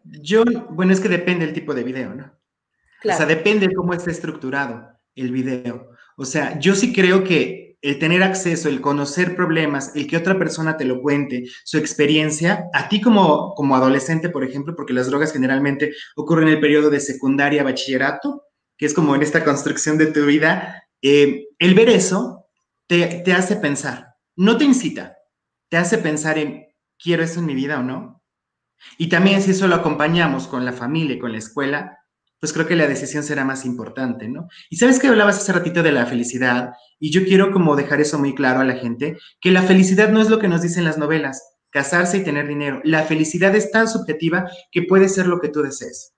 Yo, 0.05 0.45
bueno, 0.69 0.93
es 0.93 1.01
que 1.01 1.09
depende 1.09 1.45
del 1.45 1.53
tipo 1.53 1.73
de 1.73 1.83
video, 1.83 2.15
¿no? 2.15 2.31
O 3.03 3.17
sea, 3.17 3.25
depende 3.25 3.67
de 3.67 3.75
cómo 3.75 3.93
esté 3.93 4.11
estructurado 4.11 4.97
el 5.13 5.33
video. 5.33 5.89
O 6.15 6.23
sea, 6.23 6.57
yo 6.57 6.73
sí 6.73 6.93
creo 6.93 7.21
que 7.25 7.64
el 7.85 7.99
tener 7.99 8.23
acceso, 8.23 8.67
el 8.67 8.81
conocer 8.81 9.35
problemas, 9.35 9.95
el 9.95 10.07
que 10.07 10.17
otra 10.17 10.39
persona 10.39 10.75
te 10.75 10.85
lo 10.85 11.03
cuente, 11.03 11.45
su 11.63 11.77
experiencia, 11.77 12.65
a 12.73 12.89
ti 12.89 12.99
como, 12.99 13.53
como 13.53 13.75
adolescente, 13.75 14.29
por 14.29 14.43
ejemplo, 14.43 14.75
porque 14.75 14.91
las 14.93 15.05
drogas 15.05 15.31
generalmente 15.31 15.93
ocurren 16.15 16.47
en 16.47 16.55
el 16.55 16.59
periodo 16.59 16.89
de 16.89 16.99
secundaria, 16.99 17.63
bachillerato, 17.63 18.45
que 18.75 18.87
es 18.87 18.93
como 18.95 19.13
en 19.13 19.21
esta 19.21 19.43
construcción 19.43 19.99
de 19.99 20.07
tu 20.07 20.25
vida, 20.25 20.83
eh, 21.03 21.45
el 21.59 21.75
ver 21.75 21.89
eso 21.89 22.47
te, 22.87 23.21
te 23.23 23.33
hace 23.33 23.55
pensar, 23.55 24.15
no 24.35 24.57
te 24.57 24.65
incita, 24.65 25.17
te 25.69 25.77
hace 25.77 25.99
pensar 25.99 26.39
en, 26.39 26.65
¿quiero 26.97 27.23
eso 27.23 27.39
en 27.39 27.45
mi 27.45 27.53
vida 27.53 27.79
o 27.79 27.83
no? 27.83 28.23
Y 28.97 29.09
también 29.09 29.43
si 29.43 29.51
eso 29.51 29.67
lo 29.67 29.75
acompañamos 29.75 30.47
con 30.47 30.65
la 30.65 30.73
familia 30.73 31.17
y 31.17 31.19
con 31.19 31.31
la 31.31 31.37
escuela, 31.37 31.99
pues 32.45 32.53
creo 32.53 32.67
que 32.67 32.75
la 32.75 32.85
decisión 32.85 33.23
será 33.23 33.43
más 33.43 33.65
importante, 33.65 34.27
¿no? 34.27 34.49
Y 34.69 34.75
sabes 34.75 34.99
que 34.99 35.07
hablabas 35.07 35.37
hace 35.37 35.51
ratito 35.51 35.81
de 35.81 35.91
la 35.91 36.05
felicidad, 36.05 36.73
y 36.99 37.09
yo 37.09 37.25
quiero 37.25 37.51
como 37.51 37.75
dejar 37.75 38.01
eso 38.01 38.19
muy 38.19 38.35
claro 38.35 38.59
a 38.59 38.63
la 38.63 38.75
gente, 38.75 39.17
que 39.41 39.49
la 39.49 39.63
felicidad 39.63 40.09
no 40.09 40.21
es 40.21 40.29
lo 40.29 40.37
que 40.37 40.47
nos 40.47 40.61
dicen 40.61 40.83
las 40.83 40.99
novelas, 40.99 41.41
casarse 41.71 42.19
y 42.19 42.23
tener 42.23 42.47
dinero. 42.47 42.81
La 42.83 43.01
felicidad 43.01 43.55
es 43.55 43.71
tan 43.71 43.87
subjetiva 43.87 44.47
que 44.71 44.83
puede 44.83 45.09
ser 45.09 45.25
lo 45.25 45.39
que 45.39 45.49
tú 45.49 45.63
desees. 45.63 46.13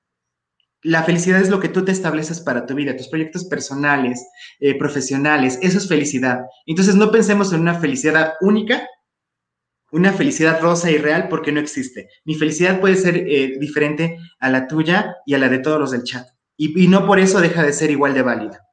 La 0.82 1.06
felicidad 1.06 1.40
es 1.40 1.50
lo 1.50 1.62
que 1.62 1.70
tú 1.70 1.86
te 1.86 1.94
estableces 1.94 2.42
para 2.42 2.66
tu 2.66 2.76
vida, 2.76 2.98
tus 2.98 3.08
proyectos 3.08 3.46
personales, 3.46 4.22
eh, 4.60 4.78
profesionales, 4.78 5.58
eso 5.62 5.78
es 5.78 5.88
felicidad. 5.88 6.42
Entonces 6.66 6.96
no 6.96 7.10
pensemos 7.10 7.54
en 7.54 7.62
una 7.62 7.80
felicidad 7.80 8.34
única 8.42 8.86
una 9.92 10.14
felicidad 10.14 10.62
rosa 10.62 10.92
y 10.92 10.98
real 10.98 11.28
porque 11.30 11.52
no 11.52 11.60
existe. 11.60 12.10
Mi 12.26 12.36
felicidad 12.36 12.80
puede 12.80 12.96
ser 12.96 13.18
eh, 13.18 13.58
diferente 13.60 14.18
a 14.40 14.50
la 14.50 14.68
tuya 14.68 15.18
y 15.26 15.34
a 15.34 15.38
la 15.38 15.50
de 15.50 15.60
todos 15.60 15.80
los 15.80 15.92
del 15.92 16.04
chat. 16.04 16.28
Y, 16.60 16.88
no 16.88 17.06
por 17.06 17.20
eso 17.20 17.40
deja 17.40 17.62
de 17.62 17.72
ser 17.72 17.92
igual 17.92 18.16
de 18.16 18.24
válida. 18.24 18.68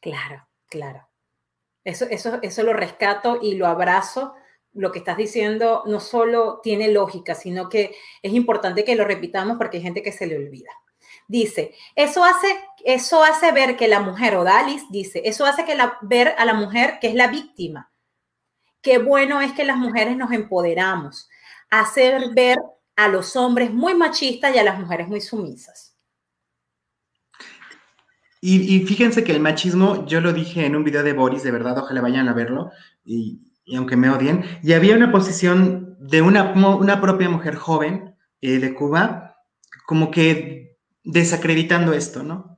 Claro, 0.00 0.48
claro. 0.70 1.06
Eso, 1.84 2.06
eso, 2.06 2.38
eso 2.40 2.62
lo 2.62 2.72
rescato 2.72 3.38
y 3.42 3.56
lo 3.56 3.66
abrazo. 3.66 4.34
Lo 4.72 4.90
que 4.90 5.00
estás 5.00 5.18
diciendo 5.18 5.82
no 5.86 6.00
solo 6.00 6.60
tiene 6.62 6.88
lógica, 6.88 7.34
sino 7.34 7.68
que 7.68 7.94
es 8.22 8.32
importante 8.32 8.84
que 8.84 8.96
lo 8.96 9.04
repitamos 9.04 9.58
porque 9.58 9.76
hay 9.76 9.82
gente 9.82 10.02
que 10.02 10.12
se 10.12 10.26
le 10.26 10.36
olvida. 10.36 10.70
Dice, 11.28 11.74
eso 11.94 12.24
hace, 12.24 12.58
eso 12.84 13.22
hace 13.22 13.52
ver 13.52 13.76
que 13.76 13.86
la 13.86 14.00
mujer, 14.00 14.36
o 14.36 14.44
Dalis 14.44 14.90
dice, 14.90 15.22
eso 15.26 15.44
hace 15.44 15.64
que 15.64 15.74
la, 15.74 15.98
ver 16.02 16.34
a 16.38 16.44
la 16.46 16.54
mujer 16.54 16.98
que 17.00 17.08
es 17.08 17.14
la 17.14 17.28
víctima 17.28 17.93
qué 18.84 18.98
bueno 18.98 19.40
es 19.40 19.52
que 19.52 19.64
las 19.64 19.78
mujeres 19.78 20.16
nos 20.16 20.30
empoderamos, 20.30 21.28
hacer 21.70 22.34
ver 22.34 22.58
a 22.94 23.08
los 23.08 23.34
hombres 23.34 23.72
muy 23.72 23.94
machistas 23.94 24.54
y 24.54 24.58
a 24.58 24.62
las 24.62 24.78
mujeres 24.78 25.08
muy 25.08 25.20
sumisas. 25.20 25.96
Y, 28.46 28.80
fíjense 28.80 29.24
que 29.24 29.32
el 29.32 29.40
machismo, 29.40 30.04
yo 30.04 30.20
lo 30.20 30.34
dije 30.34 30.66
en 30.66 30.76
un 30.76 30.84
video 30.84 31.02
de 31.02 31.14
Boris, 31.14 31.42
de 31.42 31.50
verdad, 31.50 31.78
ojalá 31.78 32.02
vayan 32.02 32.28
a 32.28 32.34
verlo, 32.34 32.70
y, 33.02 33.40
aunque 33.74 33.96
me 33.96 34.10
odien, 34.10 34.44
y 34.62 34.74
había 34.74 34.94
una 34.94 35.10
posición 35.10 35.96
de 35.98 36.20
una, 36.20 36.52
una 36.52 37.00
propia 37.00 37.30
mujer 37.30 37.54
joven 37.54 38.14
eh, 38.42 38.58
de 38.58 38.74
Cuba, 38.74 39.38
como 39.86 40.10
que 40.10 40.76
desacreditando 41.02 41.94
esto, 41.94 42.22
¿no? 42.22 42.53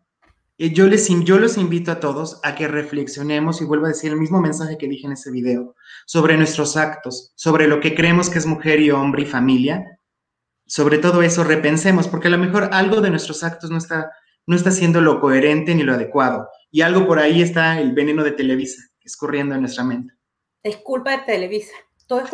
Yo, 0.59 0.87
les, 0.87 1.09
yo 1.25 1.39
los 1.39 1.57
invito 1.57 1.91
a 1.93 2.01
todos 2.01 2.41
a 2.43 2.55
que 2.55 2.69
reflexionemos 2.69 3.61
y 3.61 3.65
vuelvo 3.65 3.87
a 3.87 3.91
decir 3.91 4.13
el 4.13 4.19
mismo 4.19 4.41
mensaje 4.41 4.79
que 4.79 4.89
dije 4.89 5.07
en 5.07 5.13
ese 5.13 5.31
video, 5.31 5.75
sobre 6.07 6.37
nuestros 6.37 6.77
actos, 6.77 7.33
sobre 7.37 7.69
lo 7.69 7.81
que 7.81 7.95
creemos 7.95 8.31
que 8.31 8.39
es 8.39 8.47
mujer 8.47 8.81
y 8.81 8.91
hombre 8.91 9.23
y 9.23 9.27
familia. 9.27 9.99
Sobre 10.67 10.99
todo 10.99 11.23
eso, 11.23 11.45
repensemos, 11.45 12.09
porque 12.09 12.29
a 12.29 12.31
lo 12.31 12.39
mejor 12.39 12.71
algo 12.73 13.01
de 13.01 13.11
nuestros 13.11 13.45
actos 13.45 13.71
no 13.71 13.79
está, 13.79 14.11
no 14.47 14.57
está 14.57 14.71
siendo 14.71 15.01
lo 15.01 15.21
coherente 15.21 15.75
ni 15.75 15.83
lo 15.83 15.95
adecuado. 15.95 16.49
Y 16.71 16.81
algo 16.81 17.07
por 17.07 17.19
ahí 17.19 17.43
está 17.43 17.81
el 17.81 17.93
veneno 17.93 18.25
de 18.25 18.33
Televisa 18.33 18.83
escurriendo 19.01 19.55
en 19.55 19.61
nuestra 19.61 19.85
mente. 19.85 20.15
Es 20.63 20.79
culpa 20.79 21.13
de 21.13 21.19
Televisa 21.19 21.73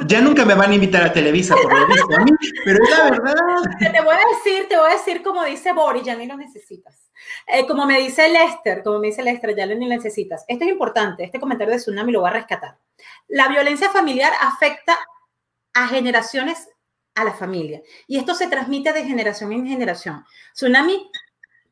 ya 0.07 0.20
nunca 0.20 0.44
me 0.44 0.55
van 0.55 0.70
a 0.70 0.74
invitar 0.74 1.03
a 1.03 1.12
Televisa 1.12 1.55
por 1.57 1.73
lo 1.73 1.86
visto 1.86 2.15
a 2.15 2.20
mí, 2.20 2.31
pero 2.65 2.85
es 2.85 2.90
la 2.90 3.11
verdad. 3.11 3.35
Te 3.78 4.01
voy 4.03 4.15
a 4.15 4.36
decir, 4.36 4.69
te 4.69 4.77
voy 4.77 4.90
a 4.90 4.93
decir 4.93 5.23
como 5.23 5.44
dice 5.44 5.73
Boris, 5.73 6.05
ya 6.05 6.15
ni 6.15 6.27
lo 6.27 6.36
necesitas. 6.36 7.02
Eh, 7.47 7.66
como 7.66 7.86
me 7.86 7.99
dice 7.99 8.28
Lester, 8.28 8.82
como 8.82 8.99
me 8.99 9.09
dice 9.09 9.23
Lester, 9.23 9.55
ya 9.57 9.66
ni 9.66 9.74
lo 9.74 9.94
necesitas. 9.94 10.44
Esto 10.49 10.65
es 10.65 10.70
importante, 10.70 11.24
este 11.24 11.40
comentario 11.40 11.73
de 11.73 11.81
Tsunami 11.81 12.12
lo 12.12 12.20
voy 12.20 12.31
a 12.31 12.35
rescatar. 12.35 12.78
La 13.28 13.49
violencia 13.49 13.90
familiar 13.90 14.32
afecta 14.40 14.99
a 15.74 15.89
generaciones 15.89 16.69
a 17.15 17.24
la 17.24 17.32
familia 17.32 17.82
y 18.07 18.19
esto 18.19 18.35
se 18.35 18.47
transmite 18.47 18.93
de 18.93 19.05
generación 19.05 19.53
en 19.53 19.66
generación. 19.66 20.24
Tsunami, 20.55 21.11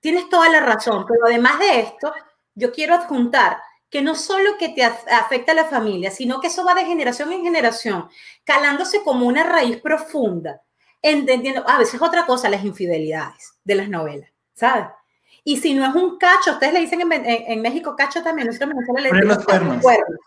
tienes 0.01 0.29
toda 0.29 0.49
la 0.49 0.61
razón, 0.61 1.05
pero 1.09 1.27
además 1.27 1.59
de 1.59 1.81
esto, 1.81 2.13
yo 2.55 2.73
quiero 2.73 2.95
adjuntar 2.95 3.59
que 3.91 4.03
no 4.03 4.15
solo 4.15 4.57
que 4.57 4.69
te 4.69 4.85
afecta 4.85 5.53
a 5.53 5.57
la 5.57 5.65
familia, 5.65 6.11
sino 6.11 6.41
que 6.41 6.47
eso 6.47 6.65
va 6.65 6.75
de 6.75 6.85
generación 6.85 7.33
en 7.33 7.43
generación, 7.43 8.09
calándose 8.45 9.03
como 9.03 9.27
una 9.27 9.43
raíz 9.43 9.81
profunda, 9.81 10.63
entendiendo, 11.03 11.69
a 11.69 11.79
veces 11.79 12.01
otra 12.01 12.25
cosa, 12.25 12.49
las 12.49 12.65
infidelidades 12.65 13.55
de 13.65 13.75
las 13.75 13.89
novelas, 13.89 14.31
¿sabes? 14.55 14.87
Y 15.45 15.57
si 15.57 15.75
no 15.75 15.87
es 15.87 15.95
un 15.95 16.19
cacho, 16.19 16.53
ustedes 16.53 16.73
le 16.73 16.81
dicen 16.81 17.01
en, 17.01 17.63
México 17.63 17.95
cacho 17.97 18.23
también, 18.23 18.47
nosotros 18.47 18.71
en 18.71 18.77
Venezuela 18.77 19.01
le 19.01 19.27
decimos 19.27 19.83
cuernos. 19.83 20.21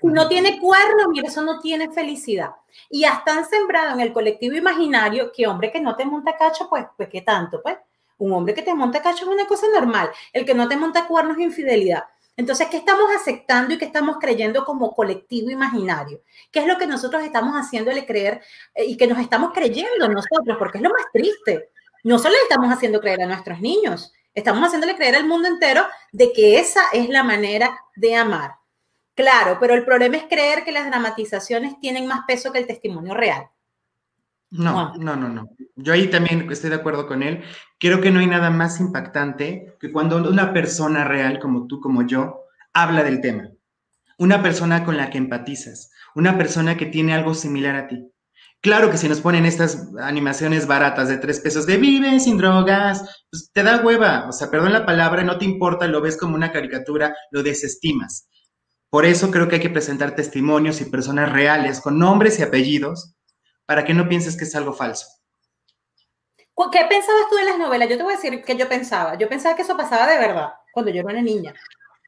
Si 0.00 0.06
no 0.06 0.28
tiene 0.28 0.60
cuernos, 0.60 1.08
mira, 1.08 1.28
eso 1.28 1.42
no 1.42 1.58
tiene 1.60 1.90
felicidad. 1.90 2.50
Y 2.88 3.00
ya 3.00 3.14
están 3.14 3.44
sembrados 3.44 3.94
en 3.94 4.00
el 4.00 4.12
colectivo 4.12 4.56
imaginario 4.56 5.32
que 5.32 5.46
hombre 5.46 5.72
que 5.72 5.80
no 5.80 5.96
te 5.96 6.04
monta 6.04 6.36
cacho, 6.36 6.68
pues, 6.68 6.86
pues, 6.96 7.08
¿qué 7.08 7.22
tanto? 7.22 7.60
Pues, 7.62 7.76
un 8.18 8.32
hombre 8.32 8.54
que 8.54 8.62
te 8.62 8.74
monta 8.74 9.02
cacho 9.02 9.24
es 9.24 9.30
una 9.30 9.46
cosa 9.46 9.66
normal. 9.72 10.10
El 10.32 10.44
que 10.44 10.54
no 10.54 10.68
te 10.68 10.76
monta 10.76 11.06
cuernos 11.06 11.36
es 11.36 11.44
infidelidad. 11.44 12.04
Entonces, 12.36 12.68
¿qué 12.68 12.76
estamos 12.76 13.10
aceptando 13.16 13.74
y 13.74 13.78
qué 13.78 13.84
estamos 13.84 14.18
creyendo 14.20 14.64
como 14.64 14.94
colectivo 14.94 15.50
imaginario? 15.50 16.22
¿Qué 16.52 16.60
es 16.60 16.66
lo 16.68 16.78
que 16.78 16.86
nosotros 16.86 17.24
estamos 17.24 17.54
haciéndole 17.54 18.06
creer 18.06 18.40
eh, 18.76 18.84
y 18.84 18.96
que 18.96 19.08
nos 19.08 19.18
estamos 19.18 19.50
creyendo 19.52 20.08
nosotros? 20.08 20.56
Porque 20.56 20.78
es 20.78 20.84
lo 20.84 20.90
más 20.90 21.06
triste. 21.12 21.70
No 22.04 22.16
solo 22.18 22.34
le 22.34 22.42
estamos 22.42 22.72
haciendo 22.72 23.00
creer 23.00 23.22
a 23.22 23.26
nuestros 23.26 23.60
niños, 23.60 24.12
estamos 24.38 24.64
haciéndole 24.64 24.96
creer 24.96 25.16
al 25.16 25.26
mundo 25.26 25.48
entero 25.48 25.84
de 26.12 26.32
que 26.32 26.58
esa 26.58 26.82
es 26.92 27.08
la 27.08 27.24
manera 27.24 27.78
de 27.96 28.14
amar. 28.14 28.52
Claro, 29.14 29.58
pero 29.60 29.74
el 29.74 29.84
problema 29.84 30.16
es 30.16 30.24
creer 30.24 30.64
que 30.64 30.72
las 30.72 30.86
dramatizaciones 30.86 31.78
tienen 31.80 32.06
más 32.06 32.20
peso 32.26 32.52
que 32.52 32.58
el 32.58 32.66
testimonio 32.66 33.14
real. 33.14 33.48
No, 34.50 34.94
no, 34.96 35.16
no, 35.16 35.28
no. 35.28 35.50
Yo 35.76 35.92
ahí 35.92 36.08
también 36.08 36.50
estoy 36.50 36.70
de 36.70 36.76
acuerdo 36.76 37.06
con 37.06 37.22
él. 37.22 37.42
Creo 37.78 38.00
que 38.00 38.10
no 38.10 38.20
hay 38.20 38.26
nada 38.26 38.50
más 38.50 38.80
impactante 38.80 39.76
que 39.78 39.92
cuando 39.92 40.16
una 40.16 40.52
persona 40.52 41.04
real 41.04 41.38
como 41.38 41.66
tú, 41.66 41.80
como 41.80 42.06
yo, 42.06 42.44
habla 42.72 43.02
del 43.02 43.20
tema. 43.20 43.50
Una 44.16 44.42
persona 44.42 44.84
con 44.84 44.96
la 44.96 45.10
que 45.10 45.18
empatizas, 45.18 45.90
una 46.14 46.38
persona 46.38 46.76
que 46.76 46.86
tiene 46.86 47.14
algo 47.14 47.34
similar 47.34 47.76
a 47.76 47.88
ti. 47.88 48.10
Claro 48.60 48.90
que 48.90 48.98
si 48.98 49.08
nos 49.08 49.20
ponen 49.20 49.46
estas 49.46 49.88
animaciones 50.00 50.66
baratas 50.66 51.08
de 51.08 51.18
tres 51.18 51.38
pesos 51.40 51.64
de 51.64 51.76
vive 51.76 52.18
sin 52.18 52.38
drogas, 52.38 53.24
pues 53.30 53.50
te 53.52 53.62
da 53.62 53.80
hueva. 53.84 54.26
O 54.28 54.32
sea, 54.32 54.50
perdón 54.50 54.72
la 54.72 54.84
palabra, 54.84 55.22
no 55.22 55.38
te 55.38 55.44
importa, 55.44 55.86
lo 55.86 56.00
ves 56.00 56.16
como 56.16 56.34
una 56.34 56.50
caricatura, 56.50 57.14
lo 57.30 57.42
desestimas. 57.42 58.28
Por 58.90 59.04
eso 59.04 59.30
creo 59.30 59.48
que 59.48 59.56
hay 59.56 59.60
que 59.60 59.70
presentar 59.70 60.14
testimonios 60.14 60.80
y 60.80 60.86
personas 60.86 61.30
reales 61.32 61.80
con 61.80 61.98
nombres 61.98 62.38
y 62.38 62.42
apellidos 62.42 63.14
para 63.66 63.84
que 63.84 63.94
no 63.94 64.08
pienses 64.08 64.36
que 64.36 64.44
es 64.44 64.56
algo 64.56 64.72
falso. 64.72 65.06
¿Qué 66.72 66.84
pensabas 66.88 67.28
tú 67.30 67.36
de 67.36 67.44
las 67.44 67.58
novelas? 67.58 67.88
Yo 67.88 67.96
te 67.96 68.02
voy 68.02 68.14
a 68.14 68.16
decir 68.16 68.42
que 68.42 68.56
yo 68.56 68.68
pensaba. 68.68 69.16
Yo 69.16 69.28
pensaba 69.28 69.54
que 69.54 69.62
eso 69.62 69.76
pasaba 69.76 70.10
de 70.10 70.18
verdad 70.18 70.48
cuando 70.72 70.90
yo 70.90 71.00
era 71.00 71.10
una 71.10 71.22
niña. 71.22 71.54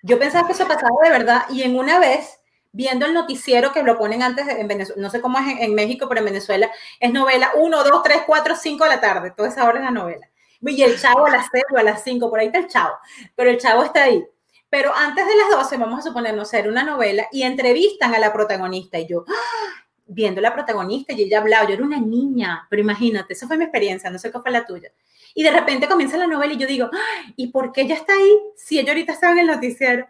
Yo 0.02 0.18
pensaba 0.18 0.47
que 0.47 0.55
eso 0.55 0.66
pasaba 0.66 0.97
de 1.05 1.10
verdad 1.10 1.43
y 1.51 1.62
en 1.62 1.77
una 1.77 1.98
vez, 1.98 2.39
viendo 2.72 3.06
el 3.06 3.14
noticiero 3.14 3.72
que 3.72 3.82
lo 3.82 3.98
ponen 3.98 4.22
antes 4.22 4.47
en 4.48 4.68
Venezuela, 4.68 5.02
no 5.02 5.10
sé 5.10 5.20
cómo 5.20 5.38
es 5.38 5.60
en, 5.60 5.74
México, 5.74 6.09
pero 6.09 6.20
en 6.20 6.26
Venezuela 6.26 6.70
es 6.98 7.12
novela 7.12 7.52
1, 7.56 7.84
2, 7.84 8.02
3, 8.02 8.22
4, 8.26 8.56
5 8.56 8.84
de 8.84 8.90
la 8.90 9.01
tarde. 9.01 9.32
Toda 9.36 9.48
esa 9.48 9.64
hora 9.64 9.78
es 9.78 9.84
la 9.84 9.90
novela. 9.90 10.28
Y 10.60 10.82
el 10.82 11.01
chavo 11.01 11.26
a 11.26 11.30
las 11.30 11.47
6 11.51 11.64
o 11.72 11.78
a 11.78 11.82
las 11.82 12.05
5, 12.05 12.28
por 12.28 12.38
ahí 12.38 12.47
está 12.47 12.59
el 12.59 12.68
chavo. 12.68 12.94
Pero 13.34 13.51
el 13.51 13.59
chavo 13.59 13.82
está 13.82 14.05
ahí. 14.05 14.24
Pero 14.68 14.94
antes 14.94 15.26
de 15.26 15.36
las 15.36 15.51
12, 15.51 15.76
vamos 15.78 15.98
a 16.01 16.09
suponernos 16.09 16.48
ser 16.48 16.68
una 16.68 16.84
novela 16.84 17.26
y 17.32 17.42
entrevistan 17.42 18.14
a 18.14 18.18
la 18.18 18.32
protagonista 18.32 18.98
y 18.98 19.06
yo, 19.09 19.24
¡ah! 19.26 19.84
viendo 20.06 20.40
la 20.40 20.52
protagonista 20.52 21.12
y 21.12 21.22
ella 21.22 21.38
hablaba, 21.38 21.68
yo 21.68 21.74
era 21.74 21.84
una 21.84 22.01
niña, 22.01 22.66
pero 22.68 22.82
imagínate, 22.82 23.32
esa 23.32 23.47
fue 23.47 23.56
mi 23.56 23.64
experiencia, 23.64 24.10
no 24.10 24.18
sé 24.18 24.30
qué 24.30 24.40
fue 24.40 24.51
la 24.51 24.66
tuya. 24.66 24.90
Y 25.34 25.42
de 25.44 25.52
repente 25.52 25.88
comienza 25.88 26.16
la 26.16 26.26
novela 26.26 26.52
y 26.52 26.56
yo 26.56 26.66
digo, 26.66 26.90
¿y 27.36 27.48
por 27.48 27.72
qué 27.72 27.82
ella 27.82 27.94
está 27.94 28.12
ahí 28.12 28.38
si 28.56 28.78
ella 28.78 28.90
ahorita 28.90 29.12
estaba 29.12 29.32
en 29.32 29.38
el 29.40 29.47
noticiero? 29.47 30.09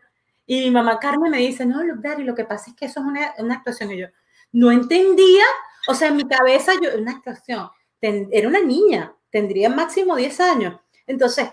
Y 0.53 0.59
mi 0.63 0.73
mamá 0.73 0.99
Carmen 0.99 1.31
me 1.31 1.39
dice, 1.39 1.65
no, 1.65 1.79
Daddy, 2.03 2.25
lo 2.25 2.35
que 2.35 2.45
pasa 2.45 2.71
es 2.71 2.77
que 2.77 2.87
eso 2.87 2.99
es 2.99 3.07
una, 3.07 3.35
una 3.39 3.55
actuación. 3.55 3.93
Y 3.93 3.99
yo 3.99 4.09
no 4.51 4.73
entendía, 4.73 5.45
o 5.87 5.95
sea, 5.95 6.09
en 6.09 6.17
mi 6.17 6.27
cabeza, 6.27 6.73
yo, 6.83 6.99
una 6.99 7.13
actuación, 7.13 7.71
era 8.01 8.49
una 8.49 8.59
niña, 8.59 9.15
tendría 9.31 9.69
máximo 9.69 10.17
10 10.17 10.41
años. 10.41 10.81
Entonces, 11.07 11.51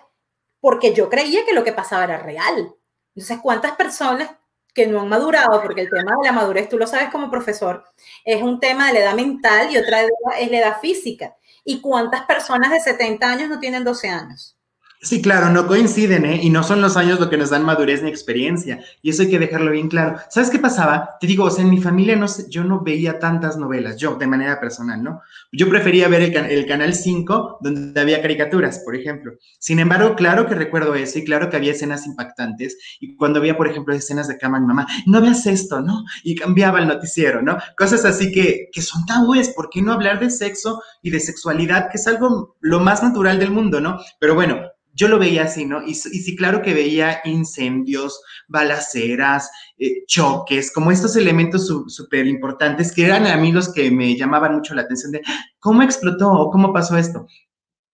porque 0.59 0.95
yo 0.95 1.11
creía 1.11 1.45
que 1.45 1.53
lo 1.53 1.63
que 1.63 1.73
pasaba 1.73 2.05
era 2.05 2.17
real. 2.17 2.73
Entonces, 3.13 3.37
¿cuántas 3.39 3.75
personas 3.75 4.31
que 4.73 4.87
no 4.87 5.01
han 5.01 5.09
madurado, 5.09 5.61
porque 5.61 5.81
el 5.81 5.91
tema 5.91 6.15
de 6.19 6.25
la 6.25 6.31
madurez, 6.31 6.67
tú 6.67 6.79
lo 6.79 6.87
sabes 6.87 7.09
como 7.09 7.29
profesor, 7.29 7.83
es 8.25 8.41
un 8.41 8.59
tema 8.59 8.87
de 8.87 8.93
la 8.93 8.99
edad 9.01 9.13
mental 9.13 9.71
y 9.71 9.77
otra 9.77 10.01
es 10.39 10.49
la 10.49 10.57
edad 10.57 10.79
física. 10.81 11.37
¿Y 11.63 11.81
cuántas 11.81 12.25
personas 12.25 12.71
de 12.71 12.79
70 12.79 13.29
años 13.29 13.49
no 13.49 13.59
tienen 13.59 13.83
12 13.83 14.09
años? 14.09 14.56
Sí, 14.99 15.21
claro, 15.21 15.51
no 15.51 15.67
coinciden, 15.67 16.25
¿eh? 16.25 16.39
Y 16.41 16.49
no 16.49 16.63
son 16.63 16.81
los 16.81 16.97
años 16.97 17.19
lo 17.19 17.29
que 17.29 17.37
nos 17.37 17.51
dan 17.51 17.63
madurez 17.63 18.01
ni 18.01 18.09
experiencia. 18.09 18.83
Y 19.03 19.11
eso 19.11 19.21
hay 19.21 19.29
que 19.29 19.37
dejarlo 19.37 19.69
bien 19.69 19.89
claro. 19.89 20.17
¿Sabes 20.29 20.49
qué 20.49 20.57
pasaba? 20.57 21.17
Te 21.19 21.27
digo, 21.27 21.43
o 21.43 21.51
sea, 21.51 21.63
en 21.63 21.69
mi 21.69 21.79
familia 21.79 22.15
no 22.15 22.25
yo 22.49 22.63
no 22.63 22.81
veía 22.81 23.19
tantas 23.19 23.57
novelas, 23.57 23.97
yo, 23.97 24.15
de 24.15 24.25
manera 24.25 24.59
personal, 24.59 25.03
¿no? 25.03 25.21
Yo 25.51 25.69
prefería 25.69 26.07
ver 26.07 26.35
el, 26.35 26.65
Canal 26.65 26.95
5, 26.95 27.59
donde 27.61 28.01
había 28.01 28.23
caricaturas, 28.23 28.79
por 28.79 28.95
ejemplo. 28.95 29.33
Sin 29.59 29.77
embargo, 29.77 30.15
claro 30.15 30.47
que 30.47 30.55
recuerdo 30.55 30.95
eso 30.95 31.19
y 31.19 31.23
claro 31.23 31.51
que 31.51 31.57
había 31.57 31.73
escenas 31.73 32.07
impactantes. 32.07 32.77
Y 32.99 33.15
cuando 33.15 33.39
había, 33.39 33.55
por 33.55 33.67
ejemplo, 33.67 33.93
escenas 33.93 34.27
de 34.27 34.39
cama, 34.39 34.59
mi 34.59 34.65
mamá, 34.65 34.87
no 35.05 35.21
veas 35.21 35.45
esto, 35.45 35.79
¿no? 35.79 36.05
Y 36.23 36.35
cambiaba 36.35 36.79
el 36.79 36.87
noticiero, 36.87 37.43
¿no? 37.43 37.59
Cosas 37.77 38.03
así 38.03 38.31
que, 38.31 38.69
que 38.73 38.81
son 38.81 39.05
tabúes. 39.05 39.49
¿Por 39.49 39.69
qué 39.69 39.79
no 39.83 39.93
hablar 39.93 40.19
de 40.19 40.31
sexo 40.31 40.81
y 41.03 41.11
de 41.11 41.19
sexualidad, 41.19 41.91
que 41.91 41.97
es 41.97 42.07
algo 42.07 42.55
lo 42.61 42.79
más 42.79 43.03
natural 43.03 43.37
del 43.37 43.51
mundo, 43.51 43.79
¿no? 43.79 43.99
Pero 44.19 44.33
bueno, 44.33 44.57
yo 44.97 45.07
lo 45.07 45.19
veía 45.19 45.43
así, 45.43 45.63
¿no? 45.63 45.83
Y, 45.83 45.93
sí, 45.93 46.35
claro 46.35 46.63
que 46.63 46.73
veía 46.73 47.21
incendios, 47.23 48.19
balaceras, 48.47 49.49
eh, 49.77 50.03
choques, 50.07 50.71
como 50.71 50.91
estos 50.91 51.15
elementos 51.15 51.67
súper 51.67 52.25
importantes 52.25 52.91
que 52.91 53.05
eran 53.05 53.27
a 53.27 53.37
mí 53.37 53.51
los 53.51 53.71
que 53.71 53.91
me 53.91 54.15
llamaban 54.17 54.55
mucho 54.55 54.73
la 54.73 54.81
atención 54.81 55.11
de 55.11 55.21
cómo 55.59 55.83
explotó 55.83 56.31
o 56.31 56.49
cómo 56.49 56.73
pasó 56.73 56.97
esto. 56.97 57.27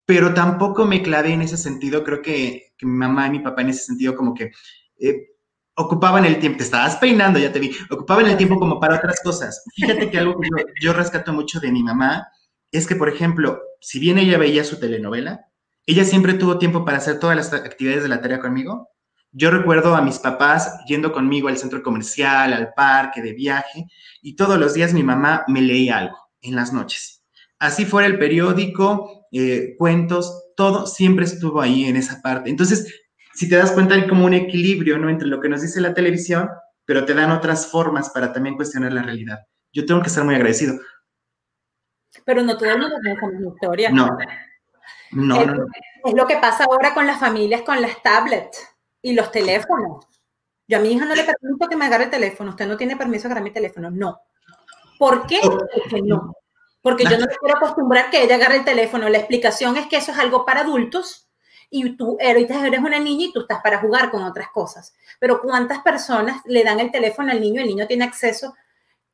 Pero 0.07 0.35
tampoco 0.35 0.87
me 0.87 1.03
clavé 1.03 1.33
en 1.33 1.43
ese 1.43 1.57
sentido, 1.57 2.03
creo 2.03 2.21
que, 2.21 2.73
mi 2.83 2.91
mamá 2.91 3.29
y 3.29 3.31
mi 3.31 3.41
papá 3.41 3.63
en 3.63 3.71
ese 3.71 3.85
sentido 3.85 4.17
como 4.17 4.35
que 4.35 4.51
eh, 5.01 5.29
ocupaban 5.77 6.25
el 6.25 6.41
tiempo, 6.41 6.59
te 6.59 6.65
estabas 6.65 6.97
peinando, 6.97 7.39
ya 7.39 7.53
te 7.53 7.61
vi, 7.61 7.71
ocupaban 7.91 8.27
el 8.27 8.37
tiempo 8.37 8.59
como 8.59 8.81
para 8.81 8.97
otras 8.97 9.21
cosas. 9.23 9.63
Fíjate 9.77 10.11
que 10.11 10.19
algo 10.19 10.41
que 10.41 10.49
yo 10.83 10.93
rescato 10.93 11.33
mucho 11.33 11.61
de 11.61 11.71
mi 11.71 11.85
mamá 11.85 12.27
es 12.73 12.87
que, 12.89 12.97
por 12.97 13.09
ejemplo, 13.09 13.61
si 13.81 14.01
bien 14.01 14.19
ella 14.19 14.37
veía 14.37 14.65
su 14.65 14.81
telenovela, 14.81 15.49
ella 15.89 16.05
siempre 16.05 16.35
tuvo 16.35 16.59
tiempo 16.59 16.85
para 16.85 16.99
hacer 16.99 17.19
todas 17.19 17.35
las 17.35 17.51
actividades 17.55 18.03
de 18.03 18.11
la 18.11 18.21
tarea 18.21 18.41
conmigo. 18.41 18.91
Yo 19.33 19.51
recuerdo 19.51 19.97
a 19.97 20.03
mis 20.03 20.19
papás 20.19 20.85
yendo 20.87 21.13
conmigo 21.13 21.49
al 21.49 21.57
centro 21.57 21.83
comercial, 21.83 22.53
al 22.53 22.75
parque, 22.75 23.23
de 23.23 23.33
viaje, 23.33 23.87
y 24.21 24.37
todos 24.37 24.59
los 24.59 24.75
días 24.75 24.93
mi 24.93 25.03
mamá 25.03 25.45
me 25.49 25.63
leía 25.63 25.97
algo 25.97 26.19
en 26.43 26.57
las 26.57 26.75
noches. 26.75 27.25
Así 27.59 27.87
fuera 27.87 28.07
el 28.07 28.19
periódico, 28.19 29.29
eh, 29.33 29.77
cuentos, 29.79 30.51
todo 30.57 30.87
siempre 30.87 31.25
estuvo 31.25 31.63
ahí 31.63 31.87
en 31.87 31.97
esa 31.97 32.21
parte. 32.21 32.51
Entonces, 32.51 32.95
si 33.33 33.49
te 33.49 33.57
das 33.57 33.73
cuenta, 33.73 33.95
hay 33.95 34.07
como 34.07 34.27
un 34.27 34.35
equilibrio, 34.35 34.99
¿no? 34.99 35.09
Entre 35.09 35.27
lo 35.27 35.41
que 35.41 35.49
nos 35.49 35.63
dice 35.63 35.81
la 35.81 35.95
televisión, 35.95 36.51
pero 36.85 37.07
te 37.07 37.15
dan 37.15 37.31
otras 37.31 37.67
formas 37.67 38.11
para 38.11 38.31
también 38.35 38.57
cuestionar 38.57 38.93
la 38.93 39.03
realidad. 39.03 39.39
Yo 39.73 39.87
tengo 39.87 40.03
que 40.03 40.09
estar 40.09 40.23
muy 40.23 40.35
agradecido. 40.35 40.79
Pero 42.27 42.43
no 42.43 42.59
todo 42.59 42.71
el 42.71 42.79
mundo 42.79 42.97
tiene 43.03 43.17
esa 43.17 43.55
historia. 43.55 43.91
No, 43.91 44.19
no, 45.13 45.45
no, 45.45 45.67
Es 46.05 46.15
lo 46.15 46.27
que 46.27 46.37
pasa 46.37 46.65
ahora 46.65 46.95
con 46.95 47.07
las 47.07 47.19
familias, 47.19 47.63
con 47.63 47.81
las 47.81 48.03
tablets 48.03 48.67
y 49.03 49.13
los 49.13 49.31
teléfonos. 49.31 50.07
Yo 50.67 50.79
a 50.79 50.81
mi 50.81 50.93
hija 50.93 51.05
no 51.05 51.15
le 51.15 51.25
permito 51.25 51.69
que 51.69 51.77
me 51.77 51.87
agarre 51.87 52.05
el 52.05 52.11
teléfono. 52.11 52.51
Usted 52.51 52.67
no 52.67 52.77
tiene 52.77 52.97
permiso 52.97 53.23
de 53.23 53.29
agarrar 53.29 53.45
mi 53.45 53.53
teléfono. 53.53 53.91
No. 53.91 54.21
¿Por 54.99 55.27
qué? 55.27 55.41
Porque 55.43 56.03
no. 56.03 56.35
Porque 56.83 57.05
yo 57.05 57.19
no 57.19 57.27
le 57.27 57.37
quiero 57.37 57.57
acostumbrar 57.57 58.11
que 58.11 58.23
ella 58.23 58.35
agarre 58.35 58.57
el 58.57 58.65
teléfono. 58.65 59.09
La 59.09 59.19
explicación 59.19 59.77
es 59.77 59.87
que 59.87 59.97
eso 59.97 60.13
es 60.13 60.19
algo 60.19 60.45
para 60.45 60.61
adultos 60.61 61.29
y 61.71 61.97
tú 61.97 62.17
eres 62.21 62.49
una 62.51 62.99
niña 62.99 63.27
y 63.27 63.33
tú 63.33 63.41
estás 63.41 63.61
para 63.63 63.79
jugar 63.79 64.11
con 64.11 64.23
otras 64.23 64.49
cosas. 64.51 64.95
Pero 65.19 65.41
¿cuántas 65.41 65.81
personas 65.81 66.43
le 66.45 66.65
dan 66.65 66.81
el 66.81 66.91
teléfono 66.91 67.33
al 67.33 67.41
niño? 67.41 67.61
El 67.61 67.69
niño 67.69 67.87
tiene 67.87 68.05
acceso. 68.05 68.55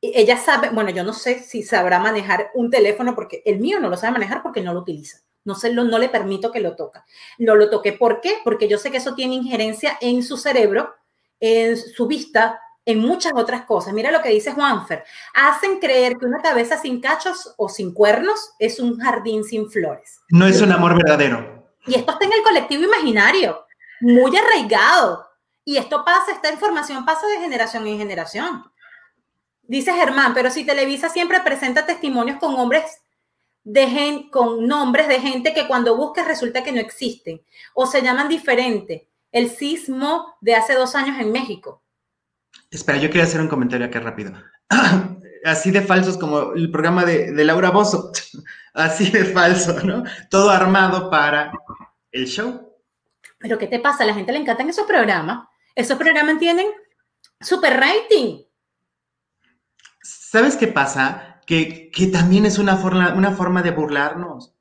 Ella 0.01 0.37
sabe, 0.37 0.69
bueno, 0.69 0.89
yo 0.89 1.03
no 1.03 1.13
sé 1.13 1.39
si 1.39 1.63
sabrá 1.63 1.99
manejar 1.99 2.51
un 2.53 2.69
teléfono 2.69 3.15
porque 3.15 3.41
el 3.45 3.59
mío 3.59 3.79
no 3.79 3.89
lo 3.89 3.97
sabe 3.97 4.13
manejar 4.13 4.43
porque 4.43 4.61
no 4.61 4.73
lo 4.73 4.81
utiliza 4.81 5.24
no, 5.45 5.55
se 5.55 5.71
lo, 5.71 5.83
no 5.83 5.97
le 5.97 6.09
permito 6.09 6.51
que 6.51 6.59
lo 6.59 6.75
toque. 6.75 6.99
No 7.37 7.55
lo 7.55 7.69
toque. 7.69 7.93
¿Por 7.93 8.19
qué? 8.19 8.39
Porque 8.43 8.67
yo 8.67 8.77
sé 8.77 8.91
que 8.91 8.97
eso 8.97 9.15
tiene 9.15 9.35
injerencia 9.35 9.97
en 10.01 10.23
su 10.23 10.37
cerebro, 10.37 10.93
en 11.39 11.77
su 11.77 12.07
vista, 12.07 12.59
en 12.83 12.99
muchas 12.99 13.33
otras 13.35 13.65
cosas. 13.65 13.93
Mira 13.93 14.11
lo 14.11 14.21
que 14.21 14.29
dice 14.29 14.51
Juanfer. 14.51 15.03
Hacen 15.33 15.79
creer 15.79 16.17
que 16.17 16.25
una 16.25 16.41
cabeza 16.41 16.77
sin 16.77 16.99
cachos 16.99 17.53
o 17.57 17.69
sin 17.69 17.93
cuernos 17.93 18.53
es 18.59 18.79
un 18.79 18.99
jardín 18.99 19.43
sin 19.43 19.69
flores. 19.69 20.19
No 20.29 20.47
es 20.47 20.61
un 20.61 20.71
amor 20.71 20.95
verdadero. 20.95 21.67
Y 21.87 21.95
esto 21.95 22.11
está 22.11 22.25
en 22.25 22.33
el 22.33 22.43
colectivo 22.43 22.83
imaginario, 22.83 23.65
muy 24.01 24.35
arraigado. 24.35 25.27
Y 25.63 25.77
esto 25.77 26.03
pasa, 26.03 26.31
esta 26.31 26.51
información 26.51 27.05
pasa 27.05 27.27
de 27.27 27.39
generación 27.39 27.85
en 27.87 27.97
generación. 27.97 28.63
Dice 29.63 29.93
Germán, 29.93 30.33
pero 30.33 30.51
si 30.51 30.63
Televisa 30.63 31.09
siempre 31.09 31.39
presenta 31.41 31.85
testimonios 31.85 32.37
con 32.37 32.55
hombres 32.55 33.01
de 33.65 34.27
con 34.31 34.67
nombres 34.67 35.07
de 35.07 35.19
gente 35.19 35.53
que 35.53 35.67
cuando 35.67 35.97
buscas 35.97 36.27
resulta 36.27 36.63
que 36.63 36.71
no 36.71 36.79
existen 36.79 37.41
o 37.73 37.85
se 37.85 38.01
llaman 38.01 38.29
diferente. 38.29 39.09
El 39.31 39.49
sismo 39.49 40.37
de 40.39 40.55
hace 40.55 40.75
dos 40.75 40.95
años 40.95 41.19
en 41.19 41.31
México. 41.31 41.83
Espera, 42.71 42.99
yo 42.99 43.09
quería 43.09 43.23
hacer 43.23 43.41
un 43.41 43.49
comentario 43.49 43.87
acá 43.87 43.99
rápido. 43.99 44.31
Así 45.43 45.71
de 45.71 45.81
falsos 45.81 46.17
como 46.17 46.53
el 46.53 46.71
programa 46.71 47.03
de, 47.05 47.33
de 47.33 47.43
Laura 47.43 47.71
Bozo. 47.71 48.11
Así 48.73 49.09
de 49.09 49.25
falso, 49.25 49.73
¿no? 49.83 50.03
Todo 50.29 50.51
armado 50.51 51.09
para 51.09 51.51
el 52.11 52.27
show. 52.27 52.71
Pero 53.39 53.57
¿qué 53.57 53.67
te 53.67 53.79
pasa? 53.79 54.03
A 54.03 54.07
la 54.07 54.13
gente 54.13 54.31
le 54.31 54.39
encantan 54.39 54.69
esos 54.69 54.85
programas. 54.85 55.47
Esos 55.73 55.97
programas 55.97 56.37
tienen 56.39 56.67
super 57.41 57.79
rating. 57.79 58.43
¿Sabes 60.01 60.55
qué 60.55 60.67
pasa? 60.67 61.34
Que, 61.45 61.91
también 62.11 62.45
es 62.45 62.57
una 62.57 62.77
forma, 62.77 63.13
una 63.13 63.31
forma 63.31 63.61
de 63.61 63.71
burlarnos. 63.71 64.53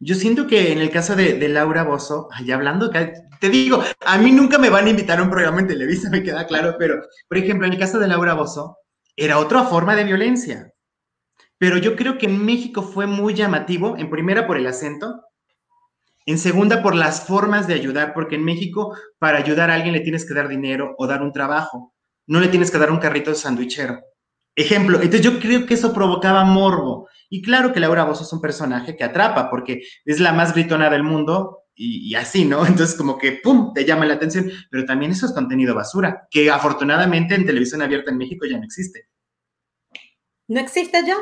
Yo 0.00 0.14
siento 0.14 0.46
que 0.46 0.72
en 0.72 0.78
el 0.78 0.90
caso 0.90 1.16
de, 1.16 1.48
Laura 1.48 1.82
Bozo, 1.82 2.28
allá 2.32 2.54
hablando, 2.54 2.90
te 2.90 3.48
digo, 3.48 3.82
a 4.06 4.18
mí 4.18 4.30
nunca 4.30 4.58
me 4.58 4.70
van 4.70 4.86
a 4.86 4.90
invitar 4.90 5.18
a 5.18 5.22
un 5.22 5.30
programa 5.30 5.60
en 5.60 5.66
Televisa, 5.66 6.08
me 6.10 6.22
queda 6.22 6.46
claro, 6.46 6.76
pero, 6.78 7.02
por 7.28 7.38
ejemplo, 7.38 7.66
en 7.66 7.72
el 7.72 7.78
caso 7.78 7.98
de 7.98 8.06
Laura 8.06 8.34
Bozo, 8.34 8.78
era 9.16 9.38
otra 9.38 9.64
forma 9.64 9.96
de 9.96 10.04
violencia. 10.04 10.72
Pero 11.58 11.78
yo 11.78 11.96
creo 11.96 12.18
que 12.18 12.26
en 12.26 12.44
México 12.44 12.82
fue 12.82 13.06
muy 13.06 13.34
llamativo, 13.34 13.96
en 13.96 14.10
primera 14.10 14.46
por 14.46 14.56
el 14.56 14.66
acento, 14.68 15.22
en 16.26 16.38
segunda 16.38 16.82
por 16.82 16.94
las 16.94 17.26
formas 17.26 17.66
de 17.66 17.74
ayudar, 17.74 18.14
porque 18.14 18.36
en 18.36 18.44
México 18.44 18.96
para 19.18 19.38
ayudar 19.38 19.70
a 19.70 19.74
alguien 19.74 19.94
le 19.94 20.00
tienes 20.00 20.26
que 20.26 20.34
dar 20.34 20.46
dinero 20.46 20.94
o 20.98 21.06
dar 21.06 21.22
un 21.22 21.32
trabajo, 21.32 21.94
no 22.26 22.38
le 22.38 22.48
tienes 22.48 22.70
que 22.70 22.78
dar 22.78 22.92
un 22.92 22.98
carrito 22.98 23.30
de 23.30 23.36
sandwichero. 23.36 23.98
Ejemplo, 24.58 24.96
entonces 24.96 25.20
yo 25.20 25.38
creo 25.38 25.66
que 25.66 25.74
eso 25.74 25.94
provocaba 25.94 26.42
morbo. 26.42 27.08
Y 27.30 27.42
claro 27.42 27.72
que 27.72 27.78
Laura 27.78 28.02
Bozo 28.02 28.24
es 28.24 28.32
un 28.32 28.40
personaje 28.40 28.96
que 28.96 29.04
atrapa 29.04 29.50
porque 29.50 29.82
es 30.04 30.18
la 30.18 30.32
más 30.32 30.52
gritona 30.52 30.90
del 30.90 31.04
mundo 31.04 31.66
y, 31.76 32.12
así, 32.16 32.44
¿no? 32.44 32.66
Entonces 32.66 32.96
como 32.96 33.18
que, 33.18 33.38
¡pum!, 33.40 33.72
te 33.72 33.84
llama 33.84 34.04
la 34.04 34.14
atención. 34.14 34.50
Pero 34.68 34.84
también 34.84 35.12
eso 35.12 35.26
es 35.26 35.32
contenido 35.32 35.76
basura, 35.76 36.26
que 36.28 36.50
afortunadamente 36.50 37.36
en 37.36 37.46
televisión 37.46 37.82
abierta 37.82 38.10
en 38.10 38.18
México 38.18 38.46
ya 38.46 38.58
no 38.58 38.64
existe. 38.64 39.06
¿No 40.48 40.58
existe 40.58 41.06
ya? 41.06 41.16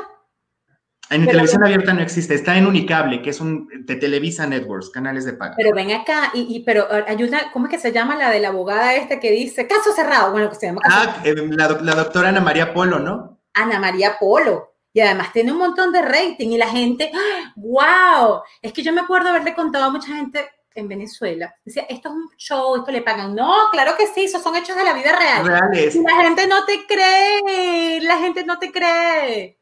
En 1.09 1.25
televisión 1.25 1.63
abierta 1.63 1.93
no 1.93 2.01
existe, 2.01 2.35
está 2.35 2.57
en 2.57 2.67
Unicable, 2.67 3.21
que 3.21 3.29
es 3.29 3.39
un 3.39 3.69
de 3.85 3.95
Televisa 3.95 4.45
Networks, 4.45 4.89
canales 4.89 5.25
de 5.25 5.33
paga. 5.33 5.53
Pero 5.55 5.73
ven 5.73 5.91
acá, 5.91 6.31
y, 6.33 6.61
pero 6.65 6.87
ayuda, 7.07 7.49
¿cómo 7.53 7.67
es 7.67 7.71
que 7.71 7.79
se 7.79 7.91
llama 7.91 8.15
la 8.15 8.29
de 8.29 8.39
la 8.39 8.49
abogada 8.49 8.95
esta 8.95 9.19
que 9.19 9.31
dice 9.31 9.67
caso 9.67 9.93
cerrado? 9.93 10.31
Bueno, 10.31 10.49
que 10.49 10.55
se 10.55 10.67
llama 10.67 10.81
caso 10.81 11.09
Ah, 11.09 11.21
eh, 11.23 11.35
la, 11.35 11.69
la, 11.81 11.95
doctora 11.95 12.29
Ana 12.29 12.41
María 12.41 12.73
Polo, 12.73 12.99
¿no? 12.99 13.39
Ana 13.53 13.79
María 13.79 14.17
Polo. 14.19 14.73
Y 14.93 14.99
además 14.99 15.31
tiene 15.31 15.51
un 15.51 15.59
montón 15.59 15.91
de 15.91 16.01
rating 16.01 16.49
y 16.49 16.57
la 16.57 16.69
gente, 16.69 17.11
¡wow! 17.55 18.41
Es 18.61 18.73
que 18.73 18.81
yo 18.81 18.91
me 18.91 19.01
acuerdo 19.01 19.29
haberle 19.29 19.53
contado 19.53 19.85
a 19.85 19.91
mucha 19.91 20.07
gente 20.07 20.45
en 20.77 20.87
Venezuela. 20.87 21.53
Decía, 21.63 21.85
esto 21.89 22.09
es 22.09 22.15
un 22.15 22.29
show, 22.37 22.75
esto 22.75 22.91
le 22.91 23.01
pagan. 23.01 23.35
No, 23.35 23.53
claro 23.71 23.95
que 23.97 24.07
sí, 24.07 24.25
esos 24.25 24.41
son 24.41 24.55
hechos 24.55 24.75
de 24.75 24.83
la 24.83 24.93
vida 24.93 25.17
real. 25.17 25.45
Reales. 25.45 25.95
Y 25.95 26.01
la 26.01 26.23
gente 26.23 26.47
no 26.47 26.65
te 26.65 26.85
cree, 26.85 27.99
la 28.01 28.17
gente 28.17 28.43
no 28.45 28.59
te 28.59 28.71
cree. 28.71 29.56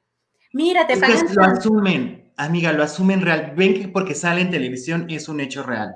Mira, 0.55 0.87
te 0.87 0.93
es 0.93 1.01
Que 1.01 1.33
lo 1.33 1.43
asumen, 1.43 2.31
amiga, 2.37 2.71
lo 2.71 2.81
asumen 2.81 3.19
real. 3.19 3.51
Ven 3.57 3.73
que 3.73 3.89
porque 3.89 4.15
sale 4.15 4.39
en 4.39 4.51
televisión 4.51 5.05
es 5.09 5.27
un 5.27 5.41
hecho 5.41 5.63
real. 5.63 5.93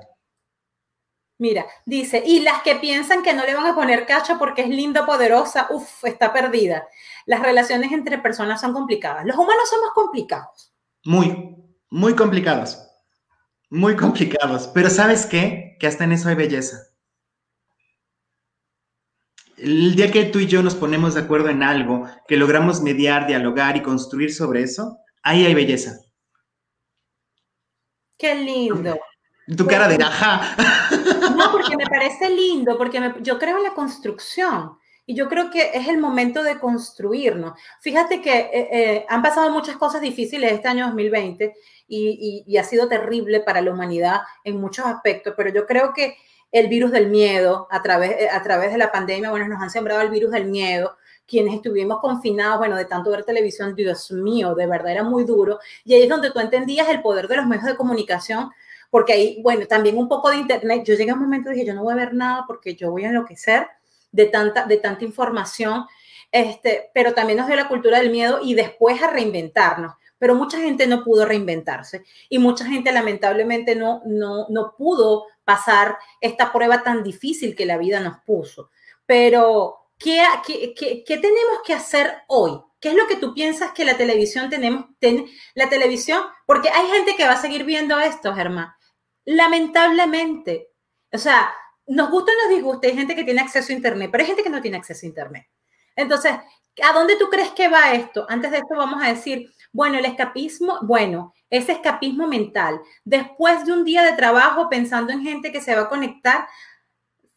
Mira, 1.38 1.64
dice, 1.86 2.22
y 2.26 2.40
las 2.40 2.60
que 2.60 2.74
piensan 2.74 3.22
que 3.22 3.32
no 3.32 3.46
le 3.46 3.54
van 3.54 3.68
a 3.68 3.74
poner 3.74 4.04
cacho 4.04 4.36
porque 4.38 4.60
es 4.60 4.68
linda, 4.68 5.06
poderosa, 5.06 5.68
uff, 5.70 6.04
está 6.04 6.34
perdida. 6.34 6.86
Las 7.24 7.40
relaciones 7.40 7.90
entre 7.92 8.18
personas 8.18 8.60
son 8.60 8.74
complicadas. 8.74 9.24
Los 9.24 9.38
humanos 9.38 9.66
somos 9.70 9.92
complicados. 9.94 10.74
Muy, 11.06 11.56
muy 11.88 12.14
complicados. 12.14 12.86
Muy 13.70 13.96
complicados. 13.96 14.68
Pero 14.74 14.90
¿sabes 14.90 15.24
qué? 15.24 15.78
Que 15.80 15.86
hasta 15.86 16.04
en 16.04 16.12
eso 16.12 16.28
hay 16.28 16.34
belleza 16.34 16.89
el 19.62 19.94
día 19.94 20.10
que 20.10 20.24
tú 20.24 20.38
y 20.38 20.46
yo 20.46 20.62
nos 20.62 20.74
ponemos 20.74 21.14
de 21.14 21.20
acuerdo 21.20 21.48
en 21.48 21.62
algo, 21.62 22.08
que 22.26 22.36
logramos 22.36 22.80
mediar, 22.82 23.26
dialogar 23.26 23.76
y 23.76 23.82
construir 23.82 24.32
sobre 24.32 24.62
eso, 24.62 24.98
ahí 25.22 25.44
hay 25.44 25.54
belleza. 25.54 26.00
Qué 28.16 28.34
lindo. 28.34 28.98
Tu 29.56 29.66
cara 29.66 29.88
de 29.88 30.02
ajá. 30.02 30.56
No, 31.36 31.52
porque 31.52 31.76
me 31.76 31.86
parece 31.86 32.28
lindo, 32.28 32.76
porque 32.76 33.14
yo 33.22 33.38
creo 33.38 33.56
en 33.56 33.64
la 33.64 33.74
construcción. 33.74 34.78
Y 35.06 35.14
yo 35.14 35.28
creo 35.28 35.50
que 35.50 35.70
es 35.74 35.88
el 35.88 35.98
momento 35.98 36.42
de 36.42 36.60
construirnos. 36.60 37.58
Fíjate 37.80 38.20
que 38.20 38.38
eh, 38.38 38.68
eh, 38.70 39.06
han 39.08 39.22
pasado 39.22 39.50
muchas 39.50 39.76
cosas 39.76 40.00
difíciles 40.00 40.52
este 40.52 40.68
año 40.68 40.86
2020 40.86 41.54
y, 41.88 42.44
y, 42.46 42.56
ha 42.58 42.62
sido 42.62 42.88
terrible 42.88 43.40
para 43.40 43.60
la 43.60 43.72
humanidad 43.72 44.20
en 44.44 44.60
muchos 44.60 44.86
aspectos, 44.86 45.34
pero 45.36 45.50
yo 45.50 45.66
creo 45.66 45.92
que 45.92 46.16
el 46.52 46.68
virus 46.68 46.90
del 46.90 47.08
miedo 47.08 47.68
a 47.70 47.82
través, 47.82 48.12
eh, 48.12 48.28
a 48.30 48.42
través 48.42 48.72
de 48.72 48.78
la 48.78 48.90
pandemia, 48.90 49.30
bueno, 49.30 49.48
nos 49.48 49.62
han 49.62 49.70
sembrado 49.70 50.00
el 50.02 50.10
virus 50.10 50.32
del 50.32 50.46
miedo, 50.46 50.96
quienes 51.26 51.54
estuvimos 51.54 52.00
confinados, 52.00 52.58
bueno, 52.58 52.76
de 52.76 52.86
tanto 52.86 53.10
ver 53.10 53.24
televisión, 53.24 53.74
Dios 53.76 54.10
mío, 54.10 54.54
de 54.54 54.66
verdad 54.66 54.92
era 54.92 55.04
muy 55.04 55.24
duro. 55.24 55.60
Y 55.84 55.94
ahí 55.94 56.02
es 56.02 56.08
donde 56.08 56.32
tú 56.32 56.40
entendías 56.40 56.88
el 56.88 57.02
poder 57.02 57.28
de 57.28 57.36
los 57.36 57.46
medios 57.46 57.66
de 57.66 57.76
comunicación, 57.76 58.50
porque 58.90 59.12
ahí, 59.12 59.40
bueno, 59.42 59.66
también 59.66 59.96
un 59.96 60.08
poco 60.08 60.30
de 60.30 60.38
internet. 60.38 60.82
Yo 60.84 60.94
llegué 60.94 61.12
a 61.12 61.14
un 61.14 61.20
momento 61.20 61.50
y 61.50 61.54
dije, 61.54 61.66
yo 61.66 61.74
no 61.74 61.84
voy 61.84 61.92
a 61.92 61.96
ver 61.96 62.14
nada 62.14 62.44
porque 62.46 62.74
yo 62.74 62.90
voy 62.90 63.04
a 63.04 63.08
enloquecer 63.08 63.68
de 64.10 64.26
tanta, 64.26 64.66
de 64.66 64.78
tanta 64.78 65.04
información, 65.04 65.86
este, 66.32 66.90
pero 66.92 67.14
también 67.14 67.38
nos 67.38 67.46
dio 67.46 67.54
la 67.54 67.68
cultura 67.68 67.98
del 67.98 68.10
miedo 68.10 68.40
y 68.42 68.54
después 68.54 69.00
a 69.00 69.10
reinventarnos. 69.10 69.94
Pero 70.20 70.36
mucha 70.36 70.58
gente 70.58 70.86
no 70.86 71.02
pudo 71.02 71.24
reinventarse 71.24 72.04
y 72.28 72.38
mucha 72.38 72.64
gente 72.66 72.92
lamentablemente 72.92 73.74
no, 73.74 74.02
no, 74.04 74.46
no 74.50 74.76
pudo 74.76 75.24
pasar 75.44 75.98
esta 76.20 76.52
prueba 76.52 76.84
tan 76.84 77.02
difícil 77.02 77.56
que 77.56 77.66
la 77.66 77.78
vida 77.78 77.98
nos 77.98 78.18
puso. 78.18 78.70
Pero, 79.06 79.88
¿qué, 79.98 80.22
qué, 80.46 81.02
qué, 81.04 81.16
tenemos 81.16 81.62
que 81.66 81.74
hacer 81.74 82.18
hoy? 82.28 82.60
¿Qué 82.78 82.90
es 82.90 82.94
lo 82.94 83.08
que 83.08 83.16
tú 83.16 83.34
piensas 83.34 83.72
que 83.72 83.84
la 83.84 83.96
televisión 83.96 84.48
tenemos? 84.48 84.84
la 85.54 85.68
televisión, 85.68 86.22
porque 86.46 86.68
hay 86.68 86.86
gente 86.88 87.16
que 87.16 87.24
va 87.24 87.32
a 87.32 87.40
seguir 87.40 87.64
viendo 87.64 87.98
esto, 87.98 88.34
Germán. 88.34 88.72
Lamentablemente, 89.24 90.68
o 91.10 91.18
sea, 91.18 91.52
nos 91.86 92.10
gusta 92.10 92.30
o 92.30 92.46
nos 92.46 92.56
disgusta, 92.56 92.86
hay 92.86 92.94
gente 92.94 93.16
que 93.16 93.24
tiene 93.24 93.40
acceso 93.40 93.72
a 93.72 93.76
Internet, 93.76 94.10
pero 94.12 94.22
hay 94.22 94.28
gente 94.28 94.44
que 94.44 94.50
no 94.50 94.62
tiene 94.62 94.76
acceso 94.76 95.04
a 95.04 95.08
Internet. 95.08 95.48
Entonces, 95.96 96.32
¿a 96.82 96.92
dónde 96.92 97.16
tú 97.16 97.28
crees 97.28 97.50
que 97.50 97.68
va 97.68 97.92
esto? 97.94 98.26
Antes 98.28 98.52
de 98.52 98.58
esto 98.58 98.76
vamos 98.76 99.02
a 99.02 99.08
decir, 99.08 99.52
bueno, 99.72 99.98
el 99.98 100.04
escapismo, 100.04 100.78
bueno, 100.82 101.34
ese 101.48 101.72
escapismo 101.72 102.26
mental, 102.26 102.80
después 103.04 103.64
de 103.64 103.72
un 103.72 103.84
día 103.84 104.02
de 104.02 104.12
trabajo 104.12 104.68
pensando 104.68 105.12
en 105.12 105.22
gente 105.22 105.52
que 105.52 105.60
se 105.60 105.74
va 105.74 105.82
a 105.82 105.88
conectar, 105.88 106.48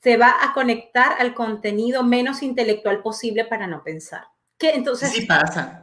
se 0.02 0.18
va 0.18 0.36
a 0.42 0.54
conectar 0.54 1.16
al 1.20 1.34
contenido 1.34 2.04
menos 2.04 2.44
intelectual 2.44 3.02
posible 3.02 3.46
para 3.46 3.68
no 3.68 3.84
pensar. 3.84 4.28
¿Qué 4.58 4.72
entonces? 4.72 5.12
Sí 5.12 5.26
pasa. 5.26 5.80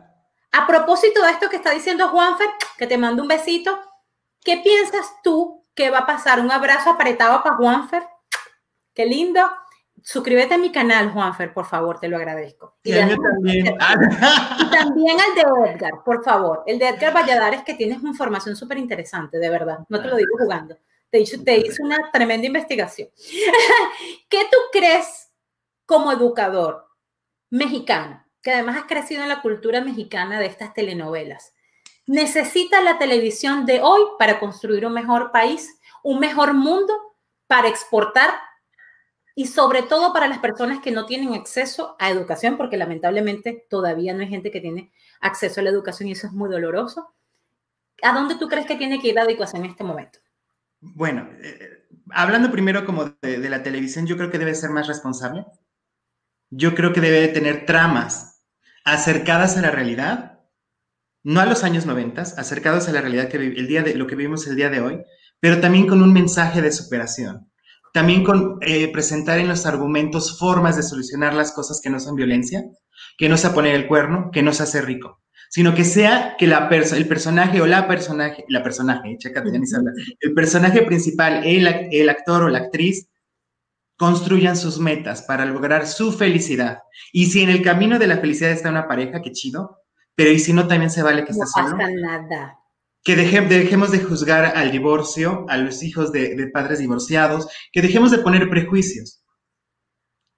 A 0.52 0.66
propósito 0.66 1.22
de 1.22 1.30
esto 1.30 1.48
que 1.48 1.56
está 1.56 1.70
diciendo 1.70 2.08
Juanfer, 2.08 2.48
que 2.76 2.86
te 2.86 2.98
mando 2.98 3.22
un 3.22 3.28
besito, 3.28 3.78
¿qué 4.44 4.58
piensas 4.58 5.06
tú 5.22 5.64
que 5.74 5.90
va 5.90 5.98
a 5.98 6.06
pasar? 6.06 6.40
Un 6.40 6.50
abrazo 6.50 6.90
apretado 6.90 7.42
para 7.42 7.56
Juanfer. 7.56 8.02
Qué 8.94 9.06
lindo. 9.06 9.40
Suscríbete 10.02 10.54
a 10.54 10.58
mi 10.58 10.72
canal, 10.72 11.10
Juanfer, 11.10 11.52
por 11.52 11.66
favor, 11.66 11.98
te 11.98 12.08
lo 12.08 12.16
agradezco. 12.16 12.76
Y, 12.82 12.92
también. 12.92 13.66
y 14.58 14.70
también 14.70 15.16
al 15.20 15.34
de 15.34 15.72
Edgar, 15.72 16.02
por 16.04 16.24
favor. 16.24 16.62
El 16.66 16.78
de 16.78 16.88
Edgar 16.88 17.14
Valladares, 17.14 17.62
que 17.62 17.74
tienes 17.74 18.02
información 18.02 18.56
súper 18.56 18.78
interesante, 18.78 19.38
de 19.38 19.50
verdad. 19.50 19.80
No 19.88 20.00
te 20.00 20.08
lo 20.08 20.16
digo 20.16 20.36
jugando. 20.38 20.76
Te 21.10 21.20
hice, 21.20 21.38
te 21.38 21.58
hice 21.58 21.82
una 21.82 22.10
tremenda 22.12 22.46
investigación. 22.46 23.08
¿Qué 24.28 24.46
tú 24.50 24.58
crees 24.72 25.30
como 25.86 26.12
educador 26.12 26.86
mexicano, 27.50 28.24
que 28.42 28.52
además 28.52 28.76
has 28.76 28.84
crecido 28.84 29.22
en 29.22 29.28
la 29.28 29.42
cultura 29.42 29.80
mexicana 29.80 30.38
de 30.38 30.46
estas 30.46 30.72
telenovelas? 30.72 31.54
¿Necesita 32.06 32.80
la 32.80 32.98
televisión 32.98 33.66
de 33.66 33.80
hoy 33.82 34.02
para 34.18 34.40
construir 34.40 34.86
un 34.86 34.92
mejor 34.92 35.32
país, 35.32 35.80
un 36.02 36.18
mejor 36.18 36.54
mundo, 36.54 36.94
para 37.46 37.68
exportar 37.68 38.30
y 39.40 39.46
sobre 39.46 39.82
todo 39.82 40.12
para 40.12 40.28
las 40.28 40.40
personas 40.40 40.80
que 40.80 40.90
no 40.90 41.06
tienen 41.06 41.32
acceso 41.32 41.96
a 41.98 42.10
educación, 42.10 42.58
porque 42.58 42.76
lamentablemente 42.76 43.64
todavía 43.70 44.12
no 44.12 44.20
hay 44.20 44.28
gente 44.28 44.50
que 44.50 44.60
tiene 44.60 44.92
acceso 45.18 45.60
a 45.60 45.64
la 45.64 45.70
educación 45.70 46.10
y 46.10 46.12
eso 46.12 46.26
es 46.26 46.34
muy 46.34 46.50
doloroso. 46.50 47.14
¿A 48.02 48.12
dónde 48.12 48.34
tú 48.34 48.48
crees 48.48 48.66
que 48.66 48.76
tiene 48.76 49.00
que 49.00 49.08
ir 49.08 49.14
la 49.14 49.22
educación 49.22 49.64
en 49.64 49.70
este 49.70 49.82
momento? 49.82 50.18
Bueno, 50.80 51.26
eh, 51.42 51.86
hablando 52.10 52.50
primero 52.50 52.84
como 52.84 53.14
de, 53.22 53.48
la 53.48 53.62
televisión, 53.62 54.06
yo 54.06 54.18
creo 54.18 54.30
que 54.30 54.38
debe 54.38 54.54
ser 54.54 54.68
más 54.68 54.86
responsable. 54.86 55.46
Yo 56.50 56.74
creo 56.74 56.92
que 56.92 57.00
debe 57.00 57.26
tener 57.28 57.64
tramas 57.64 58.44
acercadas 58.84 59.56
a 59.56 59.62
la 59.62 59.70
realidad, 59.70 60.40
no 61.22 61.40
a 61.40 61.46
los 61.46 61.64
años 61.64 61.86
90, 61.86 62.20
acercados 62.20 62.90
a 62.90 62.92
la 62.92 63.00
realidad 63.00 63.30
que 63.30 63.38
el 63.38 63.66
día 63.66 63.82
de 63.82 63.94
lo 63.94 64.06
que 64.06 64.16
vivimos 64.16 64.46
el 64.46 64.56
día 64.56 64.68
de 64.68 64.82
hoy, 64.82 65.02
pero 65.40 65.62
también 65.62 65.86
con 65.86 66.02
un 66.02 66.12
mensaje 66.12 66.60
de 66.60 66.72
superación 66.72 67.49
también 67.92 68.24
con 68.24 68.58
eh, 68.60 68.90
presentar 68.92 69.38
en 69.38 69.48
los 69.48 69.66
argumentos 69.66 70.38
formas 70.38 70.76
de 70.76 70.82
solucionar 70.82 71.34
las 71.34 71.52
cosas 71.52 71.80
que 71.82 71.90
no 71.90 71.98
son 71.98 72.14
violencia, 72.14 72.64
que 73.18 73.28
no 73.28 73.36
sea 73.36 73.52
poner 73.52 73.74
el 73.74 73.86
cuerno, 73.86 74.30
que 74.32 74.42
no 74.42 74.52
se 74.52 74.62
hace 74.62 74.80
rico, 74.82 75.20
sino 75.48 75.74
que 75.74 75.84
sea 75.84 76.36
que 76.38 76.46
la 76.46 76.68
el 76.68 77.08
personaje 77.08 77.60
o 77.60 77.66
la 77.66 77.88
personaje, 77.88 78.44
la 78.48 78.62
personaje, 78.62 79.16
checa, 79.18 79.42
el 80.20 80.34
personaje 80.34 80.82
principal, 80.82 81.44
el, 81.44 81.88
el 81.90 82.08
actor 82.08 82.44
o 82.44 82.48
la 82.48 82.58
actriz, 82.58 83.08
construyan 83.96 84.56
sus 84.56 84.78
metas 84.78 85.22
para 85.22 85.44
lograr 85.44 85.86
su 85.86 86.12
felicidad. 86.12 86.78
Y 87.12 87.26
si 87.26 87.42
en 87.42 87.50
el 87.50 87.62
camino 87.62 87.98
de 87.98 88.06
la 88.06 88.18
felicidad 88.18 88.50
está 88.50 88.70
una 88.70 88.88
pareja, 88.88 89.20
qué 89.20 89.32
chido, 89.32 89.78
pero 90.14 90.30
y 90.30 90.38
si 90.38 90.52
no, 90.52 90.66
también 90.66 90.90
se 90.90 91.02
vale 91.02 91.24
que 91.24 91.32
esté 91.32 91.46
solo. 91.46 91.70
No 91.70 91.76
pasa 91.76 91.90
nada 91.90 92.59
que 93.02 93.16
dejemos 93.16 93.90
de 93.90 94.00
juzgar 94.00 94.56
al 94.56 94.70
divorcio, 94.70 95.46
a 95.48 95.56
los 95.56 95.82
hijos 95.82 96.12
de, 96.12 96.50
padres 96.52 96.80
divorciados, 96.80 97.48
que 97.72 97.82
dejemos 97.82 98.10
de 98.10 98.18
poner 98.18 98.48
prejuicios. 98.48 99.24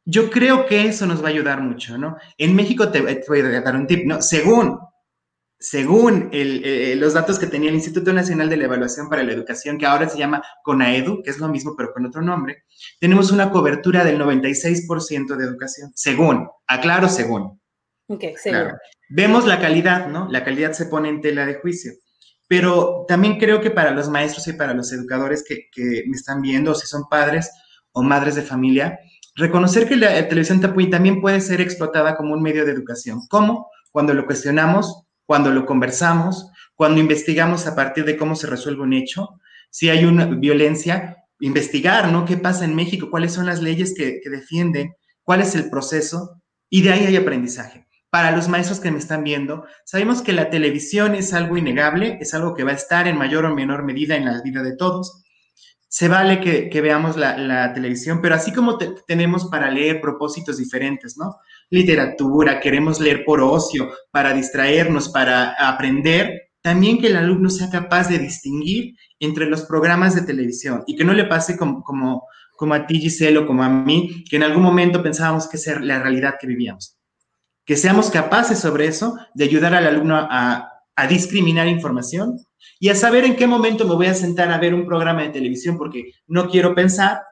Yo 0.05 0.31
creo 0.31 0.67
que 0.67 0.87
eso 0.87 1.07
nos 1.07 1.23
va 1.23 1.29
a 1.29 1.31
ayudar 1.31 1.61
mucho, 1.61 1.97
¿no? 1.97 2.17
En 2.39 2.55
México 2.55 2.91
te, 2.91 3.01
voy 3.01 3.41
a 3.41 3.61
dar 3.61 3.77
un 3.77 3.87
tip, 3.87 4.05
¿no? 4.05 4.21
Según, 4.21 4.79
según 5.59 6.29
eh, 6.33 6.95
los 6.97 7.15
datos 7.15 7.39
que 7.39 7.47
tenía 7.47 7.69
el 7.69 7.77
Instituto 7.77 8.13
Nacional 8.13 8.49
de 8.49 8.57
la 8.57 8.65
Evaluación 8.65 9.09
para 9.09 9.23
la 9.23 9.33
Educación, 9.33 9.79
que 9.79 9.87
ahora 9.87 10.09
se 10.09 10.19
llama 10.19 10.43
CONAEDU, 10.65 11.23
que 11.23 11.31
es 11.31 11.39
lo 11.39 11.49
mismo 11.49 11.75
pero 11.77 11.93
con 11.93 12.07
otro 12.07 12.21
nombre, 12.21 12.65
tenemos 12.99 13.31
una 13.31 13.51
cobertura 13.51 14.05
del 14.05 14.21
96% 14.21 15.37
de 15.37 15.45
educación, 15.45 15.93
según, 15.95 16.49
aclaro, 16.67 17.09
según. 17.09 17.61
Ok, 18.09 18.25
según. 18.37 18.73
Vemos 19.09 19.47
la 19.47 19.61
calidad, 19.61 20.09
¿no? 20.09 20.29
La 20.31 20.45
calidad 20.45 20.73
se 20.73 20.87
pone 20.87 21.09
en 21.11 21.21
tela 21.21 21.47
de 21.47 21.55
juicio 21.55 21.93
pero 22.49 23.05
también 23.09 23.39
creo 23.39 23.61
que 23.61 23.71
para 23.71 23.93
los 23.93 24.09
maestros 24.09 24.47
y 24.49 24.53
para 24.53 24.75
los 24.75 24.93
educadores 24.93 25.45
que, 25.47 26.05
me 26.07 26.17
están 26.17 26.43
viendo, 26.43 26.75
si 26.75 26.87
son 26.87 27.09
padres 27.09 27.51
o 27.93 28.03
madres 28.03 28.35
de 28.35 28.43
familia, 28.43 28.99
reconocer 29.35 29.89
que 29.89 29.97
la 29.97 30.29
televisión 30.29 30.61
tapuy 30.61 30.91
también 30.91 31.21
puede 31.21 31.41
ser 31.41 31.61
explotada 31.61 32.17
como 32.17 32.35
un 32.35 32.43
medio 32.43 32.65
de 32.65 32.73
educación. 32.73 33.21
¿Cómo? 33.29 33.69
Cuando 33.91 34.15
lo 34.15 34.27
cuestionamos, 34.27 35.05
cuando 35.25 35.51
lo 35.51 35.65
conversamos, 35.67 36.51
cuando 36.75 37.01
investigamos 37.01 37.67
a 37.67 37.75
partir 37.75 38.05
de 38.05 38.17
cómo 38.17 38.37
se 38.37 38.47
resuelve 38.47 38.83
un 38.83 38.93
hecho, 38.93 39.41
si 39.71 39.89
hay 39.89 40.05
una 40.05 40.27
violencia, 40.27 41.25
investigar, 41.41 42.13
¿no? 42.13 42.25
¿Qué 42.25 42.37
pasa 42.37 42.65
en 42.65 42.75
México? 42.75 43.09
¿Cuáles 43.11 43.33
son 43.33 43.47
las 43.47 43.63
leyes 43.63 43.95
que 43.97 44.21
defienden? 44.31 44.95
¿Cuál 45.23 45.41
es 45.41 45.55
el 45.55 45.71
proceso? 45.71 46.43
Y 46.69 46.83
de 46.83 46.93
ahí 46.93 47.07
hay 47.07 47.17
aprendizaje 47.17 47.87
para 48.13 48.31
los 48.31 48.47
maestros 48.47 48.79
que 48.79 48.91
me 48.91 48.99
están 48.99 49.25
viendo, 49.25 49.65
sabemos 49.87 50.21
que 50.21 50.35
la 50.35 50.51
televisión 50.51 51.15
es 51.15 51.33
algo 51.33 51.57
innegable, 51.57 52.19
es 52.21 52.35
algo 52.35 52.53
que 52.53 52.63
va 52.63 52.73
a 52.73 52.75
estar 52.75 53.09
en 53.09 53.17
mayor 53.17 53.47
o 53.47 53.55
menor 53.55 53.85
medida 53.85 54.17
en 54.17 54.27
la 54.27 54.43
vida 54.43 54.63
de 54.63 54.77
todos. 54.77 55.25
Se 55.89 56.09
vale 56.09 56.39
que, 56.39 56.81
veamos 56.83 57.17
la, 57.17 57.73
televisión, 57.73 58.21
pero 58.21 58.35
así 58.35 58.53
como 58.53 58.77
tenemos 58.77 59.47
para 59.47 59.71
leer 59.71 60.03
propósitos 60.03 60.59
diferentes, 60.59 61.17
¿no? 61.17 61.37
Literatura, 61.71 62.61
queremos 62.61 63.01
leer 63.01 63.25
por 63.25 63.41
ocio, 63.41 63.91
para 64.11 64.35
distraernos, 64.35 65.09
para 65.09 65.55
aprender, 65.55 66.51
también 66.61 66.99
que 66.99 67.07
el 67.07 67.17
alumno 67.17 67.49
sea 67.49 67.71
capaz 67.71 68.11
de 68.11 68.19
distinguir 68.19 68.95
entre 69.21 69.47
los 69.47 69.63
programas 69.63 70.15
de 70.15 70.21
televisión 70.21 70.85
y 70.87 70.97
que 70.97 71.05
no 71.05 71.15
le 71.15 71.25
pase 71.25 71.57
como, 71.57 72.27
a 72.75 72.87
ti, 72.87 73.01
Giselle, 73.01 73.39
o 73.39 73.47
como 73.47 73.63
a 73.63 73.71
mí, 73.71 74.23
que 74.29 74.37
en 74.37 74.43
algún 74.43 74.65
momento 74.65 75.03
pensábamos 75.03 75.49
que 75.49 75.57
es 75.57 75.67
la 75.81 76.03
realidad 76.03 76.35
que 76.39 76.47
vivíamos 76.47 76.99
que 77.65 77.77
seamos 77.77 78.11
capaces 78.11 78.59
sobre 78.59 78.87
eso 78.87 79.17
de 79.35 79.45
ayudar 79.45 79.75
al 79.75 79.87
alumno 79.87 80.17
a, 80.17 80.69
discriminar 81.09 81.67
información 81.67 82.39
y 82.79 82.89
a 82.89 82.95
saber 82.95 83.25
en 83.25 83.35
qué 83.35 83.49
momento 83.49 83.89
me 83.89 83.97
voy 83.97 84.07
a 84.07 84.15
sentar 84.15 84.53
a 84.53 84.59
ver 84.59 84.73
un 84.73 84.87
programa 84.87 85.23
de 85.23 85.31
televisión 85.31 85.77
porque 85.77 86.13
no 86.29 86.49
quiero 86.49 86.77
pensar 86.77 87.23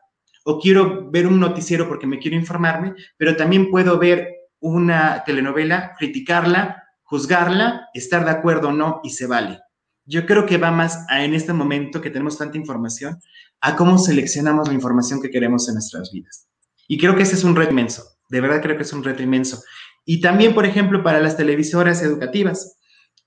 o 0.45 0.59
quiero 0.59 1.09
ver 1.09 1.29
un 1.29 1.39
noticiero 1.39 1.87
porque 1.87 2.07
me 2.07 2.19
quiero 2.19 2.37
informarme, 2.37 2.95
pero 3.17 3.37
también 3.37 3.71
puedo 3.71 3.97
ver 3.97 4.29
una 4.59 5.23
telenovela, 5.25 5.95
criticarla, 5.97 6.83
juzgarla, 7.03 7.89
estar 7.95 8.25
de 8.25 8.33
acuerdo 8.33 8.69
o 8.69 8.73
no 8.73 9.01
y 9.05 9.11
se 9.11 9.29
vale. 9.29 9.61
Yo 10.05 10.27
creo 10.27 10.47
que 10.47 10.59
va 10.59 10.73
más 10.73 11.07
a, 11.09 11.25
en 11.25 11.35
este 11.35 11.53
momento 11.53 12.01
que 12.01 12.11
tenemos 12.11 12.39
tanta 12.39 12.59
información, 12.59 13.21
a 13.61 13.77
cómo 13.77 13.99
seleccionamos 13.99 14.67
la 14.67 14.75
información 14.75 15.23
que 15.23 15.31
queremos 15.31 15.69
en 15.69 15.75
nuestras 15.75 16.11
vidas. 16.11 16.49
Y 16.89 16.99
creo 16.99 17.15
que 17.15 17.23
ese 17.23 17.37
es 17.37 17.45
un 17.45 17.55
reto 17.55 17.71
inmenso, 17.71 18.03
de 18.31 18.41
verdad 18.41 18.63
creo 18.63 18.77
que 18.77 18.85
es 18.85 18.93
un 18.93 19.05
reto 19.05 19.23
inmenso. 19.23 19.63
Y 20.05 20.21
también, 20.21 20.55
por 20.55 20.67
ejemplo, 20.67 21.03
para 21.03 21.21
las 21.21 21.37
televisoras 21.37 22.03
educativas, 22.03 22.79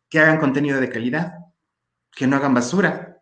que 0.09 0.19
hagan 0.19 0.39
contenido 0.39 0.79
de 0.81 0.89
calidad, 0.89 1.33
que 2.15 2.27
no 2.27 2.35
hagan 2.37 2.53
basura. 2.53 3.21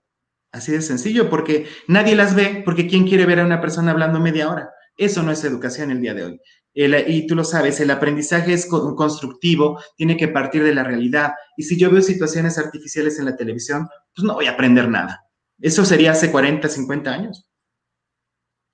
Así 0.52 0.72
de 0.72 0.82
sencillo, 0.82 1.30
porque 1.30 1.68
nadie 1.88 2.15
las 2.15 2.36
ve, 2.36 2.61
porque 2.65 2.88
¿quién 2.88 3.07
quiere 3.07 3.26
ver 3.26 3.40
a 3.40 3.45
una 3.45 3.61
persona 3.61 3.91
hablando 3.91 4.19
media 4.19 4.49
hora? 4.49 4.69
Eso 4.98 5.23
no 5.23 5.32
es 5.32 5.44
educación 5.44 5.91
el 5.91 6.02
día 6.02 6.14
de 6.14 6.26
hoy. 6.26 6.41
Y 6.73 7.28
tú 7.28 7.36
lo 7.36 7.44
sabes, 7.44 7.80
el 7.80 7.91
aprendizaje 7.91 8.53
es 8.53 8.65
co- 8.65 8.95
constructivo, 8.95 9.82
tiene 9.98 10.18
que 10.18 10.28
partir 10.30 10.64
de 10.64 10.73
la 10.76 10.84
realidad. 10.84 11.34
Y 11.57 11.64
si 11.64 11.78
yo 11.78 11.90
veo 11.91 12.02
situaciones 12.02 12.57
artificiales 12.57 13.19
en 13.19 13.26
la 13.26 13.36
televisión, 13.38 13.88
pues 14.15 14.26
no 14.26 14.34
voy 14.36 14.48
a 14.48 14.52
aprender 14.52 14.90
nada. 14.90 15.26
Eso 15.60 15.86
sería 15.86 16.11
hace 16.11 16.32
40, 16.32 16.68
50 16.69 17.14
años. 17.14 17.48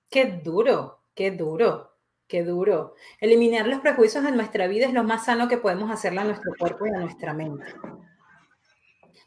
Qué 0.10 0.42
duro, 0.44 1.04
qué 1.16 1.32
duro, 1.32 1.87
qué 2.28 2.44
duro. 2.44 2.96
Eliminar 3.20 3.68
los 3.68 3.80
prejuicios 3.80 4.24
de 4.24 4.32
nuestra 4.32 4.68
vida 4.68 4.86
es 4.86 4.94
lo 4.94 5.04
más 5.04 5.26
sano 5.26 5.48
que 5.48 5.58
podemos 5.58 5.92
hacerle 5.92 6.22
a 6.22 6.26
nuestro 6.26 6.52
cuerpo 6.58 6.86
y 6.86 6.90
a 6.90 7.00
nuestra 7.00 7.34
mente. 7.34 7.66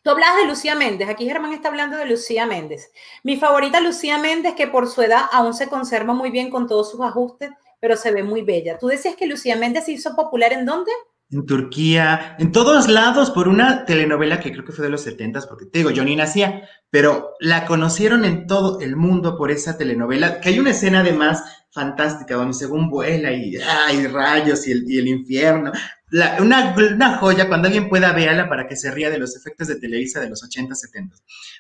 Tú 0.03 0.11
hablabas 0.11 0.39
de 0.39 0.47
Lucía 0.47 0.75
Méndez, 0.75 1.09
aquí 1.11 1.27
Germán 1.27 1.53
está 1.53 1.69
hablando 1.69 1.99
de 1.99 2.07
Lucía 2.07 2.47
Méndez. 2.47 2.91
Mi 3.23 3.37
favorita 3.37 3.81
Lucía 3.81 4.17
Méndez, 4.17 4.55
que 4.55 4.67
por 4.67 4.89
su 4.89 5.03
edad 5.03 5.25
aún 5.31 5.53
se 5.53 5.69
conserva 5.69 6.15
muy 6.15 6.31
bien 6.31 6.51
con 6.51 6.67
todos 6.67 6.91
sus 6.91 7.03
ajustes, 7.03 7.51
pero 7.81 7.97
se 7.97 8.11
ve 8.11 8.23
muy 8.23 8.41
bella. 8.43 8.79
Tú 8.79 8.87
decías 8.87 9.15
que 9.15 9.27
Lucía 9.27 9.57
Méndez 9.57 9.85
se 9.85 9.93
hizo 9.93 10.17
popular 10.17 10.55
en 10.55 10.65
dónde? 10.65 10.91
En 11.33 11.47
Turquía, 11.47 12.35
en 12.41 12.51
todos 12.51 12.89
lados, 12.89 13.31
por 13.31 13.47
una 13.47 13.85
telenovela 13.85 14.41
que 14.41 14.51
creo 14.51 14.65
que 14.65 14.73
fue 14.73 14.85
de 14.85 14.91
los 14.91 15.03
70, 15.03 15.41
porque 15.49 15.67
te 15.67 15.79
digo, 15.79 15.91
yo 15.91 16.05
ni 16.05 16.17
nacía, 16.17 16.69
pero 16.91 17.35
la 17.39 17.67
conocieron 17.67 18.25
en 18.25 18.49
todo 18.49 18.81
el 18.81 18.97
mundo 18.97 19.37
por 19.39 19.53
esa 19.53 19.79
telenovela, 19.79 20.41
que 20.41 20.49
hay 20.49 20.59
una 20.59 20.71
escena 20.71 21.01
además 21.01 21.45
fantástica, 21.71 22.35
donde 22.35 22.55
según 22.55 22.91
vuela 22.91 23.31
y 23.33 23.55
hay 23.57 24.09
rayos 24.09 24.67
y 24.67 24.73
el, 24.73 24.91
y 24.91 24.99
el 24.99 25.07
infierno. 25.07 25.71
La- 26.11 26.39
una, 26.41 26.75
una 26.77 27.19
joya, 27.19 27.47
cuando 27.47 27.69
alguien 27.69 27.89
pueda 27.89 28.13
verla 28.13 28.49
para 28.49 28.67
que 28.67 28.75
se 28.75 28.91
ría 28.91 29.09
de 29.09 29.19
los 29.19 29.37
efectos 29.37 29.69
de 29.69 29.77
Televisa 29.77 30.19
de 30.21 30.31
los 30.31 30.43
80, 30.43 30.75
70. 30.75 31.17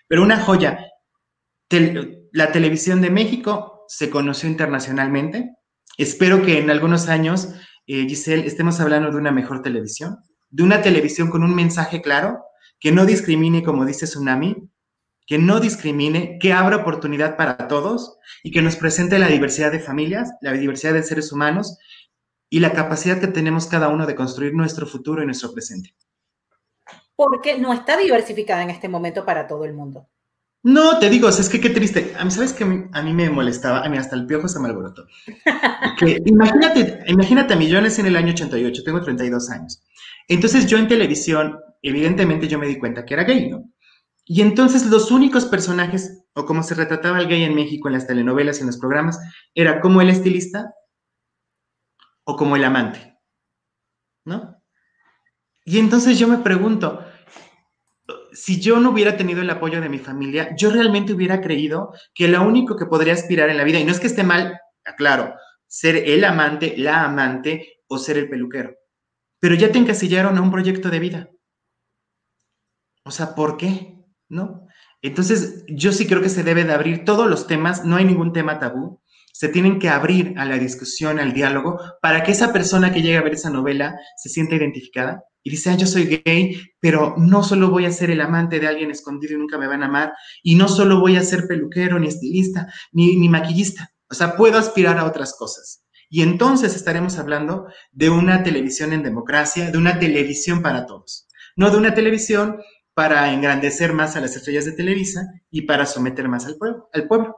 Pero 0.08 0.22
una 0.24 0.40
joya. 0.40 0.80
La 2.32 2.50
televisión 2.52 3.00
de 3.00 3.10
México 3.10 3.84
se 3.88 4.10
conoció 4.10 4.48
internacionalmente. 4.48 5.56
Espero 5.96 6.42
que 6.42 6.58
en 6.58 6.70
algunos 6.70 7.08
años 7.08 7.48
eh, 7.94 8.06
Giselle, 8.08 8.46
estemos 8.46 8.80
hablando 8.80 9.10
de 9.10 9.16
una 9.16 9.32
mejor 9.32 9.62
televisión, 9.62 10.18
de 10.50 10.62
una 10.62 10.82
televisión 10.82 11.30
con 11.30 11.42
un 11.42 11.54
mensaje 11.54 12.02
claro, 12.02 12.44
que 12.78 12.92
no 12.92 13.04
discrimine, 13.04 13.62
como 13.62 13.84
dice 13.84 14.06
Tsunami, 14.06 14.70
que 15.26 15.38
no 15.38 15.60
discrimine, 15.60 16.38
que 16.40 16.52
abra 16.52 16.78
oportunidad 16.78 17.36
para 17.36 17.68
todos 17.68 18.18
y 18.42 18.50
que 18.50 18.62
nos 18.62 18.76
presente 18.76 19.18
la 19.18 19.28
diversidad 19.28 19.70
de 19.70 19.78
familias, 19.78 20.32
la 20.40 20.52
diversidad 20.52 20.92
de 20.92 21.02
seres 21.02 21.30
humanos 21.30 21.78
y 22.48 22.60
la 22.60 22.72
capacidad 22.72 23.20
que 23.20 23.28
tenemos 23.28 23.66
cada 23.66 23.88
uno 23.88 24.06
de 24.06 24.16
construir 24.16 24.54
nuestro 24.54 24.86
futuro 24.86 25.22
y 25.22 25.26
nuestro 25.26 25.52
presente. 25.52 25.94
Porque 27.14 27.58
no 27.58 27.72
está 27.72 27.96
diversificada 27.96 28.62
en 28.62 28.70
este 28.70 28.88
momento 28.88 29.24
para 29.24 29.46
todo 29.46 29.64
el 29.64 29.74
mundo. 29.74 30.08
No, 30.62 30.98
te 30.98 31.08
digo, 31.08 31.28
o 31.28 31.32
sea, 31.32 31.42
es 31.42 31.48
que 31.48 31.60
qué 31.60 31.70
triste. 31.70 32.14
A 32.18 32.24
mí, 32.24 32.30
¿sabes 32.30 32.52
qué? 32.52 32.64
A 32.92 33.02
mí 33.02 33.14
me 33.14 33.30
molestaba, 33.30 33.82
a 33.82 33.88
mí 33.88 33.96
hasta 33.96 34.14
el 34.14 34.26
piojo 34.26 34.46
se 34.46 34.58
me 34.60 34.68
alborotó. 34.68 35.06
Que 35.98 36.18
imagínate, 36.26 37.02
imagínate 37.06 37.54
a 37.54 37.80
nací 37.80 38.00
en 38.00 38.06
el 38.06 38.16
año 38.16 38.32
88, 38.32 38.82
tengo 38.84 39.00
32 39.00 39.50
años. 39.50 39.82
Entonces 40.28 40.66
yo 40.66 40.76
en 40.76 40.86
televisión, 40.88 41.58
evidentemente 41.80 42.46
yo 42.46 42.58
me 42.58 42.66
di 42.66 42.78
cuenta 42.78 43.06
que 43.06 43.14
era 43.14 43.24
gay, 43.24 43.48
¿no? 43.48 43.64
Y 44.26 44.42
entonces 44.42 44.86
los 44.86 45.10
únicos 45.10 45.46
personajes, 45.46 46.24
o 46.34 46.44
como 46.44 46.62
se 46.62 46.74
retrataba 46.74 47.18
el 47.18 47.26
gay 47.26 47.42
en 47.42 47.54
México 47.54 47.88
en 47.88 47.94
las 47.94 48.06
telenovelas 48.06 48.58
y 48.58 48.60
en 48.60 48.66
los 48.66 48.78
programas, 48.78 49.18
era 49.54 49.80
como 49.80 50.02
el 50.02 50.10
estilista 50.10 50.74
o 52.24 52.36
como 52.36 52.56
el 52.56 52.64
amante, 52.64 53.18
¿no? 54.26 54.62
Y 55.64 55.78
entonces 55.78 56.18
yo 56.18 56.28
me 56.28 56.38
pregunto, 56.38 57.04
si 58.32 58.60
yo 58.60 58.80
no 58.80 58.90
hubiera 58.90 59.16
tenido 59.16 59.40
el 59.42 59.50
apoyo 59.50 59.80
de 59.80 59.88
mi 59.88 59.98
familia, 59.98 60.54
yo 60.56 60.70
realmente 60.70 61.12
hubiera 61.12 61.40
creído 61.40 61.92
que 62.14 62.28
lo 62.28 62.42
único 62.42 62.76
que 62.76 62.86
podría 62.86 63.14
aspirar 63.14 63.50
en 63.50 63.56
la 63.56 63.64
vida, 63.64 63.78
y 63.78 63.84
no 63.84 63.92
es 63.92 64.00
que 64.00 64.06
esté 64.06 64.22
mal, 64.22 64.58
aclaro, 64.84 65.34
ser 65.66 65.96
el 65.96 66.24
amante, 66.24 66.74
la 66.76 67.04
amante 67.04 67.82
o 67.88 67.98
ser 67.98 68.16
el 68.18 68.28
peluquero, 68.28 68.74
pero 69.38 69.54
ya 69.54 69.70
te 69.70 69.78
encasillaron 69.78 70.36
a 70.36 70.42
un 70.42 70.50
proyecto 70.50 70.90
de 70.90 70.98
vida. 70.98 71.30
O 73.04 73.10
sea, 73.10 73.34
¿por 73.34 73.56
qué? 73.56 73.96
¿No? 74.28 74.66
Entonces, 75.02 75.64
yo 75.68 75.92
sí 75.92 76.06
creo 76.06 76.20
que 76.20 76.28
se 76.28 76.44
debe 76.44 76.64
de 76.64 76.72
abrir 76.72 77.04
todos 77.04 77.28
los 77.28 77.46
temas, 77.46 77.84
no 77.84 77.96
hay 77.96 78.04
ningún 78.04 78.32
tema 78.32 78.58
tabú, 78.58 79.00
se 79.32 79.48
tienen 79.48 79.78
que 79.78 79.88
abrir 79.88 80.34
a 80.36 80.44
la 80.44 80.58
discusión, 80.58 81.18
al 81.18 81.32
diálogo, 81.32 81.80
para 82.02 82.22
que 82.22 82.32
esa 82.32 82.52
persona 82.52 82.92
que 82.92 83.00
llegue 83.00 83.16
a 83.16 83.22
ver 83.22 83.34
esa 83.34 83.48
novela 83.48 83.98
se 84.16 84.28
sienta 84.28 84.54
identificada 84.54 85.24
y 85.42 85.50
dice, 85.50 85.70
ah, 85.70 85.76
yo 85.76 85.86
soy 85.86 86.22
gay, 86.24 86.60
pero 86.80 87.14
no 87.16 87.42
solo 87.42 87.70
voy 87.70 87.86
a 87.86 87.92
ser 87.92 88.10
el 88.10 88.20
amante 88.20 88.60
de 88.60 88.66
alguien 88.66 88.90
escondido 88.90 89.34
y 89.34 89.38
nunca 89.38 89.58
me 89.58 89.66
van 89.66 89.82
a 89.82 89.86
amar, 89.86 90.12
y 90.42 90.54
no 90.54 90.68
solo 90.68 91.00
voy 91.00 91.16
a 91.16 91.22
ser 91.22 91.46
peluquero, 91.46 91.98
ni 91.98 92.08
estilista, 92.08 92.72
ni, 92.92 93.16
ni 93.16 93.28
maquillista, 93.28 93.92
o 94.08 94.14
sea, 94.14 94.36
puedo 94.36 94.58
aspirar 94.58 94.98
a 94.98 95.06
otras 95.06 95.36
cosas. 95.36 95.84
Y 96.08 96.22
entonces 96.22 96.74
estaremos 96.74 97.18
hablando 97.18 97.68
de 97.92 98.10
una 98.10 98.42
televisión 98.42 98.92
en 98.92 99.04
democracia, 99.04 99.70
de 99.70 99.78
una 99.78 99.98
televisión 99.98 100.60
para 100.60 100.86
todos, 100.86 101.28
no 101.56 101.70
de 101.70 101.76
una 101.76 101.94
televisión 101.94 102.60
para 102.94 103.32
engrandecer 103.32 103.92
más 103.92 104.16
a 104.16 104.20
las 104.20 104.36
estrellas 104.36 104.64
de 104.64 104.72
Televisa 104.72 105.22
y 105.50 105.62
para 105.62 105.86
someter 105.86 106.28
más 106.28 106.46
al 106.46 106.56
pueblo. 106.56 106.90
Al 106.92 107.06
pueblo. 107.06 107.36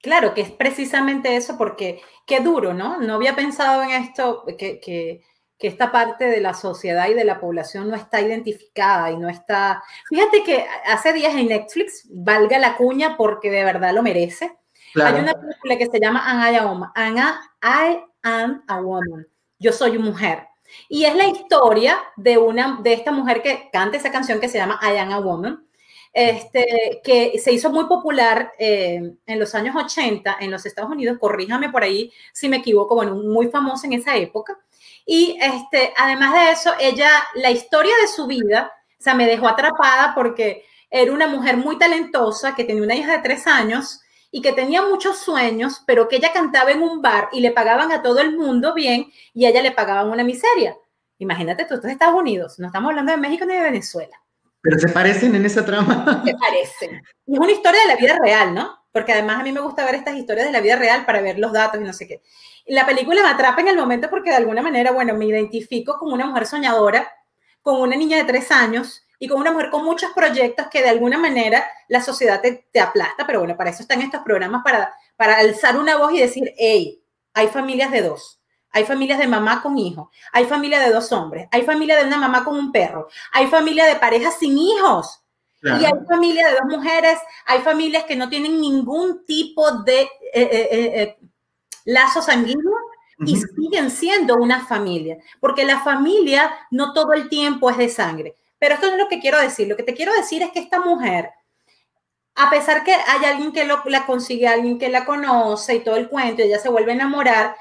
Claro, 0.00 0.34
que 0.34 0.42
es 0.42 0.50
precisamente 0.50 1.34
eso, 1.34 1.58
porque 1.58 2.00
qué 2.26 2.40
duro, 2.40 2.74
¿no? 2.74 3.00
No 3.00 3.14
había 3.14 3.34
pensado 3.34 3.82
en 3.82 3.90
esto, 3.90 4.44
que, 4.56 4.78
que, 4.78 5.22
que, 5.58 5.68
esta 5.68 5.90
parte 5.90 6.26
de 6.26 6.40
la 6.40 6.54
sociedad 6.54 7.08
y 7.08 7.14
de 7.14 7.24
la 7.24 7.40
población 7.40 7.88
no 7.88 7.96
está 7.96 8.20
identificada 8.20 9.10
y 9.10 9.16
no 9.16 9.28
está... 9.28 9.82
Fíjate 10.08 10.42
que 10.42 10.66
hace 10.86 11.12
días 11.12 11.34
en 11.34 11.48
Netflix, 11.48 12.06
valga 12.10 12.58
la 12.58 12.76
cuña 12.76 13.16
porque 13.16 13.50
de 13.50 13.64
verdad 13.64 13.92
lo 13.92 14.02
merece, 14.02 14.56
claro. 14.92 15.16
hay 15.16 15.22
una 15.22 15.34
película 15.34 15.76
que 15.76 15.86
se 15.86 16.00
llama 16.00 16.22
Am 16.28 16.52
I 16.52 16.56
a 16.56 16.66
Woman, 16.66 16.90
I 16.96 17.98
Am 18.22 18.64
a 18.66 18.80
Woman, 18.80 19.26
Yo 19.58 19.72
Soy 19.72 19.98
Mujer. 19.98 20.46
Y 20.88 21.04
es 21.04 21.14
la 21.14 21.26
historia 21.26 21.98
de, 22.16 22.38
una, 22.38 22.80
de 22.82 22.92
esta 22.92 23.10
mujer 23.10 23.42
que 23.42 23.68
canta 23.72 23.96
esa 23.96 24.12
canción 24.12 24.40
que 24.40 24.48
se 24.48 24.58
llama 24.58 24.78
I 24.82 24.98
Am 24.98 25.12
a 25.12 25.20
Woman, 25.20 25.68
este, 26.12 27.00
que 27.04 27.38
se 27.38 27.52
hizo 27.52 27.70
muy 27.70 27.84
popular 27.84 28.52
eh, 28.58 29.14
en 29.26 29.38
los 29.38 29.54
años 29.54 29.76
80 29.76 30.38
en 30.40 30.50
los 30.50 30.66
Estados 30.66 30.90
Unidos, 30.90 31.18
corríjame 31.18 31.70
por 31.70 31.82
ahí 31.82 32.12
si 32.32 32.48
me 32.48 32.58
equivoco, 32.58 32.94
bueno, 32.94 33.14
muy 33.14 33.48
famosa 33.48 33.86
en 33.86 33.94
esa 33.94 34.16
época. 34.16 34.58
Y 35.10 35.38
este, 35.40 35.94
además 35.96 36.34
de 36.34 36.50
eso, 36.50 36.70
ella, 36.78 37.10
la 37.36 37.50
historia 37.50 37.94
de 37.98 38.08
su 38.08 38.26
vida, 38.26 38.70
o 39.00 39.02
sea, 39.02 39.14
me 39.14 39.26
dejó 39.26 39.48
atrapada 39.48 40.14
porque 40.14 40.66
era 40.90 41.10
una 41.10 41.26
mujer 41.26 41.56
muy 41.56 41.78
talentosa 41.78 42.54
que 42.54 42.64
tenía 42.64 42.82
una 42.82 42.94
hija 42.94 43.12
de 43.12 43.22
tres 43.22 43.46
años 43.46 44.02
y 44.30 44.42
que 44.42 44.52
tenía 44.52 44.82
muchos 44.82 45.16
sueños, 45.16 45.82
pero 45.86 46.08
que 46.08 46.16
ella 46.16 46.30
cantaba 46.34 46.72
en 46.72 46.82
un 46.82 47.00
bar 47.00 47.30
y 47.32 47.40
le 47.40 47.52
pagaban 47.52 47.90
a 47.90 48.02
todo 48.02 48.20
el 48.20 48.36
mundo 48.36 48.74
bien 48.74 49.10
y 49.32 49.46
a 49.46 49.48
ella 49.48 49.62
le 49.62 49.72
pagaban 49.72 50.10
una 50.10 50.24
miseria. 50.24 50.76
Imagínate 51.16 51.64
tú, 51.64 51.76
estos 51.76 51.90
Estados 51.90 52.14
Unidos, 52.14 52.58
no 52.58 52.66
estamos 52.66 52.90
hablando 52.90 53.10
de 53.10 53.16
México 53.16 53.46
ni 53.46 53.54
de 53.54 53.62
Venezuela. 53.62 54.14
Pero 54.60 54.78
se 54.78 54.88
parecen 54.88 55.34
en 55.34 55.46
esa 55.46 55.64
trama. 55.64 56.22
Se 56.26 56.34
parecen. 56.34 57.02
Y 57.24 57.32
es 57.32 57.40
una 57.40 57.52
historia 57.52 57.80
de 57.80 57.88
la 57.88 57.96
vida 57.96 58.18
real, 58.22 58.54
¿no? 58.54 58.76
Porque 58.92 59.14
además 59.14 59.40
a 59.40 59.42
mí 59.42 59.52
me 59.52 59.60
gusta 59.60 59.86
ver 59.86 59.94
estas 59.94 60.16
historias 60.16 60.48
de 60.48 60.52
la 60.52 60.60
vida 60.60 60.76
real 60.76 61.06
para 61.06 61.22
ver 61.22 61.38
los 61.38 61.52
datos 61.52 61.80
y 61.80 61.84
no 61.84 61.94
sé 61.94 62.06
qué. 62.06 62.20
La 62.68 62.86
película 62.86 63.22
me 63.22 63.28
atrapa 63.28 63.60
en 63.60 63.68
el 63.68 63.76
momento 63.76 64.08
porque 64.08 64.30
de 64.30 64.36
alguna 64.36 64.62
manera, 64.62 64.92
bueno, 64.92 65.14
me 65.14 65.26
identifico 65.26 65.98
como 65.98 66.14
una 66.14 66.26
mujer 66.26 66.46
soñadora, 66.46 67.10
con 67.62 67.80
una 67.80 67.96
niña 67.96 68.16
de 68.18 68.24
tres 68.24 68.50
años 68.50 69.06
y 69.18 69.28
con 69.28 69.40
una 69.40 69.52
mujer 69.52 69.70
con 69.70 69.84
muchos 69.84 70.12
proyectos 70.12 70.68
que 70.68 70.82
de 70.82 70.88
alguna 70.88 71.18
manera 71.18 71.64
la 71.88 72.02
sociedad 72.02 72.40
te, 72.40 72.68
te 72.72 72.80
aplasta, 72.80 73.26
pero 73.26 73.40
bueno, 73.40 73.56
para 73.56 73.70
eso 73.70 73.82
están 73.82 74.00
estos 74.00 74.22
programas, 74.22 74.62
para, 74.62 74.94
para 75.16 75.38
alzar 75.38 75.76
una 75.76 75.96
voz 75.96 76.12
y 76.12 76.20
decir, 76.20 76.52
hey, 76.56 77.02
hay 77.34 77.48
familias 77.48 77.90
de 77.90 78.02
dos, 78.02 78.40
hay 78.70 78.84
familias 78.84 79.18
de 79.18 79.26
mamá 79.26 79.62
con 79.62 79.76
hijo, 79.78 80.10
hay 80.32 80.44
familia 80.44 80.80
de 80.80 80.90
dos 80.90 81.10
hombres, 81.12 81.48
hay 81.50 81.62
familia 81.62 81.96
de 81.96 82.04
una 82.04 82.18
mamá 82.18 82.44
con 82.44 82.56
un 82.56 82.70
perro, 82.70 83.08
hay 83.32 83.46
familia 83.48 83.86
de 83.86 83.96
parejas 83.96 84.36
sin 84.38 84.56
hijos. 84.56 85.22
Claro. 85.60 85.82
Y 85.82 85.86
hay 85.86 85.92
familia 86.06 86.46
de 86.46 86.52
dos 86.52 86.66
mujeres, 86.68 87.18
hay 87.44 87.58
familias 87.60 88.04
que 88.04 88.14
no 88.14 88.28
tienen 88.28 88.60
ningún 88.60 89.26
tipo 89.26 89.82
de 89.82 90.02
eh, 90.02 90.08
eh, 90.32 90.68
eh, 90.70 91.18
lazo 91.88 92.20
sanguíneo 92.22 92.76
y 93.20 93.34
uh 93.34 93.40
-huh. 93.40 93.54
siguen 93.56 93.90
siendo 93.90 94.36
una 94.36 94.66
familia, 94.66 95.16
porque 95.40 95.64
la 95.64 95.80
familia 95.80 96.52
no 96.70 96.92
todo 96.92 97.14
el 97.14 97.28
tiempo 97.28 97.70
es 97.70 97.78
de 97.78 97.88
sangre. 97.88 98.34
Pero 98.58 98.74
esto 98.74 98.86
no 98.86 98.92
es 98.92 98.98
lo 98.98 99.08
que 99.08 99.20
quiero 99.20 99.40
decir. 99.40 99.68
Lo 99.68 99.76
que 99.76 99.82
te 99.82 99.94
quiero 99.94 100.12
decir 100.12 100.42
es 100.42 100.50
que 100.50 100.58
esta 100.60 100.80
mujer, 100.80 101.30
a 102.34 102.50
pesar 102.50 102.84
que 102.84 102.92
hay 102.92 103.24
alguien 103.24 103.52
que 103.52 103.64
lo, 103.64 103.82
la 103.86 104.04
consigue, 104.06 104.46
alguien 104.46 104.78
que 104.78 104.88
la 104.90 105.04
conoce 105.04 105.76
y 105.76 105.80
todo 105.80 105.96
el 105.96 106.08
cuento, 106.08 106.42
y 106.42 106.46
ella 106.46 106.58
se 106.58 106.68
vuelve 106.68 106.92
a 106.92 106.94
enamorar, 106.94 107.56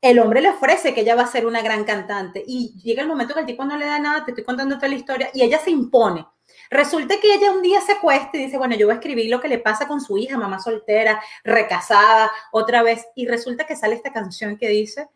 el 0.00 0.18
hombre 0.18 0.40
le 0.40 0.50
ofrece 0.50 0.94
que 0.94 1.00
ella 1.00 1.16
va 1.16 1.22
a 1.22 1.26
ser 1.26 1.46
una 1.46 1.62
gran 1.62 1.84
cantante 1.84 2.44
y 2.46 2.78
llega 2.82 3.02
el 3.02 3.08
momento 3.08 3.34
que 3.34 3.40
el 3.40 3.46
tipo 3.46 3.64
no 3.64 3.76
le 3.76 3.86
da 3.86 3.98
nada, 3.98 4.24
te 4.24 4.30
estoy 4.30 4.44
contando 4.44 4.76
toda 4.76 4.88
la 4.88 4.94
historia 4.94 5.30
y 5.34 5.42
ella 5.42 5.58
se 5.58 5.70
impone. 5.70 6.24
Resulta 6.70 7.18
que 7.20 7.34
ella 7.34 7.52
un 7.52 7.62
día 7.62 7.80
se 7.80 7.92
acuesta 7.92 8.36
y 8.36 8.44
dice, 8.44 8.58
bueno, 8.58 8.74
yo 8.76 8.86
voy 8.86 8.94
a 8.94 8.98
escribir 8.98 9.30
lo 9.30 9.40
que 9.40 9.48
le 9.48 9.58
pasa 9.58 9.86
con 9.86 10.00
su 10.00 10.18
hija, 10.18 10.36
mamá 10.36 10.58
soltera, 10.58 11.22
recasada, 11.44 12.30
otra 12.52 12.82
vez. 12.82 13.06
Y 13.14 13.26
resulta 13.26 13.66
que 13.66 13.76
sale 13.76 13.94
esta 13.94 14.12
canción 14.12 14.56
que 14.56 14.68
dice, 14.68 15.08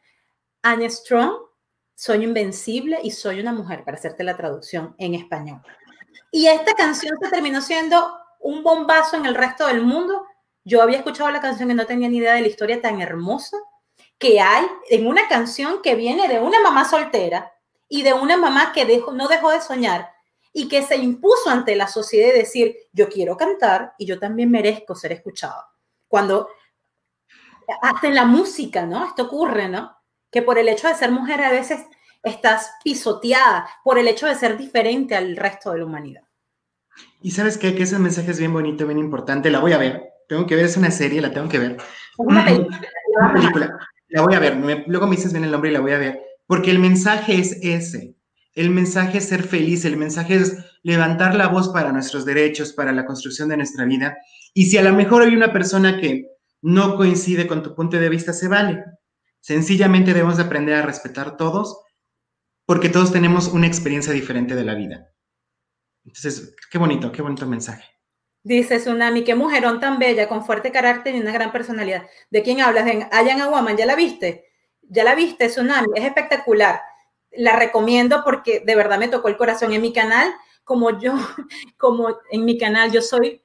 I'm 0.63 0.83
strong, 0.91 1.35
soy 1.95 2.25
invencible 2.25 2.99
y 3.03 3.11
soy 3.11 3.41
una 3.41 3.53
mujer, 3.53 3.85
para 3.85 3.97
hacerte 3.97 4.25
la 4.25 4.37
traducción 4.37 4.95
en 4.99 5.15
español. 5.15 5.61
Y 6.31 6.47
esta 6.47 6.75
canción 6.75 7.17
se 7.21 7.29
terminó 7.29 7.61
siendo 7.61 8.17
un 8.41 8.63
bombazo 8.63 9.17
en 9.17 9.27
el 9.27 9.35
resto 9.35 9.67
del 9.67 9.83
mundo. 9.83 10.27
Yo 10.65 10.83
había 10.83 10.99
escuchado 10.99 11.31
la 11.31 11.41
canción 11.41 11.71
y 11.71 11.75
no 11.75 11.87
tenía 11.87 12.09
ni 12.09 12.19
idea 12.19 12.35
de 12.35 12.43
la 12.43 12.49
historia 12.49 12.81
tan 12.81 13.01
hermosa 13.01 13.57
que 14.19 14.41
hay 14.41 14.67
en 14.91 15.07
una 15.07 15.27
canción 15.29 15.83
que 15.83 15.95
viene 15.95 16.29
de 16.29 16.39
una 16.39 16.61
mamá 16.61 16.85
soltera 16.85 17.53
y 17.89 18.03
de 18.03 18.13
una 18.13 18.37
mamá 18.37 18.73
que 18.73 18.85
dejó, 18.85 19.13
no 19.13 19.29
dejó 19.29 19.51
de 19.51 19.61
soñar 19.61 20.13
y 20.53 20.69
que 20.69 20.83
se 20.83 20.97
impuso 20.97 21.49
ante 21.49 21.77
la 21.77 21.87
sociedad 21.87 22.35
y 22.35 22.39
decir, 22.39 22.77
yo 22.93 23.09
quiero 23.09 23.37
cantar 23.37 23.95
y 23.99 24.07
yo 24.07 24.19
también 24.19 24.51
merezco 24.51 24.95
ser 24.95 25.13
escuchado. 25.13 25.63
Cuando 26.09 26.49
hasta 27.83 28.09
en 28.09 28.15
la 28.15 28.25
música, 28.25 28.85
¿no? 28.85 29.07
Esto 29.07 29.25
ocurre, 29.25 29.69
¿no? 29.69 29.97
Que 30.31 30.43
por 30.43 30.59
el 30.59 30.69
hecho 30.69 30.89
de 30.89 30.95
ser 30.95 31.13
mujer 31.13 31.41
a 31.43 31.51
veces 31.51 31.81
estás 32.23 32.73
pisoteada, 32.83 33.69
por 33.85 33.99
el 33.99 34.09
hecho 34.09 34.27
de 34.27 34.35
ser 34.35 34.57
diferente 34.57 35.15
al 35.15 35.37
resto 35.37 35.71
de 35.71 35.79
la 35.79 35.85
humanidad. 35.85 36.23
Y 37.23 37.31
sabes 37.31 37.57
qué, 37.57 37.75
que 37.75 37.85
ese 37.85 37.99
mensaje 37.99 38.31
es 38.31 38.39
bien 38.39 38.53
bonito, 38.53 38.87
bien 38.87 38.99
importante, 38.99 39.51
la 39.51 39.61
voy 39.61 39.73
a 39.73 39.79
ver, 39.79 40.03
tengo 40.29 40.47
que 40.47 40.57
ver, 40.57 40.67
es 40.67 40.77
una 40.77 40.91
serie, 40.91 41.21
la 41.21 41.33
tengo 41.33 41.49
que 41.49 41.59
ver. 41.59 41.77
Una 42.19 42.45
película. 43.33 43.79
La 44.09 44.23
voy 44.23 44.35
a 44.35 44.41
ver, 44.41 44.57
luego 44.87 45.07
me 45.07 45.17
dices 45.17 45.33
bien 45.33 45.45
el 45.45 45.51
nombre 45.51 45.71
y 45.71 45.73
la 45.73 45.81
voy 45.81 45.93
a 45.93 45.99
ver, 45.99 46.21
porque 46.47 46.71
el 46.71 46.79
mensaje 46.79 47.39
es 47.39 47.59
ese. 47.63 48.15
El 48.55 48.71
mensaje 48.71 49.19
es 49.19 49.29
ser 49.29 49.43
feliz, 49.43 49.85
el 49.85 49.97
mensaje 49.97 50.37
es 50.37 50.57
levantar 50.83 51.35
la 51.35 51.49
voz 51.49 51.69
para 51.69 51.93
nuestros 51.93 52.25
derechos, 52.25 52.73
para 52.73 52.93
la 52.93 53.07
construcción 53.07 53.49
de 53.49 53.57
nuestra 53.57 53.85
vida. 53.85 54.17
Y 54.55 54.67
si 54.67 54.79
a 54.79 54.83
lo 54.83 54.93
mejor 54.93 55.23
hay 55.23 55.35
una 55.35 55.53
persona 55.53 56.01
que 56.01 56.27
no 56.63 56.97
coincide 56.97 57.47
con 57.47 57.63
tu 57.63 57.75
punto 57.75 57.99
de 57.99 58.09
vista, 58.09 58.33
se 58.33 58.49
vale. 58.49 58.85
Sencillamente 59.41 60.13
debemos 60.13 60.37
de 60.37 60.45
aprender 60.45 60.75
a 60.75 60.83
respetar 60.83 61.37
todos, 61.37 61.79
porque 62.67 62.89
todos 62.89 63.13
tenemos 63.13 63.49
una 63.49 63.67
experiencia 63.67 64.13
diferente 64.13 64.55
de 64.55 64.65
la 64.65 64.75
vida. 64.75 65.09
Entonces, 66.05 66.55
qué 66.71 66.79
bonito, 66.79 67.13
qué 67.13 67.23
bonito 67.23 67.47
mensaje. 67.47 67.85
Dice 68.43 68.79
Tsunami, 68.79 69.23
qué 69.23 69.35
mujerón 69.35 69.81
tan 69.81 69.99
bella, 69.99 70.29
con 70.29 70.45
fuerte 70.45 70.73
carácter 70.73 71.15
y 71.15 71.21
una 71.21 71.33
gran 71.33 71.53
personalidad. 71.53 72.05
¿De 72.31 72.43
quién 72.43 72.61
hablas? 72.61 72.87
De 72.87 73.07
Ayan 73.13 73.41
Aguaman, 73.43 73.77
¿ya 73.77 73.87
la 73.87 73.97
viste? 73.97 74.47
¿Ya 74.83 75.05
la 75.05 75.15
viste, 75.15 75.49
Tsunami? 75.49 75.89
Es 75.95 76.05
espectacular. 76.05 76.81
La 77.33 77.57
recomiendo 77.57 78.23
porque 78.25 78.61
de 78.61 78.75
verdad 78.75 78.99
me 78.99 79.09
tocó 79.09 79.29
el 79.29 79.37
corazón. 79.37 79.73
En 79.73 79.83
mi 79.83 79.93
canal, 79.93 80.33
como 80.65 80.99
yo, 80.99 81.15
como 81.77 82.19
en 82.31 82.45
mi 82.45 82.59
canal, 82.59 82.91
yo 82.91 83.03
soy, 83.03 83.43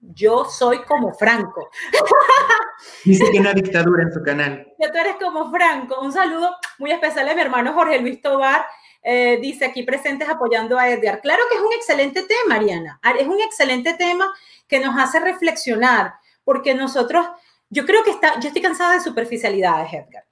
yo 0.00 0.44
soy 0.44 0.78
como 0.84 1.14
Franco. 1.14 1.70
Dice 3.04 3.30
que 3.30 3.40
una 3.40 3.54
dictadura 3.54 4.02
en 4.02 4.12
su 4.12 4.22
canal. 4.22 4.66
Ya 4.78 4.92
tú 4.92 4.98
eres 4.98 5.16
como 5.16 5.50
Franco. 5.50 6.00
Un 6.00 6.12
saludo 6.12 6.56
muy 6.78 6.92
especial 6.92 7.28
a 7.28 7.34
mi 7.34 7.40
hermano 7.40 7.72
Jorge 7.72 8.00
Luis 8.00 8.20
Tobar, 8.20 8.66
eh, 9.08 9.38
dice 9.40 9.64
aquí 9.64 9.84
presentes 9.84 10.28
apoyando 10.28 10.78
a 10.78 10.90
Edgar. 10.90 11.20
Claro 11.20 11.44
que 11.48 11.56
es 11.56 11.62
un 11.62 11.72
excelente 11.72 12.22
tema, 12.22 12.56
Ariana. 12.56 13.00
Es 13.18 13.26
un 13.28 13.40
excelente 13.40 13.94
tema 13.94 14.32
que 14.66 14.80
nos 14.80 14.98
hace 14.98 15.20
reflexionar, 15.20 16.14
porque 16.42 16.74
nosotros, 16.74 17.24
yo 17.70 17.86
creo 17.86 18.02
que 18.02 18.10
está, 18.10 18.40
yo 18.40 18.48
estoy 18.48 18.62
cansada 18.62 18.94
de 18.94 19.00
superficialidades, 19.00 19.92
Edgar. 19.92 20.24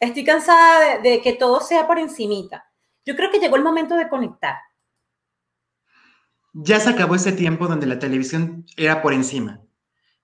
Estoy 0.00 0.24
cansada 0.24 1.00
de, 1.00 1.10
de 1.10 1.22
que 1.22 1.32
todo 1.32 1.60
sea 1.60 1.86
por 1.86 1.98
encimita. 1.98 2.64
Yo 3.04 3.16
creo 3.16 3.30
que 3.30 3.40
llegó 3.40 3.56
el 3.56 3.62
momento 3.62 3.96
de 3.96 4.08
conectar. 4.08 4.56
Ya 6.52 6.80
se 6.80 6.90
acabó 6.90 7.14
ese 7.14 7.32
tiempo 7.32 7.66
donde 7.66 7.86
la 7.86 7.98
televisión 7.98 8.66
era 8.76 9.02
por 9.02 9.12
encima. 9.12 9.60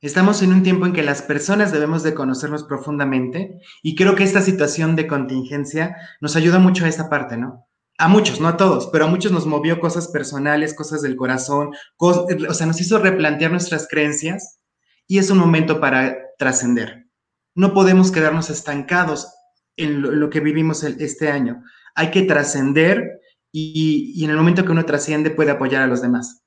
Estamos 0.01 0.43
en 0.43 0.53
un 0.53 0.63
tiempo 0.63 0.87
en 0.87 0.93
que 0.93 1.03
las 1.03 1.23
personas 1.23 1.73
debemos 1.73 2.03
de 2.03 2.15
conocernos 2.15 2.65
profundamente 2.65 3.61
y 3.83 3.95
creo 3.95 4.15
que 4.15 4.25
esta 4.25 4.43
situación 4.43 4.97
de 4.97 5.07
contingencia 5.07 5.97
nos 6.21 6.37
ayuda 6.37 6.59
mucho 6.59 6.85
a 6.85 6.89
esta 6.89 7.09
parte, 7.09 7.37
¿no? 7.37 7.67
a 7.99 8.09
muchos, 8.09 8.41
no 8.41 8.49
a 8.49 8.57
todos, 8.57 8.89
pero 8.89 9.05
a 9.05 9.09
muchos 9.09 9.31
nos 9.33 9.47
movió 9.47 9.79
cosas 9.81 10.09
personales, 10.09 10.75
cosas 10.75 11.03
del 11.03 11.17
corazón, 11.17 11.71
o 11.97 12.55
sea, 12.55 12.67
nos 12.67 12.81
hizo 12.81 12.99
replantear 12.99 13.51
nuestras 13.51 13.87
creencias 13.89 14.61
y 15.07 15.19
es 15.19 15.31
un 15.31 15.39
momento 15.39 15.81
para 15.81 16.17
trascender. 16.39 17.07
No 17.55 17.73
podemos 17.73 18.11
quedarnos 18.11 18.51
estancados 18.51 19.29
en 19.77 20.21
lo, 20.21 20.31
que 20.31 20.41
vivimos 20.41 20.85
este 20.85 21.31
año. 21.31 21.63
Hay 21.95 22.11
que 22.11 22.23
trascender 22.23 23.21
y, 23.53 24.13
y 24.15 24.25
en 24.25 24.31
el 24.31 24.37
momento 24.37 24.65
que 24.65 24.73
uno 24.73 24.85
trasciende 24.85 25.31
puede 25.31 25.51
apoyar 25.51 25.83
a 25.83 25.87
los 25.87 26.03
demás. 26.03 26.43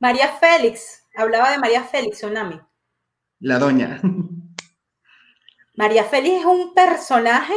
María 0.00 0.28
Félix, 0.38 1.04
hablaba 1.16 1.50
de 1.50 1.58
María 1.58 1.82
Félix, 1.82 2.18
Tsunami. 2.18 2.60
La 3.40 3.58
doña. 3.58 4.00
María 5.74 6.04
Félix 6.04 6.40
es 6.40 6.44
un 6.44 6.74
personaje 6.74 7.54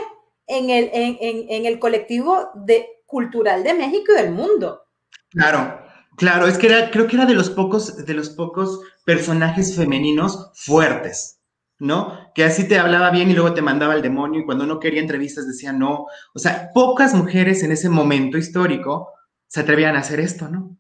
en 0.48 0.70
el, 0.70 0.90
en, 0.94 1.18
en, 1.22 1.46
en 1.50 1.66
el 1.66 1.80
colectivo 1.80 2.50
de 2.56 2.88
cultural 3.12 3.64
de 3.64 3.74
México 3.74 4.12
y 4.14 4.22
del 4.22 4.32
mundo. 4.32 4.88
Claro, 5.30 5.82
claro, 6.18 6.48
es 6.48 6.58
que 6.58 6.68
era, 6.68 6.90
creo 6.90 7.08
que 7.08 7.16
era 7.18 7.26
de 7.26 7.34
los 7.34 7.50
pocos, 7.50 8.06
de 8.06 8.14
los 8.14 8.30
pocos 8.30 8.80
personajes 9.06 9.76
femeninos 9.76 10.52
fuertes, 10.56 11.41
¿no? 11.82 12.32
Que 12.36 12.44
así 12.44 12.68
te 12.68 12.78
hablaba 12.78 13.10
bien 13.10 13.32
y 13.32 13.34
luego 13.34 13.56
te 13.56 13.64
mandaba 13.64 13.94
al 13.94 14.04
demonio 14.04 14.42
y 14.42 14.46
cuando 14.46 14.68
no 14.68 14.80
quería 14.80 15.02
entrevistas 15.02 15.48
decía 15.48 15.74
no. 15.74 16.06
O 16.34 16.40
sea, 16.40 16.70
pocas 16.74 17.16
mujeres 17.16 17.64
en 17.64 17.72
ese 17.72 17.90
momento 17.90 18.38
histórico 18.38 19.10
se 19.48 19.62
atrevían 19.62 19.96
a 19.96 20.00
hacer 20.00 20.20
esto, 20.20 20.48
¿no? 20.48 20.78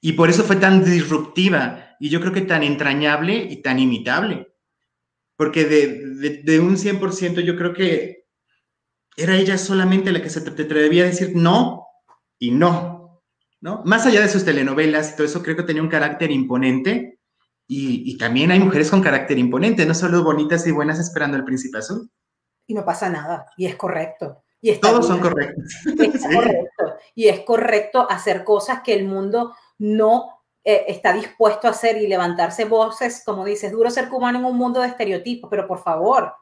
Y 0.00 0.14
por 0.14 0.30
eso 0.30 0.42
fue 0.42 0.56
tan 0.56 0.82
disruptiva 0.82 1.96
y 2.00 2.08
yo 2.08 2.20
creo 2.20 2.32
que 2.32 2.40
tan 2.40 2.62
entrañable 2.62 3.34
y 3.36 3.60
tan 3.60 3.78
imitable. 3.78 4.54
Porque 5.36 5.64
de, 5.64 6.06
de, 6.16 6.42
de 6.42 6.60
un 6.60 6.76
100% 6.76 7.42
yo 7.42 7.56
creo 7.56 7.74
que 7.74 8.24
era 9.16 9.36
ella 9.36 9.58
solamente 9.58 10.10
la 10.10 10.22
que 10.22 10.30
se 10.30 10.40
atrevía 10.40 11.04
a 11.04 11.06
decir 11.06 11.32
no 11.34 11.86
y 12.38 12.50
no, 12.50 13.22
¿no? 13.60 13.82
Más 13.84 14.06
allá 14.06 14.22
de 14.22 14.28
sus 14.28 14.44
telenovelas 14.44 15.12
y 15.12 15.16
todo 15.16 15.26
eso, 15.26 15.42
creo 15.42 15.56
que 15.56 15.62
tenía 15.64 15.82
un 15.82 15.88
carácter 15.88 16.30
imponente 16.30 17.20
y, 17.66 18.16
también 18.18 18.50
hay 18.50 18.60
mujeres 18.60 18.90
con 18.90 19.02
carácter 19.02 19.38
imponente, 19.38 19.86
no 19.86 19.94
solo 19.94 20.22
bonitas 20.22 20.66
y 20.66 20.70
buenas 20.70 20.98
esperando 20.98 21.36
el 21.36 21.44
príncipe 21.44 21.78
azul. 21.78 22.10
Y 22.66 22.74
no 22.74 22.84
pasa 22.84 23.08
nada, 23.08 23.46
y 23.56 23.66
es 23.66 23.76
correcto. 23.76 24.42
Y 24.60 24.74
Todos 24.76 25.06
son 25.06 25.20
correctos. 25.20 25.64
Es 25.98 26.22
correcto. 26.22 26.96
Y 27.14 27.28
es 27.28 27.40
correcto 27.40 28.06
hacer 28.08 28.44
cosas 28.44 28.80
que 28.82 28.94
el 28.94 29.04
mundo 29.04 29.54
no 29.78 30.42
eh, 30.64 30.86
está 30.88 31.12
dispuesto 31.12 31.68
a 31.68 31.72
hacer 31.72 31.98
y 31.98 32.06
levantarse 32.06 32.64
voces, 32.64 33.22
como 33.24 33.44
dices, 33.44 33.70
duro 33.70 33.90
ser 33.90 34.08
cubano 34.08 34.38
en 34.38 34.46
un 34.46 34.56
mundo 34.56 34.80
de 34.80 34.88
estereotipos, 34.88 35.50
pero 35.50 35.66
por 35.66 35.82
favor, 35.82 36.32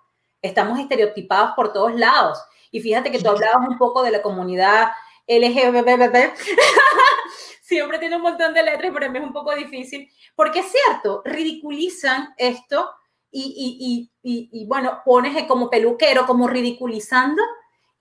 estamos 0.40 0.78
estereotipados 0.78 1.53
por 1.57 1.73
todos 1.73 1.94
lados 1.94 2.39
y 2.70 2.81
fíjate 2.81 3.11
que 3.11 3.19
tú 3.19 3.28
hablabas 3.28 3.69
un 3.69 3.78
poco 3.78 4.03
de 4.03 4.11
la 4.11 4.23
comunidad 4.23 4.93
LGBT. 5.28 6.35
Siempre 7.62 8.01
tiene 8.01 8.16
un 8.16 8.22
montón 8.22 8.52
de 8.52 8.62
letras, 8.64 8.90
pero 8.93 9.06
a 9.06 9.09
mí 9.09 9.18
es 9.18 9.24
un 9.24 9.32
poco 9.32 9.55
difícil. 9.55 10.10
Porque 10.34 10.59
es 10.59 10.66
cierto, 10.72 11.22
ridiculizan 11.24 12.34
esto 12.36 12.90
y, 13.30 14.10
y, 14.20 14.28
y, 14.28 14.48
y 14.52 14.66
bueno, 14.66 15.01
pones 15.05 15.40
como 15.44 15.70
peluquero, 15.70 16.26
como 16.26 16.48
ridiculizando 16.48 17.40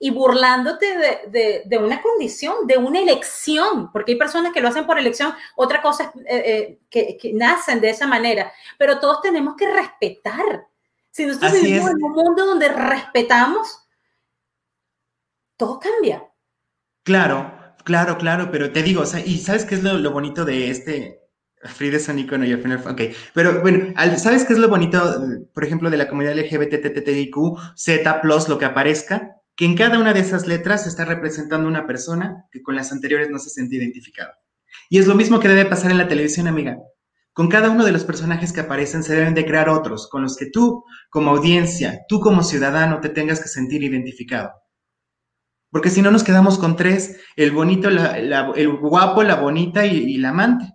y 0.00 0.10
burlándote 0.10 0.98
de, 0.98 1.20
de, 1.28 1.62
de, 1.64 1.78
una 1.78 2.02
condición, 2.02 2.66
de 2.66 2.76
una 2.76 2.98
elección, 2.98 3.92
porque 3.92 4.12
hay 4.12 4.18
personas 4.18 4.52
que 4.52 4.60
lo 4.60 4.66
hacen 4.66 4.84
por 4.84 4.98
elección, 4.98 5.32
otra 5.54 5.80
cosa 5.80 6.12
es 6.12 6.22
eh, 6.26 6.42
eh, 6.44 6.78
que, 6.90 7.16
que, 7.16 7.32
nacen 7.32 7.80
de 7.80 7.90
esa 7.90 8.08
manera, 8.08 8.52
pero 8.76 8.98
todos 8.98 9.20
tenemos 9.20 9.54
que 9.54 9.72
respetar. 9.72 10.66
Si 11.12 11.24
nosotros 11.24 11.52
Así 11.52 11.64
vivimos 11.64 11.90
es. 11.90 11.94
en 11.94 12.02
un 12.02 12.12
mundo 12.14 12.44
donde 12.44 12.68
respetamos, 12.68 13.86
todo 15.56 15.78
cambia. 15.78 16.28
Claro, 17.04 17.61
claro, 17.84 18.18
claro, 18.18 18.50
pero 18.50 18.70
te 18.70 18.82
digo, 18.82 19.02
o 19.02 19.06
sea, 19.06 19.24
y 19.24 19.38
¿sabes 19.38 19.64
qué 19.64 19.74
es 19.74 19.82
lo, 19.82 20.10
bonito 20.10 20.44
de 20.44 20.70
este? 20.70 21.20
Frida 21.64 21.96
es 21.96 22.08
un 22.08 22.18
icono 22.18 22.44
y 22.44 22.52
al 22.52 22.60
final, 22.60 22.82
ok, 22.84 23.00
pero 23.34 23.60
bueno, 23.60 23.94
¿sabes 24.16 24.44
qué 24.44 24.52
es 24.52 24.58
lo 24.58 24.68
bonito, 24.68 25.00
por 25.54 25.64
ejemplo, 25.64 25.90
de 25.90 25.96
la 25.96 26.08
comunidad 26.08 26.36
LGBTTIQ, 26.36 27.36
Z, 27.76 28.20
lo 28.24 28.58
que 28.58 28.64
aparezca? 28.64 29.36
Que 29.54 29.66
en 29.66 29.76
cada 29.76 29.98
una 29.98 30.12
de 30.12 30.20
esas 30.20 30.46
letras 30.46 30.86
está 30.86 31.04
representando 31.04 31.68
una 31.68 31.86
persona 31.86 32.46
que 32.50 32.62
con 32.62 32.74
las 32.74 32.90
anteriores 32.90 33.30
no 33.30 33.38
se 33.38 33.50
siente 33.50 33.76
identificada. 33.76 34.38
Y 34.88 34.98
es 34.98 35.06
lo 35.06 35.14
mismo 35.14 35.38
que 35.38 35.48
debe 35.48 35.66
pasar 35.66 35.90
en 35.90 35.98
la 35.98 36.08
televisión, 36.08 36.48
amiga. 36.48 36.78
Con 37.32 37.48
cada 37.48 37.70
uno 37.70 37.84
de 37.84 37.92
los 37.92 38.04
personajes 38.04 38.52
que 38.52 38.60
aparecen 38.60 39.02
se 39.02 39.14
deben 39.14 39.34
de 39.34 39.46
crear 39.46 39.68
otros 39.68 40.08
con 40.08 40.22
los 40.22 40.36
que 40.36 40.50
tú, 40.50 40.84
como 41.08 41.30
audiencia, 41.30 42.00
tú 42.08 42.20
como 42.20 42.42
ciudadano, 42.42 43.00
te 43.00 43.08
tengas 43.08 43.40
que 43.40 43.48
sentir 43.48 43.82
identificado. 43.82 44.52
Porque 45.72 45.88
si 45.88 46.02
no 46.02 46.10
nos 46.10 46.22
quedamos 46.22 46.58
con 46.58 46.76
tres, 46.76 47.18
el 47.34 47.50
bonito, 47.50 47.88
la, 47.88 48.18
la, 48.18 48.52
el 48.54 48.76
guapo, 48.76 49.22
la 49.22 49.36
bonita 49.36 49.86
y, 49.86 49.96
y, 49.96 50.18
la 50.18 50.28
amante. 50.28 50.70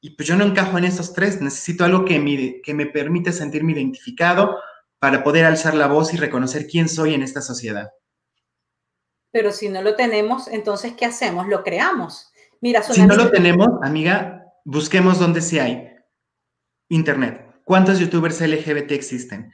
Y 0.00 0.10
pues 0.10 0.28
yo 0.28 0.36
no 0.36 0.44
encajo 0.44 0.78
en 0.78 0.84
esos 0.84 1.12
tres, 1.12 1.40
necesito 1.40 1.84
algo 1.84 2.04
que 2.04 2.20
me, 2.20 2.62
que 2.62 2.72
me 2.72 2.86
permite 2.86 3.32
sentirme 3.32 3.72
identificado 3.72 4.56
para 5.00 5.24
poder 5.24 5.44
alzar 5.44 5.74
la 5.74 5.88
voz 5.88 6.14
y 6.14 6.18
reconocer 6.18 6.68
quién 6.68 6.88
soy 6.88 7.14
en 7.14 7.24
esta 7.24 7.42
sociedad. 7.42 7.90
Pero 9.32 9.50
si 9.50 9.68
no 9.68 9.82
lo 9.82 9.96
tenemos, 9.96 10.46
entonces, 10.46 10.92
¿qué 10.96 11.06
hacemos? 11.06 11.48
Lo 11.48 11.64
creamos. 11.64 12.30
Mira, 12.60 12.82
si 12.82 13.02
no 13.02 13.16
lo 13.16 13.28
tenemos, 13.30 13.68
amiga, 13.82 14.44
busquemos 14.64 15.18
dónde 15.18 15.40
sí 15.40 15.58
hay. 15.58 15.88
Internet. 16.88 17.60
¿Cuántos 17.64 17.98
youtubers 17.98 18.40
LGBT 18.40 18.92
existen? 18.92 19.52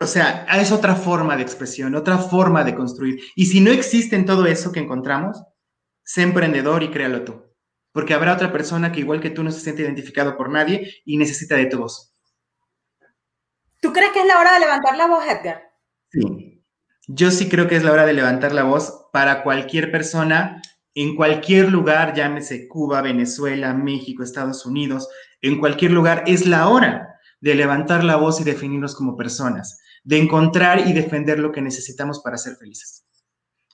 O 0.00 0.06
sea, 0.06 0.46
es 0.58 0.72
otra 0.72 0.94
forma 0.94 1.36
de 1.36 1.42
expresión, 1.42 1.94
otra 1.94 2.18
forma 2.18 2.64
de 2.64 2.74
construir. 2.74 3.20
Y 3.36 3.46
si 3.46 3.60
no 3.60 3.70
existe 3.70 4.16
en 4.16 4.24
todo 4.24 4.46
eso 4.46 4.72
que 4.72 4.80
encontramos, 4.80 5.42
sé 6.02 6.22
emprendedor 6.22 6.82
y 6.82 6.90
créalo 6.90 7.22
tú. 7.22 7.44
Porque 7.92 8.14
habrá 8.14 8.32
otra 8.32 8.50
persona 8.50 8.92
que 8.92 9.00
igual 9.00 9.20
que 9.20 9.30
tú 9.30 9.42
no 9.42 9.50
se 9.50 9.60
siente 9.60 9.82
identificado 9.82 10.36
por 10.36 10.48
nadie 10.48 11.02
y 11.04 11.18
necesita 11.18 11.56
de 11.56 11.66
tu 11.66 11.78
voz. 11.78 12.14
¿Tú 13.80 13.92
crees 13.92 14.12
que 14.12 14.20
es 14.20 14.26
la 14.26 14.38
hora 14.38 14.54
de 14.54 14.60
levantar 14.60 14.96
la 14.96 15.06
voz, 15.06 15.24
Edgar? 15.26 15.62
Sí, 16.10 16.64
yo 17.06 17.30
sí 17.30 17.48
creo 17.48 17.68
que 17.68 17.76
es 17.76 17.84
la 17.84 17.92
hora 17.92 18.06
de 18.06 18.12
levantar 18.12 18.52
la 18.52 18.62
voz 18.62 19.06
para 19.12 19.42
cualquier 19.42 19.90
persona 19.90 20.62
en 20.94 21.14
cualquier 21.14 21.70
lugar, 21.70 22.14
llámese 22.14 22.66
Cuba, 22.68 23.00
Venezuela, 23.00 23.72
México, 23.74 24.22
Estados 24.22 24.66
Unidos, 24.66 25.08
en 25.40 25.58
cualquier 25.58 25.92
lugar, 25.92 26.24
es 26.26 26.46
la 26.46 26.68
hora 26.68 27.16
de 27.40 27.54
levantar 27.54 28.04
la 28.04 28.16
voz 28.16 28.40
y 28.40 28.44
definirnos 28.44 28.94
como 28.94 29.16
personas, 29.16 29.80
de 30.02 30.18
encontrar 30.18 30.86
y 30.86 30.92
defender 30.92 31.38
lo 31.38 31.52
que 31.52 31.60
necesitamos 31.60 32.20
para 32.20 32.38
ser 32.38 32.56
felices. 32.56 33.04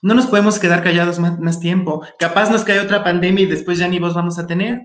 No 0.01 0.13
nos 0.13 0.27
podemos 0.27 0.59
quedar 0.59 0.83
callados 0.83 1.19
más, 1.19 1.39
más 1.39 1.59
tiempo. 1.59 2.05
Capaz 2.19 2.49
nos 2.51 2.63
cae 2.63 2.79
otra 2.79 3.03
pandemia 3.03 3.43
y 3.45 3.47
después 3.47 3.79
ya 3.79 3.87
ni 3.87 3.99
voz 3.99 4.13
vamos 4.13 4.37
a 4.37 4.45
tener. 4.45 4.81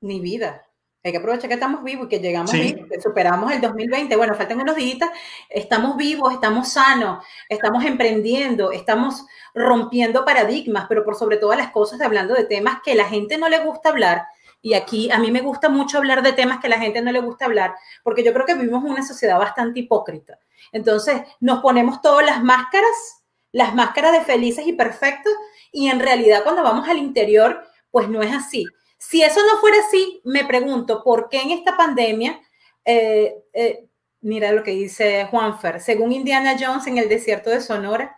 Ni 0.00 0.20
vida. 0.20 0.62
Hay 1.02 1.12
que 1.12 1.18
aprovechar 1.18 1.48
que 1.48 1.54
estamos 1.54 1.84
vivos 1.84 2.06
y 2.06 2.08
que 2.08 2.18
llegamos 2.18 2.50
Sí. 2.50 2.74
vivos, 2.74 2.88
que 2.90 3.00
superamos 3.00 3.52
el 3.52 3.60
2020. 3.60 4.16
Bueno, 4.16 4.34
faltan 4.34 4.60
unos 4.60 4.74
días, 4.74 5.08
estamos 5.48 5.96
vivos, 5.96 6.32
estamos 6.34 6.72
sanos, 6.72 7.24
estamos 7.48 7.84
emprendiendo, 7.84 8.72
estamos 8.72 9.24
rompiendo 9.54 10.24
paradigmas, 10.24 10.86
pero 10.88 11.04
por 11.04 11.14
sobre 11.14 11.36
todas 11.36 11.56
las 11.56 11.70
cosas 11.70 12.00
hablando 12.00 12.34
de 12.34 12.44
temas 12.44 12.80
que 12.84 12.96
la 12.96 13.04
gente 13.04 13.38
no 13.38 13.48
le 13.48 13.60
gusta 13.60 13.90
hablar. 13.90 14.24
Y 14.66 14.74
aquí 14.74 15.08
a 15.12 15.20
mí 15.20 15.30
me 15.30 15.42
gusta 15.42 15.68
mucho 15.68 15.98
hablar 15.98 16.24
de 16.24 16.32
temas 16.32 16.58
que 16.58 16.68
la 16.68 16.80
gente 16.80 17.00
no 17.00 17.12
le 17.12 17.20
gusta 17.20 17.44
hablar, 17.44 17.76
porque 18.02 18.24
yo 18.24 18.32
creo 18.32 18.44
que 18.44 18.54
vivimos 18.54 18.82
una 18.82 19.06
sociedad 19.06 19.38
bastante 19.38 19.78
hipócrita. 19.78 20.40
Entonces 20.72 21.22
nos 21.38 21.60
ponemos 21.60 22.02
todas 22.02 22.26
las 22.26 22.42
máscaras, 22.42 23.22
las 23.52 23.76
máscaras 23.76 24.10
de 24.10 24.22
felices 24.22 24.66
y 24.66 24.72
perfectos, 24.72 25.32
y 25.70 25.88
en 25.88 26.00
realidad 26.00 26.42
cuando 26.42 26.64
vamos 26.64 26.88
al 26.88 26.98
interior, 26.98 27.62
pues 27.92 28.08
no 28.08 28.22
es 28.22 28.34
así. 28.34 28.66
Si 28.98 29.22
eso 29.22 29.38
no 29.46 29.60
fuera 29.60 29.76
así, 29.86 30.20
me 30.24 30.44
pregunto, 30.44 31.04
¿por 31.04 31.28
qué 31.28 31.42
en 31.42 31.52
esta 31.52 31.76
pandemia, 31.76 32.40
eh, 32.84 33.36
eh, 33.52 33.86
mira 34.20 34.50
lo 34.50 34.64
que 34.64 34.72
dice 34.72 35.28
Juanfer, 35.30 35.80
según 35.80 36.10
Indiana 36.10 36.56
Jones 36.58 36.88
en 36.88 36.98
el 36.98 37.08
desierto 37.08 37.50
de 37.50 37.60
Sonora, 37.60 38.16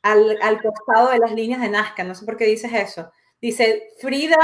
al, 0.00 0.38
al 0.40 0.62
costado 0.62 1.10
de 1.10 1.18
las 1.18 1.32
líneas 1.32 1.60
de 1.60 1.68
Nazca, 1.68 2.04
no 2.04 2.14
sé 2.14 2.24
por 2.24 2.38
qué 2.38 2.46
dices 2.46 2.72
eso, 2.72 3.12
dice, 3.46 3.90
Frida 3.98 4.38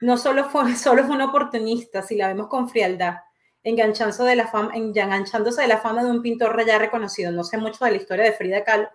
no 0.00 0.18
solo 0.18 0.44
fue, 0.44 0.74
solo 0.76 1.04
fue 1.04 1.14
una 1.14 1.26
oportunista, 1.26 2.02
si 2.02 2.16
la 2.16 2.28
vemos 2.28 2.48
con 2.48 2.68
frialdad, 2.68 3.16
enganchándose 3.62 4.22
de 4.24 4.36
la 4.36 4.46
fama, 4.46 4.72
enganchándose 4.74 5.62
de 5.62 5.68
la 5.68 5.78
fama 5.78 6.04
de 6.04 6.10
un 6.10 6.22
pintor 6.22 6.64
ya 6.66 6.78
reconocido. 6.78 7.32
No 7.32 7.42
sé 7.44 7.58
mucho 7.58 7.84
de 7.84 7.92
la 7.92 7.96
historia 7.96 8.24
de 8.24 8.32
Frida 8.32 8.62
Kahlo, 8.62 8.88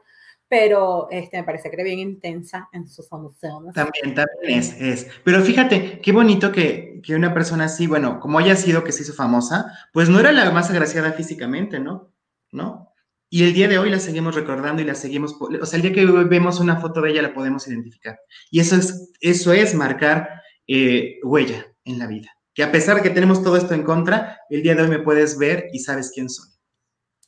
pero 0.48 1.08
este, 1.12 1.38
me 1.38 1.44
parece 1.44 1.70
que 1.70 1.76
era 1.76 1.84
bien 1.84 2.00
intensa 2.00 2.70
en 2.72 2.88
sus 2.88 3.12
emociones. 3.12 3.74
También, 3.74 4.14
también 4.14 4.60
es, 4.60 4.80
es. 4.80 5.08
Pero 5.24 5.42
fíjate, 5.42 6.00
qué 6.02 6.12
bonito 6.12 6.52
que, 6.52 7.02
que 7.04 7.16
una 7.16 7.34
persona 7.34 7.66
así, 7.66 7.88
bueno, 7.88 8.20
como 8.20 8.40
haya 8.40 8.56
sido 8.56 8.84
que 8.84 8.92
se 8.92 9.04
hizo 9.04 9.14
famosa, 9.14 9.74
pues 9.92 10.08
no 10.08 10.20
era 10.20 10.32
la 10.32 10.52
más 10.52 10.70
agraciada 10.70 11.14
físicamente, 11.14 11.80
¿no? 11.80 12.12
¿No? 12.52 12.91
Y 13.34 13.46
el 13.46 13.54
día 13.54 13.70
de 13.70 13.80
hoy 13.80 13.90
la 13.90 14.00
seguimos 14.00 14.36
recordando 14.36 14.82
y 14.82 14.86
la 14.86 14.94
seguimos, 14.94 15.38
o 15.40 15.66
sea, 15.66 15.78
el 15.78 15.84
día 15.84 15.94
que 15.94 16.06
vemos 16.06 16.60
una 16.60 16.82
foto 16.82 17.00
de 17.00 17.12
ella 17.12 17.22
la 17.22 17.34
podemos 17.34 17.66
identificar. 17.66 18.20
Y 18.52 18.60
eso 18.60 18.76
es, 18.76 19.14
eso 19.22 19.54
es 19.54 19.74
marcar 19.74 20.28
eh, 20.68 21.18
huella 21.24 21.66
en 21.86 21.98
la 21.98 22.08
vida. 22.08 22.30
Que 22.54 22.62
a 22.62 22.74
pesar 22.74 22.98
de 22.98 23.04
que 23.04 23.10
tenemos 23.10 23.42
todo 23.42 23.56
esto 23.56 23.74
en 23.74 23.84
contra, 23.84 24.42
el 24.50 24.62
día 24.62 24.76
de 24.76 24.82
hoy 24.84 24.90
me 24.90 25.00
puedes 25.00 25.38
ver 25.38 25.68
y 25.72 25.80
sabes 25.80 26.12
quién 26.14 26.30
soy. 26.30 26.50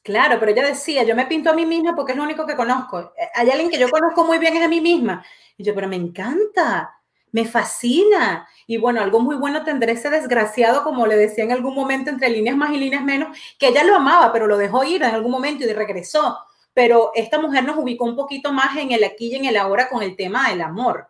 Claro, 0.04 0.42
pero 0.42 0.52
ella 0.52 0.68
decía, 0.68 1.04
yo 1.04 1.16
me 1.16 1.26
pinto 1.26 1.50
a 1.50 1.54
mí 1.54 1.66
misma 1.66 1.96
porque 1.96 2.12
es 2.12 2.18
lo 2.18 2.26
único 2.26 2.46
que 2.46 2.58
conozco. 2.58 3.00
Eh, 3.00 3.30
Hay 3.36 3.50
alguien 3.50 3.70
que 3.70 3.80
yo 3.80 3.90
conozco 3.90 4.26
muy 4.26 4.40
bien 4.40 4.58
es 4.58 4.64
a 4.64 4.68
mí 4.68 4.82
misma. 4.82 5.26
Y 5.56 5.64
yo, 5.64 5.74
pero 5.74 5.88
me 5.88 5.96
encanta, 5.96 6.94
me 7.34 7.46
fascina. 7.46 8.48
Y 8.66 8.78
bueno, 8.78 9.02
algo 9.02 9.20
muy 9.20 9.36
bueno 9.36 9.66
tendré 9.66 9.92
ese 9.94 10.10
desgraciado, 10.10 10.84
como 10.84 11.06
le 11.06 11.18
decía 11.18 11.44
en 11.44 11.52
algún 11.52 11.76
momento, 11.76 12.10
entre 12.10 12.30
líneas 12.30 12.56
más 12.56 12.72
y 12.72 12.78
líneas 12.78 13.04
menos, 13.04 13.38
que 13.60 13.68
ella 13.68 13.84
lo 13.84 13.96
amaba, 13.96 14.32
pero 14.32 14.48
lo 14.48 14.56
dejó 14.56 14.86
ir 14.86 15.04
en 15.04 15.14
algún 15.14 15.32
momento 15.32 15.66
y 15.66 15.74
regresó. 15.74 16.38
Pero 16.74 17.12
esta 17.16 17.42
mujer 17.42 17.66
nos 17.66 17.78
ubicó 17.78 18.06
un 18.06 18.16
poquito 18.16 18.54
más 18.54 18.78
en 18.78 18.92
el 18.94 19.04
aquí 19.04 19.28
y 19.28 19.36
en 19.36 19.46
el 19.46 19.58
ahora 19.58 19.90
con 19.90 20.02
el 20.02 20.16
tema 20.16 20.50
del 20.50 20.62
amor. 20.62 21.10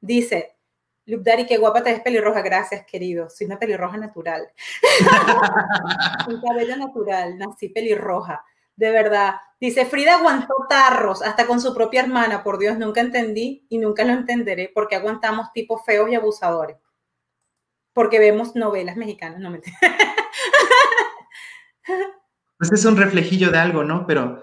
Dice, 0.00 0.56
Luke 1.06 1.28
Daddy, 1.28 1.46
qué 1.46 1.56
guapa 1.58 1.82
te 1.82 1.90
ves 1.90 2.00
pelirroja. 2.00 2.40
Gracias, 2.40 2.86
querido. 2.86 3.28
Soy 3.28 3.46
una 3.46 3.58
pelirroja 3.58 3.96
natural. 3.96 4.48
Un 6.28 6.40
cabello 6.40 6.76
natural, 6.76 7.36
nací 7.36 7.68
pelirroja. 7.68 8.44
De 8.78 8.90
verdad. 8.92 9.34
Dice, 9.60 9.84
Frida 9.86 10.18
aguantó 10.18 10.54
tarros 10.68 11.20
hasta 11.22 11.48
con 11.48 11.60
su 11.60 11.74
propia 11.74 12.02
hermana. 12.02 12.44
Por 12.44 12.60
Dios, 12.60 12.78
nunca 12.78 13.00
entendí 13.00 13.66
y 13.68 13.78
nunca 13.78 14.04
lo 14.04 14.12
entenderé 14.12 14.70
porque 14.72 14.94
aguantamos 14.94 15.52
tipos 15.52 15.84
feos 15.84 16.08
y 16.10 16.14
abusadores. 16.14 16.76
Porque 17.92 18.20
vemos 18.20 18.54
novelas 18.54 18.96
mexicanas. 18.96 19.40
No 19.40 19.50
me 19.50 19.60
Pues 22.58 22.70
es 22.72 22.84
un 22.84 22.96
reflejillo 22.96 23.50
de 23.50 23.58
algo, 23.58 23.82
¿no? 23.82 24.06
Pero, 24.06 24.40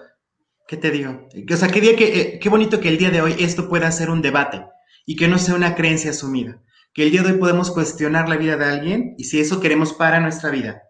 ¿qué 0.68 0.76
te 0.76 0.90
digo? 0.90 1.28
O 1.50 1.56
sea, 1.56 1.68
qué, 1.68 1.80
día 1.80 1.96
que, 1.96 2.20
eh, 2.20 2.38
qué 2.38 2.48
bonito 2.50 2.78
que 2.78 2.88
el 2.88 2.98
día 2.98 3.10
de 3.10 3.22
hoy 3.22 3.36
esto 3.38 3.70
pueda 3.70 3.90
ser 3.90 4.10
un 4.10 4.20
debate 4.20 4.66
y 5.06 5.16
que 5.16 5.28
no 5.28 5.38
sea 5.38 5.54
una 5.54 5.74
creencia 5.74 6.10
asumida. 6.10 6.62
Que 6.92 7.04
el 7.04 7.10
día 7.10 7.22
de 7.22 7.32
hoy 7.32 7.38
podemos 7.38 7.70
cuestionar 7.70 8.28
la 8.28 8.36
vida 8.36 8.58
de 8.58 8.66
alguien 8.66 9.14
y 9.16 9.24
si 9.24 9.40
eso 9.40 9.60
queremos 9.60 9.94
para 9.94 10.20
nuestra 10.20 10.50
vida. 10.50 10.82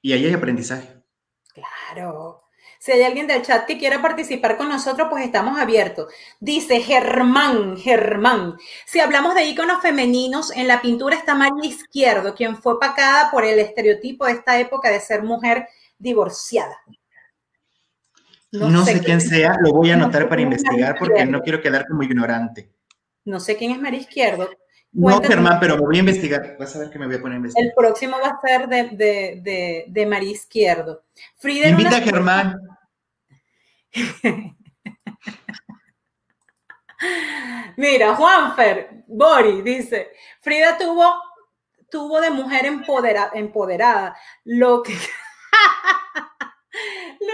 Y 0.00 0.14
ahí 0.14 0.24
hay 0.24 0.32
aprendizaje. 0.32 0.95
Claro. 1.96 2.42
Si 2.78 2.92
hay 2.92 3.02
alguien 3.02 3.26
del 3.26 3.42
chat 3.42 3.66
que 3.66 3.78
quiera 3.78 4.02
participar 4.02 4.56
con 4.56 4.68
nosotros, 4.68 5.08
pues 5.10 5.24
estamos 5.24 5.58
abiertos. 5.58 6.12
Dice 6.40 6.80
Germán, 6.80 7.76
Germán. 7.78 8.56
Si 8.84 9.00
hablamos 9.00 9.34
de 9.34 9.46
íconos 9.46 9.80
femeninos, 9.80 10.54
en 10.54 10.68
la 10.68 10.82
pintura 10.82 11.16
está 11.16 11.34
María 11.34 11.70
Izquierdo, 11.70 12.34
quien 12.34 12.56
fue 12.56 12.78
pacada 12.78 13.30
por 13.30 13.44
el 13.44 13.58
estereotipo 13.58 14.26
de 14.26 14.32
esta 14.32 14.60
época 14.60 14.90
de 14.90 15.00
ser 15.00 15.22
mujer 15.22 15.66
divorciada. 15.98 16.76
No, 18.52 18.84
sé, 18.84 19.00
quién 19.00 19.20
sea, 19.20 19.56
lo 19.60 19.72
voy 19.72 19.90
a 19.90 19.96
no 19.96 20.04
anotar 20.04 20.28
para 20.28 20.42
investigar 20.42 20.96
porque 20.98 21.24
no 21.24 21.40
quiero 21.42 21.60
quedar 21.60 21.86
como 21.86 22.02
ignorante. 22.02 22.70
No 23.24 23.40
sé 23.40 23.56
quién 23.56 23.72
es 23.72 23.80
María 23.80 24.00
Izquierdo. 24.00 24.50
No. 24.98 25.20
Germán, 25.22 25.58
pero 25.60 25.74
me 25.76 25.82
voy 25.82 25.96
a 25.96 26.00
investigar. 26.00 26.56
Vas 26.58 26.74
a 26.74 26.78
ver 26.78 26.90
que 26.90 26.98
me 26.98 27.06
voy 27.06 27.16
a 27.16 27.20
poner 27.20 27.34
a 27.34 27.36
investigar. 27.36 27.66
El 27.68 27.74
próximo 27.74 28.16
va 28.18 28.28
a 28.30 28.40
ser 28.40 28.66
de, 28.66 28.82
de, 28.96 29.40
de, 29.42 29.84
de 29.88 30.06
María 30.06 30.30
Izquierdo. 30.30 31.04
Frida 31.36 31.68
Invita 31.68 31.98
a 31.98 32.00
Germán. 32.00 32.58
Mira, 37.76 38.14
Juanfer, 38.14 39.04
Bori 39.06 39.60
dice, 39.62 40.12
Frida 40.40 40.78
tuvo, 40.78 41.20
tuvo 41.90 42.20
de 42.20 42.30
mujer 42.30 42.64
empodera- 42.64 43.30
empoderada, 43.34 44.16
lo 44.44 44.82
que, 44.82 44.92
lo 44.94 44.98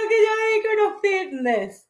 que 0.09 0.17
yo 0.19 0.33
digo 0.51 0.69
con 0.91 1.01
fitness. 1.01 1.89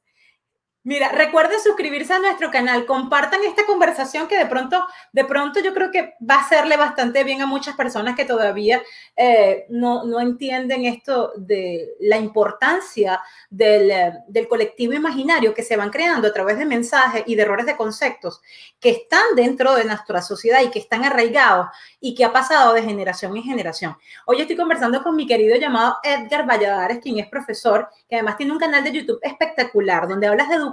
Mira, 0.85 1.11
recuerden 1.11 1.61
suscribirse 1.61 2.13
a 2.13 2.19
nuestro 2.19 2.51
canal, 2.51 2.87
compartan 2.87 3.45
esta 3.45 3.65
conversación 3.67 4.27
que 4.27 4.37
de 4.37 4.47
pronto, 4.47 4.85
de 5.13 5.25
pronto 5.25 5.61
yo 5.61 5.73
creo 5.73 5.93
que 5.93 6.15
va 6.29 6.35
a 6.35 6.41
hacerle 6.41 6.77
bastante 6.77 7.23
bien 7.23 7.41
a 7.41 7.47
muchas 7.47 7.77
personas 7.77 8.17
que 8.17 8.25
todavía 8.25 8.83
eh, 9.17 9.65
no, 9.69 10.05
no 10.05 10.19
entienden 10.19 10.85
esto 10.85 11.35
de 11.37 11.95
la 12.01 12.17
importancia 12.17 13.21
del, 13.49 13.93
eh, 13.93 14.13
del 14.27 14.49
colectivo 14.49 14.93
imaginario 14.93 15.55
que 15.55 15.63
se 15.63 15.77
van 15.77 15.91
creando 15.91 16.27
a 16.27 16.33
través 16.33 16.59
de 16.59 16.65
mensajes 16.65 17.23
y 17.27 17.37
de 17.37 17.43
errores 17.43 17.67
de 17.67 17.77
conceptos 17.77 18.41
que 18.81 18.91
están 18.91 19.37
dentro 19.37 19.77
de 19.77 19.85
nuestra 19.85 20.21
sociedad 20.21 20.63
y 20.63 20.71
que 20.71 20.81
están 20.81 21.05
arraigados 21.05 21.69
y 22.01 22.13
que 22.17 22.25
ha 22.25 22.33
pasado 22.33 22.75
de 22.75 22.83
generación 22.83 23.37
en 23.37 23.45
generación. 23.45 23.97
Hoy 24.27 24.41
estoy 24.41 24.57
conversando 24.57 25.01
con 25.05 25.15
mi 25.15 25.29
querido 25.29 25.57
llamado 25.57 25.99
Edgar 26.03 26.45
Valladares, 26.45 26.99
quien 26.99 27.21
es 27.21 27.29
profesor, 27.29 27.89
que 28.09 28.17
además 28.17 28.37
tiene 28.37 28.51
un 28.51 28.59
canal 28.59 28.83
de 28.83 28.91
YouTube 28.91 29.21
espectacular, 29.23 30.09
donde 30.09 30.27
hablas 30.27 30.49
de 30.49 30.57
educación, 30.57 30.72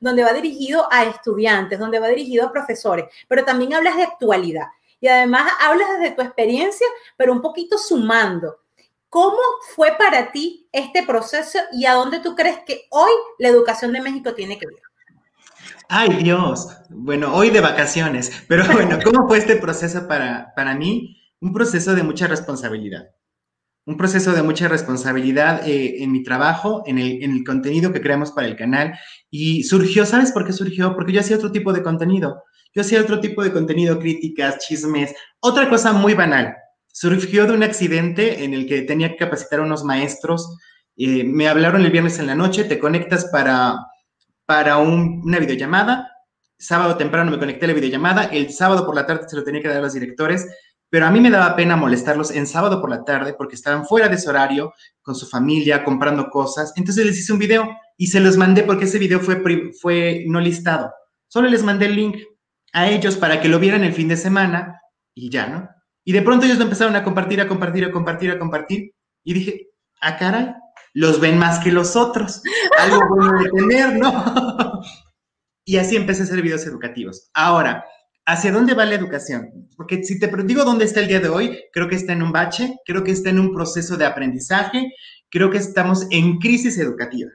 donde 0.00 0.24
va 0.24 0.32
dirigido 0.32 0.86
a 0.90 1.04
estudiantes, 1.04 1.78
donde 1.78 1.98
va 1.98 2.08
dirigido 2.08 2.46
a 2.46 2.52
profesores, 2.52 3.06
pero 3.28 3.44
también 3.44 3.74
hablas 3.74 3.96
de 3.96 4.04
actualidad. 4.04 4.66
Y 5.00 5.08
además 5.08 5.52
hablas 5.60 5.88
desde 5.98 6.14
tu 6.14 6.22
experiencia, 6.22 6.86
pero 7.16 7.32
un 7.32 7.42
poquito 7.42 7.76
sumando. 7.76 8.60
¿Cómo 9.10 9.38
fue 9.74 9.92
para 9.98 10.32
ti 10.32 10.66
este 10.72 11.04
proceso 11.04 11.58
y 11.72 11.86
a 11.86 11.92
dónde 11.92 12.20
tú 12.20 12.34
crees 12.34 12.60
que 12.66 12.86
hoy 12.90 13.12
la 13.38 13.48
educación 13.48 13.92
de 13.92 14.00
México 14.00 14.34
tiene 14.34 14.58
que 14.58 14.64
ir? 14.64 14.80
Ay, 15.88 16.08
Dios. 16.22 16.68
Bueno, 16.88 17.34
hoy 17.34 17.50
de 17.50 17.60
vacaciones. 17.60 18.32
Pero 18.48 18.64
bueno, 18.72 18.98
¿cómo 19.04 19.28
fue 19.28 19.38
este 19.38 19.56
proceso 19.56 20.08
para, 20.08 20.52
para 20.56 20.74
mí? 20.74 21.20
Un 21.40 21.52
proceso 21.52 21.94
de 21.94 22.02
mucha 22.02 22.26
responsabilidad. 22.26 23.10
Un 23.86 23.96
proceso 23.98 24.32
de 24.32 24.42
mucha 24.42 24.66
responsabilidad 24.68 25.68
eh, 25.68 26.02
en 26.02 26.10
mi 26.10 26.22
trabajo, 26.22 26.82
en 26.86 26.98
el, 26.98 27.22
en 27.22 27.32
el 27.32 27.44
contenido 27.44 27.92
que 27.92 28.00
creamos 28.00 28.32
para 28.32 28.46
el 28.46 28.56
canal. 28.56 28.94
Y 29.30 29.64
surgió, 29.64 30.06
¿sabes 30.06 30.32
por 30.32 30.46
qué 30.46 30.52
surgió? 30.54 30.94
Porque 30.94 31.12
yo 31.12 31.20
hacía 31.20 31.36
otro 31.36 31.52
tipo 31.52 31.72
de 31.72 31.82
contenido. 31.82 32.42
Yo 32.74 32.80
hacía 32.80 33.00
otro 33.02 33.20
tipo 33.20 33.44
de 33.44 33.52
contenido, 33.52 33.98
críticas, 33.98 34.58
chismes, 34.58 35.14
otra 35.40 35.68
cosa 35.68 35.92
muy 35.92 36.14
banal. 36.14 36.54
Surgió 36.88 37.46
de 37.46 37.52
un 37.52 37.62
accidente 37.62 38.44
en 38.44 38.54
el 38.54 38.66
que 38.66 38.82
tenía 38.82 39.10
que 39.10 39.16
capacitar 39.16 39.60
a 39.60 39.64
unos 39.64 39.84
maestros. 39.84 40.56
Eh, 40.96 41.24
me 41.24 41.46
hablaron 41.48 41.84
el 41.84 41.90
viernes 41.92 42.18
en 42.18 42.26
la 42.26 42.34
noche, 42.34 42.64
te 42.64 42.78
conectas 42.78 43.26
para, 43.26 43.76
para 44.46 44.78
un- 44.78 45.20
una 45.24 45.38
videollamada. 45.38 46.08
Sábado 46.58 46.96
temprano 46.96 47.30
me 47.30 47.38
conecté 47.38 47.66
a 47.66 47.68
la 47.68 47.74
videollamada. 47.74 48.24
El 48.24 48.50
sábado 48.50 48.86
por 48.86 48.94
la 48.94 49.06
tarde 49.06 49.28
se 49.28 49.36
lo 49.36 49.44
tenía 49.44 49.60
que 49.60 49.68
dar 49.68 49.78
a 49.78 49.82
los 49.82 49.92
directores. 49.94 50.46
Pero 50.94 51.06
a 51.06 51.10
mí 51.10 51.18
me 51.18 51.28
daba 51.28 51.56
pena 51.56 51.74
molestarlos 51.74 52.30
en 52.30 52.46
sábado 52.46 52.80
por 52.80 52.88
la 52.88 53.02
tarde 53.02 53.34
porque 53.34 53.56
estaban 53.56 53.84
fuera 53.84 54.08
de 54.08 54.16
su 54.16 54.30
horario, 54.30 54.72
con 55.02 55.16
su 55.16 55.26
familia, 55.26 55.82
comprando 55.82 56.30
cosas. 56.30 56.72
Entonces 56.76 57.04
les 57.04 57.18
hice 57.18 57.32
un 57.32 57.40
video 57.40 57.68
y 57.96 58.06
se 58.06 58.20
los 58.20 58.36
mandé 58.36 58.62
porque 58.62 58.84
ese 58.84 59.00
video 59.00 59.18
fue, 59.18 60.24
no 60.28 60.38
listado. 60.38 60.92
Solo 61.26 61.48
les 61.48 61.64
mandé 61.64 61.86
el 61.86 61.96
link 61.96 62.18
a 62.72 62.88
ellos 62.88 63.16
para 63.16 63.40
que 63.40 63.48
lo 63.48 63.58
vieran 63.58 63.82
el 63.82 63.92
fin 63.92 64.06
de 64.06 64.16
semana 64.16 64.82
y 65.16 65.30
ya, 65.30 65.48
¿no? 65.48 65.68
Y 66.04 66.12
de 66.12 66.22
pronto 66.22 66.46
ellos 66.46 66.58
lo 66.58 66.62
empezaron 66.62 66.94
a 66.94 67.02
compartir, 67.02 67.40
a 67.40 67.48
compartir, 67.48 67.86
a 67.86 67.90
compartir, 67.90 68.30
a 68.30 68.38
compartir. 68.38 68.94
Y 69.24 69.34
dije, 69.34 69.70
ah, 70.00 70.16
caray, 70.16 70.54
los 70.92 71.18
ven 71.18 71.38
más 71.38 71.58
que 71.58 71.72
los 71.72 71.96
otros. 71.96 72.40
Algo 72.78 73.00
bueno 73.08 73.42
de 73.42 73.50
tener, 73.50 73.96
¿no? 73.96 74.80
y 75.64 75.76
así 75.76 75.96
empecé 75.96 76.20
a 76.20 76.26
hacer 76.26 76.40
videos 76.40 76.64
educativos. 76.68 77.30
Ahora, 77.34 77.84
¿hacia 78.26 78.52
dónde 78.52 78.74
va 78.74 78.84
la 78.84 78.94
educación? 78.94 79.68
Porque 79.76 80.02
si 80.04 80.18
te 80.18 80.30
digo 80.44 80.64
dónde 80.64 80.84
está 80.84 81.00
el 81.00 81.08
día 81.08 81.20
de 81.20 81.28
hoy, 81.28 81.58
creo 81.72 81.88
que 81.88 81.96
está 81.96 82.12
en 82.12 82.22
un 82.22 82.32
bache, 82.32 82.76
creo 82.84 83.04
que 83.04 83.12
está 83.12 83.30
en 83.30 83.38
un 83.38 83.52
proceso 83.52 83.96
de 83.96 84.06
aprendizaje, 84.06 84.92
creo 85.30 85.50
que 85.50 85.58
estamos 85.58 86.06
en 86.10 86.38
crisis 86.38 86.78
educativa. 86.78 87.30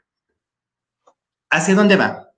¿Hacia 1.50 1.76
dónde 1.76 1.96
va? 1.96 2.30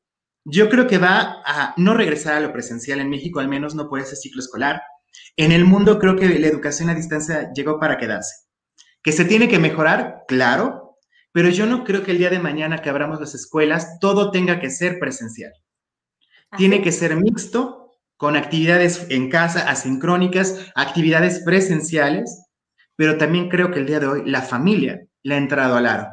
Yo 0.44 0.70
creo 0.70 0.88
que 0.88 0.98
va 0.98 1.42
a 1.46 1.74
no 1.78 1.94
regresar 1.94 2.36
a 2.36 2.40
lo 2.40 2.52
presencial 2.52 3.00
en 3.00 3.10
México, 3.10 3.40
al 3.40 3.48
menos 3.48 3.76
no 3.76 3.90
por 3.90 4.00
ese 4.00 4.16
ciclo 4.16 4.42
escolar. 4.42 4.82
En 5.38 5.52
el 5.52 5.66
mundo 5.66 6.00
creo 6.00 6.16
que 6.16 6.28
la 6.28 6.48
educación 6.48 6.90
a 6.90 6.96
distancia 6.96 7.52
llegó 7.54 7.80
para 7.80 7.98
quedarse. 7.98 8.48
¿Que 9.04 9.12
se 9.12 9.26
tiene 9.26 9.48
que 9.48 9.60
mejorar? 9.60 10.24
Claro, 10.28 10.98
pero 11.32 11.50
yo 11.50 11.66
no 11.66 11.84
creo 11.84 12.04
que 12.04 12.12
el 12.12 12.18
día 12.18 12.30
de 12.30 12.40
mañana 12.40 12.80
que 12.80 12.90
abramos 12.90 13.20
las 13.20 13.36
escuelas 13.36 14.00
todo 14.00 14.32
tenga 14.32 14.60
que 14.60 14.70
ser 14.70 15.00
presencial. 15.00 15.54
Tiene 16.58 16.82
que 16.82 16.92
ser 16.92 17.16
mixto, 17.16 17.81
con 18.22 18.38
actividades 18.38 19.08
en 19.10 19.30
casa, 19.30 19.70
asincrónicas, 19.70 20.72
actividades 20.76 21.42
presenciales, 21.44 22.46
pero 22.96 23.18
también 23.18 23.50
creo 23.50 23.72
que 23.72 23.80
el 23.80 23.88
día 23.88 24.00
de 24.00 24.06
hoy 24.06 24.22
la 24.30 24.44
familia 24.44 25.02
le 25.24 25.34
ha 25.34 25.38
entrado 25.38 25.76
al 25.76 25.88
aro 25.88 26.08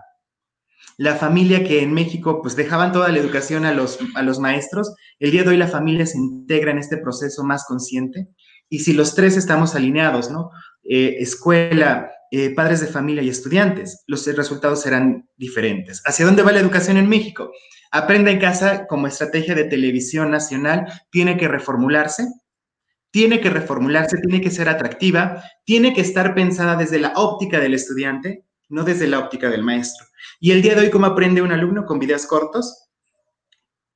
la 0.98 1.14
familia 1.14 1.62
que 1.64 1.80
en 1.80 1.94
México 1.94 2.43
pues 2.43 2.56
dejaban 2.56 2.93
toda 2.93 3.09
la 3.09 3.18
educación 3.18 3.64
a 3.64 3.72
los, 3.72 4.01
a 4.16 4.22
los 4.22 4.40
maestros, 4.40 4.93
el 5.20 5.30
día 5.30 5.44
de 5.44 5.51
hoy 5.51 5.56
la 5.56 5.68
familia 5.68 6.05
se 6.05 6.18
integra 6.18 6.72
en 6.72 6.78
este 6.78 6.97
proceso 6.97 7.44
más 7.44 7.64
consciente 7.66 8.28
y 8.68 8.80
si 8.80 8.93
los 8.93 9.14
tres 9.14 9.36
estamos 9.36 9.76
alineados, 9.76 10.28
¿no? 10.28 10.51
Eh, 10.82 11.16
escuela, 11.20 12.10
eh, 12.32 12.52
padres 12.52 12.80
de 12.80 12.89
familia 12.89 13.22
y 13.22 13.28
estudiantes, 13.28 14.02
los 14.09 14.26
resultados 14.35 14.82
serán 14.82 15.28
diferentes. 15.36 16.02
¿Hacia 16.05 16.26
dónde 16.26 16.43
va 16.43 16.51
la 16.51 16.60
educación 16.60 16.97
en 16.97 17.09
México? 17.09 17.52
Aprenda 17.90 18.31
en 18.31 18.39
casa 18.39 18.86
como 18.86 19.06
estrategia 19.06 19.55
de 19.55 19.65
televisión 19.65 20.31
nacional 20.31 20.86
tiene 21.10 21.36
que 21.36 21.48
reformularse, 21.48 22.27
tiene 23.10 23.40
que 23.40 23.51
reformularse, 23.51 24.19
tiene 24.19 24.40
que 24.40 24.51
ser 24.51 24.69
atractiva, 24.69 25.43
tiene 25.65 25.94
que 25.94 26.02
estar 26.02 26.35
pensada 26.35 26.77
desde 26.77 26.98
la 26.98 27.12
óptica 27.16 27.59
del 27.59 27.74
estudiante, 27.74 28.44
no 28.69 28.85
desde 28.85 29.06
la 29.06 29.19
óptica 29.19 29.48
del 29.48 29.62
maestro. 29.62 30.06
Y 30.40 30.52
el 30.52 30.62
día 30.62 30.74
de 30.74 30.82
hoy, 30.82 30.90
¿cómo 30.90 31.06
aprende 31.06 31.43
un 31.43 31.52
alumno? 31.52 31.86
Con 31.86 31.98
videos 31.98 32.27
cortos, 32.27 32.89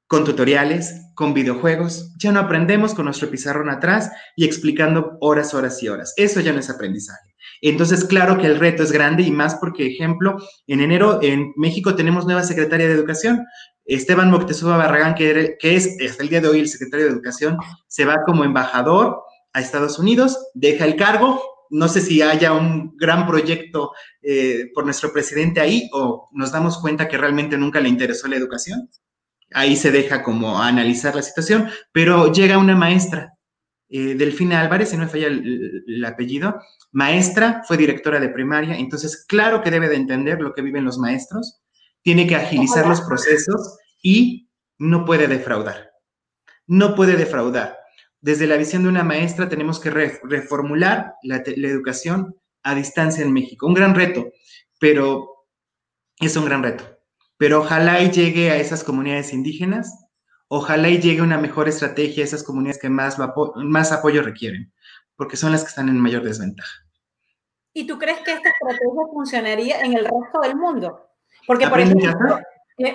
con 0.06 0.24
tutoriales, 0.24 0.94
con 1.14 1.34
videojuegos. 1.34 2.12
Ya 2.18 2.32
no 2.32 2.40
aprendemos 2.40 2.94
con 2.94 3.06
nuestro 3.06 3.30
pizarrón 3.30 3.70
atrás 3.70 4.10
y 4.36 4.44
explicando 4.44 5.16
horas, 5.20 5.54
horas 5.54 5.82
y 5.82 5.88
horas. 5.88 6.12
Eso 6.16 6.40
ya 6.40 6.52
no 6.52 6.60
es 6.60 6.68
aprendizaje. 6.68 7.32
Entonces, 7.62 8.04
claro 8.04 8.38
que 8.38 8.46
el 8.46 8.58
reto 8.58 8.82
es 8.82 8.92
grande 8.92 9.22
y 9.22 9.30
más 9.30 9.54
porque, 9.54 9.86
ejemplo, 9.86 10.36
en 10.66 10.80
enero 10.80 11.20
en 11.22 11.52
México 11.56 11.94
tenemos 11.94 12.26
nueva 12.26 12.42
secretaria 12.42 12.88
de 12.88 12.94
Educación. 12.94 13.46
Esteban 13.84 14.30
Moctezuma 14.30 14.76
Barragán, 14.76 15.14
que, 15.14 15.56
es 15.60 15.96
hasta 16.08 16.22
el 16.22 16.28
día 16.28 16.40
de 16.40 16.48
hoy 16.48 16.60
el 16.60 16.68
secretario 16.68 17.06
de 17.06 17.12
Educación, 17.12 17.58
se 17.88 18.04
va 18.04 18.22
como 18.24 18.44
embajador 18.44 19.22
a 19.52 19.60
Estados 19.60 19.98
Unidos, 19.98 20.38
deja 20.54 20.84
el 20.84 20.96
cargo 20.96 21.42
no 21.72 21.88
sé 21.88 22.02
si 22.02 22.20
haya 22.20 22.52
un 22.52 22.94
gran 22.98 23.26
proyecto 23.26 23.92
eh, 24.20 24.70
por 24.74 24.84
nuestro 24.84 25.10
presidente 25.10 25.58
ahí 25.58 25.88
o 25.94 26.28
nos 26.32 26.52
damos 26.52 26.78
cuenta 26.78 27.08
que 27.08 27.16
realmente 27.16 27.56
nunca 27.56 27.80
le 27.80 27.88
interesó 27.88 28.28
la 28.28 28.36
educación. 28.36 28.90
Ahí 29.54 29.74
se 29.76 29.90
deja 29.90 30.22
como 30.22 30.60
analizar 30.60 31.16
la 31.16 31.22
situación, 31.22 31.70
pero 31.90 32.30
llega 32.30 32.58
una 32.58 32.76
maestra, 32.76 33.32
eh, 33.88 34.14
Delfina 34.14 34.60
Álvarez, 34.60 34.90
si 34.90 34.98
no 34.98 35.04
me 35.04 35.08
falla 35.08 35.28
el, 35.28 36.04
apellido, 36.04 36.60
maestra, 36.92 37.62
fue 37.66 37.78
directora 37.78 38.20
de 38.20 38.28
primaria, 38.28 38.76
entonces 38.76 39.24
claro 39.26 39.62
que 39.62 39.70
debe 39.70 39.88
de 39.88 39.96
entender 39.96 40.42
lo 40.42 40.52
que 40.52 40.60
viven 40.60 40.84
los 40.84 40.98
maestros, 40.98 41.62
tiene 42.02 42.26
que 42.26 42.36
agilizar 42.36 42.86
los 42.86 43.00
procesos 43.00 43.78
y 44.02 44.50
no 44.78 45.04
puede 45.04 45.28
defraudar. 45.28 45.90
No 46.66 46.94
puede 46.94 47.16
defraudar 47.16 47.82
desde 48.22 48.46
la 48.46 48.56
visión 48.56 48.84
de 48.84 48.88
una 48.88 49.02
maestra 49.02 49.48
tenemos 49.48 49.80
que 49.80 49.90
reformular 49.90 51.16
la, 51.22 51.42
educación 51.44 52.36
a 52.62 52.74
distancia 52.74 53.22
en 53.22 53.32
México. 53.32 53.66
Un 53.66 53.74
gran 53.74 53.94
reto, 53.94 54.30
pero 54.78 55.46
es 56.20 56.36
un 56.36 56.44
gran 56.46 56.62
reto. 56.62 56.84
Pero 57.36 57.60
ojalá 57.60 58.00
y 58.00 58.12
llegue 58.12 58.52
a 58.52 58.56
esas 58.56 58.84
comunidades 58.84 59.32
indígenas, 59.32 60.06
ojalá 60.46 60.88
y 60.88 61.00
llegue 61.00 61.20
una 61.20 61.36
mejor 61.36 61.68
estrategia 61.68 62.22
a 62.22 62.26
esas 62.26 62.44
comunidades 62.44 62.80
que 62.80 62.88
más, 62.88 63.16
más 63.56 63.90
apoyo 63.90 64.22
requieren, 64.22 64.72
porque 65.16 65.36
son 65.36 65.50
las 65.50 65.62
que 65.62 65.70
están 65.70 65.88
en 65.88 65.98
mayor 65.98 66.22
desventaja. 66.22 66.86
¿Y 67.74 67.88
tú 67.88 67.98
crees 67.98 68.20
que 68.20 68.34
esta 68.34 68.50
estrategia 68.50 69.02
funcionaría 69.12 69.80
en 69.80 69.94
el 69.94 70.04
resto 70.04 70.40
del 70.42 70.54
mundo? 70.54 71.11
Porque, 71.46 71.68
por 71.68 71.80
ejemplo, 71.80 72.40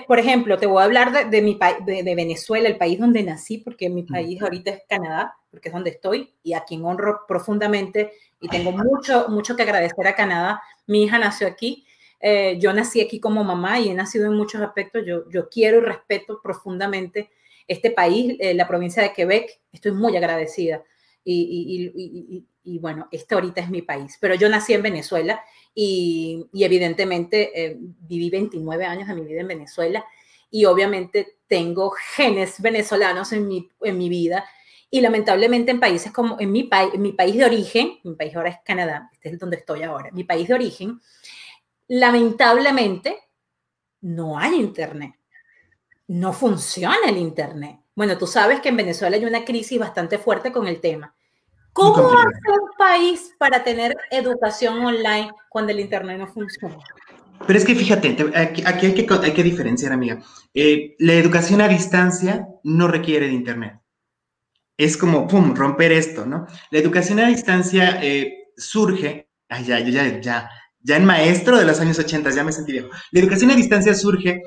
por 0.07 0.19
ejemplo, 0.19 0.57
te 0.57 0.65
voy 0.65 0.82
a 0.82 0.86
hablar 0.86 1.30
de, 1.30 1.41
mi 1.41 1.57
de, 1.86 2.03
de, 2.03 2.15
Venezuela, 2.15 2.68
el 2.68 2.78
país 2.78 2.99
donde 2.99 3.24
nací, 3.24 3.60
porque 3.60 3.90
mi 3.90 4.03
país 4.03 4.41
ahorita 4.41 4.72
es 4.72 4.82
Canadá, 4.88 5.36
porque 5.49 5.69
es 5.69 5.74
donde 5.74 5.91
estoy 5.91 6.34
y 6.44 6.53
a 6.53 6.61
quien 6.61 6.84
honro 6.84 7.22
profundamente 7.28 8.11
y 8.41 8.49
tengo 8.49 8.72
mucho, 8.72 9.30
mucho 9.30 9.56
que 9.56 9.64
agradecer 9.64 10.07
a 10.07 10.15
Canadá. 10.15 10.61
Mi 10.88 11.03
hija 11.03 11.19
nació 11.19 11.48
aquí, 11.48 11.86
eh, 12.19 12.57
yo 12.60 12.74
nací 12.74 13.02
aquí 13.02 13.19
como 13.19 13.44
mamá 13.44 13.80
y 13.80 13.90
he 13.90 13.94
nacido 13.94 14.26
en 14.26 14.34
muchos 14.34 14.61
aspectos. 14.61 15.03
Yo, 15.06 15.30
yo 15.30 15.49
quiero 15.49 15.78
y 15.78 15.82
respeto 15.82 16.40
profundamente 16.41 17.30
este 17.68 17.91
país, 17.91 18.36
eh, 18.40 18.53
la 18.53 18.68
provincia 18.68 19.03
de 19.03 19.14
Quebec, 19.14 19.61
estoy 19.72 19.91
muy 19.91 20.15
agradecida. 20.15 20.84
Y, 21.24 21.91
y, 21.94 22.45
y, 22.64 22.80
bueno, 22.80 23.10
este 23.11 23.36
ahorita 23.36 23.60
es 23.60 23.69
mi 23.69 23.82
país, 23.82 24.18
pero 24.22 24.36
yo 24.36 24.48
nací 24.48 24.74
en 24.74 24.82
Venezuela 24.82 25.41
y, 25.80 26.49
evidentemente 26.54 27.52
eh, 27.54 27.78
viví 27.80 28.32
29 28.32 28.84
años 28.84 29.08
de 29.08 29.14
mi 29.14 29.22
vida 29.22 29.41
en 29.41 29.48
Venezuela 29.48 30.04
y 30.49 30.66
obviamente 30.66 31.38
tengo 31.45 31.91
genes 32.16 32.60
venezolanos 32.60 33.32
en 33.32 33.48
mi, 33.48 33.70
en 33.82 33.95
mi 33.95 34.10
vida 34.10 34.44
y 34.90 35.02
lamentablemente 35.02 35.70
en 35.70 35.80
países 35.80 36.12
como 36.12 36.40
en 36.40 36.52
mi, 36.52 36.68
en 36.72 36.99
mi 36.99 37.12
país 37.12 37.38
de 37.38 37.45
origen, 37.45 37.99
mi 38.04 38.16
país 38.16 38.36
ahora 38.36 38.49
es 38.49 38.58
Canadá, 38.66 39.12
este 39.14 39.30
es 39.30 39.38
donde 39.38 39.58
estoy 39.58 39.84
ahora, 39.84 40.10
mi 40.14 40.24
país 40.24 40.48
de 40.48 40.56
origen, 40.56 40.99
lamentablemente 41.88 43.20
no 44.02 44.40
hay 44.40 44.56
internet, 44.56 45.14
no 46.08 46.34
funciona 46.34 47.08
el 47.08 47.18
internet. 47.18 47.82
Bueno, 47.94 48.18
tú 48.18 48.26
sabes 48.26 48.62
que 48.62 48.70
en 48.70 48.78
Venezuela 48.78 49.16
hay 49.16 49.26
una 49.26 49.45
crisis 49.45 49.78
bastante 49.78 50.18
fuerte 50.18 50.52
con 50.52 50.68
el 50.68 50.82
tema. 50.82 51.16
¿Cómo 51.78 52.10
hace 52.18 52.60
un 52.60 52.70
país 52.76 53.36
para 53.38 53.64
tener 53.64 53.95
educación 54.10 54.84
online 54.84 55.30
cuando 55.48 55.72
el 55.72 55.80
Internet 55.80 56.18
no 56.18 56.28
funciona? 56.28 56.76
Pero 57.45 57.60
es 57.60 57.66
que 57.66 57.76
fíjate, 57.76 58.18
aquí, 58.36 58.64
hay, 58.66 58.95
que, 58.95 59.08
hay, 59.22 59.32
que, 59.32 59.44
diferenciar, 59.44 59.91
amiga. 59.91 60.20
Eh, 60.56 60.95
la 60.98 61.14
educación 61.14 61.62
a 61.62 61.68
distancia 61.68 62.48
no 62.64 62.88
requiere 62.88 63.28
de 63.28 63.34
Internet. 63.34 63.80
Es 64.76 64.98
como, 64.98 65.28
pum, 65.28 65.54
romper 65.56 65.91
esto, 65.91 66.26
¿no? 66.26 66.48
La 66.72 66.80
educación 66.80 67.20
a 67.20 67.28
distancia 67.28 67.99
eh, 68.02 68.34
surge, 68.58 69.30
ay, 69.48 69.66
ya, 69.66 69.80
ya, 69.80 70.20
ya, 70.20 70.49
ya 70.82 70.98
en 70.98 71.06
maestro 71.06 71.60
de 71.60 71.66
los 71.66 71.80
años 71.80 71.99
80, 71.99 72.32
ya 72.32 72.44
me 72.44 72.52
sentí 72.52 72.72
viejo. 72.72 72.90
La 73.12 73.20
educación 73.20 73.52
a 73.52 73.56
distancia 73.56 73.94
surge 73.94 74.41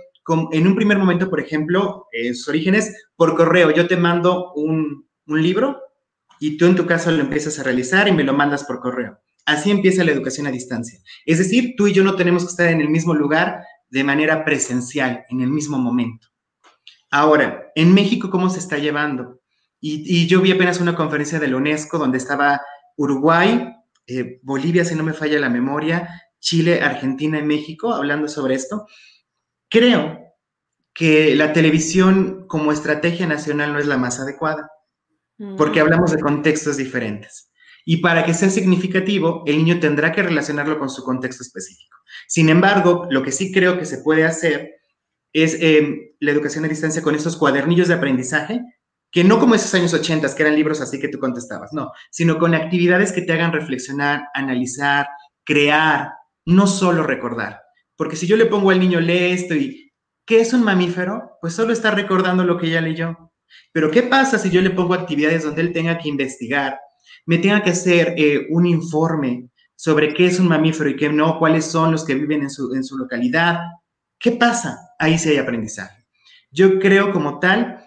en 0.50 0.66
un 0.66 0.74
primer 0.74 0.98
momento, 0.98 1.30
por 1.30 1.38
ejemplo, 1.38 2.08
en 2.10 2.34
sus 2.34 2.48
orígenes, 2.48 2.92
por 3.14 3.36
correo. 3.36 3.70
Yo 3.70 3.86
te 3.86 3.96
mando 3.96 4.52
un, 4.54 5.08
un 5.26 5.42
libro 5.42 5.80
y 6.40 6.56
tú 6.56 6.64
en 6.64 6.74
tu 6.74 6.86
caso 6.86 7.12
lo 7.12 7.20
empiezas 7.20 7.58
a 7.58 7.62
realizar 7.62 8.08
y 8.08 8.12
me 8.12 8.24
lo 8.24 8.32
mandas 8.32 8.64
por 8.64 8.80
correo. 8.80 9.20
Así 9.44 9.70
empieza 9.70 10.02
la 10.04 10.10
educación 10.10 10.46
a 10.46 10.50
distancia. 10.50 10.98
Es 11.26 11.38
decir, 11.38 11.74
tú 11.76 11.86
y 11.86 11.92
yo 11.92 12.02
no 12.02 12.16
tenemos 12.16 12.44
que 12.44 12.50
estar 12.50 12.68
en 12.68 12.80
el 12.80 12.88
mismo 12.88 13.14
lugar 13.14 13.62
de 13.90 14.04
manera 14.04 14.42
presencial, 14.42 15.26
en 15.28 15.42
el 15.42 15.48
mismo 15.48 15.78
momento. 15.78 16.28
Ahora, 17.10 17.70
en 17.74 17.92
México, 17.92 18.30
¿cómo 18.30 18.48
se 18.48 18.58
está 18.58 18.78
llevando? 18.78 19.40
Y, 19.82 20.26
yo 20.26 20.40
vi 20.40 20.52
apenas 20.52 20.80
una 20.80 20.94
conferencia 20.94 21.38
de 21.38 21.48
la 21.48 21.56
UNESCO 21.56 21.98
donde 21.98 22.18
estaba 22.18 22.62
Uruguay, 22.96 23.74
eh, 24.06 24.40
Bolivia, 24.42 24.84
si 24.84 24.94
no 24.94 25.02
me 25.02 25.12
falla 25.12 25.38
la 25.38 25.48
memoria, 25.50 26.08
Chile, 26.38 26.80
Argentina 26.82 27.38
y 27.38 27.42
México 27.42 27.92
hablando 27.92 28.28
sobre 28.28 28.54
esto. 28.54 28.86
Creo 29.68 30.18
que 30.94 31.34
la 31.34 31.52
televisión 31.52 32.46
como 32.46 32.72
estrategia 32.72 33.26
nacional 33.26 33.72
no 33.74 33.78
es 33.78 33.86
la 33.86 33.98
más 33.98 34.20
adecuada 34.20 34.70
porque 35.56 35.80
hablamos 35.80 36.12
de 36.12 36.20
contextos 36.20 36.76
diferentes. 36.76 37.50
Y 37.84 37.98
para 37.98 38.24
que 38.24 38.34
sea 38.34 38.50
significativo, 38.50 39.42
el 39.46 39.56
niño 39.56 39.80
tendrá 39.80 40.12
que 40.12 40.22
relacionarlo 40.22 40.78
con 40.78 40.90
su 40.90 41.02
contexto 41.02 41.42
específico. 41.42 41.96
Sin 42.28 42.48
embargo, 42.48 43.06
lo 43.10 43.22
que 43.22 43.32
sí 43.32 43.52
creo 43.52 43.78
que 43.78 43.86
se 43.86 43.98
puede 43.98 44.24
hacer 44.24 44.76
es 45.32 45.56
em, 45.60 45.98
la 46.20 46.32
educación 46.32 46.64
a 46.64 46.68
distancia 46.68 47.02
con 47.02 47.14
estos 47.14 47.36
cuadernillos 47.36 47.88
de 47.88 47.94
aprendizaje 47.94 48.60
que 49.10 49.24
no 49.24 49.40
como 49.40 49.54
esos 49.54 49.74
años 49.74 49.92
80, 49.92 50.34
que 50.34 50.42
eran 50.42 50.54
libros 50.54 50.80
así 50.80 51.00
que 51.00 51.08
tú 51.08 51.18
contestabas, 51.18 51.72
no, 51.72 51.90
sino 52.10 52.38
con 52.38 52.54
actividades 52.54 53.12
que 53.12 53.22
te 53.22 53.32
hagan 53.32 53.52
reflexionar, 53.52 54.28
analizar, 54.34 55.08
crear, 55.44 56.12
no 56.46 56.66
solo 56.66 57.02
recordar. 57.02 57.60
Porque 57.96 58.16
si 58.16 58.26
yo 58.26 58.36
le 58.36 58.46
pongo 58.46 58.70
al 58.70 58.80
niño, 58.80 59.00
lee 59.00 59.32
esto 59.32 59.54
y, 59.54 59.92
¿qué 60.24 60.40
es 60.40 60.52
un 60.52 60.62
mamífero? 60.62 61.38
Pues 61.40 61.54
solo 61.54 61.72
está 61.72 61.90
recordando 61.90 62.44
lo 62.44 62.56
que 62.56 62.70
ya 62.70 62.80
leyó. 62.80 63.29
Pero 63.72 63.90
¿qué 63.90 64.02
pasa 64.02 64.38
si 64.38 64.50
yo 64.50 64.60
le 64.60 64.70
pongo 64.70 64.94
actividades 64.94 65.44
donde 65.44 65.62
él 65.62 65.72
tenga 65.72 65.98
que 65.98 66.08
investigar, 66.08 66.78
me 67.26 67.38
tenga 67.38 67.62
que 67.62 67.70
hacer 67.70 68.14
eh, 68.16 68.46
un 68.50 68.66
informe 68.66 69.48
sobre 69.76 70.12
qué 70.12 70.26
es 70.26 70.38
un 70.38 70.48
mamífero 70.48 70.90
y 70.90 70.96
qué 70.96 71.08
no, 71.08 71.38
cuáles 71.38 71.64
son 71.64 71.92
los 71.92 72.04
que 72.04 72.14
viven 72.14 72.42
en 72.42 72.50
su, 72.50 72.74
en 72.74 72.84
su 72.84 72.98
localidad? 72.98 73.60
¿Qué 74.18 74.32
pasa? 74.32 74.78
Ahí 74.98 75.18
sí 75.18 75.30
hay 75.30 75.38
aprendizaje. 75.38 76.06
Yo 76.50 76.78
creo 76.78 77.12
como 77.12 77.38
tal 77.38 77.86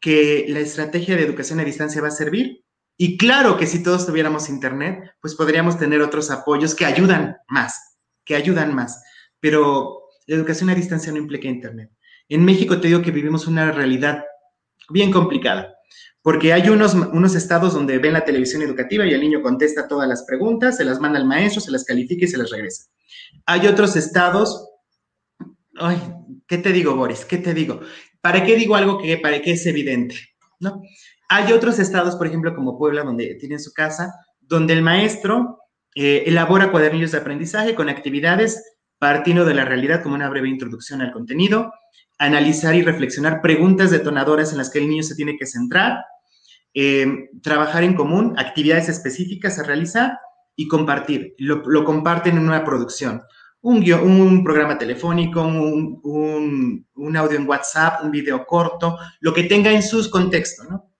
que 0.00 0.44
la 0.48 0.60
estrategia 0.60 1.16
de 1.16 1.22
educación 1.22 1.60
a 1.60 1.64
distancia 1.64 2.02
va 2.02 2.08
a 2.08 2.12
servir. 2.12 2.64
Y 2.98 3.16
claro 3.18 3.56
que 3.56 3.66
si 3.66 3.82
todos 3.82 4.06
tuviéramos 4.06 4.48
internet, 4.48 5.14
pues 5.20 5.34
podríamos 5.34 5.78
tener 5.78 6.00
otros 6.00 6.30
apoyos 6.30 6.74
que 6.74 6.84
ayudan 6.84 7.36
más, 7.48 7.98
que 8.24 8.34
ayudan 8.34 8.74
más. 8.74 9.02
Pero 9.40 10.02
la 10.26 10.36
educación 10.36 10.70
a 10.70 10.74
distancia 10.74 11.12
no 11.12 11.18
implica 11.18 11.48
internet. 11.48 11.90
En 12.28 12.44
México 12.44 12.80
te 12.80 12.88
digo 12.88 13.02
que 13.02 13.10
vivimos 13.10 13.46
una 13.46 13.70
realidad 13.72 14.24
bien 14.90 15.10
complicada, 15.12 15.74
porque 16.22 16.52
hay 16.52 16.68
unos, 16.68 16.94
unos 16.94 17.34
estados 17.34 17.74
donde 17.74 17.98
ven 17.98 18.12
la 18.12 18.24
televisión 18.24 18.62
educativa 18.62 19.06
y 19.06 19.14
el 19.14 19.20
niño 19.20 19.42
contesta 19.42 19.88
todas 19.88 20.08
las 20.08 20.24
preguntas, 20.24 20.76
se 20.76 20.84
las 20.84 21.00
manda 21.00 21.18
al 21.18 21.26
maestro, 21.26 21.60
se 21.60 21.70
las 21.70 21.84
califica 21.84 22.24
y 22.24 22.28
se 22.28 22.38
las 22.38 22.50
regresa. 22.50 22.84
Hay 23.46 23.66
otros 23.66 23.96
estados, 23.96 24.68
ay, 25.76 25.98
¿qué 26.46 26.58
te 26.58 26.72
digo, 26.72 26.96
Boris? 26.96 27.24
¿Qué 27.24 27.38
te 27.38 27.54
digo? 27.54 27.80
¿Para 28.20 28.44
qué 28.44 28.56
digo 28.56 28.76
algo 28.76 28.98
que 28.98 29.18
para 29.18 29.40
qué 29.40 29.52
es 29.52 29.66
evidente? 29.66 30.16
¿No? 30.58 30.82
Hay 31.28 31.52
otros 31.52 31.78
estados, 31.78 32.16
por 32.16 32.26
ejemplo, 32.26 32.54
como 32.54 32.78
Puebla, 32.78 33.02
donde 33.02 33.34
tienen 33.36 33.60
su 33.60 33.72
casa, 33.72 34.12
donde 34.40 34.72
el 34.72 34.82
maestro 34.82 35.60
eh, 35.94 36.24
elabora 36.26 36.70
cuadernillos 36.70 37.12
de 37.12 37.18
aprendizaje 37.18 37.74
con 37.74 37.88
actividades 37.88 38.62
partiendo 38.98 39.44
de 39.44 39.54
la 39.54 39.64
realidad 39.64 40.02
como 40.02 40.14
una 40.14 40.28
breve 40.28 40.48
introducción 40.48 41.02
al 41.02 41.12
contenido, 41.12 41.72
analizar 42.18 42.74
y 42.74 42.82
reflexionar 42.82 43.40
preguntas 43.42 43.90
detonadoras 43.90 44.52
en 44.52 44.58
las 44.58 44.70
que 44.70 44.78
el 44.78 44.88
niño 44.88 45.02
se 45.02 45.14
tiene 45.14 45.36
que 45.36 45.46
centrar, 45.46 46.04
eh, 46.74 47.30
trabajar 47.42 47.84
en 47.84 47.94
común, 47.94 48.34
actividades 48.38 48.88
específicas 48.88 49.58
a 49.58 49.62
realizar 49.62 50.18
y 50.56 50.68
compartir. 50.68 51.34
Lo, 51.38 51.84
comparten 51.84 52.36
en 52.36 52.48
una 52.48 52.64
producción 52.64 53.22
un, 53.62 54.44
programa 54.44 54.78
telefónico, 54.78 55.42
un, 55.42 57.16
audio 57.16 57.38
en 57.38 57.48
WhatsApp, 57.48 58.04
un 58.04 58.10
video 58.10 58.46
corto, 58.46 58.98
lo 59.20 59.34
que 59.34 59.44
tenga 59.44 59.72
en 59.72 59.82
sus 59.82 60.08
contextos, 60.08 60.68
¿no? 60.68 60.92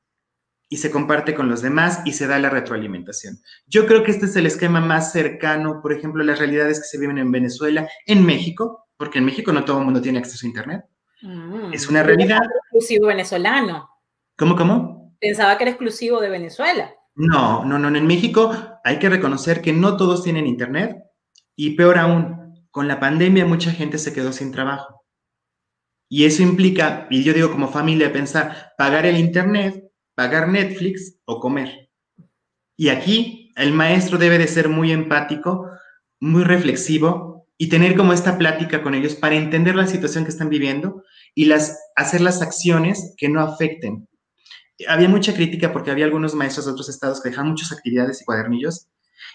Y 0.68 0.78
se 0.78 0.90
comparte 0.90 1.34
con 1.34 1.48
los 1.48 1.62
demás 1.62 2.00
y 2.04 2.12
se 2.12 2.26
da 2.26 2.40
la 2.40 2.50
retroalimentación. 2.50 3.38
Yo 3.66 3.86
creo 3.86 4.02
que 4.02 4.10
este 4.10 4.26
es 4.26 4.34
el 4.34 4.46
esquema 4.46 4.80
más 4.80 5.12
cercano, 5.12 5.80
por 5.80 5.92
ejemplo, 5.92 6.24
las 6.24 6.40
realidades 6.40 6.80
que 6.80 6.86
se 6.86 6.98
viven 6.98 7.18
en 7.18 7.30
Venezuela, 7.30 7.88
en 8.04 8.26
México, 8.26 8.88
porque 8.96 9.18
en 9.18 9.26
México 9.26 9.52
no 9.52 9.64
todo 9.64 9.78
el 9.78 9.84
mundo 9.84 10.02
tiene 10.02 10.18
acceso 10.18 10.44
a 10.44 10.48
Internet. 10.48 10.84
Mm. 11.22 11.72
es 11.72 11.88
una 11.88 12.02
realidad. 12.02 12.40
exclusivo 12.62 13.06
venezolano. 13.06 13.88
¿Cómo, 14.36 14.56
cómo? 14.56 15.16
Pensaba 15.20 15.56
que 15.56 15.64
era 15.64 15.70
exclusivo 15.70 16.20
de 16.20 16.28
Venezuela. 16.28 16.94
No, 17.14 17.64
no, 17.64 17.78
no. 17.78 17.88
En 17.88 18.06
México 18.06 18.54
hay 18.84 18.98
que 18.98 19.08
reconocer 19.08 19.62
que 19.62 19.72
no 19.72 19.96
todos 19.96 20.22
tienen 20.22 20.46
Internet 20.46 20.96
y 21.56 21.70
peor 21.70 21.98
aún, 21.98 22.66
con 22.70 22.86
la 22.86 23.00
pandemia 23.00 23.46
mucha 23.46 23.70
gente 23.70 23.96
se 23.96 24.12
quedó 24.12 24.32
sin 24.32 24.52
trabajo. 24.52 25.04
Y 26.08 26.26
eso 26.26 26.42
implica, 26.42 27.08
y 27.10 27.24
yo 27.24 27.32
digo 27.32 27.50
como 27.50 27.68
familia, 27.68 28.12
pensar, 28.12 28.74
pagar 28.76 29.06
el 29.06 29.16
Internet, 29.16 29.90
pagar 30.14 30.48
Netflix 30.48 31.18
o 31.24 31.40
comer. 31.40 31.90
Y 32.76 32.90
aquí 32.90 33.52
el 33.56 33.72
maestro 33.72 34.18
debe 34.18 34.38
de 34.38 34.46
ser 34.46 34.68
muy 34.68 34.92
empático, 34.92 35.70
muy 36.20 36.44
reflexivo 36.44 37.35
y 37.58 37.68
tener 37.68 37.96
como 37.96 38.12
esta 38.12 38.36
plática 38.38 38.82
con 38.82 38.94
ellos 38.94 39.14
para 39.14 39.36
entender 39.36 39.76
la 39.76 39.86
situación 39.86 40.24
que 40.24 40.30
están 40.30 40.50
viviendo 40.50 41.02
y 41.34 41.46
las, 41.46 41.78
hacer 41.94 42.20
las 42.20 42.42
acciones 42.42 43.14
que 43.16 43.28
no 43.28 43.40
afecten. 43.40 44.08
Había 44.88 45.08
mucha 45.08 45.34
crítica 45.34 45.72
porque 45.72 45.90
había 45.90 46.04
algunos 46.04 46.34
maestros 46.34 46.66
de 46.66 46.72
otros 46.72 46.88
estados 46.88 47.22
que 47.22 47.30
dejaban 47.30 47.50
muchas 47.50 47.72
actividades 47.72 48.20
y 48.20 48.24
cuadernillos 48.24 48.88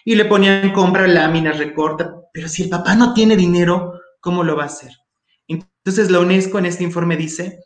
y 0.05 0.15
le 0.15 0.25
ponían 0.25 0.71
compra 0.71 1.07
láminas, 1.07 1.57
recorta, 1.57 2.13
pero 2.33 2.47
si 2.47 2.63
el 2.63 2.69
papá 2.69 2.95
no 2.95 3.13
tiene 3.13 3.35
dinero, 3.35 3.93
¿cómo 4.19 4.43
lo 4.43 4.55
va 4.55 4.63
a 4.63 4.67
hacer? 4.67 4.91
Entonces 5.47 6.11
la 6.11 6.19
UNESCO 6.19 6.59
en 6.59 6.67
este 6.67 6.83
informe 6.83 7.17
dice 7.17 7.59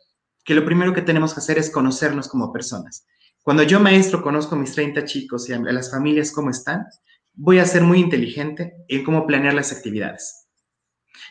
que 0.44 0.54
lo 0.54 0.64
primero 0.64 0.94
que 0.94 1.02
tenemos 1.02 1.34
que 1.34 1.40
hacer 1.40 1.58
es 1.58 1.70
conocernos 1.70 2.28
como 2.28 2.52
personas. 2.52 3.06
Cuando 3.42 3.62
yo 3.62 3.78
maestro 3.78 4.22
conozco 4.22 4.54
a 4.54 4.58
mis 4.58 4.72
30 4.72 5.04
chicos 5.04 5.48
y 5.48 5.52
a 5.52 5.58
las 5.58 5.90
familias 5.90 6.32
cómo 6.32 6.50
están, 6.50 6.86
voy 7.34 7.58
a 7.58 7.66
ser 7.66 7.82
muy 7.82 8.00
inteligente 8.00 8.74
en 8.88 9.04
cómo 9.04 9.26
planear 9.26 9.54
las 9.54 9.72
actividades. 9.72 10.45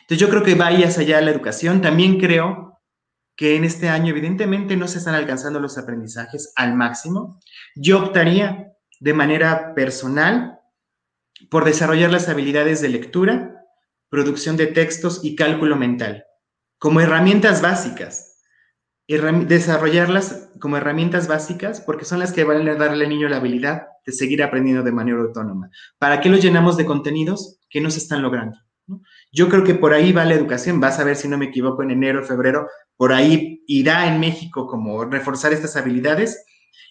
Entonces 0.00 0.18
yo 0.18 0.28
creo 0.28 0.42
que 0.42 0.54
vayas 0.54 0.98
allá 0.98 1.18
a 1.18 1.20
la 1.22 1.30
educación. 1.30 1.80
También 1.80 2.18
creo 2.18 2.66
que 3.36 3.56
en 3.56 3.64
este 3.64 3.88
año 3.88 4.10
evidentemente 4.10 4.76
no 4.76 4.88
se 4.88 4.98
están 4.98 5.14
alcanzando 5.14 5.60
los 5.60 5.76
aprendizajes 5.78 6.52
al 6.56 6.74
máximo. 6.74 7.38
Yo 7.74 8.02
optaría 8.02 8.72
de 8.98 9.14
manera 9.14 9.74
personal 9.74 10.58
por 11.50 11.64
desarrollar 11.64 12.10
las 12.10 12.28
habilidades 12.28 12.80
de 12.80 12.88
lectura, 12.88 13.62
producción 14.08 14.56
de 14.56 14.66
textos 14.66 15.20
y 15.22 15.36
cálculo 15.36 15.76
mental, 15.76 16.24
como 16.78 17.00
herramientas 17.00 17.60
básicas. 17.60 18.32
desarrollarlas 19.06 20.50
como 20.58 20.78
herramientas 20.78 21.28
básicas 21.28 21.80
porque 21.80 22.04
son 22.04 22.18
las 22.18 22.32
que 22.32 22.44
van 22.44 22.66
a 22.66 22.74
darle 22.74 23.04
al 23.04 23.10
niño 23.10 23.28
la 23.28 23.36
habilidad 23.36 23.82
de 24.04 24.12
seguir 24.12 24.42
aprendiendo 24.42 24.82
de 24.82 24.92
manera 24.92 25.18
autónoma. 25.18 25.70
¿Para 25.98 26.20
qué 26.20 26.28
lo 26.28 26.38
llenamos 26.38 26.76
de 26.76 26.86
contenidos 26.86 27.60
que 27.68 27.80
no 27.80 27.90
se 27.90 27.98
están 27.98 28.22
logrando? 28.22 28.58
Yo 29.32 29.48
creo 29.48 29.64
que 29.64 29.74
por 29.74 29.92
ahí 29.92 30.12
va 30.12 30.24
la 30.24 30.34
educación, 30.34 30.80
vas 30.80 30.98
a 30.98 31.04
ver 31.04 31.16
si 31.16 31.28
no 31.28 31.38
me 31.38 31.46
equivoco 31.46 31.82
en 31.82 31.90
enero, 31.90 32.24
febrero, 32.24 32.68
por 32.96 33.12
ahí 33.12 33.62
irá 33.66 34.06
en 34.06 34.20
México 34.20 34.66
como 34.66 35.04
reforzar 35.04 35.52
estas 35.52 35.76
habilidades 35.76 36.44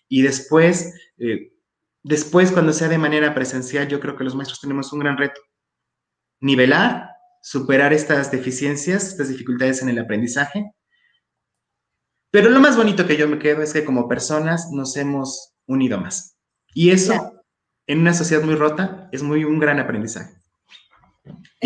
y 0.08 0.22
después 0.22 0.94
eh, 1.18 1.56
Después, 2.06 2.52
cuando 2.52 2.72
sea 2.72 2.88
de 2.88 3.00
manera 3.00 3.34
presencial, 3.34 3.88
yo 3.88 4.00
creo 4.00 4.16
que 4.16 4.24
los 4.24 4.36
maestros 4.36 4.62
tenemos 4.62 4.94
un 4.94 5.00
gran 5.00 5.18
reto. 5.18 5.42
Nivelar, 6.40 7.10
superar 7.42 7.94
estas 7.94 8.30
deficiencias, 8.30 9.08
estas 9.08 9.28
dificultades 9.28 9.82
en 9.82 9.90
el 9.90 9.98
aprendizaje. 9.98 10.72
Pero 12.30 12.52
lo 12.52 12.60
más 12.60 12.78
bonito 12.78 13.08
que 13.08 13.18
yo 13.18 13.28
me 13.28 13.40
quedo 13.40 13.64
es 13.64 13.74
que 13.74 13.84
como 13.84 14.08
personas 14.08 14.70
nos 14.72 14.96
hemos 14.98 15.56
unido 15.66 16.00
más. 16.00 16.38
Y 16.76 16.92
eso, 16.92 17.42
en 17.88 18.02
una 18.02 18.14
sociedad 18.14 18.44
muy 18.44 18.54
rota, 18.54 19.10
es 19.12 19.24
muy 19.24 19.44
un 19.44 19.58
gran 19.58 19.80
aprendizaje. 19.80 20.36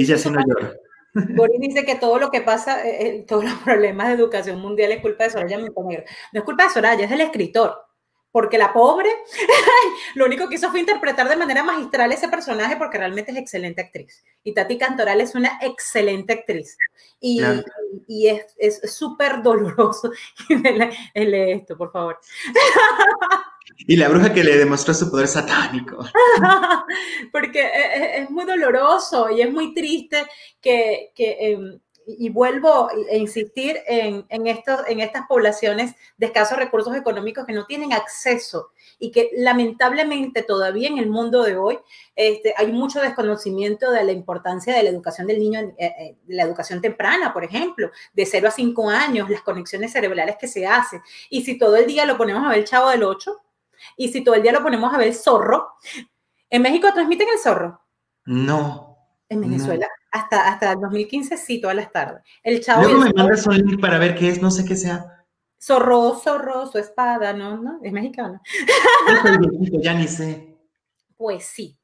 Ya 0.05 0.17
se 0.17 0.31
no 0.31 0.39
llora. 0.45 0.73
Boris 1.13 1.59
dice 1.59 1.85
que 1.85 1.95
todo 1.95 2.19
lo 2.19 2.29
que 2.29 2.41
pasa, 2.41 2.85
eh, 2.87 3.07
eh, 3.07 3.25
todos 3.27 3.43
los 3.43 3.53
problemas 3.55 4.07
de 4.07 4.13
educación 4.13 4.59
mundial 4.59 4.91
es 4.91 5.01
culpa 5.01 5.23
de 5.23 5.31
Soraya 5.31 5.57
Montenegro. 5.57 6.05
No 6.33 6.39
es 6.39 6.45
culpa 6.45 6.65
de 6.65 6.69
Soraya, 6.69 7.05
es 7.05 7.09
del 7.09 7.21
escritor 7.21 7.89
porque 8.31 8.57
la 8.57 8.73
pobre 8.73 9.09
lo 10.15 10.25
único 10.25 10.47
que 10.47 10.55
hizo 10.55 10.69
fue 10.69 10.81
interpretar 10.81 11.27
de 11.27 11.35
manera 11.35 11.63
magistral 11.63 12.11
ese 12.11 12.27
personaje 12.27 12.75
porque 12.77 12.97
realmente 12.97 13.31
es 13.31 13.37
excelente 13.37 13.81
actriz. 13.81 14.23
Y 14.43 14.53
Tati 14.53 14.77
Cantoral 14.77 15.21
es 15.21 15.35
una 15.35 15.57
excelente 15.61 16.33
actriz. 16.33 16.77
Y, 17.19 17.41
y 18.07 18.27
es 18.27 18.81
súper 18.91 19.41
doloroso. 19.41 20.11
Lee 21.15 21.51
esto, 21.51 21.77
por 21.77 21.91
favor. 21.91 22.19
Y 23.87 23.95
la 23.95 24.09
bruja 24.09 24.33
que 24.33 24.43
le 24.43 24.57
demostró 24.57 24.93
su 24.93 25.09
poder 25.09 25.27
satánico. 25.27 26.05
porque 27.31 27.61
e, 27.61 27.67
e, 27.67 28.21
es, 28.21 28.29
muy 28.29 28.45
doloroso 28.45 29.29
y 29.29 29.41
es 29.41 29.51
muy 29.51 29.73
triste 29.73 30.25
que... 30.61 31.11
que 31.15 31.37
em, 31.39 31.79
y 32.17 32.29
vuelvo 32.29 32.89
a 32.89 33.15
insistir 33.15 33.77
en, 33.85 34.25
en, 34.29 34.47
estos, 34.47 34.81
en 34.87 34.99
estas 34.99 35.27
poblaciones 35.27 35.93
de 36.17 36.25
escasos 36.25 36.57
recursos 36.57 36.95
económicos 36.95 37.45
que 37.45 37.53
no 37.53 37.65
tienen 37.65 37.93
acceso 37.93 38.71
y 38.97 39.11
que 39.11 39.29
lamentablemente 39.33 40.43
todavía 40.43 40.89
en 40.89 40.97
el 40.97 41.07
mundo 41.09 41.43
de 41.43 41.55
hoy 41.55 41.77
este, 42.15 42.53
hay 42.57 42.71
mucho 42.71 42.99
desconocimiento 42.99 43.91
de 43.91 44.03
la 44.03 44.11
importancia 44.11 44.75
de 44.75 44.83
la 44.83 44.89
educación 44.89 45.27
del 45.27 45.39
niño, 45.39 45.59
eh, 45.59 45.73
eh, 45.77 46.15
de 46.25 46.35
la 46.35 46.43
educación 46.43 46.81
temprana, 46.81 47.31
por 47.31 47.43
ejemplo, 47.43 47.91
de 48.13 48.25
0 48.25 48.47
a 48.47 48.51
5 48.51 48.89
años, 48.89 49.29
las 49.29 49.41
conexiones 49.41 49.91
cerebrales 49.91 50.35
que 50.37 50.47
se 50.47 50.65
hacen. 50.65 51.01
Y 51.29 51.43
si 51.43 51.57
todo 51.57 51.75
el 51.75 51.85
día 51.85 52.05
lo 52.05 52.17
ponemos 52.17 52.43
a 52.45 52.49
ver 52.49 52.59
el 52.59 52.65
chavo 52.65 52.89
del 52.89 53.03
8, 53.03 53.39
y 53.97 54.09
si 54.09 54.23
todo 54.23 54.35
el 54.35 54.43
día 54.43 54.51
lo 54.51 54.63
ponemos 54.63 54.93
a 54.93 54.97
ver 54.97 55.13
zorro, 55.13 55.73
¿en 56.49 56.61
México 56.61 56.91
transmiten 56.93 57.27
el 57.33 57.39
zorro? 57.39 57.81
No. 58.25 58.97
En 59.29 59.41
Venezuela 59.41 59.87
hasta, 60.11 60.47
hasta 60.47 60.73
el 60.73 60.79
2015 60.81 61.37
sí, 61.37 61.61
todas 61.61 61.75
las 61.75 61.91
tardes. 61.91 62.23
El 62.43 62.61
chavo 62.61 62.83
Luego 62.83 62.99
me 62.99 63.13
mandas 63.13 63.45
un 63.47 63.57
link 63.57 63.79
para 63.79 63.99
ver 63.99 64.15
qué 64.15 64.29
es, 64.29 64.41
no 64.41 64.51
sé 64.51 64.65
qué 64.65 64.75
sea. 64.75 65.25
Zorro, 65.61 66.15
zorro, 66.15 66.67
su 66.67 66.77
espada, 66.77 67.33
¿no? 67.33 67.57
¿No? 67.57 67.79
Es 67.83 67.91
mexicano. 67.91 68.41
ya 69.81 69.93
ni 69.93 70.07
sé. 70.07 70.57
Pues 71.17 71.45
sí. 71.45 71.78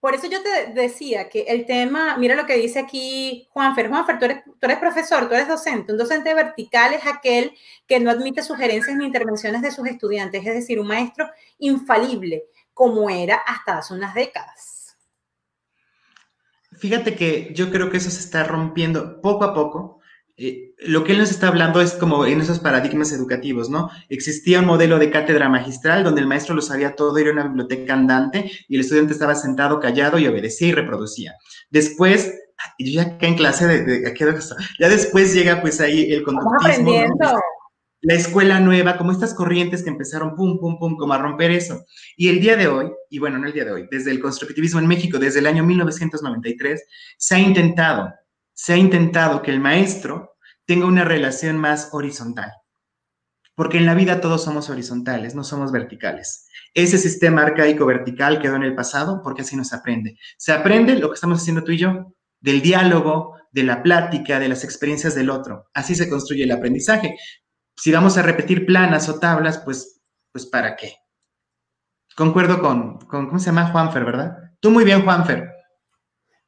Por 0.00 0.14
eso 0.14 0.28
yo 0.28 0.42
te 0.42 0.72
decía 0.72 1.28
que 1.28 1.42
el 1.48 1.66
tema, 1.66 2.16
mira 2.18 2.34
lo 2.34 2.46
que 2.46 2.56
dice 2.56 2.78
aquí 2.78 3.48
Juanfer. 3.50 3.88
Juanfer, 3.88 4.18
tú 4.18 4.24
eres, 4.26 4.44
tú 4.44 4.52
eres 4.62 4.78
profesor, 4.78 5.28
tú 5.28 5.34
eres 5.34 5.48
docente. 5.48 5.92
Un 5.92 5.98
docente 5.98 6.32
vertical 6.34 6.94
es 6.94 7.06
aquel 7.06 7.52
que 7.86 7.98
no 7.98 8.10
admite 8.10 8.42
sugerencias 8.42 8.96
ni 8.96 9.06
intervenciones 9.06 9.62
de 9.62 9.72
sus 9.72 9.86
estudiantes, 9.88 10.46
es 10.46 10.54
decir, 10.54 10.78
un 10.78 10.86
maestro 10.86 11.28
infalible, 11.58 12.44
como 12.74 13.08
era 13.10 13.36
hasta 13.36 13.78
hace 13.78 13.94
unas 13.94 14.14
décadas. 14.14 14.96
Fíjate 16.78 17.14
que 17.14 17.52
yo 17.54 17.70
creo 17.70 17.90
que 17.90 17.96
eso 17.96 18.10
se 18.10 18.20
está 18.20 18.44
rompiendo 18.44 19.20
poco 19.22 19.44
a 19.44 19.54
poco 19.54 19.95
eh, 20.38 20.74
lo 20.78 21.02
que 21.04 21.12
él 21.12 21.18
nos 21.18 21.30
está 21.30 21.48
hablando 21.48 21.80
es 21.80 21.92
como 21.92 22.26
en 22.26 22.42
esos 22.42 22.58
paradigmas 22.58 23.10
educativos, 23.10 23.70
¿no? 23.70 23.88
Existía 24.10 24.60
un 24.60 24.66
modelo 24.66 24.98
de 24.98 25.10
cátedra 25.10 25.48
magistral 25.48 26.04
donde 26.04 26.20
el 26.20 26.26
maestro 26.26 26.54
lo 26.54 26.60
sabía 26.60 26.94
todo, 26.94 27.16
era 27.16 27.32
una 27.32 27.44
biblioteca 27.44 27.94
andante 27.94 28.50
y 28.68 28.74
el 28.74 28.82
estudiante 28.82 29.14
estaba 29.14 29.34
sentado 29.34 29.80
callado 29.80 30.18
y 30.18 30.26
obedecía 30.26 30.68
y 30.68 30.72
reproducía. 30.72 31.34
Después, 31.70 32.34
yo 32.78 32.92
ya 32.92 33.16
que 33.16 33.26
en 33.26 33.36
clase 33.36 33.66
de, 33.66 33.84
de, 33.84 34.14
ya 34.78 34.88
después 34.88 35.32
llega 35.32 35.62
pues 35.62 35.80
ahí 35.80 36.12
el 36.12 36.22
conductismo, 36.22 36.92
la 38.02 38.14
escuela 38.14 38.60
nueva, 38.60 38.98
como 38.98 39.12
estas 39.12 39.32
corrientes 39.32 39.82
que 39.82 39.90
empezaron 39.90 40.36
pum, 40.36 40.60
pum, 40.60 40.78
pum, 40.78 40.96
como 40.96 41.14
a 41.14 41.18
romper 41.18 41.50
eso. 41.50 41.84
Y 42.16 42.28
el 42.28 42.40
día 42.40 42.56
de 42.56 42.68
hoy, 42.68 42.92
y 43.08 43.18
bueno, 43.18 43.38
no 43.38 43.46
el 43.46 43.54
día 43.54 43.64
de 43.64 43.72
hoy, 43.72 43.88
desde 43.90 44.10
el 44.10 44.20
constructivismo 44.20 44.80
en 44.80 44.86
México, 44.86 45.18
desde 45.18 45.38
el 45.38 45.46
año 45.46 45.64
1993, 45.64 46.84
se 47.16 47.34
ha 47.34 47.38
intentado 47.38 48.12
se 48.56 48.72
ha 48.72 48.76
intentado 48.76 49.42
que 49.42 49.50
el 49.50 49.60
maestro 49.60 50.36
tenga 50.64 50.86
una 50.86 51.04
relación 51.04 51.58
más 51.58 51.90
horizontal. 51.92 52.50
Porque 53.54 53.76
en 53.76 53.86
la 53.86 53.94
vida 53.94 54.20
todos 54.20 54.42
somos 54.42 54.70
horizontales, 54.70 55.34
no 55.34 55.44
somos 55.44 55.72
verticales. 55.72 56.48
Ese 56.74 56.98
sistema 56.98 57.42
arcaico 57.42 57.86
vertical 57.86 58.40
quedó 58.40 58.56
en 58.56 58.62
el 58.62 58.74
pasado 58.74 59.20
porque 59.22 59.42
así 59.42 59.56
no 59.56 59.64
se 59.64 59.76
aprende. 59.76 60.18
Se 60.38 60.52
aprende 60.52 60.96
lo 60.96 61.08
que 61.08 61.14
estamos 61.14 61.40
haciendo 61.40 61.64
tú 61.64 61.72
y 61.72 61.78
yo, 61.78 62.14
del 62.40 62.62
diálogo, 62.62 63.36
de 63.52 63.62
la 63.62 63.82
plática, 63.82 64.38
de 64.38 64.48
las 64.48 64.64
experiencias 64.64 65.14
del 65.14 65.30
otro. 65.30 65.68
Así 65.74 65.94
se 65.94 66.08
construye 66.08 66.44
el 66.44 66.52
aprendizaje. 66.52 67.14
Si 67.76 67.92
vamos 67.92 68.16
a 68.16 68.22
repetir 68.22 68.66
planas 68.66 69.08
o 69.10 69.18
tablas, 69.18 69.58
pues, 69.58 70.00
pues 70.32 70.46
¿para 70.46 70.76
qué? 70.76 70.94
Concuerdo 72.14 72.60
con, 72.62 72.98
con 73.00 73.26
¿cómo 73.26 73.38
se 73.38 73.46
llama? 73.46 73.70
Juanfer, 73.70 74.04
¿verdad? 74.04 74.36
Tú 74.60 74.70
muy 74.70 74.84
bien, 74.84 75.02
Juanfer. 75.02 75.55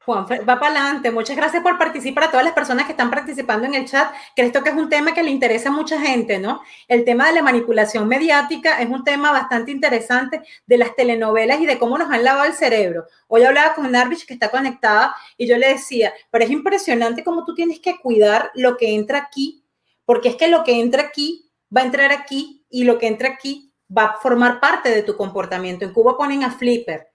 Va 0.09 0.59
para 0.59 0.67
adelante. 0.67 1.11
Muchas 1.11 1.35
gracias 1.35 1.61
por 1.61 1.77
participar 1.77 2.25
a 2.25 2.31
todas 2.31 2.43
las 2.43 2.53
personas 2.53 2.85
que 2.85 2.91
están 2.91 3.09
participando 3.09 3.67
en 3.67 3.75
el 3.75 3.85
chat, 3.85 4.11
que 4.35 4.41
esto 4.41 4.63
que 4.63 4.69
es 4.69 4.75
un 4.75 4.89
tema 4.89 5.13
que 5.13 5.23
le 5.23 5.29
interesa 5.29 5.69
a 5.69 5.71
mucha 5.71 5.99
gente, 5.99 6.39
¿no? 6.39 6.61
El 6.87 7.05
tema 7.05 7.27
de 7.27 7.33
la 7.33 7.41
manipulación 7.41 8.07
mediática 8.07 8.81
es 8.81 8.89
un 8.89 9.03
tema 9.03 9.31
bastante 9.31 9.71
interesante 9.71 10.41
de 10.65 10.77
las 10.77 10.95
telenovelas 10.95 11.61
y 11.61 11.65
de 11.65 11.77
cómo 11.77 11.97
nos 11.97 12.11
han 12.11 12.23
lavado 12.23 12.45
el 12.45 12.53
cerebro. 12.53 13.05
Hoy 13.27 13.43
hablaba 13.43 13.75
con 13.75 13.91
Narvich 13.91 14.25
que 14.25 14.33
está 14.33 14.49
conectada 14.49 15.15
y 15.37 15.47
yo 15.47 15.57
le 15.57 15.69
decía, 15.69 16.13
pero 16.31 16.43
es 16.43 16.51
impresionante 16.51 17.23
cómo 17.23 17.45
tú 17.45 17.53
tienes 17.53 17.79
que 17.79 17.99
cuidar 17.99 18.51
lo 18.55 18.77
que 18.77 18.95
entra 18.95 19.19
aquí, 19.19 19.63
porque 20.05 20.29
es 20.29 20.35
que 20.35 20.47
lo 20.47 20.63
que 20.63 20.79
entra 20.79 21.03
aquí 21.03 21.51
va 21.75 21.81
a 21.81 21.85
entrar 21.85 22.11
aquí 22.11 22.65
y 22.69 22.83
lo 22.83 22.97
que 22.97 23.07
entra 23.07 23.29
aquí 23.29 23.71
va 23.95 24.05
a 24.05 24.17
formar 24.17 24.59
parte 24.59 24.89
de 24.89 25.03
tu 25.03 25.15
comportamiento. 25.15 25.85
En 25.85 25.93
Cuba 25.93 26.17
ponen 26.17 26.43
a 26.43 26.51
Flipper. 26.51 27.07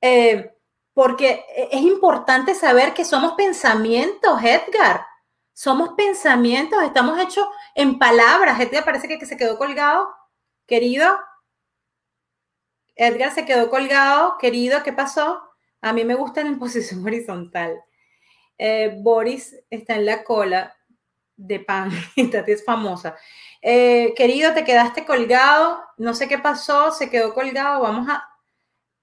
Eh, 0.00 0.50
porque 0.94 1.44
e, 1.56 1.68
es 1.72 1.82
importante 1.82 2.54
saber 2.54 2.94
que 2.94 3.04
somos 3.04 3.34
pensamientos, 3.34 4.42
Edgar. 4.42 5.06
Somos 5.52 5.90
pensamientos, 5.96 6.82
estamos 6.82 7.18
hechos 7.18 7.46
en 7.74 7.98
palabras. 7.98 8.58
Edgar 8.60 8.84
parece 8.84 9.08
que, 9.08 9.26
se 9.26 9.36
quedó 9.36 9.58
colgado, 9.58 10.08
querido. 10.66 11.18
Edgar 12.96 13.32
se 13.32 13.44
quedó 13.44 13.70
colgado, 13.70 14.36
querido, 14.38 14.82
¿qué 14.82 14.92
pasó? 14.92 15.42
A 15.80 15.92
mí 15.92 16.04
me 16.04 16.14
gusta 16.14 16.40
en 16.40 16.58
posición 16.58 17.04
horizontal. 17.04 17.82
Eh, 18.58 18.98
Boris 19.00 19.56
está 19.70 19.94
en 19.94 20.06
la 20.06 20.22
cola 20.22 20.76
de 21.36 21.60
pan, 21.60 21.90
Tati 22.30 22.52
es 22.52 22.64
famosa. 22.64 23.16
Eh, 23.62 24.12
querido, 24.16 24.52
te 24.52 24.64
quedaste 24.64 25.04
colgado, 25.04 25.82
no 25.96 26.14
sé 26.14 26.28
qué 26.28 26.38
pasó, 26.38 26.92
se 26.92 27.10
quedó 27.10 27.32
colgado, 27.34 27.82
vamos 27.82 28.08
a, 28.08 28.22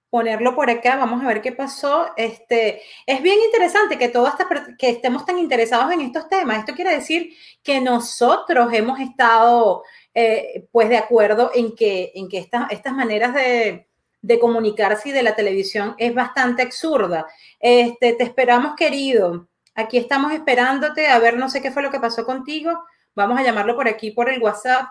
ponerlo 0.09 0.55
por 0.55 0.69
acá, 0.69 0.95
vamos 0.95 1.23
a 1.23 1.27
ver 1.27 1.41
qué 1.41 1.51
pasó. 1.51 2.07
Este, 2.15 2.81
es 3.05 3.21
bien 3.21 3.37
interesante 3.45 3.97
que, 3.97 4.09
todo 4.09 4.31
que 4.77 4.89
estemos 4.89 5.25
tan 5.25 5.37
interesados 5.37 5.91
en 5.91 6.01
estos 6.01 6.29
temas. 6.29 6.59
Esto 6.59 6.73
quiere 6.73 6.95
decir 6.95 7.33
que 7.63 7.81
nosotros 7.81 8.71
hemos 8.73 8.99
estado 8.99 9.83
eh, 10.13 10.67
pues 10.71 10.89
de 10.89 10.97
acuerdo 10.97 11.51
en 11.53 11.75
que, 11.75 12.11
en 12.15 12.29
que 12.29 12.39
estas 12.39 12.93
maneras 12.93 13.33
de, 13.33 13.87
de, 14.21 14.39
comunicarse 14.39 15.09
y 15.09 15.11
de 15.11 15.23
la 15.23 15.35
televisión 15.35 15.95
es 15.97 16.13
bastante 16.13 16.63
absurda. 16.63 17.27
Este, 17.59 18.13
te 18.13 18.23
esperamos, 18.23 18.75
querido. 18.75 19.47
Aquí 19.75 19.97
estamos 19.97 20.33
esperándote. 20.33 21.07
A 21.07 21.19
ver, 21.19 21.37
no 21.37 21.49
sé 21.49 21.61
qué 21.61 21.71
fue 21.71 21.83
lo 21.83 21.91
que 21.91 21.99
pasó 21.99 22.25
contigo. 22.25 22.85
Vamos 23.15 23.39
a 23.39 23.43
llamarlo 23.43 23.75
por 23.75 23.87
aquí, 23.87 24.11
por 24.11 24.29
el 24.29 24.41
WhatsApp. 24.41 24.87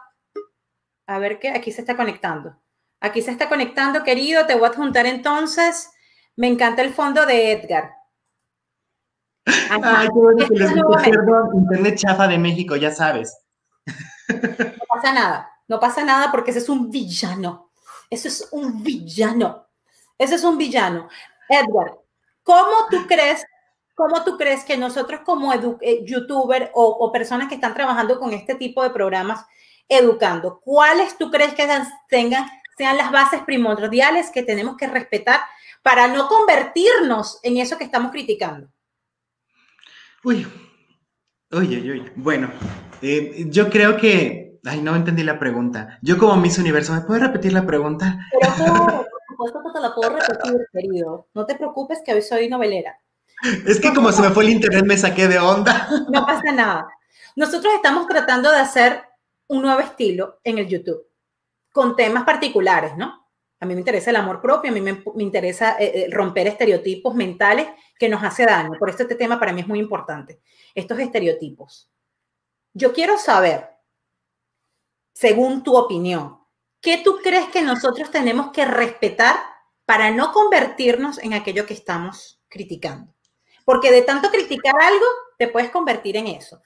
A 1.07 1.19
ver 1.19 1.39
qué, 1.39 1.51
aquí 1.51 1.73
se 1.73 1.81
está 1.81 1.97
conectando. 1.97 2.57
Aquí 3.01 3.23
se 3.23 3.31
está 3.31 3.49
conectando, 3.49 4.03
querido. 4.03 4.47
Te 4.47 4.55
voy 4.55 4.69
a 4.69 4.73
juntar 4.73 5.07
entonces. 5.07 5.91
Me 6.37 6.49
encanta 6.49 6.83
el 6.83 6.93
fondo 6.93 7.25
de 7.27 7.53
Edgar. 7.53 7.95
Ay, 9.47 10.09
qué 10.09 10.13
bueno 10.13 10.47
que 10.47 10.55
les 10.55 10.73
Perdón, 10.73 11.51
Internet 11.55 11.99
chafa 11.99 12.27
de 12.27 12.39
México, 12.39 12.77
ya 12.77 12.91
sabes. 12.91 13.39
No 14.29 14.85
pasa 14.89 15.13
nada. 15.13 15.51
No 15.69 15.81
pasa 15.81 16.05
nada 16.05 16.31
porque 16.31 16.51
ese 16.51 16.61
es 16.61 16.69
un 16.69 16.91
villano. 16.91 17.71
Eso 18.11 18.29
es 18.29 18.49
un 18.53 18.83
villano. 18.83 19.67
Ese 20.19 20.37
es 20.37 20.45
un 20.45 20.59
villano. 20.59 21.09
Edgar, 21.49 21.99
¿cómo 22.43 22.87
tú 22.91 23.07
crees, 23.07 23.45
cómo 23.95 24.25
tú 24.25 24.37
crees 24.37 24.65
que 24.65 24.77
nosotros 24.77 25.21
como 25.25 25.53
eh, 25.53 26.05
youtuber 26.05 26.71
o, 26.75 26.85
o, 26.85 27.13
personas 27.13 27.49
que 27.49 27.57
están 27.57 27.75
trabajando 27.75 28.19
con 28.19 28.33
este 28.33 28.55
tipo 28.55 28.83
de 28.83 28.91
programas 28.91 29.45
educando, 29.89 30.61
cuáles 30.61 31.17
tú 31.17 31.31
crees 31.31 31.55
que 31.55 31.69
tengan 32.09 32.47
sean 32.77 32.97
las 32.97 33.11
bases 33.11 33.41
primordiales 33.43 34.31
que 34.31 34.43
tenemos 34.43 34.77
que 34.77 34.87
respetar 34.87 35.41
para 35.83 36.09
no 36.09 36.29
convertirnos 36.29 37.41
en 37.43 37.57
eso 37.57 37.79
que 37.79 37.85
estamos 37.85 38.11
criticando. 38.11 38.69
Uy, 40.25 40.47
uy, 41.53 41.77
uy, 41.77 41.91
uy. 41.91 42.13
Bueno, 42.17 42.51
eh, 43.01 43.47
yo 43.49 43.71
creo 43.71 43.97
que, 43.97 44.59
ay, 44.65 44.83
no 44.83 44.95
entendí 44.95 45.23
la 45.23 45.39
pregunta. 45.39 45.99
Yo 46.03 46.19
como 46.19 46.37
Miss 46.37 46.59
Universo, 46.59 46.93
¿me 46.93 47.03
puedes 47.03 47.23
repetir 47.23 47.53
la 47.53 47.65
pregunta? 47.65 48.19
Pero 48.33 48.53
por 48.57 49.07
supuesto 49.29 49.63
que 49.63 49.73
te 49.73 49.81
la 49.81 49.95
puedo 49.95 50.11
repetir, 50.11 50.67
querido. 50.73 51.29
No 51.35 51.47
te 51.47 51.55
preocupes 51.55 52.03
que 52.05 52.13
hoy 52.13 52.23
soy 52.23 52.49
novelera. 52.49 52.99
Es 53.67 53.81
que 53.81 53.93
como 53.93 54.11
se 54.13 54.23
me 54.23 54.31
fue 54.31 54.45
el 54.45 54.51
internet 54.51 54.85
me 54.85 54.97
saqué 54.97 55.29
de 55.29 55.39
onda. 55.39 55.89
No 56.11 56.27
pasa 56.27 56.53
nada. 56.53 56.89
Nosotros 57.37 57.73
estamos 57.75 58.07
tratando 58.07 58.51
de 58.51 58.59
hacer 58.59 59.03
un 59.47 59.63
nuevo 59.63 59.81
estilo 59.81 60.41
en 60.43 60.59
el 60.59 60.67
YouTube 60.67 61.06
con 61.77 61.95
temas 61.95 62.25
particulares, 62.25 62.97
¿no? 62.97 63.29
A 63.61 63.67
mí 63.67 63.75
me 63.75 63.81
interesa 63.81 64.09
el 64.09 64.17
amor 64.17 64.41
propio, 64.41 64.71
a 64.71 64.75
mí 64.75 64.81
me, 64.81 65.03
interesa 65.19 65.77
eh, 65.79 65.93
eh, 65.95 66.09
romper 66.11 66.47
estereotipos 66.47 67.15
mentales 67.15 67.69
que 67.99 68.09
nos 68.09 68.25
hace 68.25 68.47
daño. 68.47 68.79
Por 68.79 68.89
eso 68.89 69.03
este 69.03 69.15
tema 69.15 69.39
para 69.39 69.53
mí 69.53 69.61
es 69.61 69.69
muy 69.69 69.79
importante, 69.79 70.41
estos 70.75 70.99
estereotipos. 70.99 71.91
Yo 72.73 72.95
quiero 72.95 73.19
saber, 73.19 73.69
según 75.13 75.63
tu 75.63 75.77
opinión, 75.77 76.39
¿qué 76.81 77.03
tú 77.05 77.19
crees 77.23 77.49
que 77.49 77.61
nosotros 77.61 78.11
tenemos 78.11 78.53
que 78.53 78.65
respetar 78.65 79.37
para 79.85 80.11
no 80.11 80.33
convertirnos 80.33 81.19
en 81.19 81.35
aquello 81.35 81.67
que 81.67 81.75
estamos 81.75 82.41
criticando? 82.49 83.13
Porque 83.67 83.91
de 83.91 84.01
tanto 84.01 84.31
criticar 84.31 84.81
algo, 84.81 85.05
te 85.37 85.49
puedes 85.49 85.69
convertir 85.69 86.17
en 86.17 86.29
eso. 86.29 86.63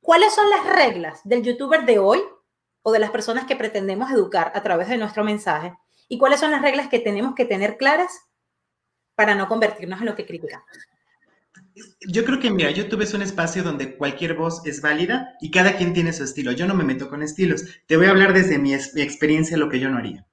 ¿Cuáles 0.00 0.32
son 0.32 0.48
las 0.48 0.64
reglas 0.64 1.20
del 1.24 1.42
youtuber 1.42 1.84
de 1.84 1.98
hoy 1.98 2.22
o 2.88 2.92
de 2.92 3.00
las 3.00 3.10
personas 3.10 3.46
que 3.46 3.56
pretendemos 3.56 4.12
educar 4.12 4.52
a 4.54 4.62
través 4.62 4.88
de 4.88 4.96
nuestro 4.96 5.24
mensaje 5.24 5.74
y 6.08 6.18
cuáles 6.18 6.38
son 6.38 6.52
las 6.52 6.62
reglas 6.62 6.86
que 6.86 7.00
tenemos 7.00 7.34
que 7.34 7.44
tener 7.44 7.78
claras 7.78 8.12
para 9.16 9.34
no 9.34 9.48
convertirnos 9.48 9.98
en 9.98 10.06
lo 10.06 10.14
que 10.14 10.24
criticamos. 10.24 10.68
Yo 12.06 12.24
creo 12.24 12.38
que, 12.38 12.48
mira, 12.48 12.70
YouTube 12.70 13.02
es 13.02 13.12
un 13.12 13.22
espacio 13.22 13.64
donde 13.64 13.96
cualquier 13.96 14.34
voz 14.34 14.64
es 14.64 14.82
válida 14.82 15.34
y 15.40 15.50
cada 15.50 15.76
quien 15.76 15.94
tiene 15.94 16.12
su 16.12 16.22
estilo. 16.22 16.52
Yo 16.52 16.68
no 16.68 16.74
me 16.74 16.84
meto 16.84 17.08
con 17.08 17.24
estilos. 17.24 17.64
Te 17.88 17.96
voy 17.96 18.06
a 18.06 18.10
hablar 18.10 18.32
desde 18.32 18.56
mi, 18.56 18.72
experiencia 18.72 19.56
lo 19.56 19.68
que 19.68 19.80
yo 19.80 19.90
no 19.90 19.98
haría. 19.98 20.24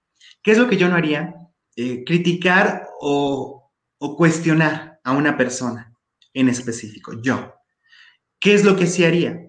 ¿Qué 0.43 0.51
es 0.51 0.59
lo 0.59 0.69
que 0.69 0.77
yo 0.77 0.89
no 0.89 0.95
haría? 0.95 1.34
Eh, 1.75 2.03
criticar 2.05 2.88
o 3.01 3.71
cuestionar 4.15 4.99
a 5.03 5.13
una 5.13 5.38
persona 5.38 5.91
en 6.35 6.49
específico. 6.49 7.19
Yo. 7.19 7.55
¿Qué 8.39 8.53
es 8.53 8.63
lo 8.63 8.75
que 8.75 8.85
sí 8.85 9.05
haría? 9.05 9.43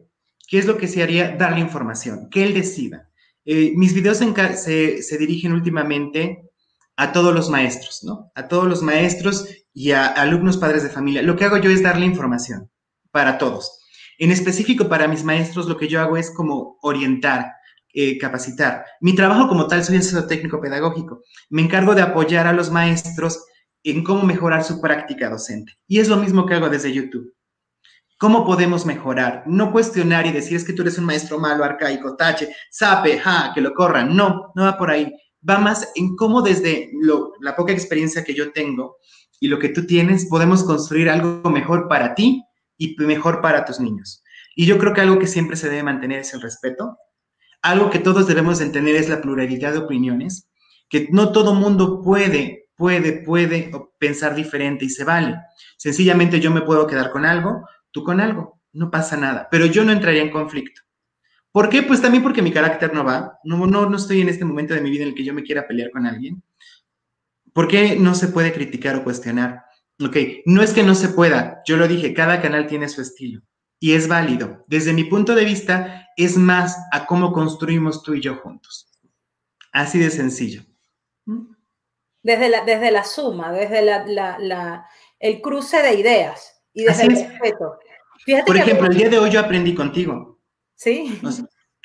¿Qué 0.47 0.59
es 0.59 0.67
lo 0.67 0.77
que 0.77 0.89
se 0.89 1.03
haría? 1.03 1.37
Darle 1.37 1.61
información, 1.61 2.29
que 2.31 2.45
él 2.45 2.55
decida. 2.55 3.09
Eh, 3.45 3.73
mis 3.77 3.95
videos 3.95 4.19
se, 4.19 5.19
dirigen 5.19 5.53
últimamente 5.53 6.51
a 6.97 7.13
todos 7.13 7.35
los 7.35 7.51
maestros, 7.51 8.03
¿no? 8.05 8.31
A 8.35 8.49
todos 8.49 8.67
los 8.67 8.83
maestros 8.83 9.47
y 9.73 9.91
a 9.91 10.07
alumnos 10.07 10.57
padres 10.57 10.83
de 10.83 10.89
familia. 10.89 11.23
Lo 11.23 11.37
que 11.37 11.45
hago 11.45 11.59
yo 11.59 11.71
es 11.71 11.83
darle 11.83 12.07
información 12.07 12.71
para 13.11 13.39
todos. 13.39 13.81
En 14.19 14.31
específico 14.31 14.89
para 14.89 15.09
mis 15.09 15.25
maestros, 15.25 15.67
lo 15.67 15.77
que 15.77 15.89
yo 15.89 16.01
hago 16.01 16.17
es 16.17 16.31
como 16.31 16.79
orientar, 16.83 17.53
eh, 17.93 18.17
capacitar. 18.19 18.85
Mi 19.01 19.15
trabajo 19.15 19.49
como 19.49 19.67
tal, 19.67 19.85
soy 19.85 19.97
asesor 19.97 20.27
técnico 20.27 20.61
pedagógico. 20.61 21.23
Me 21.51 21.63
encargo 21.63 21.95
de 21.95 22.03
apoyar 22.03 22.47
a 22.47 22.53
los 22.53 22.71
maestros 22.71 23.45
en 23.83 24.03
cómo 24.03 24.23
mejorar 24.23 24.65
su 24.65 24.81
práctica 24.81 25.29
docente. 25.29 25.73
Y 25.87 25.99
es 25.99 26.09
lo 26.09 26.17
mismo 26.17 26.47
que 26.47 26.55
hago 26.55 26.71
desde 26.71 26.93
YouTube. 26.93 27.35
¿Cómo 28.19 28.45
podemos 28.47 28.87
mejorar? 28.87 29.43
No 29.47 29.73
cuestionar 29.73 30.27
y 30.27 30.33
decir 30.33 30.57
es 30.57 30.65
que 30.65 30.73
tú 30.73 30.83
eres 30.83 30.99
un 30.99 31.05
maestro 31.05 31.39
malo, 31.39 31.65
arcaico, 31.65 32.17
tache, 32.17 32.55
sape, 32.71 33.19
ja, 33.19 33.53
que 33.55 33.61
lo 33.61 33.75
corran. 33.75 34.15
No, 34.15 34.53
no 34.55 34.65
va 34.65 34.79
por 34.79 34.91
ahí. 34.91 35.13
Va 35.49 35.59
más 35.59 35.91
en 35.95 36.17
cómo 36.17 36.41
desde 36.41 36.91
la 37.41 37.57
poca 37.57 37.73
experiencia 37.73 38.25
que 38.25 38.35
yo 38.35 38.53
tengo 38.53 38.97
y 39.41 39.49
lo 39.49 39.59
que 39.59 39.69
tú 39.69 39.85
tienes, 39.87 40.27
podemos 40.27 40.63
construir 40.65 41.11
algo 41.11 41.51
mejor 41.51 41.89
para 41.89 42.15
ti 42.15 42.43
y 42.79 42.97
mejor 42.99 43.41
para 43.41 43.65
tus 43.65 43.81
niños. 43.81 44.23
Y 44.57 44.67
yo 44.67 44.79
creo 44.79 44.95
que 44.95 45.01
algo 45.01 45.19
que 45.19 45.27
siempre 45.27 45.57
se 45.57 45.69
debe 45.69 45.83
mantener 45.83 46.21
es 46.21 46.33
el 46.35 46.41
respeto. 46.41 46.97
Algo 47.61 47.91
que 47.91 47.99
todos 47.99 48.27
debemos 48.27 48.61
entender 48.61 48.95
es 48.95 49.09
la 49.09 49.21
pluralidad 49.21 49.73
de 49.73 49.79
opiniones, 49.79 50.49
que 50.89 51.09
no 51.11 51.33
todo 51.33 51.55
mundo 51.55 52.01
puede, 52.03 52.69
puede, 52.77 53.25
puede 53.25 53.71
pensar 53.99 54.35
diferente 54.35 54.85
y 54.85 54.91
se 54.91 55.05
vale. 55.05 55.37
Sencillamente 55.77 56.41
yo 56.41 56.51
me 56.51 56.63
puedo 56.63 56.87
quedar 56.87 57.11
con 57.11 57.25
algo, 57.25 57.67
tú 57.95 58.03
con 58.03 58.21
algo, 58.21 58.61
no 58.73 58.91
pasa 58.91 59.17
nada, 59.17 59.47
pero 59.51 59.67
yo 59.67 59.85
no 59.85 59.93
entraría 59.93 60.21
en 60.21 60.33
conflicto. 60.33 60.83
¿Por 61.53 61.69
qué? 61.69 61.85
Pues 61.85 62.03
también 62.03 62.25
porque 62.25 62.43
mi 62.43 62.53
carácter 62.53 62.93
no 62.93 63.05
va, 63.05 63.39
no, 63.45 63.65
no, 63.69 63.89
no 63.89 63.97
estoy 63.97 64.21
en 64.21 64.29
este 64.29 64.45
momento 64.45 64.75
de 64.75 64.81
mi 64.81 64.91
vida 64.91 65.05
en 65.05 65.11
el 65.11 65.15
que 65.15 65.23
yo 65.23 65.33
me 65.33 65.45
quiera 65.45 65.69
pelear 65.69 65.93
con 65.93 66.05
alguien. 66.05 66.43
¿Por 67.53 67.69
qué 67.69 67.95
no 67.95 68.17
se 68.17 68.27
puede 68.27 68.53
criticar 68.53 68.97
o 68.97 69.05
cuestionar? 69.05 69.65
Ok, 70.05 70.17
no 70.45 70.61
es 70.61 70.73
que 70.73 70.83
no 70.83 70.97
se 70.97 71.11
pueda, 71.11 71.63
yo 71.65 71.77
lo 71.77 71.87
dije, 71.87 72.13
cada 72.13 72.43
canal 72.43 72.67
tiene 72.67 72.89
su 72.89 73.01
estilo 73.01 73.43
y 73.79 73.93
es 73.93 74.09
válido. 74.09 74.65
Desde 74.67 74.93
mi 74.93 75.05
punto 75.05 75.37
de 75.37 75.45
vista, 75.45 76.09
es 76.17 76.37
más 76.37 76.77
a 76.91 77.07
cómo 77.07 77.33
construimos 77.33 78.03
tú 78.03 78.15
y 78.15 78.21
yo 78.21 78.37
juntos. 78.37 78.91
Así 79.71 80.01
de 80.01 80.11
sencillo. 80.11 80.63
Desde 82.25 82.49
la, 82.49 82.65
desde 82.65 82.91
la 82.91 83.05
suma, 83.05 83.53
desde 83.53 83.83
la, 83.83 84.89
el 85.21 85.41
cruce 85.41 85.81
de 85.81 85.95
ideas 85.95 86.54
y 86.75 86.85
desde 86.85 87.05
el 87.05 87.11
respeto. 87.11 87.79
Por 88.47 88.57
ejemplo, 88.57 88.87
el 88.87 88.97
día 88.97 89.09
de 89.09 89.19
hoy 89.19 89.31
yo 89.31 89.41
aprendí 89.41 89.75
contigo. 89.75 90.41
Sí. 90.77 91.21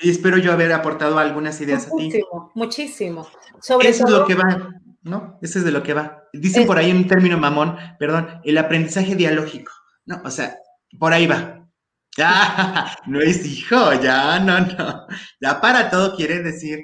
y 0.00 0.10
espero 0.10 0.36
yo 0.36 0.52
haber 0.52 0.72
aportado 0.72 1.18
algunas 1.18 1.60
ideas 1.60 1.86
a 1.86 1.90
ti. 1.90 2.04
Muchísimo, 2.04 2.52
muchísimo. 2.54 3.28
Sobre 3.60 3.88
Eso 3.88 4.04
es 4.04 4.10
lo 4.10 4.26
que 4.26 4.34
va, 4.34 4.74
¿no? 5.02 5.38
Eso 5.40 5.60
es 5.60 5.64
de 5.64 5.70
lo 5.70 5.82
que 5.82 5.94
va. 5.94 6.24
Dicen 6.32 6.66
por 6.66 6.78
ahí 6.78 6.90
un 6.90 7.06
término 7.06 7.38
mamón, 7.38 7.76
perdón, 7.98 8.40
el 8.44 8.58
aprendizaje 8.58 9.14
dialógico. 9.14 9.72
No, 10.06 10.20
o 10.24 10.30
sea, 10.30 10.58
por 10.98 11.12
ahí 11.12 11.26
va. 11.26 11.68
Ya, 12.16 12.96
no 13.06 13.20
es 13.20 13.46
hijo, 13.46 13.94
ya, 13.94 14.40
no, 14.40 14.60
no. 14.60 15.06
Ya 15.40 15.60
para 15.60 15.88
todo 15.88 16.16
quiere 16.16 16.42
decir. 16.42 16.80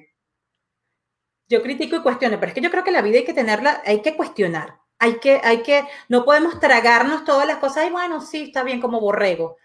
Yo 1.49 1.63
critico 1.63 1.97
y 1.97 2.03
cuestiono, 2.03 2.39
pero 2.39 2.49
es 2.49 2.55
que 2.55 2.61
yo 2.61 2.71
creo 2.71 2.85
que 2.85 2.91
la 2.91 3.03
vida 3.03 3.19
hay 3.19 3.25
que 3.25 3.35
tenerla, 3.35 3.83
hay 3.85 4.03
que 4.03 4.17
cuestionar. 4.17 4.81
Hay 4.99 5.19
que, 5.19 5.41
hay 5.45 5.63
que, 5.63 5.87
no 6.09 6.25
podemos 6.25 6.59
tragarnos 6.59 7.25
todas 7.25 7.47
las 7.47 7.59
cosas 7.59 7.87
y 7.87 7.91
bueno, 7.91 8.21
sí, 8.21 8.45
está 8.45 8.63
bien 8.63 8.81
como 8.81 9.01
borrego. 9.01 9.57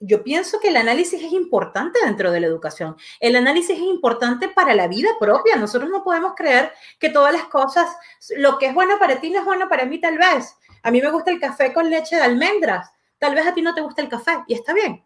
Yo 0.00 0.22
pienso 0.22 0.60
que 0.60 0.68
el 0.68 0.76
análisis 0.76 1.22
es 1.22 1.32
importante 1.32 1.98
dentro 2.04 2.30
de 2.30 2.40
la 2.40 2.46
educación. 2.46 2.96
El 3.18 3.34
análisis 3.34 3.76
es 3.76 3.82
importante 3.82 4.48
para 4.48 4.74
la 4.74 4.86
vida 4.86 5.10
propia. 5.18 5.56
Nosotros 5.56 5.90
no 5.90 6.04
podemos 6.04 6.34
creer 6.36 6.72
que 7.00 7.10
todas 7.10 7.32
las 7.32 7.44
cosas, 7.44 7.88
lo 8.36 8.58
que 8.58 8.66
es 8.66 8.74
bueno 8.74 8.98
para 8.98 9.20
ti 9.20 9.30
no 9.30 9.40
es 9.40 9.44
bueno 9.44 9.68
para 9.68 9.86
mí 9.86 10.00
tal 10.00 10.16
vez. 10.16 10.56
A 10.82 10.90
mí 10.92 11.02
me 11.02 11.10
gusta 11.10 11.32
el 11.32 11.40
café 11.40 11.72
con 11.72 11.90
leche 11.90 12.16
de 12.16 12.22
almendras. 12.22 12.92
Tal 13.18 13.34
vez 13.34 13.46
a 13.46 13.54
ti 13.54 13.62
no 13.62 13.74
te 13.74 13.80
gusta 13.80 14.02
el 14.02 14.08
café 14.08 14.44
y 14.46 14.54
está 14.54 14.72
bien. 14.72 15.04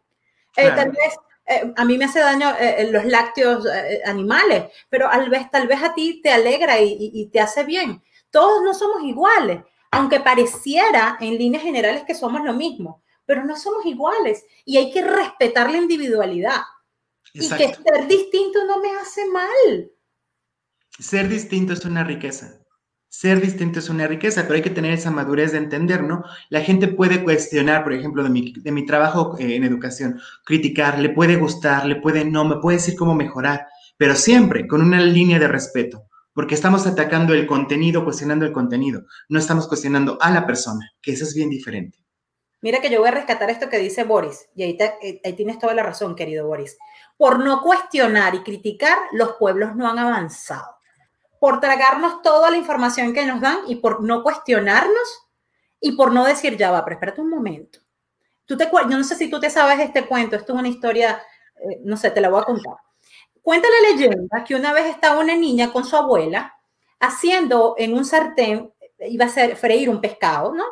Eh, 0.57 0.71
tal 0.77 0.91
vez 0.91 1.17
eh, 1.47 1.73
a 1.75 1.85
mí 1.85 1.97
me 1.97 2.05
hace 2.05 2.21
daño 2.21 2.55
eh, 2.59 2.89
los 2.91 3.05
lácteos 3.05 3.65
animales, 4.05 4.65
pero 4.89 5.09
tal 5.11 5.31
vez, 5.31 5.51
tal 5.51 5.67
vez 5.67 5.83
a 5.83 5.95
ti 5.95 6.21
te 6.23 6.31
alegra 6.31 6.79
y, 6.81 7.29
te 7.33 7.41
hace 7.41 7.65
bien. 7.65 8.03
Todos 8.31 8.63
no 8.63 8.75
somos 8.75 9.03
iguales, 9.03 9.63
aunque 9.93 10.21
pareciera 10.21 11.19
en 11.21 11.37
líneas 11.37 11.63
generales 11.63 12.03
que 12.07 12.15
somos 12.15 12.43
lo 12.43 12.55
mismo, 12.55 13.05
pero 13.27 13.45
no 13.45 13.57
somos 13.57 13.85
iguales 13.87 14.45
y 14.65 14.79
hay 14.79 14.91
que 14.91 15.03
respetar 15.03 15.71
la 15.71 15.79
individualidad. 15.79 16.63
Y 17.35 17.49
que 17.49 17.75
ser 17.75 18.09
distinto 18.09 18.65
no 18.67 18.81
me 18.81 18.91
hace 18.91 19.27
mal. 19.27 19.91
Ser 20.99 21.29
distinto 21.29 21.75
es 21.75 21.85
una 21.85 22.05
riqueza. 22.05 22.59
Ser 23.09 23.43
distinto 23.43 23.79
es 23.79 23.91
una 23.91 24.07
riqueza, 24.07 24.43
pero 24.43 24.55
hay 24.55 24.63
que 24.63 24.71
tener 24.71 24.95
esa 24.95 25.11
madurez 25.11 25.53
de 25.53 25.59
entender, 25.59 26.03
¿no? 26.03 26.25
La 26.49 26.63
gente 26.63 26.89
puede 26.89 27.23
cuestionar, 27.23 27.85
por 27.85 27.93
ejemplo, 27.93 28.23
de 28.23 28.31
mi, 28.31 28.55
de 28.55 28.73
mi 28.73 28.87
trabajo 28.87 29.37
eh, 29.39 29.57
en 29.57 29.65
educación, 29.65 30.19
criticar, 30.45 30.99
le 30.99 31.11
puede 31.11 31.37
gustar, 31.37 31.85
le 31.85 31.97
puede 31.97 32.25
no, 32.25 32.47
me 32.47 32.57
puede 32.57 32.79
decir 32.79 32.97
cómo 32.97 33.15
mejorar, 33.15 33.67
pero 33.99 34.15
siempre 34.15 34.67
con 34.67 34.81
una 34.81 35.03
línea 35.03 35.39
de 35.39 35.49
respeto, 35.49 36.09
porque 36.35 36.55
estamos 36.55 36.87
atacando 36.87 37.35
el 37.35 37.47
contenido, 37.47 38.05
cuestionando 38.05 38.45
el 38.45 38.53
contenido, 38.53 39.03
no 39.29 39.39
estamos 39.39 39.69
cuestionando 39.69 40.19
a 40.21 40.31
la 40.31 40.47
persona, 40.47 40.93
que 41.01 41.13
eso 41.13 41.25
es 41.25 41.35
bien 41.35 41.51
diferente. 41.51 41.99
Mira 42.61 42.81
que 42.81 42.91
yo 42.91 43.01
voy 43.01 43.09
a 43.09 43.13
rescatar 43.13 43.51
esto 43.51 43.69
que 43.69 43.79
dice 43.79 44.05
Boris, 44.05 44.49
y 44.55 44.63
ahí, 44.63 44.79
eh, 45.03 45.21
ahí 45.25 45.33
tienes 45.33 45.59
toda 45.59 45.75
la 45.75 45.83
razón, 45.83 46.15
querido 46.15 46.47
Boris. 46.47 46.79
Por 47.17 47.41
no 47.41 47.61
cuestionar 47.61 48.35
y 48.35 48.43
criticar, 48.43 48.97
los 49.13 49.33
pueblos 49.33 49.75
no 49.75 49.89
han 49.89 49.99
avanzado 49.99 50.83
por 51.43 51.59
tragarnos 51.59 52.23
toda 52.23 52.53
la 52.53 52.57
información 52.57 53.13
que 53.13 53.27
nos 53.27 53.41
dan 53.41 53.59
y 53.67 53.75
por 53.75 54.01
no 54.01 54.23
cuestionarnos 54.23 55.27
y 55.81 55.91
por 55.97 56.13
no 56.13 56.25
decir, 56.25 56.57
ya 56.57 56.71
va, 56.71 56.85
pero 56.85 56.95
espérate 56.95 57.21
un 57.21 57.31
momento. 57.31 57.81
Tú 58.47 58.57
te, 58.57 58.71
yo 58.71 58.97
no 58.97 59.03
sé 59.03 59.17
si 59.17 59.29
tú 59.29 59.41
te 59.41 59.51
sabes 59.51 59.81
este 59.81 60.07
cuento, 60.07 60.37
esto 60.37 60.53
es 60.53 60.59
una 60.61 60.69
historia, 60.69 61.21
eh, 61.57 61.81
no 61.83 61.97
sé, 61.97 62.13
te 62.13 62.21
la 62.21 62.29
voy 62.29 62.43
a 62.43 62.45
contar. 62.45 62.75
Cuenta 63.43 63.69
la 63.69 63.91
leyenda 63.91 64.45
que 64.45 64.55
una 64.55 64.73
vez 64.73 64.87
estaba 64.87 65.21
una 65.21 65.35
niña 65.35 65.73
con 65.73 65.85
su 65.85 65.97
abuela 65.97 66.57
haciendo 67.01 67.75
en 67.77 67.95
un 67.95 68.05
sartén, 68.05 68.73
iba 69.01 69.25
a 69.25 69.29
hacer 69.29 69.57
freír 69.57 69.91
un 69.91 70.01
pescado, 70.01 70.53
¿no? 70.55 70.65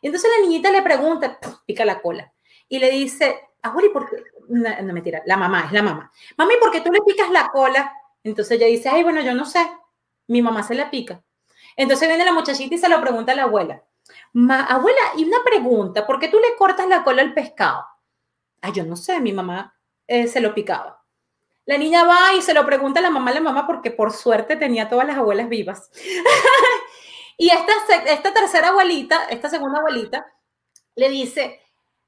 Y 0.00 0.06
entonces 0.06 0.30
la 0.34 0.46
niñita 0.46 0.70
le 0.70 0.82
pregunta, 0.82 1.38
pica 1.66 1.84
la 1.84 2.00
cola, 2.00 2.32
y 2.68 2.78
le 2.78 2.90
dice, 2.90 3.36
abuela, 3.62 3.92
¿por 3.92 4.08
qué? 4.08 4.16
No, 4.48 4.82
no, 4.82 4.92
mentira, 4.92 5.22
la 5.26 5.36
mamá, 5.36 5.64
es 5.66 5.72
la 5.72 5.82
mamá. 5.82 6.10
Mami, 6.38 6.54
¿por 6.58 6.70
qué 6.70 6.80
tú 6.80 6.90
le 6.90 7.02
picas 7.02 7.30
la 7.30 7.50
cola? 7.50 7.92
Entonces 8.24 8.58
ella 8.58 8.66
dice, 8.66 8.88
ay, 8.88 9.02
bueno, 9.02 9.20
yo 9.20 9.34
no 9.34 9.44
sé 9.44 9.68
mi 10.28 10.42
mamá 10.42 10.62
se 10.62 10.74
la 10.74 10.90
pica. 10.90 11.22
Entonces 11.76 12.08
viene 12.08 12.24
la 12.24 12.32
muchachita 12.32 12.74
y 12.74 12.78
se 12.78 12.88
lo 12.88 13.00
pregunta 13.00 13.32
a 13.32 13.36
la 13.36 13.44
abuela. 13.44 13.82
abuela, 14.34 15.00
y 15.16 15.24
una 15.24 15.38
pregunta, 15.44 16.06
¿por 16.06 16.18
qué 16.18 16.28
tú 16.28 16.38
le 16.38 16.56
cortas 16.56 16.88
la 16.88 17.04
cola 17.04 17.22
al 17.22 17.34
pescado? 17.34 17.84
Ay, 18.60 18.72
yo 18.72 18.84
no 18.84 18.96
sé, 18.96 19.20
mi 19.20 19.32
mamá 19.32 19.76
eh, 20.06 20.26
se 20.26 20.40
lo 20.40 20.54
picaba. 20.54 21.04
La 21.66 21.76
niña 21.78 22.04
va 22.04 22.32
y 22.38 22.42
se 22.42 22.54
lo 22.54 22.64
pregunta 22.64 23.00
a 23.00 23.02
la 23.02 23.10
mamá, 23.10 23.32
la 23.32 23.40
mamá, 23.40 23.66
porque 23.66 23.90
por 23.90 24.12
suerte 24.12 24.56
tenía 24.56 24.88
todas 24.88 25.06
las 25.06 25.16
abuelas 25.16 25.48
vivas. 25.48 25.90
y 27.36 27.50
esta, 27.50 27.72
esta 28.06 28.32
tercera 28.32 28.68
abuelita, 28.68 29.24
esta 29.24 29.48
segunda 29.50 29.80
abuelita, 29.80 30.26
le 30.94 31.08
dice, 31.10 31.60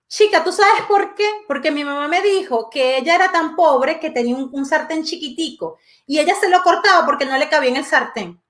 chica, 0.08 0.42
¿tú 0.42 0.52
sabes 0.52 0.82
por 0.88 1.14
qué? 1.14 1.28
Porque 1.46 1.70
mi 1.70 1.84
mamá 1.84 2.08
me 2.08 2.22
dijo 2.22 2.70
que 2.70 2.96
ella 2.98 3.14
era 3.14 3.30
tan 3.30 3.54
pobre 3.54 4.00
que 4.00 4.10
tenía 4.10 4.36
un, 4.36 4.64
sartén 4.64 5.04
chiquitico 5.04 5.78
y 6.06 6.18
ella 6.18 6.34
se 6.34 6.48
lo 6.48 6.62
cortaba 6.62 7.04
porque 7.04 7.26
no 7.26 7.36
le 7.36 7.48
cabía 7.48 7.70
en 7.70 7.76
el 7.76 7.84
sartén. 7.84 8.42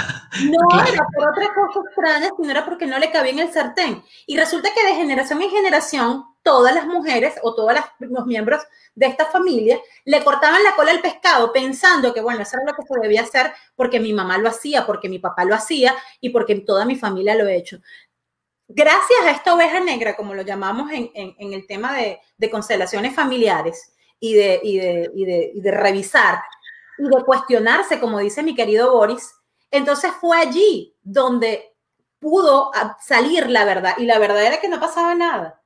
No 0.44 0.84
era 0.86 1.04
por 1.16 1.28
otra 1.28 1.52
cosa 1.54 1.80
extraña, 1.86 2.30
sino 2.36 2.50
era 2.50 2.64
porque 2.64 2.86
no 2.86 2.98
le 2.98 3.10
cabía 3.10 3.32
en 3.32 3.38
el 3.40 3.52
sartén. 3.52 4.02
Y 4.26 4.36
resulta 4.36 4.70
que 4.72 4.86
de 4.86 4.94
generación 4.94 5.42
en 5.42 5.50
generación, 5.50 6.24
todas 6.42 6.74
las 6.74 6.86
mujeres 6.86 7.34
o 7.42 7.54
todos 7.54 7.74
los 7.98 8.26
miembros 8.26 8.62
de 8.94 9.06
esta 9.06 9.26
familia 9.26 9.78
le 10.04 10.22
cortaban 10.22 10.62
la 10.62 10.76
cola 10.76 10.92
al 10.92 11.00
pescado 11.00 11.52
pensando 11.52 12.14
que, 12.14 12.20
bueno, 12.20 12.42
eso 12.42 12.56
era 12.56 12.70
lo 12.70 12.74
que 12.74 12.82
se 12.82 13.00
debía 13.00 13.22
hacer 13.22 13.52
porque 13.74 14.00
mi 14.00 14.12
mamá 14.12 14.38
lo 14.38 14.48
hacía, 14.48 14.86
porque 14.86 15.08
mi 15.08 15.18
papá 15.18 15.44
lo 15.44 15.54
hacía 15.54 15.94
y 16.20 16.30
porque 16.30 16.54
toda 16.60 16.84
mi 16.84 16.96
familia 16.96 17.34
lo 17.34 17.46
ha 17.46 17.52
hecho 17.52 17.80
gracias 18.72 19.20
a 19.24 19.30
esta 19.32 19.54
oveja 19.54 19.80
negra, 19.80 20.16
como 20.16 20.34
lo 20.34 20.42
llamamos 20.42 20.90
en, 20.92 21.34
el 21.38 21.66
tema 21.66 21.96
de, 21.96 22.50
constelaciones 22.50 23.14
familiares 23.14 23.92
y 24.18 24.34
de, 24.34 25.52
de, 25.54 25.70
revisar 25.72 26.40
y 26.98 27.02
de 27.02 27.24
cuestionarse, 27.24 27.98
como 27.98 28.18
dice 28.18 28.42
mi 28.42 28.54
querido 28.54 28.92
Boris, 28.92 29.32
entonces 29.70 30.12
fue 30.20 30.38
allí 30.38 30.96
donde 31.02 31.74
pudo 32.18 32.70
salir 33.00 33.48
la 33.48 33.64
verdad. 33.64 33.94
Y 33.98 34.04
la 34.04 34.18
verdad 34.18 34.44
era 34.44 34.60
que 34.60 34.68
no 34.68 34.80
pasaba 34.80 35.14
nada. 35.14 35.62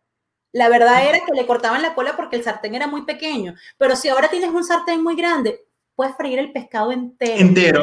La 0.52 0.68
verdad 0.68 1.04
era 1.08 1.18
que 1.24 1.32
le 1.32 1.46
cortaban 1.46 1.82
la 1.82 1.94
cola 1.94 2.14
porque 2.16 2.36
el 2.36 2.44
sartén 2.44 2.74
era 2.74 2.86
muy 2.86 3.02
pequeño. 3.02 3.54
Pero 3.76 3.96
si 3.96 4.08
ahora 4.08 4.28
tienes 4.28 4.50
un 4.50 4.64
sartén 4.64 5.02
muy 5.02 5.16
grande, 5.16 5.66
puedes 5.96 6.16
freír 6.16 6.38
el 6.38 6.52
pescado 6.52 6.92
entero. 6.92 7.40
Entero. 7.40 7.82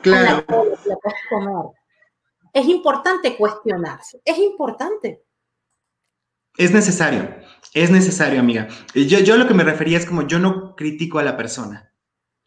Claro 0.00 0.44
es 2.52 2.68
importante 2.68 3.36
cuestionarse, 3.36 4.20
es 4.24 4.38
importante. 4.38 5.24
Es 6.56 6.70
necesario, 6.70 7.34
es 7.72 7.90
necesario, 7.90 8.40
amiga. 8.40 8.68
Yo, 8.94 9.20
yo 9.20 9.36
lo 9.36 9.48
que 9.48 9.54
me 9.54 9.64
refería 9.64 9.96
es 9.96 10.04
como 10.04 10.26
yo 10.26 10.38
no 10.38 10.76
critico 10.76 11.18
a 11.18 11.22
la 11.22 11.36
persona, 11.36 11.94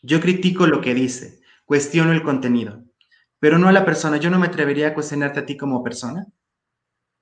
yo 0.01 0.21
critico 0.21 0.67
lo 0.67 0.81
que 0.81 0.93
dice, 0.93 1.41
cuestiono 1.65 2.11
el 2.11 2.23
contenido, 2.23 2.83
pero 3.39 3.57
no 3.59 3.67
a 3.67 3.71
la 3.71 3.85
persona. 3.85 4.17
Yo 4.17 4.29
no 4.29 4.39
me 4.39 4.47
atrevería 4.47 4.89
a 4.89 4.93
cuestionarte 4.93 5.39
a 5.41 5.45
ti 5.45 5.57
como 5.57 5.83
persona, 5.83 6.27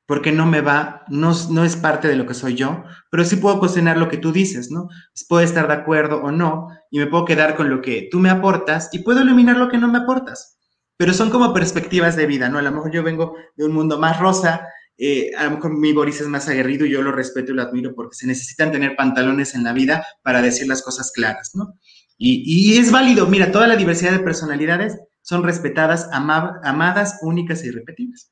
porque 0.06 0.32
no 0.32 0.46
me 0.46 0.62
va, 0.62 1.04
no, 1.10 1.34
no 1.50 1.64
es 1.64 1.76
parte 1.78 2.08
de 2.10 2.16
lo 2.18 2.26
que 2.26 2.34
soy 2.34 2.56
yo, 2.56 2.84
pero 3.10 3.24
sí 3.24 3.38
puedo 3.38 3.60
cuestionar 3.60 3.98
lo 3.98 4.10
que 4.10 4.18
tú 4.18 4.32
dices, 4.34 4.70
¿no? 4.70 4.90
Puedo 5.30 5.42
estar 5.44 5.68
de 5.68 5.74
acuerdo 5.74 6.22
o 6.22 6.32
no, 6.32 6.68
y 6.92 7.00
me 7.00 7.08
puedo 7.08 7.26
quedar 7.26 7.56
con 7.56 7.70
lo 7.70 7.82
que 7.82 8.10
tú 8.12 8.20
me 8.20 8.30
aportas 8.30 8.90
y 8.92 9.00
puedo 9.00 9.22
eliminar 9.22 9.58
lo 9.58 9.70
que 9.70 9.78
no 9.78 9.88
me 9.88 10.00
aportas. 10.00 10.58
pero 10.98 11.14
son 11.14 11.30
como 11.32 11.54
perspectivas 11.54 12.16
de 12.16 12.28
vida, 12.28 12.50
¿no? 12.50 12.60
A 12.60 12.62
lo 12.62 12.72
mejor 12.72 12.92
yo 12.92 13.04
vengo 13.04 13.36
de 13.58 13.66
un 13.66 13.74
mundo 13.74 14.00
más 14.00 14.20
rosa, 14.20 14.68
eh, 14.98 15.32
a 15.38 15.46
lo 15.46 15.52
mejor 15.52 15.74
mi 15.78 15.92
Boris 15.92 16.22
es 16.22 16.28
más 16.28 16.48
aguerrido 16.48 16.86
y 16.86 16.92
yo 16.92 17.02
lo 17.02 17.12
respeto 17.12 17.52
y 17.52 17.56
lo 17.56 17.64
admiro 17.64 17.94
porque 17.96 18.16
se 18.16 18.28
necesitan 18.28 18.72
tener 18.72 18.96
pantalones 18.96 19.56
en 19.56 19.64
la 19.64 19.74
vida 19.74 20.06
para 20.24 20.42
decir 20.42 20.68
las 20.68 20.84
cosas 20.84 21.12
claras, 21.12 21.52
¿no? 21.56 21.80
Y, 22.18 22.44
y 22.46 22.78
es 22.80 22.92
válido, 22.92 23.28
mira, 23.28 23.52
toda 23.52 23.68
la 23.68 23.76
diversidad 23.76 24.12
de 24.12 24.20
personalidades 24.20 24.98
son 25.22 25.44
respetadas, 25.44 26.10
ama- 26.12 26.60
amadas, 26.64 27.20
únicas 27.22 27.64
e 27.64 27.68
irrepetibles. 27.68 28.32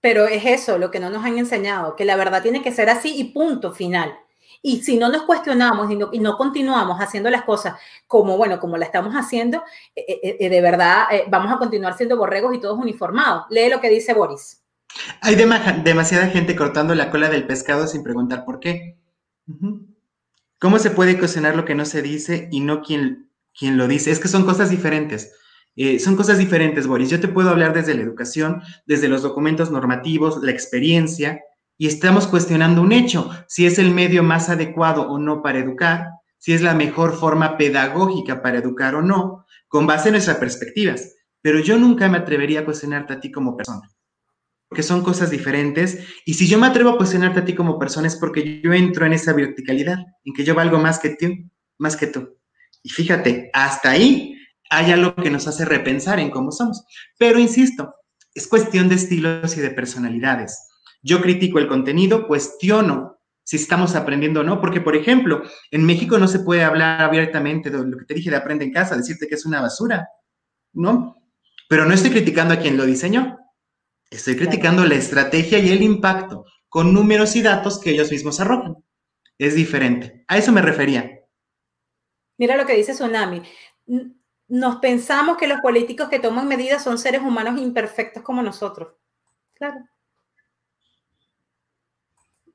Pero 0.00 0.26
es 0.26 0.44
eso 0.44 0.78
lo 0.78 0.90
que 0.90 0.98
no 0.98 1.10
nos 1.10 1.24
han 1.24 1.38
enseñado, 1.38 1.94
que 1.94 2.04
la 2.04 2.16
verdad 2.16 2.42
tiene 2.42 2.62
que 2.62 2.72
ser 2.72 2.88
así 2.88 3.14
y 3.16 3.24
punto 3.32 3.72
final. 3.72 4.12
Y 4.60 4.82
si 4.82 4.96
no 4.96 5.08
nos 5.08 5.22
cuestionamos 5.22 5.90
y 5.90 5.96
no, 5.96 6.10
y 6.12 6.18
no 6.20 6.36
continuamos 6.36 6.98
haciendo 7.00 7.30
las 7.30 7.42
cosas 7.42 7.74
como, 8.06 8.36
bueno, 8.36 8.58
como 8.60 8.76
la 8.76 8.84
estamos 8.84 9.12
haciendo, 9.14 9.62
eh, 9.94 10.04
eh, 10.22 10.36
eh, 10.40 10.48
de 10.48 10.60
verdad 10.60 11.04
eh, 11.10 11.24
vamos 11.28 11.52
a 11.52 11.58
continuar 11.58 11.96
siendo 11.96 12.16
borregos 12.16 12.54
y 12.54 12.60
todos 12.60 12.78
uniformados. 12.78 13.44
Lee 13.50 13.68
lo 13.70 13.80
que 13.80 13.90
dice 13.90 14.14
Boris. 14.14 14.62
Hay 15.20 15.34
dema- 15.36 15.82
demasiada 15.82 16.28
gente 16.28 16.54
cortando 16.54 16.94
la 16.94 17.10
cola 17.10 17.28
del 17.28 17.46
pescado 17.46 17.86
sin 17.86 18.02
preguntar 18.02 18.44
por 18.44 18.60
qué. 18.60 18.98
¿Cómo 20.62 20.78
se 20.78 20.90
puede 20.90 21.18
cocinar 21.18 21.56
lo 21.56 21.64
que 21.64 21.74
no 21.74 21.84
se 21.84 22.02
dice 22.02 22.48
y 22.52 22.60
no 22.60 22.82
quien 22.82 23.26
lo 23.60 23.88
dice? 23.88 24.12
Es 24.12 24.20
que 24.20 24.28
son 24.28 24.44
cosas 24.44 24.70
diferentes. 24.70 25.32
Eh, 25.74 25.98
son 25.98 26.14
cosas 26.14 26.38
diferentes, 26.38 26.86
Boris. 26.86 27.10
Yo 27.10 27.18
te 27.18 27.26
puedo 27.26 27.50
hablar 27.50 27.74
desde 27.74 27.96
la 27.96 28.02
educación, 28.02 28.62
desde 28.86 29.08
los 29.08 29.22
documentos 29.22 29.72
normativos, 29.72 30.40
la 30.40 30.52
experiencia, 30.52 31.40
y 31.76 31.88
estamos 31.88 32.28
cuestionando 32.28 32.80
un 32.80 32.92
hecho, 32.92 33.28
si 33.48 33.66
es 33.66 33.80
el 33.80 33.90
medio 33.90 34.22
más 34.22 34.50
adecuado 34.50 35.10
o 35.10 35.18
no 35.18 35.42
para 35.42 35.58
educar, 35.58 36.10
si 36.38 36.52
es 36.52 36.62
la 36.62 36.74
mejor 36.74 37.16
forma 37.16 37.58
pedagógica 37.58 38.40
para 38.40 38.58
educar 38.58 38.94
o 38.94 39.02
no, 39.02 39.44
con 39.66 39.88
base 39.88 40.10
en 40.10 40.12
nuestras 40.12 40.36
perspectivas. 40.36 41.16
Pero 41.40 41.58
yo 41.58 41.76
nunca 41.76 42.08
me 42.08 42.18
atrevería 42.18 42.60
a 42.60 42.64
cuestionarte 42.64 43.14
a 43.14 43.18
ti 43.18 43.32
como 43.32 43.56
persona 43.56 43.90
porque 44.72 44.82
son 44.82 45.02
cosas 45.02 45.30
diferentes. 45.30 45.98
Y 46.24 46.32
si 46.32 46.48
yo 46.48 46.58
me 46.58 46.66
atrevo 46.66 46.88
a 46.88 46.96
cuestionarte 46.96 47.40
a 47.40 47.44
ti 47.44 47.54
como 47.54 47.78
persona 47.78 48.06
es 48.06 48.16
porque 48.16 48.62
yo 48.62 48.72
entro 48.72 49.04
en 49.04 49.12
esa 49.12 49.34
verticalidad, 49.34 49.98
en 50.24 50.32
que 50.32 50.44
yo 50.44 50.54
valgo 50.54 50.78
más 50.78 50.98
que 50.98 51.10
tú, 51.10 51.26
más 51.76 51.94
que 51.94 52.06
tú. 52.06 52.38
Y 52.82 52.88
fíjate, 52.88 53.50
hasta 53.52 53.90
ahí 53.90 54.34
hay 54.70 54.90
algo 54.92 55.14
que 55.14 55.28
nos 55.28 55.46
hace 55.46 55.66
repensar 55.66 56.20
en 56.20 56.30
cómo 56.30 56.52
somos. 56.52 56.86
Pero 57.18 57.38
insisto, 57.38 57.94
es 58.34 58.48
cuestión 58.48 58.88
de 58.88 58.94
estilos 58.94 59.54
y 59.58 59.60
de 59.60 59.72
personalidades. 59.72 60.70
Yo 61.02 61.20
critico 61.20 61.58
el 61.58 61.68
contenido, 61.68 62.26
cuestiono 62.26 63.18
si 63.44 63.56
estamos 63.56 63.94
aprendiendo 63.94 64.40
o 64.40 64.42
no, 64.42 64.58
porque, 64.58 64.80
por 64.80 64.96
ejemplo, 64.96 65.42
en 65.70 65.84
México 65.84 66.18
no 66.18 66.28
se 66.28 66.38
puede 66.38 66.64
hablar 66.64 67.02
abiertamente 67.02 67.68
de 67.68 67.76
lo 67.76 67.98
que 67.98 68.06
te 68.06 68.14
dije 68.14 68.30
de 68.30 68.36
aprende 68.36 68.64
en 68.64 68.72
casa, 68.72 68.96
decirte 68.96 69.28
que 69.28 69.34
es 69.34 69.44
una 69.44 69.60
basura, 69.60 70.08
¿no? 70.72 71.18
Pero 71.68 71.84
no 71.84 71.92
estoy 71.92 72.10
criticando 72.10 72.54
a 72.54 72.58
quien 72.58 72.78
lo 72.78 72.86
diseñó, 72.86 73.36
Estoy 74.12 74.36
criticando 74.36 74.84
la 74.84 74.94
estrategia 74.94 75.58
y 75.58 75.70
el 75.70 75.82
impacto 75.82 76.44
con 76.68 76.92
números 76.92 77.34
y 77.36 77.42
datos 77.42 77.80
que 77.80 77.90
ellos 77.90 78.10
mismos 78.10 78.40
arrojan. 78.40 78.76
Es 79.38 79.54
diferente. 79.54 80.24
A 80.28 80.38
eso 80.38 80.52
me 80.52 80.62
refería. 80.62 81.20
Mira 82.38 82.56
lo 82.56 82.66
que 82.66 82.74
dice 82.76 82.92
Tsunami. 82.92 83.42
Nos 84.48 84.76
pensamos 84.76 85.36
que 85.38 85.46
los 85.46 85.60
políticos 85.60 86.08
que 86.08 86.18
toman 86.18 86.46
medidas 86.46 86.82
son 86.84 86.98
seres 86.98 87.22
humanos 87.22 87.60
imperfectos 87.60 88.22
como 88.22 88.42
nosotros. 88.42 88.94
Claro. 89.54 89.78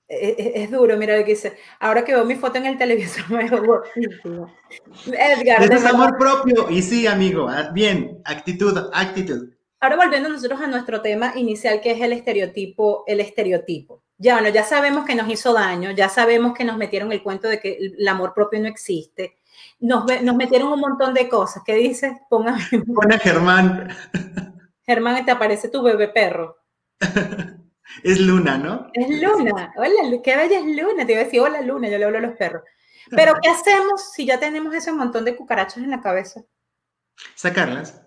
Es, 0.07 0.35
es- 0.37 0.51
es 0.55 0.71
duro, 0.71 0.95
mira 0.95 1.17
lo 1.17 1.23
que 1.25 1.31
dice. 1.31 1.57
Ahora 1.79 2.05
que 2.05 2.13
veo 2.13 2.23
mi 2.23 2.35
foto 2.35 2.57
en 2.59 2.65
el 2.67 2.77
televisor 2.77 3.29
me 3.31 3.49
guapísimo. 3.49 4.53
Edgar, 5.07 5.63
Eso 5.63 5.69
de 5.69 5.75
es 5.75 5.85
amor 5.85 6.17
propio. 6.17 6.69
Y 6.69 6.81
sí, 6.81 7.07
amigo, 7.07 7.47
ah, 7.49 7.71
bien, 7.73 8.21
actitud, 8.25 8.77
actitud. 8.93 9.53
Ahora 9.79 9.95
volviendo 9.95 10.29
nosotros 10.29 10.59
a 10.61 10.67
nuestro 10.67 11.01
tema 11.01 11.33
inicial, 11.35 11.81
que 11.81 11.91
es 11.91 12.01
el 12.01 12.13
estereotipo, 12.13 13.03
el 13.05 13.19
estereotipo. 13.19 14.03
Ya, 14.17 14.33
bueno, 14.33 14.49
ya 14.49 14.63
sabemos 14.63 15.05
que 15.05 15.13
nos 15.13 15.29
hizo 15.29 15.53
daño, 15.53 15.91
ya 15.91 16.09
sabemos 16.09 16.55
que 16.55 16.63
nos 16.63 16.77
metieron 16.77 17.11
el 17.11 17.21
cuento 17.21 17.47
de 17.47 17.59
que 17.59 17.77
el 17.77 18.07
amor 18.07 18.33
propio 18.33 18.59
no 18.59 18.67
existe. 18.67 19.37
Nos, 19.79 20.05
metieron 20.35 20.71
un 20.71 20.79
montón 20.79 21.13
de 21.13 21.29
cosas. 21.29 21.61
¿Qué 21.63 21.75
dices? 21.75 22.13
Ponga, 22.27 22.57
Pon 22.95 23.11
a 23.11 23.19
Germán, 23.19 23.95
Germán, 24.83 25.23
te 25.25 25.31
aparece 25.31 25.69
tu 25.69 25.83
bebé 25.83 26.07
perro. 26.07 26.57
es 28.03 28.19
Luna, 28.19 28.57
¿no? 28.57 28.87
Es 28.93 29.09
Luna. 29.09 29.73
Hola, 29.77 30.21
qué 30.23 30.35
bella 30.35 30.59
es 30.59 30.65
Luna. 30.65 31.05
Te 31.05 31.11
iba 31.11 31.21
a 31.21 31.25
decir, 31.25 31.41
hola 31.41 31.61
Luna, 31.61 31.89
yo 31.89 31.99
le 31.99 32.05
hablo 32.05 32.17
a 32.17 32.21
los 32.21 32.35
perros. 32.35 32.63
Pero, 33.11 33.35
¿qué 33.41 33.49
hacemos 33.49 34.11
si 34.13 34.25
ya 34.25 34.39
tenemos 34.39 34.73
ese 34.73 34.91
montón 34.91 35.25
de 35.25 35.35
cucarachas 35.35 35.77
en 35.77 35.91
la 35.91 36.01
cabeza? 36.01 36.41
Sacarlas. 37.35 38.06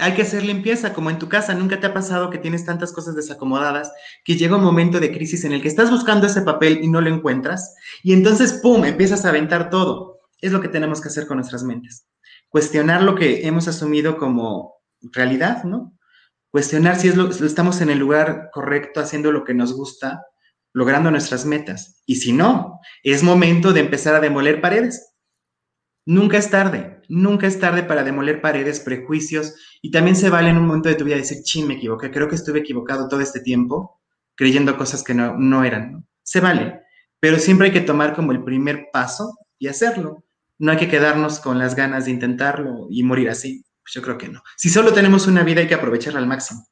Hay 0.00 0.14
que 0.14 0.22
hacer 0.22 0.44
limpieza, 0.44 0.92
como 0.92 1.10
en 1.10 1.18
tu 1.18 1.28
casa. 1.28 1.54
Nunca 1.54 1.80
te 1.80 1.86
ha 1.88 1.92
pasado 1.92 2.30
que 2.30 2.38
tienes 2.38 2.64
tantas 2.64 2.92
cosas 2.92 3.16
desacomodadas 3.16 3.92
que 4.24 4.36
llega 4.36 4.56
un 4.56 4.62
momento 4.62 5.00
de 5.00 5.12
crisis 5.12 5.44
en 5.44 5.52
el 5.52 5.60
que 5.60 5.68
estás 5.68 5.90
buscando 5.90 6.26
ese 6.28 6.42
papel 6.42 6.78
y 6.82 6.88
no 6.88 7.00
lo 7.00 7.10
encuentras. 7.10 7.74
Y 8.04 8.12
entonces, 8.12 8.60
¡pum!, 8.62 8.84
empiezas 8.84 9.24
a 9.24 9.30
aventar 9.30 9.70
todo. 9.70 10.20
Es 10.40 10.52
lo 10.52 10.60
que 10.60 10.68
tenemos 10.68 11.00
que 11.00 11.08
hacer 11.08 11.26
con 11.26 11.38
nuestras 11.38 11.64
mentes. 11.64 12.06
Cuestionar 12.48 13.02
lo 13.02 13.16
que 13.16 13.46
hemos 13.46 13.66
asumido 13.66 14.18
como 14.18 14.76
realidad, 15.00 15.64
¿no? 15.64 15.98
Cuestionar 16.50 16.96
si 16.98 17.08
es 17.08 17.16
lo- 17.16 17.28
estamos 17.30 17.80
en 17.80 17.90
el 17.90 17.98
lugar 17.98 18.50
correcto, 18.52 19.00
haciendo 19.00 19.32
lo 19.32 19.44
que 19.44 19.52
nos 19.54 19.72
gusta, 19.74 20.24
logrando 20.72 21.10
nuestras 21.10 21.44
metas. 21.44 22.02
Y 22.06 22.16
si 22.16 22.32
no, 22.32 22.78
es 23.02 23.22
momento 23.24 23.72
de 23.72 23.80
empezar 23.80 24.14
a 24.14 24.20
demoler 24.20 24.60
paredes. 24.60 25.14
Nunca 26.08 26.38
es 26.38 26.48
tarde, 26.48 27.02
nunca 27.10 27.46
es 27.46 27.60
tarde 27.60 27.82
para 27.82 28.02
demoler 28.02 28.40
paredes, 28.40 28.80
prejuicios, 28.80 29.56
y 29.82 29.90
también 29.90 30.16
se 30.16 30.30
vale 30.30 30.48
en 30.48 30.56
un 30.56 30.66
momento 30.66 30.88
de 30.88 30.94
tu 30.94 31.04
vida 31.04 31.16
decir, 31.16 31.42
chin, 31.42 31.68
me 31.68 31.74
equivoqué, 31.74 32.10
creo 32.10 32.28
que 32.28 32.34
estuve 32.34 32.60
equivocado 32.60 33.08
todo 33.08 33.20
este 33.20 33.40
tiempo, 33.40 34.00
creyendo 34.34 34.78
cosas 34.78 35.04
que 35.04 35.12
no, 35.12 35.36
no 35.36 35.64
eran. 35.64 36.06
Se 36.22 36.40
vale, 36.40 36.80
pero 37.20 37.38
siempre 37.38 37.66
hay 37.66 37.72
que 37.74 37.82
tomar 37.82 38.14
como 38.14 38.32
el 38.32 38.42
primer 38.42 38.86
paso 38.90 39.36
y 39.58 39.68
hacerlo. 39.68 40.24
No 40.58 40.72
hay 40.72 40.78
que 40.78 40.88
quedarnos 40.88 41.40
con 41.40 41.58
las 41.58 41.74
ganas 41.74 42.06
de 42.06 42.12
intentarlo 42.12 42.86
y 42.88 43.02
morir 43.02 43.28
así. 43.28 43.62
Pues 43.82 43.92
yo 43.92 44.00
creo 44.00 44.16
que 44.16 44.28
no. 44.30 44.42
Si 44.56 44.70
solo 44.70 44.94
tenemos 44.94 45.26
una 45.26 45.42
vida, 45.44 45.60
hay 45.60 45.68
que 45.68 45.74
aprovecharla 45.74 46.20
al 46.20 46.26
máximo. 46.26 46.66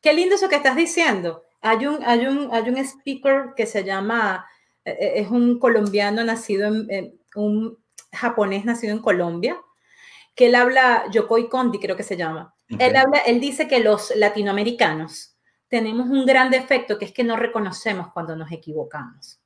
Qué 0.00 0.14
lindo 0.14 0.36
eso 0.36 0.48
que 0.48 0.56
estás 0.56 0.74
diciendo. 0.76 1.42
Hay 1.60 1.86
un, 1.86 2.02
hay 2.02 2.24
un, 2.24 2.48
hay 2.50 2.66
un 2.70 2.78
speaker 2.78 3.50
que 3.54 3.66
se 3.66 3.84
llama, 3.84 4.46
eh, 4.86 4.96
eh, 4.98 5.12
es 5.16 5.28
un 5.30 5.58
colombiano 5.58 6.24
nacido 6.24 6.66
en- 6.88 7.20
un 7.36 7.76
japonés 8.12 8.64
nacido 8.64 8.92
en 8.92 9.00
Colombia, 9.02 9.60
que 10.34 10.46
él 10.46 10.54
habla, 10.54 11.04
Yokoi 11.10 11.48
Kondi 11.48 11.78
creo 11.78 11.96
que 11.96 12.02
se 12.02 12.16
llama. 12.16 12.54
Él 12.78 12.94
habla, 12.96 13.18
él 13.18 13.40
dice 13.40 13.66
que 13.66 13.80
los 13.80 14.12
latinoamericanos 14.14 15.36
tenemos 15.68 16.08
un 16.08 16.24
gran 16.26 16.50
defecto 16.50 16.98
que 16.98 17.04
es 17.04 17.12
que 17.12 17.24
no 17.24 17.36
reconocemos 17.36 18.08
cuando 18.12 18.36
nos 18.36 18.50
equivocamos. 18.52 19.40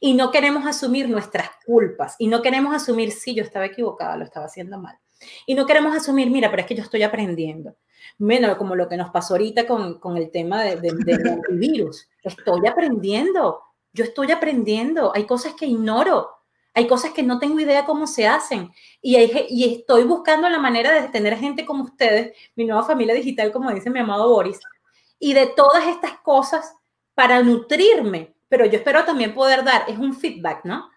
Y 0.00 0.14
no 0.14 0.30
queremos 0.30 0.66
asumir 0.66 1.08
nuestras 1.08 1.48
culpas. 1.64 2.14
Y 2.18 2.28
no 2.28 2.42
queremos 2.42 2.74
asumir, 2.74 3.10
sí, 3.12 3.34
yo 3.34 3.42
estaba 3.42 3.66
equivocada, 3.66 4.16
lo 4.16 4.24
estaba 4.24 4.46
haciendo 4.46 4.78
mal. 4.78 4.98
Y 5.46 5.54
no 5.54 5.66
queremos 5.66 5.94
asumir, 5.96 6.30
mira, 6.30 6.50
pero 6.50 6.62
es 6.62 6.68
que 6.68 6.74
yo 6.74 6.82
estoy 6.82 7.02
aprendiendo. 7.02 7.76
Bueno, 8.18 8.56
como 8.58 8.74
lo 8.74 8.88
que 8.88 8.96
nos 8.96 9.10
pasó 9.10 9.34
ahorita 9.34 9.66
con, 9.66 9.98
con 10.00 10.16
el 10.16 10.30
tema 10.30 10.62
de, 10.62 10.76
de- 10.76 10.92
del 11.04 11.26
antivirus. 11.32 12.08
Estoy 12.22 12.66
aprendiendo, 12.66 13.60
yo 13.92 14.04
estoy 14.04 14.30
aprendiendo. 14.32 15.12
Hay 15.14 15.24
cosas 15.26 15.54
que 15.54 15.66
ignoro, 15.66 16.28
hay 16.74 16.86
cosas 16.86 17.12
que 17.12 17.22
no 17.22 17.38
tengo 17.38 17.60
idea 17.60 17.84
cómo 17.84 18.06
se 18.06 18.26
hacen. 18.26 18.70
Y, 19.00 19.16
hay 19.16 19.46
y 19.50 19.64
estoy 19.74 20.04
buscando 20.04 20.48
la 20.48 20.58
manera 20.58 21.00
de 21.00 21.08
tener 21.08 21.36
gente 21.36 21.64
como 21.64 21.84
ustedes, 21.84 22.36
mi 22.56 22.64
nueva 22.64 22.84
familia 22.84 23.14
digital, 23.14 23.52
como 23.52 23.72
dice 23.72 23.90
mi 23.90 24.00
amado 24.00 24.28
Boris, 24.28 24.58
y 25.18 25.34
de 25.34 25.46
todas 25.46 25.86
estas 25.86 26.18
cosas 26.18 26.74
para 27.14 27.42
nutrirme. 27.42 28.34
Pero 28.48 28.66
yo 28.66 28.78
espero 28.78 29.04
también 29.04 29.34
poder 29.34 29.64
dar, 29.64 29.84
es 29.88 29.98
un 29.98 30.14
feedback, 30.14 30.64
¿no? 30.64 30.90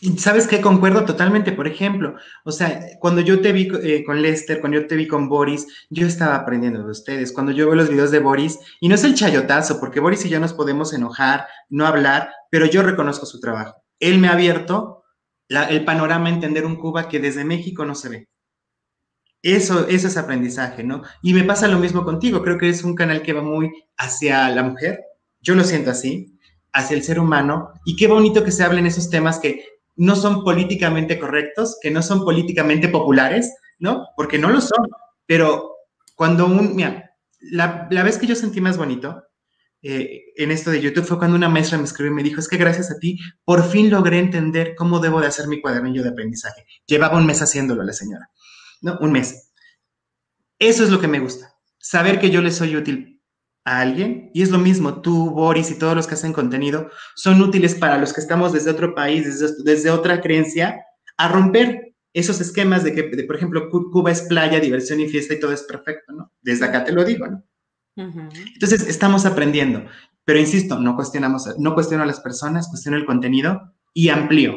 Y 0.00 0.18
sabes 0.18 0.46
que 0.46 0.60
concuerdo 0.60 1.04
totalmente, 1.04 1.52
por 1.52 1.66
ejemplo, 1.66 2.16
o 2.44 2.52
sea, 2.52 2.80
cuando 2.98 3.20
yo 3.20 3.40
te 3.40 3.52
vi 3.52 3.68
eh, 3.82 4.02
con 4.04 4.20
Lester, 4.20 4.60
cuando 4.60 4.80
yo 4.80 4.86
te 4.86 4.96
vi 4.96 5.06
con 5.06 5.28
Boris, 5.28 5.66
yo 5.90 6.06
estaba 6.06 6.36
aprendiendo 6.36 6.82
de 6.82 6.90
ustedes. 6.90 7.32
Cuando 7.32 7.52
yo 7.52 7.66
veo 7.66 7.74
los 7.74 7.88
videos 7.88 8.10
de 8.10 8.18
Boris, 8.18 8.58
y 8.80 8.88
no 8.88 8.94
es 8.94 9.04
el 9.04 9.14
chayotazo, 9.14 9.78
porque 9.78 10.00
Boris 10.00 10.24
y 10.24 10.28
yo 10.28 10.40
nos 10.40 10.54
podemos 10.54 10.92
enojar, 10.92 11.46
no 11.68 11.86
hablar, 11.86 12.30
pero 12.50 12.66
yo 12.66 12.82
reconozco 12.82 13.26
su 13.26 13.40
trabajo. 13.40 13.79
Él 14.00 14.18
me 14.18 14.28
ha 14.28 14.32
abierto 14.32 15.04
el 15.48 15.84
panorama 15.84 16.28
a 16.28 16.32
entender 16.32 16.64
un 16.64 16.76
Cuba 16.76 17.08
que 17.08 17.20
desde 17.20 17.44
México 17.44 17.84
no 17.84 17.94
se 17.94 18.08
ve. 18.08 18.28
Eso, 19.42 19.88
eso 19.88 20.08
es 20.08 20.16
aprendizaje, 20.16 20.84
¿no? 20.84 21.02
Y 21.22 21.32
me 21.32 21.44
pasa 21.44 21.68
lo 21.68 21.78
mismo 21.78 22.04
contigo, 22.04 22.42
creo 22.42 22.58
que 22.58 22.68
es 22.68 22.84
un 22.84 22.94
canal 22.94 23.22
que 23.22 23.32
va 23.32 23.42
muy 23.42 23.72
hacia 23.96 24.50
la 24.50 24.62
mujer, 24.62 25.00
yo 25.40 25.54
lo 25.54 25.64
siento 25.64 25.90
así, 25.90 26.38
hacia 26.72 26.96
el 26.96 27.02
ser 27.02 27.18
humano, 27.18 27.70
y 27.86 27.96
qué 27.96 28.06
bonito 28.06 28.44
que 28.44 28.52
se 28.52 28.64
hablen 28.64 28.86
esos 28.86 29.08
temas 29.08 29.38
que 29.38 29.64
no 29.96 30.14
son 30.14 30.44
políticamente 30.44 31.18
correctos, 31.18 31.78
que 31.80 31.90
no 31.90 32.02
son 32.02 32.24
políticamente 32.24 32.88
populares, 32.88 33.54
¿no? 33.78 34.08
Porque 34.14 34.38
no 34.38 34.50
lo 34.50 34.60
son, 34.60 34.86
pero 35.26 35.74
cuando 36.16 36.46
un, 36.46 36.76
mira, 36.76 37.10
la 37.40 38.02
vez 38.02 38.18
que 38.18 38.26
yo 38.26 38.34
sentí 38.34 38.60
más 38.60 38.76
bonito 38.76 39.22
eh, 39.82 40.32
en 40.36 40.50
esto 40.50 40.70
de 40.70 40.80
YouTube 40.80 41.06
fue 41.06 41.18
cuando 41.18 41.36
una 41.36 41.48
maestra 41.48 41.78
me 41.78 41.84
escribió 41.84 42.12
y 42.12 42.14
me 42.16 42.22
dijo, 42.22 42.40
es 42.40 42.48
que 42.48 42.56
gracias 42.56 42.90
a 42.90 42.98
ti, 42.98 43.18
por 43.44 43.68
fin 43.68 43.90
logré 43.90 44.18
entender 44.18 44.74
cómo 44.76 45.00
debo 45.00 45.20
de 45.20 45.28
hacer 45.28 45.48
mi 45.48 45.60
cuadernillo 45.60 46.02
de 46.02 46.10
aprendizaje. 46.10 46.66
Llevaba 46.86 47.16
un 47.18 47.26
mes 47.26 47.40
haciéndolo 47.40 47.82
la 47.82 47.92
señora, 47.92 48.30
¿no? 48.82 48.98
Un 49.00 49.12
mes. 49.12 49.52
Eso 50.58 50.84
es 50.84 50.90
lo 50.90 51.00
que 51.00 51.08
me 51.08 51.20
gusta, 51.20 51.54
saber 51.78 52.20
que 52.20 52.30
yo 52.30 52.42
le 52.42 52.50
soy 52.50 52.76
útil 52.76 53.22
a 53.64 53.80
alguien. 53.80 54.30
Y 54.34 54.42
es 54.42 54.50
lo 54.50 54.58
mismo, 54.58 55.00
tú, 55.00 55.30
Boris 55.30 55.70
y 55.70 55.78
todos 55.78 55.96
los 55.96 56.06
que 56.06 56.14
hacen 56.14 56.32
contenido 56.32 56.90
son 57.14 57.40
útiles 57.40 57.74
para 57.74 57.98
los 57.98 58.12
que 58.12 58.20
estamos 58.20 58.52
desde 58.52 58.70
otro 58.70 58.94
país, 58.94 59.40
desde, 59.64 59.90
otra 59.90 60.20
creencia, 60.20 60.84
a 61.16 61.28
romper 61.28 61.94
esos 62.12 62.40
esquemas 62.40 62.84
de 62.84 62.92
que, 62.92 63.04
por 63.24 63.36
ejemplo, 63.36 63.70
Cuba 63.70 64.10
es 64.10 64.22
playa, 64.22 64.60
diversión 64.60 65.00
y 65.00 65.08
fiesta 65.08 65.34
y 65.34 65.40
todo 65.40 65.52
es 65.52 65.62
perfecto, 65.62 66.12
¿no? 66.12 66.32
Desde 66.42 66.66
acá 66.66 66.84
te 66.84 66.92
lo 66.92 67.04
digo. 67.04 67.26
Entonces, 68.00 68.86
estamos 68.86 69.26
aprendiendo, 69.26 69.84
pero 70.24 70.38
insisto, 70.38 70.78
no 70.78 70.96
cuestionamos, 70.96 71.58
no 71.58 71.74
cuestiono 71.74 72.04
a 72.04 72.06
las 72.06 72.20
personas, 72.20 72.68
cuestiono 72.68 72.96
el 72.96 73.06
contenido 73.06 73.72
y 73.92 74.08
amplío, 74.08 74.54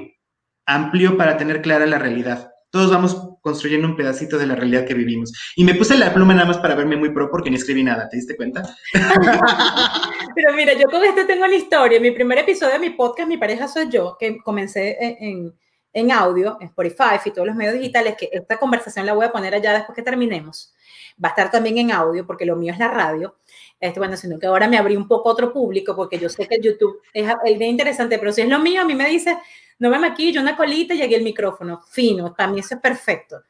amplío 0.65 1.17
para 1.17 1.37
tener 1.37 1.61
clara 1.61 1.85
la 1.85 1.99
realidad. 1.99 2.51
Todos 2.69 2.91
vamos 2.91 3.33
construyendo 3.41 3.87
un 3.87 3.95
pedacito 3.95 4.37
de 4.37 4.47
la 4.47 4.55
realidad 4.55 4.85
que 4.85 4.93
vivimos. 4.93 5.31
Y 5.55 5.63
me 5.63 5.75
puse 5.75 5.97
la 5.97 6.13
pluma 6.13 6.33
nada 6.33 6.47
más 6.47 6.57
para 6.57 6.75
verme 6.75 6.95
muy 6.95 7.09
pro 7.09 7.29
porque 7.29 7.49
ni 7.49 7.57
escribí 7.57 7.83
nada, 7.83 8.07
¿te 8.09 8.15
diste 8.15 8.35
cuenta? 8.35 8.63
pero 10.35 10.53
mira, 10.55 10.73
yo 10.73 10.89
con 10.89 11.03
esto 11.03 11.25
tengo 11.27 11.45
una 11.45 11.55
historia. 11.55 11.99
Mi 11.99 12.11
primer 12.11 12.39
episodio 12.39 12.73
de 12.73 12.79
mi 12.79 12.91
podcast, 12.91 13.27
Mi 13.27 13.37
pareja 13.37 13.67
soy 13.67 13.89
yo, 13.89 14.15
que 14.17 14.37
comencé 14.39 14.97
en, 14.99 15.53
en 15.91 16.11
audio, 16.11 16.57
en 16.61 16.67
Spotify 16.67 17.19
y 17.25 17.31
todos 17.31 17.47
los 17.47 17.55
medios 17.55 17.75
digitales, 17.75 18.15
que 18.17 18.29
esta 18.31 18.57
conversación 18.57 19.05
la 19.05 19.13
voy 19.13 19.25
a 19.25 19.31
poner 19.31 19.53
allá 19.53 19.73
después 19.73 19.95
que 19.95 20.01
terminemos 20.01 20.73
va 21.23 21.29
a 21.29 21.31
estar 21.31 21.51
también 21.51 21.77
en 21.77 21.91
audio, 21.91 22.25
porque 22.25 22.45
lo 22.45 22.55
mío 22.55 22.73
es 22.73 22.79
la 22.79 22.87
radio. 22.87 23.35
Este, 23.79 23.99
bueno, 23.99 24.15
sino 24.15 24.39
que 24.39 24.47
ahora 24.47 24.67
me 24.67 24.77
abrí 24.77 24.95
un 24.95 25.07
poco 25.07 25.29
otro 25.29 25.51
público, 25.51 25.95
porque 25.95 26.17
yo 26.17 26.29
sé 26.29 26.47
que 26.47 26.55
el 26.55 26.61
YouTube 26.61 27.01
es 27.13 27.29
el 27.45 27.59
de 27.59 27.65
interesante, 27.65 28.17
pero 28.17 28.31
si 28.31 28.41
es 28.41 28.47
lo 28.47 28.59
mío, 28.59 28.81
a 28.81 28.85
mí 28.85 28.95
me 28.95 29.09
dice, 29.09 29.37
no 29.79 29.89
me 29.89 29.99
maquillo, 29.99 30.41
una 30.41 30.55
colita 30.55 30.93
y 30.93 30.97
llegué 30.97 31.15
el 31.15 31.23
micrófono, 31.23 31.81
fino, 31.89 32.33
también 32.33 32.63
eso 32.63 32.75
es 32.75 32.81
perfecto. 32.81 33.41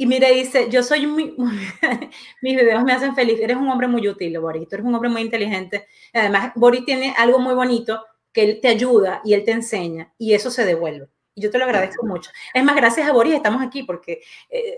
Y 0.00 0.06
mire, 0.06 0.32
dice, 0.32 0.68
yo 0.70 0.82
soy 0.84 1.06
muy, 1.08 1.34
mis 2.42 2.56
videos 2.56 2.84
me 2.84 2.92
hacen 2.92 3.16
feliz, 3.16 3.40
eres 3.40 3.56
un 3.56 3.68
hombre 3.68 3.88
muy 3.88 4.08
útil, 4.08 4.38
Boris, 4.38 4.68
tú 4.68 4.76
eres 4.76 4.86
un 4.86 4.94
hombre 4.94 5.10
muy 5.10 5.22
inteligente. 5.22 5.88
Además, 6.14 6.52
Boris 6.54 6.84
tiene 6.84 7.14
algo 7.18 7.40
muy 7.40 7.54
bonito 7.54 8.04
que 8.32 8.44
él 8.44 8.60
te 8.62 8.68
ayuda 8.68 9.20
y 9.24 9.34
él 9.34 9.44
te 9.44 9.50
enseña 9.50 10.14
y 10.16 10.34
eso 10.34 10.52
se 10.52 10.64
devuelve. 10.64 11.08
Y 11.34 11.42
yo 11.42 11.50
te 11.50 11.58
lo 11.58 11.64
agradezco 11.64 12.06
mucho. 12.06 12.30
Es 12.54 12.62
más, 12.62 12.76
gracias 12.76 13.08
a 13.08 13.12
Boris 13.12 13.34
estamos 13.34 13.60
aquí 13.60 13.82
porque 13.82 14.22
eh, 14.48 14.76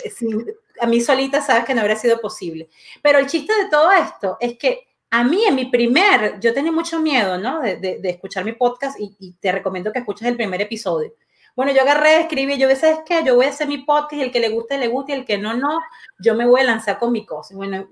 a 0.81 0.86
mí 0.86 1.01
solita 1.01 1.40
sabes 1.40 1.65
que 1.65 1.74
no 1.74 1.81
habría 1.81 1.97
sido 1.97 2.20
posible. 2.20 2.69
Pero 3.02 3.19
el 3.19 3.27
chiste 3.27 3.52
de 3.55 3.69
todo 3.69 3.90
esto 3.93 4.36
es 4.40 4.59
que 4.59 4.89
a 5.11 5.24
mí 5.24 5.44
en 5.44 5.55
mi 5.57 5.66
primer, 5.66 6.39
yo 6.40 6.55
tenía 6.55 6.70
mucho 6.70 7.01
miedo, 7.01 7.36
¿no? 7.36 7.61
De, 7.61 8.01
escuchar 8.05 8.44
mi 8.44 8.52
podcast 8.52 8.97
y, 8.98 9.32
te 9.40 9.51
recomiendo 9.51 9.93
que 9.93 9.98
escuches 9.98 10.28
el 10.28 10.36
primer 10.36 10.61
episodio. 10.61 11.12
Bueno, 11.57 11.73
yo 11.73 11.82
agarré, 11.82 12.20
escribí, 12.20 12.57
yo, 12.57 12.74
¿sabes 12.77 13.01
qué? 13.05 13.24
Yo 13.24 13.35
voy 13.35 13.47
a 13.47 13.48
hacer 13.51 13.66
mi 13.66 13.78
podcast 13.78 14.23
el 14.23 14.31
que 14.31 14.39
le 14.39 14.51
guste, 14.51 14.78
le 14.78 14.86
guste 14.86 15.12
y 15.12 15.16
el 15.16 15.24
que 15.24 15.36
no, 15.36 15.55
no. 15.55 15.81
Yo 16.20 16.35
me 16.36 16.47
voy 16.47 16.61
a 16.61 16.65
lanzar 16.65 16.98
con 16.98 17.11
mi 17.11 17.27
cosa. 17.27 17.57
Bueno, 17.57 17.90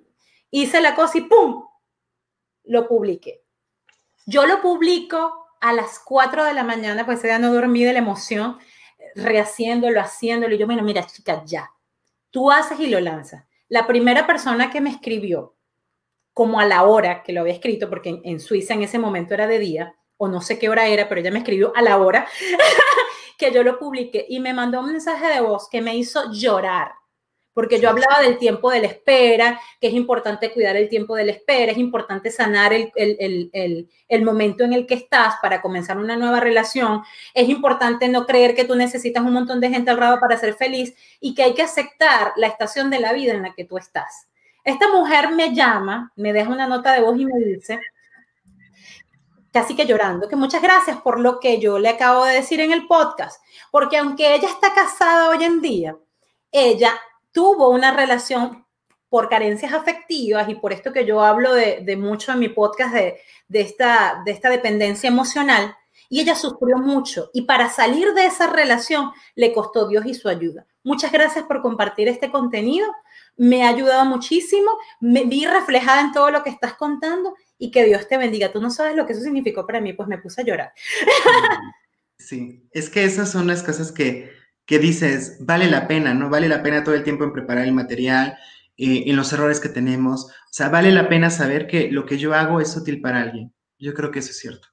hice 0.50 0.80
la 0.80 0.94
cosa 0.94 1.18
y 1.18 1.22
¡pum! 1.22 1.64
Lo 2.64 2.86
publiqué. 2.86 3.42
Yo 4.26 4.46
lo 4.46 4.62
publico 4.62 5.46
a 5.60 5.72
las 5.72 5.98
4 5.98 6.44
de 6.44 6.54
la 6.54 6.62
mañana, 6.62 7.04
pues 7.04 7.22
ya 7.22 7.38
no 7.38 7.52
dormí 7.52 7.82
de 7.82 7.94
la 7.94 7.98
emoción, 7.98 8.58
rehaciéndolo, 9.16 10.00
haciéndolo. 10.00 10.54
Y 10.54 10.58
yo, 10.58 10.66
bueno, 10.66 10.82
mira, 10.82 11.04
chica, 11.04 11.42
ya. 11.44 11.68
Tú 12.30 12.50
haces 12.50 12.78
y 12.80 12.88
lo 12.88 13.00
lanzas. 13.00 13.44
La 13.68 13.86
primera 13.86 14.26
persona 14.26 14.70
que 14.70 14.80
me 14.80 14.90
escribió, 14.90 15.56
como 16.32 16.60
a 16.60 16.66
la 16.66 16.84
hora 16.84 17.22
que 17.22 17.32
lo 17.32 17.40
había 17.40 17.54
escrito, 17.54 17.88
porque 17.88 18.20
en, 18.22 18.40
Suiza 18.40 18.74
en 18.74 18.82
ese 18.82 18.98
momento 18.98 19.34
era 19.34 19.46
de 19.46 19.58
día, 19.58 19.96
o 20.16 20.28
no 20.28 20.40
sé 20.40 20.58
qué 20.58 20.68
hora 20.68 20.86
era, 20.86 21.08
pero 21.08 21.20
ella 21.20 21.30
me 21.30 21.38
escribió 21.38 21.72
a 21.76 21.82
la 21.82 21.98
hora 21.98 22.26
que 23.38 23.52
yo 23.52 23.62
lo 23.62 23.78
publiqué 23.78 24.26
y 24.28 24.40
me 24.40 24.54
mandó 24.54 24.80
un 24.80 24.92
mensaje 24.92 25.26
de 25.28 25.40
voz 25.40 25.68
que 25.68 25.80
me 25.80 25.96
hizo 25.96 26.30
llorar 26.32 26.92
porque 27.58 27.80
yo 27.80 27.90
hablaba 27.90 28.20
del 28.22 28.38
tiempo 28.38 28.70
de 28.70 28.80
la 28.80 28.86
espera, 28.86 29.60
que 29.80 29.88
es 29.88 29.92
importante 29.92 30.52
cuidar 30.52 30.76
el 30.76 30.88
tiempo 30.88 31.16
de 31.16 31.24
la 31.24 31.32
espera, 31.32 31.72
es 31.72 31.78
importante 31.78 32.30
sanar 32.30 32.72
el, 32.72 32.92
el, 32.94 33.50
el, 33.52 33.90
el, 34.06 34.24
momento 34.24 34.62
en 34.62 34.72
el 34.72 34.86
que 34.86 34.94
estás 34.94 35.34
para 35.42 35.60
comenzar 35.60 35.98
una 35.98 36.14
nueva 36.14 36.38
relación, 36.38 37.02
es 37.34 37.48
importante 37.48 38.08
no 38.08 38.26
creer 38.26 38.54
que 38.54 38.62
tú 38.62 38.76
necesitas 38.76 39.24
un 39.24 39.32
montón 39.32 39.60
de 39.60 39.70
gente 39.70 39.90
al 39.90 39.98
lado 39.98 40.20
para 40.20 40.38
ser 40.38 40.54
feliz 40.54 40.94
y 41.18 41.34
que 41.34 41.42
hay 41.42 41.54
que 41.54 41.62
aceptar 41.62 42.30
la 42.36 42.46
estación 42.46 42.90
de 42.90 43.00
la 43.00 43.12
vida 43.12 43.34
en 43.34 43.42
la 43.42 43.52
que 43.52 43.64
tú 43.64 43.76
estás. 43.76 44.28
Esta 44.62 44.86
mujer 44.92 45.32
me 45.32 45.52
llama, 45.52 46.12
me 46.14 46.32
deja 46.32 46.50
una 46.50 46.68
nota 46.68 46.92
de 46.92 47.00
voz 47.00 47.18
y 47.18 47.26
me 47.26 47.40
dice, 47.40 47.80
casi 49.52 49.74
que 49.74 49.84
llorando, 49.84 50.28
que 50.28 50.36
muchas 50.36 50.62
gracias 50.62 50.98
por 51.00 51.18
lo 51.18 51.40
que 51.40 51.58
yo 51.58 51.80
le 51.80 51.88
acabo 51.88 52.24
de 52.24 52.34
decir 52.34 52.60
en 52.60 52.70
el 52.70 52.86
podcast, 52.86 53.42
porque 53.72 53.96
aunque 53.96 54.36
ella 54.36 54.48
está 54.48 54.72
casada 54.72 55.30
hoy 55.30 55.42
en 55.42 55.60
día, 55.60 55.96
ella 56.52 56.92
tuvo 57.38 57.68
una 57.68 57.92
relación 57.92 58.66
por 59.08 59.28
carencias 59.28 59.72
afectivas 59.72 60.48
y 60.48 60.56
por 60.56 60.72
esto 60.72 60.92
que 60.92 61.06
yo 61.06 61.22
hablo 61.22 61.54
de, 61.54 61.96
mucho 61.96 62.32
en 62.32 62.40
mi 62.40 62.48
podcast 62.48 62.92
de, 62.92 63.20
esta, 63.60 64.22
de 64.24 64.32
esta 64.32 64.50
dependencia 64.50 65.06
emocional, 65.06 65.72
y 66.08 66.20
ella 66.20 66.34
sufrió 66.34 66.78
mucho 66.78 67.30
y 67.32 67.42
para 67.42 67.70
salir 67.70 68.12
de 68.14 68.26
esa 68.26 68.48
relación 68.48 69.12
le 69.36 69.52
costó 69.52 69.86
Dios 69.86 70.04
y 70.04 70.14
su 70.14 70.28
ayuda. 70.28 70.66
Muchas 70.82 71.12
gracias 71.12 71.44
por 71.44 71.62
compartir 71.62 72.08
este 72.08 72.32
contenido, 72.32 72.88
me 73.36 73.62
ha 73.62 73.68
ayudado 73.68 74.04
muchísimo, 74.04 74.72
me 74.98 75.22
vi 75.22 75.46
reflejada 75.46 76.00
en 76.00 76.10
todo 76.10 76.32
lo 76.32 76.42
que 76.42 76.50
estás 76.50 76.74
contando 76.74 77.36
y 77.56 77.70
que 77.70 77.84
Dios 77.84 78.08
te 78.08 78.18
bendiga. 78.18 78.50
Tú 78.50 78.60
no 78.60 78.70
sabes 78.70 78.96
lo 78.96 79.06
que 79.06 79.12
eso 79.12 79.22
significó 79.22 79.64
para 79.64 79.80
mí, 79.80 79.92
pues 79.92 80.08
me 80.08 80.18
puse 80.18 80.40
a 80.40 80.44
llorar. 80.44 80.72
Sí, 82.20 82.68
es 82.72 82.90
que 82.90 83.04
esas 83.04 83.30
son 83.30 83.46
las 83.46 83.62
cosas 83.62 83.92
que, 83.92 84.37
que 84.68 84.78
dices, 84.78 85.38
vale 85.40 85.66
la 85.66 85.88
pena, 85.88 86.12
¿no? 86.12 86.28
Vale 86.28 86.46
la 86.46 86.62
pena 86.62 86.84
todo 86.84 86.94
el 86.94 87.02
tiempo 87.02 87.24
en 87.24 87.32
preparar 87.32 87.64
el 87.64 87.72
material, 87.72 88.36
eh, 88.76 89.04
en 89.06 89.16
los 89.16 89.32
errores 89.32 89.60
que 89.60 89.70
tenemos. 89.70 90.26
O 90.26 90.52
sea, 90.52 90.68
vale 90.68 90.92
la 90.92 91.08
pena 91.08 91.30
saber 91.30 91.66
que 91.66 91.90
lo 91.90 92.04
que 92.04 92.18
yo 92.18 92.34
hago 92.34 92.60
es 92.60 92.76
útil 92.76 93.00
para 93.00 93.22
alguien. 93.22 93.50
Yo 93.78 93.94
creo 93.94 94.10
que 94.10 94.18
eso 94.18 94.30
es 94.30 94.38
cierto. 94.38 94.68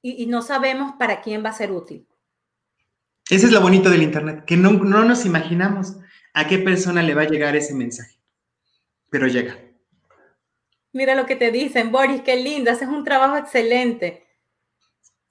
Y, 0.00 0.26
no 0.26 0.42
sabemos 0.42 0.94
para 0.96 1.22
quién 1.22 1.44
va 1.44 1.48
a 1.48 1.54
ser 1.54 1.72
útil. 1.72 2.06
Ese 3.28 3.46
es 3.46 3.52
lo 3.52 3.60
bonito 3.60 3.90
del 3.90 4.02
Internet, 4.02 4.44
que 4.44 4.56
no, 4.56 4.70
no 4.70 5.04
nos 5.04 5.26
imaginamos 5.26 5.96
a 6.32 6.46
qué 6.46 6.58
persona 6.58 7.02
le 7.02 7.14
va 7.14 7.22
a 7.22 7.28
llegar 7.28 7.56
ese 7.56 7.74
mensaje, 7.74 8.20
pero 9.10 9.26
llega. 9.26 9.58
Mira 10.92 11.16
lo 11.16 11.26
que 11.26 11.34
te 11.34 11.50
dicen, 11.50 11.90
Boris, 11.90 12.22
qué 12.22 12.36
lindo, 12.36 12.70
haces 12.70 12.88
un 12.88 13.02
trabajo 13.02 13.36
excelente. 13.36 14.24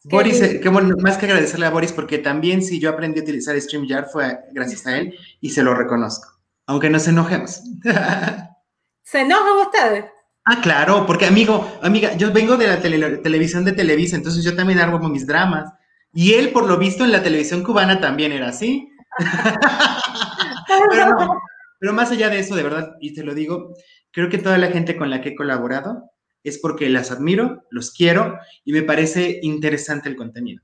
Boris, 0.04 0.42
eh, 0.42 0.62
más 1.00 1.18
que 1.18 1.26
agradecerle 1.26 1.68
a 1.68 1.70
Boris, 1.70 1.92
porque 1.92 2.18
también 2.18 2.64
si 2.64 2.80
yo 2.80 2.90
aprendí 2.90 3.20
a 3.20 3.24
utilizar 3.24 3.60
StreamYard 3.60 4.08
fue 4.08 4.40
gracias 4.52 4.88
a 4.88 4.98
él 4.98 5.16
y 5.40 5.52
se 5.52 5.62
lo 5.62 5.76
reconozco, 5.76 6.28
aunque 6.66 6.90
nos 6.90 7.08
enojemos. 7.08 7.62
¿Se 9.04 9.22
enojan 9.22 9.58
ustedes? 9.66 10.06
Ah, 10.46 10.60
claro, 10.62 11.06
porque 11.06 11.28
amigo, 11.28 11.72
amiga, 11.84 12.16
yo 12.16 12.34
vengo 12.34 12.58
de 12.58 12.68
la 12.68 12.82
televisión 12.82 13.64
de 13.64 13.74
Televisa, 13.74 14.16
entonces 14.16 14.44
yo 14.44 14.56
también 14.56 14.80
armo 14.80 15.08
mis 15.08 15.28
dramas. 15.28 15.72
Y 16.14 16.34
él, 16.34 16.50
por 16.50 16.68
lo 16.68 16.78
visto, 16.78 17.06
en 17.06 17.12
la 17.12 17.22
televisión 17.22 17.64
cubana 17.64 18.02
también 18.02 18.32
era 18.32 18.50
así. 18.50 18.90
pero, 20.90 21.40
pero 21.80 21.94
más 21.94 22.12
allá 22.12 22.30
de 22.30 22.40
eso, 22.40 22.56
de 22.56 22.64
verdad, 22.64 22.96
y 23.00 23.14
te 23.14 23.24
lo 23.24 23.36
digo, 23.36 23.76
creo 24.12 24.30
que 24.30 24.40
toda 24.40 24.58
la 24.58 24.72
gente 24.72 24.98
con 24.98 25.12
la 25.12 25.22
que 25.22 25.30
he 25.30 25.36
colaborado 25.36 26.12
es 26.44 26.60
porque 26.60 26.90
las 26.90 27.12
admiro, 27.12 27.64
los 27.70 27.92
quiero 27.92 28.38
y 28.64 28.74
me 28.74 28.84
parece 28.84 29.40
interesante 29.42 30.10
el 30.10 30.16
contenido. 30.16 30.64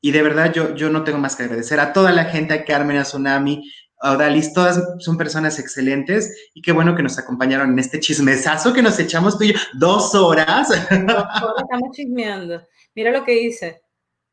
Y 0.00 0.12
de 0.12 0.22
verdad 0.22 0.52
yo, 0.52 0.74
yo 0.74 0.90
no 0.90 1.04
tengo 1.04 1.18
más 1.18 1.36
que 1.36 1.42
agradecer 1.42 1.78
a 1.80 1.92
toda 1.92 2.12
la 2.12 2.24
gente, 2.24 2.54
a 2.54 2.64
Carmen, 2.64 2.96
a 2.96 3.02
Tsunami, 3.02 3.70
a 4.00 4.12
Odalis, 4.12 4.54
todas 4.54 4.82
son 4.98 5.18
personas 5.18 5.58
excelentes 5.58 6.50
y 6.54 6.62
qué 6.62 6.72
bueno 6.72 6.96
que 6.96 7.02
nos 7.02 7.18
acompañaron 7.18 7.70
en 7.70 7.78
este 7.78 8.00
chismesazo 8.00 8.72
que 8.72 8.82
nos 8.82 8.98
echamos 8.98 9.36
tú 9.36 9.44
y 9.44 9.52
yo, 9.52 9.58
dos 9.74 10.14
horas. 10.14 10.70
Estamos 10.70 11.90
chismeando. 11.92 12.66
Mira 12.94 13.12
lo 13.12 13.24
que 13.24 13.32
dice, 13.32 13.82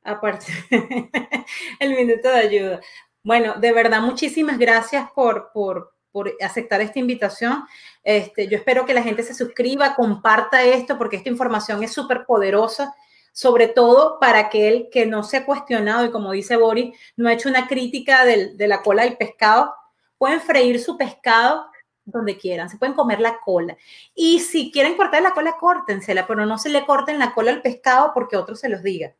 aparte, 0.04 0.46
el 1.80 1.96
minuto 1.96 2.30
de 2.30 2.40
ayuda. 2.40 2.80
Bueno, 3.24 3.56
de 3.60 3.74
verdad, 3.74 4.02
muchísimas 4.02 4.58
gracias 4.58 5.10
por, 5.14 5.52
por, 5.54 5.97
por 6.18 6.34
aceptar 6.42 6.82
esta 6.82 6.98
invitación. 6.98 7.64
Este, 8.04 8.48
yo 8.48 8.58
espero 8.58 8.88
que 8.88 8.96
la 8.96 9.04
gente 9.04 9.22
se 9.22 9.36
suscriba, 9.36 9.94
comparta 9.94 10.64
esto, 10.64 10.98
porque 10.98 11.18
esta 11.18 11.30
información 11.30 11.84
es 11.84 11.94
súper 11.94 12.26
poderosa, 12.26 12.96
sobre 13.32 13.68
todo 13.68 14.18
para 14.20 14.40
aquel 14.40 14.90
que 14.92 15.06
no 15.06 15.22
se 15.22 15.38
ha 15.38 15.46
cuestionado 15.46 16.08
y 16.08 16.10
como 16.10 16.32
dice 16.32 16.58
Boris, 16.58 16.98
no 17.16 17.30
ha 17.30 17.34
hecho 17.34 17.50
una 17.50 17.68
crítica 17.68 18.26
de 18.26 18.68
la 18.68 18.82
cola 18.82 19.04
del 19.04 19.16
pescado. 19.16 19.76
Pueden 20.18 20.42
freír 20.42 20.82
su 20.82 20.98
pescado 20.98 21.68
donde 22.04 22.36
quieran, 22.36 22.68
se 22.68 22.78
pueden 22.78 22.96
comer 22.96 23.20
la 23.20 23.40
cola. 23.40 23.78
Y 24.16 24.40
si 24.40 24.72
quieren 24.72 24.98
cortar 24.98 25.22
la 25.22 25.36
cola, 25.36 25.56
córtensela, 25.60 26.26
pero 26.26 26.48
no 26.48 26.58
se 26.58 26.70
le 26.70 26.84
corten 26.84 27.20
la 27.20 27.36
cola 27.36 27.52
al 27.52 27.62
pescado 27.62 28.10
porque 28.12 28.38
otro 28.38 28.56
se 28.56 28.70
los 28.70 28.82
diga. 28.82 29.14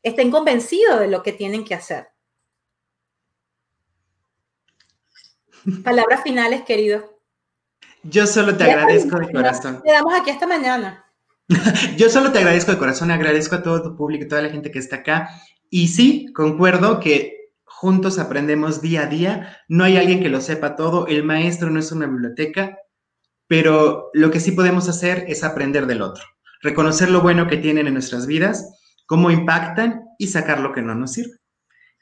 Estén 0.00 0.30
convencidos 0.30 1.00
de 1.00 1.08
lo 1.08 1.24
que 1.24 1.32
tienen 1.32 1.64
que 1.64 1.74
hacer. 1.74 2.06
Palabras 5.84 6.22
finales, 6.22 6.62
querido. 6.62 7.18
Yo 8.02 8.26
solo 8.26 8.56
te 8.56 8.64
agradezco 8.64 9.18
de 9.18 9.32
corazón. 9.32 9.82
Quedamos 9.84 10.14
aquí 10.14 10.30
esta 10.30 10.46
mañana. 10.46 11.04
Yo 11.96 12.08
solo 12.08 12.32
te 12.32 12.38
agradezco 12.38 12.72
de 12.72 12.78
corazón, 12.78 13.10
agradezco 13.10 13.56
a 13.56 13.62
todo 13.62 13.82
tu 13.82 13.96
público, 13.96 14.28
toda 14.28 14.42
la 14.42 14.50
gente 14.50 14.70
que 14.70 14.78
está 14.78 14.96
acá. 14.96 15.28
Y 15.68 15.88
sí, 15.88 16.32
concuerdo 16.32 17.00
que 17.00 17.50
juntos 17.64 18.18
aprendemos 18.18 18.80
día 18.80 19.02
a 19.02 19.06
día, 19.06 19.58
no 19.68 19.84
hay 19.84 19.96
alguien 19.96 20.22
que 20.22 20.28
lo 20.28 20.40
sepa 20.40 20.76
todo, 20.76 21.06
el 21.06 21.24
maestro 21.24 21.70
no 21.70 21.80
es 21.80 21.92
una 21.92 22.06
biblioteca, 22.06 22.78
pero 23.46 24.10
lo 24.12 24.30
que 24.30 24.40
sí 24.40 24.52
podemos 24.52 24.88
hacer 24.88 25.24
es 25.28 25.44
aprender 25.44 25.86
del 25.86 26.02
otro, 26.02 26.24
reconocer 26.62 27.10
lo 27.10 27.20
bueno 27.20 27.48
que 27.48 27.56
tienen 27.56 27.86
en 27.86 27.94
nuestras 27.94 28.26
vidas, 28.26 28.78
cómo 29.06 29.30
impactan 29.30 30.04
y 30.18 30.28
sacar 30.28 30.60
lo 30.60 30.72
que 30.72 30.82
no 30.82 30.94
nos 30.94 31.12
sirve. 31.12 31.36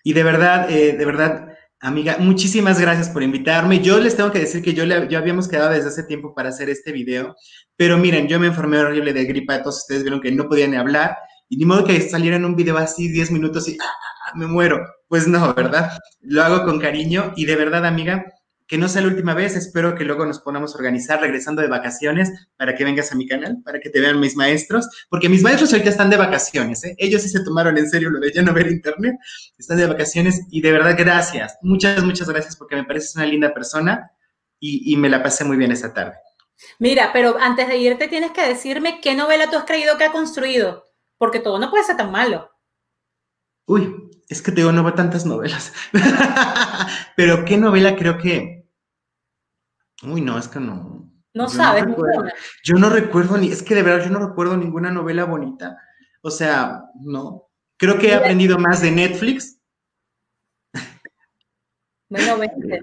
Y 0.02 0.12
de 0.12 0.22
verdad, 0.24 0.70
eh, 0.70 0.94
de 0.94 1.04
verdad, 1.04 1.57
amiga, 1.80 2.16
muchísimas 2.18 2.80
gracias 2.80 3.08
por 3.08 3.22
invitarme. 3.22 3.80
Yo 3.80 3.98
les 3.98 4.16
tengo 4.16 4.30
que 4.30 4.40
decir 4.40 4.62
que 4.62 4.74
yo, 4.74 4.84
le, 4.86 5.08
yo 5.08 5.18
habíamos 5.18 5.48
quedado 5.48 5.70
desde 5.70 5.88
hace 5.88 6.02
tiempo 6.04 6.34
para 6.34 6.48
hacer 6.48 6.68
este 6.70 6.92
video, 6.92 7.34
pero 7.76 7.98
miren, 7.98 8.28
yo 8.28 8.40
me 8.40 8.48
enfermé 8.48 8.78
horrible 8.78 9.12
de 9.12 9.24
gripa, 9.24 9.62
todos 9.62 9.78
ustedes 9.78 10.02
vieron 10.02 10.20
que 10.20 10.32
no 10.32 10.48
podía 10.48 10.66
ni 10.66 10.76
hablar, 10.76 11.16
y 11.48 11.56
ni 11.56 11.64
modo 11.64 11.84
que 11.84 12.00
saliera 12.00 12.36
en 12.36 12.44
un 12.44 12.56
video 12.56 12.76
así 12.76 13.08
10 13.08 13.30
minutos 13.30 13.68
y 13.68 13.78
ah, 13.80 14.32
me 14.34 14.46
muero. 14.46 14.80
Pues 15.08 15.26
no, 15.26 15.54
¿verdad? 15.54 15.92
Lo 16.20 16.42
hago 16.42 16.64
con 16.64 16.78
cariño 16.78 17.32
y 17.36 17.46
de 17.46 17.56
verdad, 17.56 17.86
amiga, 17.86 18.26
que 18.68 18.78
no 18.78 18.88
sea 18.88 19.00
la 19.00 19.08
última 19.08 19.34
vez, 19.34 19.56
espero 19.56 19.94
que 19.94 20.04
luego 20.04 20.26
nos 20.26 20.40
podamos 20.40 20.74
organizar 20.74 21.20
regresando 21.20 21.62
de 21.62 21.68
vacaciones 21.68 22.30
para 22.56 22.74
que 22.74 22.84
vengas 22.84 23.10
a 23.10 23.16
mi 23.16 23.26
canal, 23.26 23.56
para 23.64 23.80
que 23.80 23.88
te 23.88 23.98
vean 23.98 24.20
mis 24.20 24.36
maestros, 24.36 24.86
porque 25.08 25.28
mis 25.28 25.42
maestros 25.42 25.72
ahorita 25.72 25.90
están 25.90 26.10
de 26.10 26.18
vacaciones, 26.18 26.84
¿eh? 26.84 26.94
ellos 26.98 27.22
sí 27.22 27.30
se 27.30 27.42
tomaron 27.42 27.78
en 27.78 27.88
serio 27.88 28.10
lo 28.10 28.20
de 28.20 28.30
ya 28.30 28.42
no 28.42 28.52
ver 28.52 28.70
internet, 28.70 29.16
están 29.56 29.78
de 29.78 29.86
vacaciones 29.86 30.42
y 30.50 30.60
de 30.60 30.70
verdad 30.70 30.94
gracias, 30.96 31.56
muchas, 31.62 32.04
muchas 32.04 32.28
gracias 32.28 32.56
porque 32.56 32.76
me 32.76 32.84
pareces 32.84 33.16
una 33.16 33.26
linda 33.26 33.54
persona 33.54 34.10
y, 34.60 34.92
y 34.92 34.96
me 34.96 35.08
la 35.08 35.22
pasé 35.22 35.44
muy 35.44 35.56
bien 35.56 35.72
esta 35.72 35.94
tarde. 35.94 36.14
Mira, 36.78 37.10
pero 37.12 37.38
antes 37.40 37.68
de 37.68 37.78
irte 37.78 38.06
tienes 38.08 38.32
que 38.32 38.46
decirme 38.46 39.00
qué 39.00 39.14
novela 39.14 39.48
tú 39.50 39.56
has 39.56 39.64
creído 39.64 39.96
que 39.96 40.04
ha 40.04 40.12
construido, 40.12 40.84
porque 41.16 41.40
todo 41.40 41.58
no 41.58 41.70
puede 41.70 41.84
ser 41.84 41.96
tan 41.96 42.12
malo. 42.12 42.50
Uy, 43.66 44.08
es 44.28 44.42
que 44.42 44.50
te 44.50 44.60
digo, 44.60 44.72
no 44.72 44.84
veo 44.84 44.94
tantas 44.94 45.24
novelas. 45.24 45.72
Pero 47.16 47.44
qué 47.44 47.56
novela 47.56 47.96
creo 47.96 48.18
que. 48.18 48.57
Uy, 50.02 50.20
no, 50.20 50.38
es 50.38 50.48
que 50.48 50.60
no. 50.60 51.10
No 51.34 51.48
sabes. 51.48 51.84
yo 52.64 52.74
no 52.76 52.90
recuerdo 52.90 53.36
ni, 53.36 53.50
es 53.50 53.62
que 53.62 53.74
de 53.74 53.82
verdad 53.82 54.06
yo 54.06 54.10
no 54.10 54.26
recuerdo 54.26 54.56
ninguna 54.56 54.90
novela 54.90 55.24
bonita. 55.24 55.78
O 56.22 56.30
sea, 56.30 56.84
no. 57.00 57.48
Creo 57.76 57.98
que 57.98 58.08
he 58.08 58.14
aprendido 58.14 58.58
más 58.58 58.80
de 58.80 58.90
Netflix. 58.90 59.60
Bueno, 62.08 62.38
vente. 62.38 62.80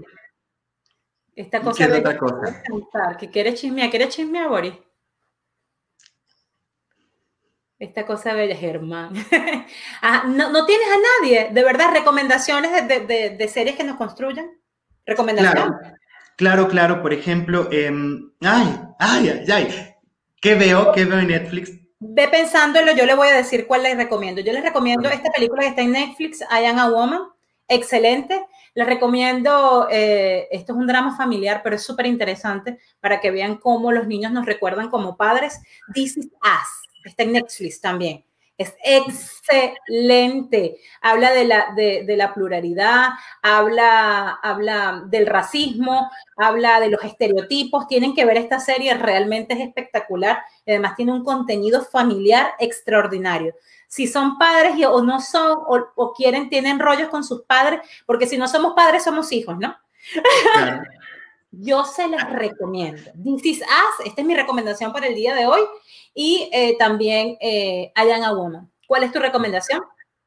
Esta 1.34 1.60
cosa. 1.60 1.86
¿Qué 1.86 1.92
otra 1.92 2.16
cosa? 2.16 3.16
Que 3.18 3.30
quieres 3.30 3.60
chismear, 3.60 3.90
¿quieres 3.90 4.08
chismear, 4.08 4.48
Boris? 4.48 4.74
Esta 7.78 8.06
cosa 8.06 8.32
bella, 8.32 8.56
Germán. 8.56 9.12
ah, 10.02 10.24
no, 10.26 10.50
no, 10.50 10.64
tienes 10.64 10.88
a 10.88 11.24
nadie, 11.24 11.50
de 11.52 11.62
verdad, 11.62 11.92
recomendaciones 11.92 12.88
de, 12.88 13.00
de, 13.00 13.30
de 13.36 13.48
series 13.48 13.76
que 13.76 13.84
nos 13.84 13.96
construyan. 13.96 14.50
Recomendaciones. 15.04 15.78
Claro, 15.78 15.96
claro, 16.36 16.68
claro. 16.68 17.02
por 17.02 17.12
ejemplo, 17.12 17.68
eh, 17.72 17.90
ay, 18.42 18.80
ay, 18.98 19.28
ay, 19.28 19.50
ay, 19.52 19.94
¿qué 20.40 20.54
veo? 20.54 20.92
¿Qué 20.92 21.04
veo 21.04 21.18
en 21.18 21.28
Netflix? 21.28 21.72
Ve 21.98 22.28
pensándolo, 22.28 22.92
yo 22.92 23.06
le 23.06 23.14
voy 23.14 23.28
a 23.28 23.36
decir 23.36 23.66
cuál 23.66 23.82
les 23.82 23.96
recomiendo. 23.96 24.40
Yo 24.40 24.52
les 24.52 24.62
recomiendo 24.62 25.08
esta 25.08 25.30
película 25.30 25.62
que 25.62 25.68
está 25.68 25.82
en 25.82 25.92
Netflix, 25.92 26.40
I 26.42 26.66
Am 26.66 26.78
a 26.78 26.90
Woman, 26.90 27.22
excelente. 27.66 28.46
Les 28.74 28.86
recomiendo, 28.86 29.88
eh, 29.90 30.46
esto 30.50 30.74
es 30.74 30.78
un 30.78 30.86
drama 30.86 31.16
familiar, 31.16 31.62
pero 31.64 31.76
es 31.76 31.82
súper 31.82 32.06
interesante 32.06 32.78
para 33.00 33.20
que 33.20 33.30
vean 33.30 33.56
cómo 33.56 33.90
los 33.90 34.06
niños 34.06 34.32
nos 34.32 34.44
recuerdan 34.44 34.90
como 34.90 35.16
padres. 35.16 35.60
This 35.94 36.18
is 36.18 36.26
Us 36.26 36.86
está 37.08 37.22
en 37.22 37.32
Netflix 37.32 37.80
también. 37.80 38.24
Es 38.58 38.74
excelente. 38.82 40.78
Habla 41.02 41.32
de 41.32 41.44
la, 41.44 41.74
de, 41.76 42.16
la 42.16 42.32
pluralidad, 42.32 43.10
habla, 43.42 44.38
habla 44.42 45.02
del 45.06 45.26
racismo, 45.26 46.10
habla 46.38 46.80
de 46.80 46.88
los 46.88 47.04
estereotipos. 47.04 47.86
Tienen 47.86 48.14
que 48.14 48.24
ver 48.24 48.38
esta 48.38 48.58
serie, 48.58 48.94
realmente 48.94 49.52
es 49.52 49.60
espectacular. 49.60 50.42
Además, 50.66 50.96
tiene 50.96 51.12
un 51.12 51.22
contenido 51.22 51.84
familiar 51.84 52.54
extraordinario. 52.58 53.54
Si 53.88 54.06
son 54.06 54.38
padres 54.38 54.76
y, 54.76 54.84
o 54.86 55.02
no 55.02 55.20
son, 55.20 55.58
o, 55.66 55.88
o, 55.94 56.14
quieren, 56.14 56.48
tienen 56.48 56.78
rollos 56.78 57.08
con 57.08 57.24
sus 57.24 57.42
padres, 57.42 57.80
porque 58.06 58.26
si 58.26 58.38
no 58.38 58.48
somos 58.48 58.72
padres, 58.74 59.04
somos 59.04 59.32
hijos, 59.32 59.58
¿no? 59.58 59.76
Claro. 60.54 60.82
Yo 61.50 61.84
se 61.84 62.08
les 62.08 62.28
recomiendo. 62.30 63.02
This 63.22 63.44
is 63.44 63.60
Us, 63.60 64.06
esta 64.06 64.20
es 64.20 64.26
mi 64.26 64.34
recomendación 64.34 64.92
para 64.92 65.06
el 65.06 65.14
día 65.14 65.34
de 65.34 65.46
hoy. 65.46 65.60
Y 66.14 66.48
eh, 66.52 66.76
también 66.78 67.36
eh, 67.40 67.92
I 67.96 68.10
Am 68.10 68.22
a 68.22 68.32
Woman. 68.32 68.70
¿Cuál 68.86 69.04
es 69.04 69.12
tu 69.12 69.18
recomendación? 69.18 69.80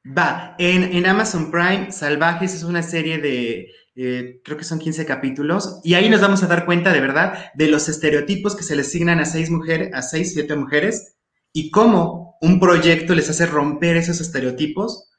Va, 0.05 0.55
en, 0.57 0.83
en 0.95 1.05
Amazon 1.05 1.51
Prime, 1.51 1.91
Salvajes 1.91 2.53
es 2.53 2.63
una 2.63 2.81
serie 2.81 3.17
de, 3.17 3.67
eh, 3.95 4.39
creo 4.45 4.57
que 4.57 4.63
son 4.63 4.79
15 4.79 5.05
capítulos, 5.05 5.81
y 5.83 5.95
ahí 5.95 6.09
nos 6.09 6.21
vamos 6.21 6.41
a 6.41 6.47
dar 6.47 6.65
cuenta 6.65 6.93
de 6.93 7.01
verdad 7.01 7.51
de 7.53 7.67
los 7.67 7.89
estereotipos 7.89 8.55
que 8.55 8.63
se 8.63 8.75
le 8.75 8.83
asignan 8.83 9.19
a 9.19 9.25
seis 9.25 9.49
mujeres, 9.49 9.93
a 9.93 10.01
seis, 10.01 10.33
siete 10.33 10.55
mujeres, 10.55 11.17
y 11.51 11.69
cómo 11.69 12.37
un 12.39 12.61
proyecto 12.61 13.13
les 13.13 13.29
hace 13.29 13.45
romper 13.45 13.97
esos 13.97 14.21
estereotipos 14.21 15.09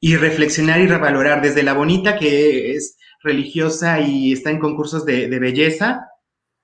y 0.00 0.16
reflexionar 0.16 0.80
y 0.80 0.86
revalorar 0.86 1.40
desde 1.40 1.62
la 1.62 1.72
bonita 1.72 2.18
que 2.18 2.72
es 2.72 2.98
religiosa 3.26 4.00
y 4.00 4.32
está 4.32 4.50
en 4.50 4.58
concursos 4.58 5.04
de, 5.04 5.28
de 5.28 5.38
belleza, 5.38 6.08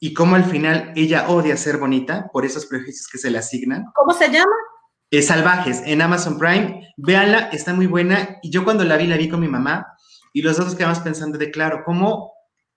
y 0.05 0.15
cómo 0.15 0.35
al 0.35 0.45
final 0.45 0.93
ella 0.97 1.29
odia 1.29 1.57
ser 1.57 1.77
bonita 1.77 2.29
por 2.33 2.45
esos 2.45 2.67
prejuicios 2.67 3.07
que 3.07 3.19
se 3.19 3.31
le 3.31 3.39
asignan. 3.39 3.85
¿Cómo 3.95 4.13
se 4.13 4.29
llama? 4.29 4.51
Eh, 5.13 5.23
Salvajes, 5.23 5.81
en 5.87 6.03
Amazon 6.03 6.41
Prime. 6.41 6.93
Véanla, 6.97 7.51
está 7.53 7.73
muy 7.73 7.87
buena. 7.87 8.39
Y 8.43 8.51
yo 8.51 8.65
cuando 8.65 8.83
la 8.83 8.97
vi, 8.97 9.07
la 9.07 9.17
vi 9.17 9.29
con 9.29 9.39
mi 9.39 9.47
mamá 9.47 9.87
y 10.33 10.43
los 10.43 10.57
dos 10.57 10.75
quedamos 10.75 10.99
pensando 10.99 11.39
de, 11.39 11.53
claro, 11.53 11.83
cómo 11.85 12.33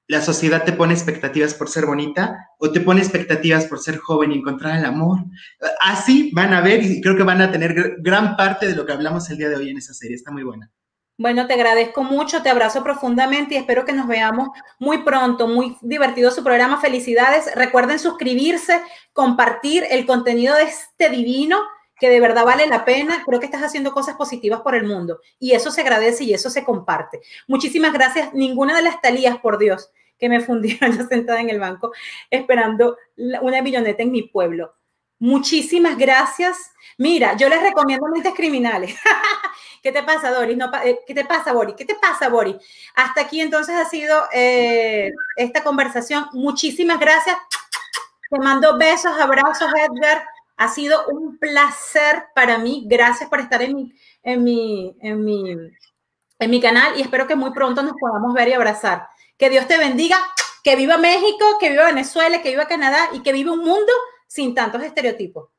la 0.07 0.21
sociedad 0.21 0.65
te 0.65 0.73
pone 0.73 0.93
expectativas 0.93 1.55
por 1.55 1.67
ser 1.67 1.87
bonita 1.87 2.37
o 2.59 2.71
te 2.71 2.79
pone 2.79 3.01
expectativas 3.01 3.65
por 3.65 3.79
ser 3.79 3.97
joven 3.97 4.31
y 4.31 4.37
encontrar 4.37 4.77
el 4.77 4.85
amor. 4.85 5.17
Así 5.81 6.29
van 6.31 6.53
a 6.53 6.61
ver 6.61 6.83
y 6.83 7.01
creo 7.01 7.17
que 7.17 7.23
van 7.23 7.41
a 7.41 7.51
tener 7.51 7.95
gran 8.01 8.35
parte 8.35 8.67
de 8.67 8.75
lo 8.75 8.85
que 8.85 8.93
hablamos 8.93 9.27
el 9.31 9.37
día 9.37 9.49
de 9.49 9.55
hoy 9.55 9.71
en 9.71 9.77
esa 9.77 9.95
serie. 9.95 10.15
Está 10.15 10.29
muy 10.29 10.43
buena. 10.43 10.71
Bueno, 11.17 11.47
te 11.47 11.53
agradezco 11.53 12.03
mucho, 12.03 12.43
te 12.43 12.49
abrazo 12.49 12.83
profundamente 12.83 13.55
y 13.55 13.57
espero 13.57 13.85
que 13.85 13.93
nos 13.93 14.05
veamos 14.05 14.49
muy 14.79 15.03
pronto. 15.03 15.47
Muy 15.47 15.77
divertido 15.81 16.29
su 16.29 16.43
programa. 16.43 16.81
Felicidades. 16.81 17.53
Recuerden 17.55 17.99
suscribirse, 17.99 18.81
compartir 19.13 19.85
el 19.89 20.05
contenido 20.05 20.55
de 20.55 20.63
este 20.63 21.09
divino 21.09 21.61
que 21.97 22.09
de 22.09 22.19
verdad 22.19 22.43
vale 22.43 22.67
la 22.67 22.83
pena. 22.83 23.23
Creo 23.25 23.39
que 23.39 23.45
estás 23.45 23.63
haciendo 23.63 23.93
cosas 23.93 24.17
positivas 24.17 24.59
por 24.59 24.75
el 24.75 24.85
mundo 24.85 25.21
y 25.39 25.53
eso 25.53 25.71
se 25.71 25.81
agradece 25.81 26.25
y 26.25 26.33
eso 26.33 26.49
se 26.49 26.65
comparte. 26.65 27.21
Muchísimas 27.47 27.93
gracias. 27.93 28.33
Ninguna 28.33 28.75
de 28.75 28.81
las 28.81 28.99
talías, 28.99 29.37
por 29.37 29.57
Dios, 29.57 29.91
que 30.19 30.27
me 30.27 30.41
fundieron 30.41 31.07
sentada 31.09 31.39
en 31.39 31.49
el 31.49 31.61
banco 31.61 31.93
esperando 32.29 32.97
una 33.15 33.61
milloneta 33.61 34.03
en 34.03 34.11
mi 34.11 34.23
pueblo. 34.23 34.73
Muchísimas 35.25 35.97
gracias. 35.97 36.71
Mira, 36.99 37.35
yo 37.35 37.49
les 37.49 37.59
recomiendo 37.59 38.05
Mentes 38.09 38.35
Criminales. 38.35 38.95
¿Qué 39.81 39.91
te 39.91 40.03
pasa, 40.03 40.29
Doris? 40.29 40.55
Eh, 40.83 40.99
¿Qué 41.07 41.15
te 41.15 41.25
pasa, 41.25 41.51
Boris? 41.51 41.73
¿Qué 41.75 41.83
te 41.83 41.95
pasa, 41.95 42.29
Boris? 42.29 42.57
Hasta 42.93 43.21
aquí 43.21 43.41
entonces 43.41 43.75
ha 43.75 43.89
sido 43.89 44.15
eh, 44.31 45.11
esta 45.35 45.63
conversación. 45.63 46.27
Muchísimas 46.33 46.99
gracias. 46.99 47.37
Te 48.29 48.37
mando 48.37 48.77
besos, 48.77 49.19
abrazos, 49.19 49.67
Edgar. 49.73 50.27
Ha 50.57 50.67
sido 50.67 51.07
un 51.07 51.39
placer 51.39 52.25
para 52.35 52.59
mí. 52.59 52.85
Gracias 52.85 53.27
por 53.27 53.39
estar 53.39 53.63
en 53.63 53.75
mi, 53.75 53.93
en 54.21 54.43
mi, 54.43 54.95
en 55.01 55.25
mi, 55.25 55.55
en 56.37 56.49
mi 56.51 56.61
canal 56.61 56.99
y 56.99 57.01
espero 57.01 57.25
que 57.25 57.35
muy 57.35 57.51
pronto 57.51 57.81
nos 57.81 57.93
podamos 57.99 58.31
ver 58.35 58.49
y 58.49 58.53
abrazar. 58.53 59.07
Que 59.39 59.49
Dios 59.49 59.67
te 59.67 59.79
bendiga. 59.79 60.19
Que 60.63 60.75
viva 60.75 60.97
México, 60.97 61.57
que 61.59 61.71
viva 61.71 61.85
Venezuela, 61.85 62.43
que 62.43 62.51
viva 62.51 62.67
Canadá 62.67 63.09
y 63.11 63.21
que 63.21 63.33
viva 63.33 63.51
un 63.53 63.63
mundo 63.63 63.91
sin 64.27 64.53
tantos 64.53 64.83
estereotipos. 64.83 65.49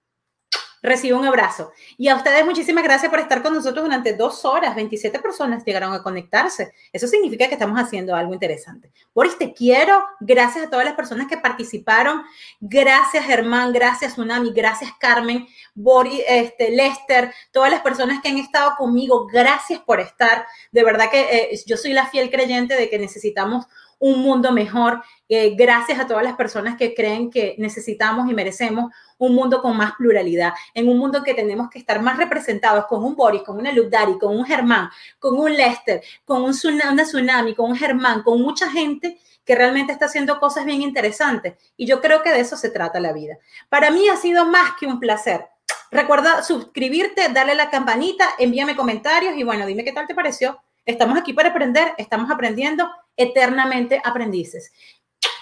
Recibo 0.86 1.18
un 1.18 1.26
abrazo. 1.26 1.72
Y 1.96 2.06
a 2.06 2.14
ustedes 2.14 2.44
muchísimas 2.44 2.84
gracias 2.84 3.10
por 3.10 3.18
estar 3.18 3.42
con 3.42 3.52
nosotros 3.54 3.84
durante 3.84 4.14
dos 4.14 4.44
horas. 4.44 4.76
27 4.76 5.18
personas 5.18 5.64
llegaron 5.64 5.92
a 5.92 6.00
conectarse. 6.00 6.72
Eso 6.92 7.08
significa 7.08 7.48
que 7.48 7.54
estamos 7.54 7.76
haciendo 7.76 8.14
algo 8.14 8.32
interesante. 8.32 8.92
Boris, 9.12 9.36
te 9.36 9.52
quiero. 9.52 10.04
Gracias 10.20 10.66
a 10.66 10.70
todas 10.70 10.84
las 10.84 10.94
personas 10.94 11.26
que 11.26 11.38
participaron. 11.38 12.22
Gracias, 12.60 13.24
Germán. 13.24 13.72
Gracias, 13.72 14.12
Tsunami. 14.12 14.52
Gracias, 14.52 14.92
Carmen. 15.00 15.48
Boris, 15.74 16.22
este, 16.28 16.70
Lester. 16.70 17.32
Todas 17.50 17.72
las 17.72 17.80
personas 17.80 18.22
que 18.22 18.28
han 18.28 18.38
estado 18.38 18.76
conmigo. 18.76 19.26
Gracias 19.26 19.80
por 19.80 19.98
estar. 19.98 20.46
De 20.70 20.84
verdad 20.84 21.10
que 21.10 21.20
eh, 21.20 21.60
yo 21.66 21.76
soy 21.76 21.94
la 21.94 22.06
fiel 22.06 22.30
creyente 22.30 22.76
de 22.76 22.88
que 22.88 23.00
necesitamos 23.00 23.66
un 23.98 24.22
mundo 24.22 24.52
mejor. 24.52 25.02
Eh, 25.28 25.54
gracias 25.56 25.98
a 25.98 26.06
todas 26.06 26.22
las 26.22 26.34
personas 26.34 26.76
que 26.76 26.94
creen 26.94 27.30
que 27.30 27.54
necesitamos 27.58 28.30
y 28.30 28.34
merecemos 28.34 28.92
un 29.18 29.34
mundo 29.34 29.62
con 29.62 29.76
más 29.76 29.92
pluralidad, 29.96 30.52
en 30.74 30.88
un 30.88 30.98
mundo 30.98 31.22
que 31.22 31.34
tenemos 31.34 31.70
que 31.70 31.78
estar 31.78 32.02
más 32.02 32.18
representados 32.18 32.86
con 32.86 33.02
un 33.02 33.16
Boris, 33.16 33.42
con 33.42 33.58
una 33.58 33.72
Lugdari, 33.72 34.18
con 34.18 34.36
un 34.36 34.44
Germán, 34.44 34.90
con 35.18 35.38
un 35.38 35.52
Lester, 35.52 36.02
con 36.24 36.42
un 36.42 36.54
una 36.64 37.04
Tsunami, 37.04 37.54
con 37.54 37.70
un 37.70 37.76
Germán, 37.76 38.22
con 38.22 38.40
mucha 38.42 38.70
gente 38.70 39.18
que 39.44 39.54
realmente 39.54 39.92
está 39.92 40.06
haciendo 40.06 40.38
cosas 40.40 40.64
bien 40.64 40.82
interesantes. 40.82 41.54
Y 41.76 41.86
yo 41.86 42.00
creo 42.00 42.22
que 42.22 42.30
de 42.30 42.40
eso 42.40 42.56
se 42.56 42.70
trata 42.70 42.98
la 43.00 43.12
vida. 43.12 43.38
Para 43.68 43.90
mí 43.90 44.08
ha 44.08 44.16
sido 44.16 44.44
más 44.44 44.72
que 44.78 44.86
un 44.86 44.98
placer. 44.98 45.46
Recuerda 45.90 46.42
suscribirte, 46.42 47.28
darle 47.32 47.54
la 47.54 47.70
campanita, 47.70 48.26
envíame 48.38 48.74
comentarios 48.74 49.36
y 49.36 49.44
bueno, 49.44 49.64
dime 49.64 49.84
qué 49.84 49.92
tal 49.92 50.06
te 50.06 50.14
pareció 50.14 50.60
Estamos 50.86 51.18
aquí 51.18 51.32
para 51.32 51.48
aprender, 51.48 51.94
estamos 51.98 52.30
aprendiendo 52.30 52.88
eternamente 53.16 54.00
aprendices. 54.04 54.72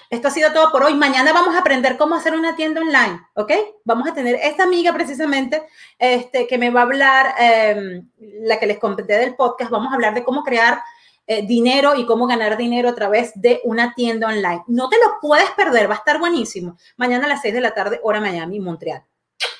Esto 0.08 0.28
ha 0.28 0.30
sido 0.30 0.52
todo 0.54 0.72
por 0.72 0.82
hoy. 0.82 0.94
Mañana 0.94 1.34
vamos 1.34 1.54
a 1.54 1.58
aprender 1.58 1.98
cómo 1.98 2.14
hacer 2.14 2.34
una 2.34 2.56
tienda 2.56 2.80
online, 2.80 3.20
¿ok? 3.34 3.52
Vamos 3.84 4.08
a 4.08 4.14
tener 4.14 4.36
esta 4.36 4.62
amiga 4.62 4.92
precisamente 4.94 5.62
este, 5.98 6.46
que 6.46 6.56
me 6.56 6.70
va 6.70 6.80
a 6.80 6.84
hablar, 6.84 7.34
em, 7.38 8.08
la 8.18 8.58
que 8.58 8.66
les 8.66 8.78
comenté 8.78 9.18
del 9.18 9.34
podcast, 9.34 9.70
vamos 9.70 9.92
a 9.92 9.96
hablar 9.96 10.14
de 10.14 10.24
cómo 10.24 10.44
crear 10.44 10.82
eh, 11.26 11.46
dinero 11.46 11.94
y 11.94 12.06
cómo 12.06 12.26
ganar 12.26 12.56
dinero 12.56 12.88
a 12.88 12.94
través 12.94 13.32
de 13.34 13.60
una 13.64 13.94
tienda 13.94 14.28
online. 14.28 14.62
No 14.66 14.88
te 14.88 14.96
lo 14.96 15.18
puedes 15.20 15.50
perder, 15.50 15.90
va 15.90 15.94
a 15.94 15.98
estar 15.98 16.18
buenísimo. 16.18 16.78
Mañana 16.96 17.26
a 17.26 17.28
las 17.28 17.42
6 17.42 17.52
de 17.52 17.60
la 17.60 17.74
tarde, 17.74 18.00
hora 18.02 18.20
Miami, 18.20 18.60
Montreal. 18.60 19.04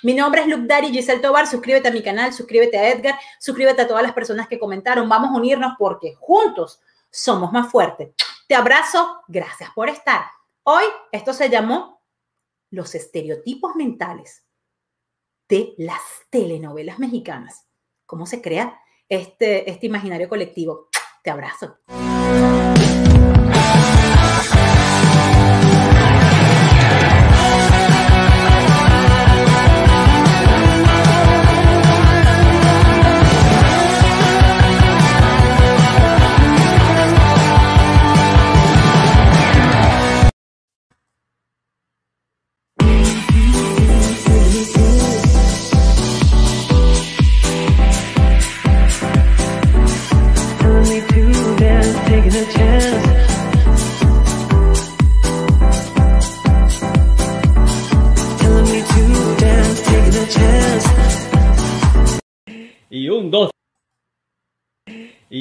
Mi 0.03 0.13
nombre 0.13 0.43
es 0.43 0.49
Luke 0.49 0.67
Dari 0.67 0.89
Giselle 0.89 1.21
Tobar. 1.21 1.47
Suscríbete 1.47 1.89
a 1.89 1.91
mi 1.91 2.03
canal, 2.03 2.33
suscríbete 2.33 2.79
a 2.79 2.91
Edgar, 2.91 3.19
suscríbete 3.41 3.83
a 3.83 3.89
todas 3.89 4.03
las 4.03 4.13
personas 4.13 4.49
que 4.49 4.59
comentaron. 4.59 5.09
Vamos 5.09 5.31
a 5.31 5.35
unirnos 5.35 5.75
porque 5.79 6.15
juntos 6.17 6.81
somos 7.11 7.53
más 7.53 7.71
fuertes. 7.71 8.11
Te 8.47 8.55
abrazo, 8.55 9.23
gracias 9.29 9.71
por 9.75 9.89
estar. 9.89 10.27
Hoy 10.65 10.85
esto 11.11 11.33
se 11.33 11.49
llamó 11.49 12.03
los 12.71 12.95
estereotipos 12.95 13.77
mentales 13.77 14.45
de 15.49 15.75
las 15.79 16.03
telenovelas 16.31 16.99
mexicanas. 16.99 17.67
¿Cómo 18.05 18.27
se 18.27 18.43
crea 18.43 18.79
este, 19.09 19.71
este 19.71 19.87
imaginario 19.87 20.29
colectivo? 20.29 20.89
Te 21.23 21.31
abrazo. 21.31 21.79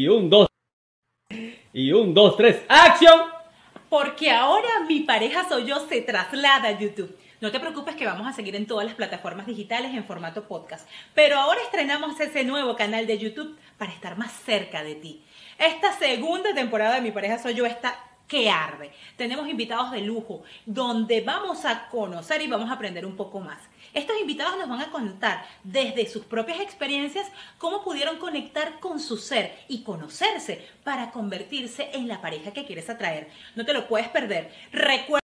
Un, 0.07 0.29
dos. 0.29 0.47
Y 1.73 1.91
un, 1.91 2.13
dos, 2.13 2.37
tres. 2.37 2.61
¡Acción! 2.67 3.21
Porque 3.89 4.31
ahora 4.31 4.69
mi 4.87 5.01
pareja 5.01 5.47
soy 5.47 5.65
yo 5.65 5.79
se 5.87 6.01
traslada 6.01 6.69
a 6.69 6.79
YouTube. 6.79 7.15
No 7.41 7.51
te 7.51 7.59
preocupes 7.59 7.95
que 7.95 8.05
vamos 8.05 8.25
a 8.25 8.33
seguir 8.33 8.55
en 8.55 8.65
todas 8.65 8.85
las 8.85 8.95
plataformas 8.95 9.45
digitales 9.45 9.93
en 9.93 10.05
formato 10.05 10.47
podcast. 10.47 10.87
Pero 11.13 11.37
ahora 11.37 11.61
estrenamos 11.61 12.19
ese 12.19 12.43
nuevo 12.43 12.75
canal 12.75 13.05
de 13.05 13.17
YouTube 13.17 13.57
para 13.77 13.91
estar 13.91 14.17
más 14.17 14.31
cerca 14.31 14.81
de 14.81 14.95
ti. 14.95 15.23
Esta 15.57 15.91
segunda 15.93 16.53
temporada 16.53 16.95
de 16.95 17.01
Mi 17.01 17.11
pareja 17.11 17.37
soy 17.37 17.53
yo 17.53 17.65
está 17.65 17.99
que 18.27 18.49
arde. 18.49 18.91
Tenemos 19.17 19.47
invitados 19.47 19.91
de 19.91 20.01
lujo 20.01 20.43
donde 20.65 21.21
vamos 21.21 21.65
a 21.65 21.89
conocer 21.89 22.41
y 22.41 22.47
vamos 22.47 22.69
a 22.69 22.73
aprender 22.73 23.05
un 23.05 23.15
poco 23.15 23.39
más. 23.39 23.59
Estos 23.93 24.19
invitados 24.19 24.57
nos 24.57 24.69
van 24.69 24.81
a 24.81 24.91
contar 24.91 25.45
desde 25.63 26.07
sus 26.09 26.25
propias 26.25 26.59
experiencias 26.59 27.27
cómo 27.57 27.83
pudieron 27.83 28.17
conectar 28.17 28.79
con 28.79 28.99
su 28.99 29.17
ser 29.17 29.57
y 29.67 29.83
conocerse 29.83 30.67
para 30.83 31.11
convertirse 31.11 31.89
en 31.93 32.07
la 32.07 32.21
pareja 32.21 32.51
que 32.51 32.65
quieres 32.65 32.89
atraer. 32.89 33.29
No 33.55 33.65
te 33.65 33.73
lo 33.73 33.87
puedes 33.87 34.09
perder. 34.09 34.51
Recuerda 34.71 35.22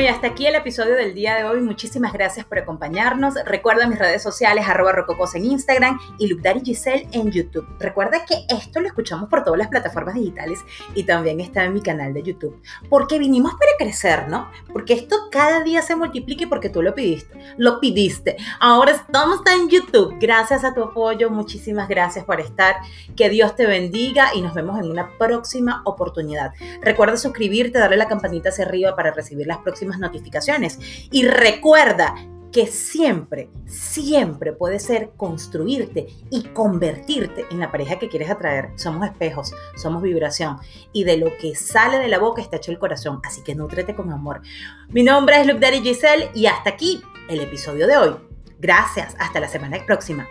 Bueno, 0.00 0.12
y 0.12 0.14
hasta 0.14 0.28
aquí 0.28 0.46
el 0.46 0.54
episodio 0.54 0.94
del 0.94 1.12
día 1.12 1.36
de 1.36 1.44
hoy. 1.44 1.60
Muchísimas 1.60 2.14
gracias 2.14 2.46
por 2.46 2.58
acompañarnos. 2.58 3.34
Recuerda 3.44 3.86
mis 3.86 3.98
redes 3.98 4.22
sociales, 4.22 4.66
arroba 4.66 4.92
rococos 4.92 5.34
en 5.34 5.44
Instagram 5.44 6.00
y 6.16 6.26
Lupdari 6.26 6.62
Giselle 6.64 7.06
en 7.12 7.30
YouTube. 7.30 7.66
Recuerda 7.78 8.24
que 8.24 8.46
esto 8.48 8.80
lo 8.80 8.86
escuchamos 8.86 9.28
por 9.28 9.44
todas 9.44 9.58
las 9.58 9.68
plataformas 9.68 10.14
digitales 10.14 10.60
y 10.94 11.02
también 11.02 11.38
está 11.40 11.64
en 11.64 11.74
mi 11.74 11.82
canal 11.82 12.14
de 12.14 12.22
YouTube. 12.22 12.62
Porque 12.88 13.18
vinimos 13.18 13.52
para 13.52 13.72
crecer, 13.78 14.26
¿no? 14.28 14.50
Porque 14.72 14.94
esto 14.94 15.16
cada 15.30 15.62
día 15.64 15.82
se 15.82 15.94
multiplique 15.96 16.46
porque 16.46 16.70
tú 16.70 16.80
lo 16.80 16.94
pidiste. 16.94 17.38
Lo 17.58 17.78
pidiste. 17.78 18.38
Ahora 18.58 18.92
estamos 18.92 19.40
en 19.54 19.68
YouTube. 19.68 20.16
Gracias 20.18 20.64
a 20.64 20.72
tu 20.72 20.82
apoyo. 20.82 21.28
Muchísimas 21.28 21.90
gracias 21.90 22.24
por 22.24 22.40
estar. 22.40 22.76
Que 23.16 23.28
Dios 23.28 23.54
te 23.54 23.66
bendiga 23.66 24.34
y 24.34 24.40
nos 24.40 24.54
vemos 24.54 24.80
en 24.80 24.90
una 24.90 25.10
próxima 25.18 25.82
oportunidad. 25.84 26.54
Recuerda 26.80 27.18
suscribirte, 27.18 27.78
darle 27.78 27.98
la 27.98 28.08
campanita 28.08 28.48
hacia 28.48 28.64
arriba 28.64 28.96
para 28.96 29.10
recibir 29.10 29.46
las 29.46 29.58
notificaciones. 29.98 30.78
Y 31.10 31.26
recuerda 31.26 32.14
que 32.52 32.66
siempre, 32.66 33.48
siempre 33.66 34.52
puede 34.52 34.80
ser 34.80 35.10
construirte 35.16 36.08
y 36.30 36.42
convertirte 36.48 37.46
en 37.50 37.60
la 37.60 37.70
pareja 37.70 37.98
que 37.98 38.08
quieres 38.08 38.30
atraer. 38.30 38.70
Somos 38.76 39.06
espejos, 39.06 39.52
somos 39.76 40.02
vibración 40.02 40.58
y 40.92 41.04
de 41.04 41.16
lo 41.16 41.36
que 41.38 41.54
sale 41.54 41.98
de 41.98 42.08
la 42.08 42.18
boca 42.18 42.42
está 42.42 42.56
hecho 42.56 42.72
el 42.72 42.78
corazón, 42.78 43.20
así 43.24 43.42
que 43.42 43.54
nutrete 43.54 43.94
con 43.94 44.12
amor. 44.12 44.42
Mi 44.88 45.02
nombre 45.02 45.40
es 45.40 45.46
Luke 45.46 45.60
Daddy 45.60 45.80
Giselle 45.80 46.30
y 46.34 46.46
hasta 46.46 46.70
aquí 46.70 47.00
el 47.28 47.40
episodio 47.40 47.86
de 47.86 47.96
hoy. 47.96 48.16
Gracias, 48.58 49.14
hasta 49.18 49.40
la 49.40 49.48
semana 49.48 49.78
próxima. 49.86 50.26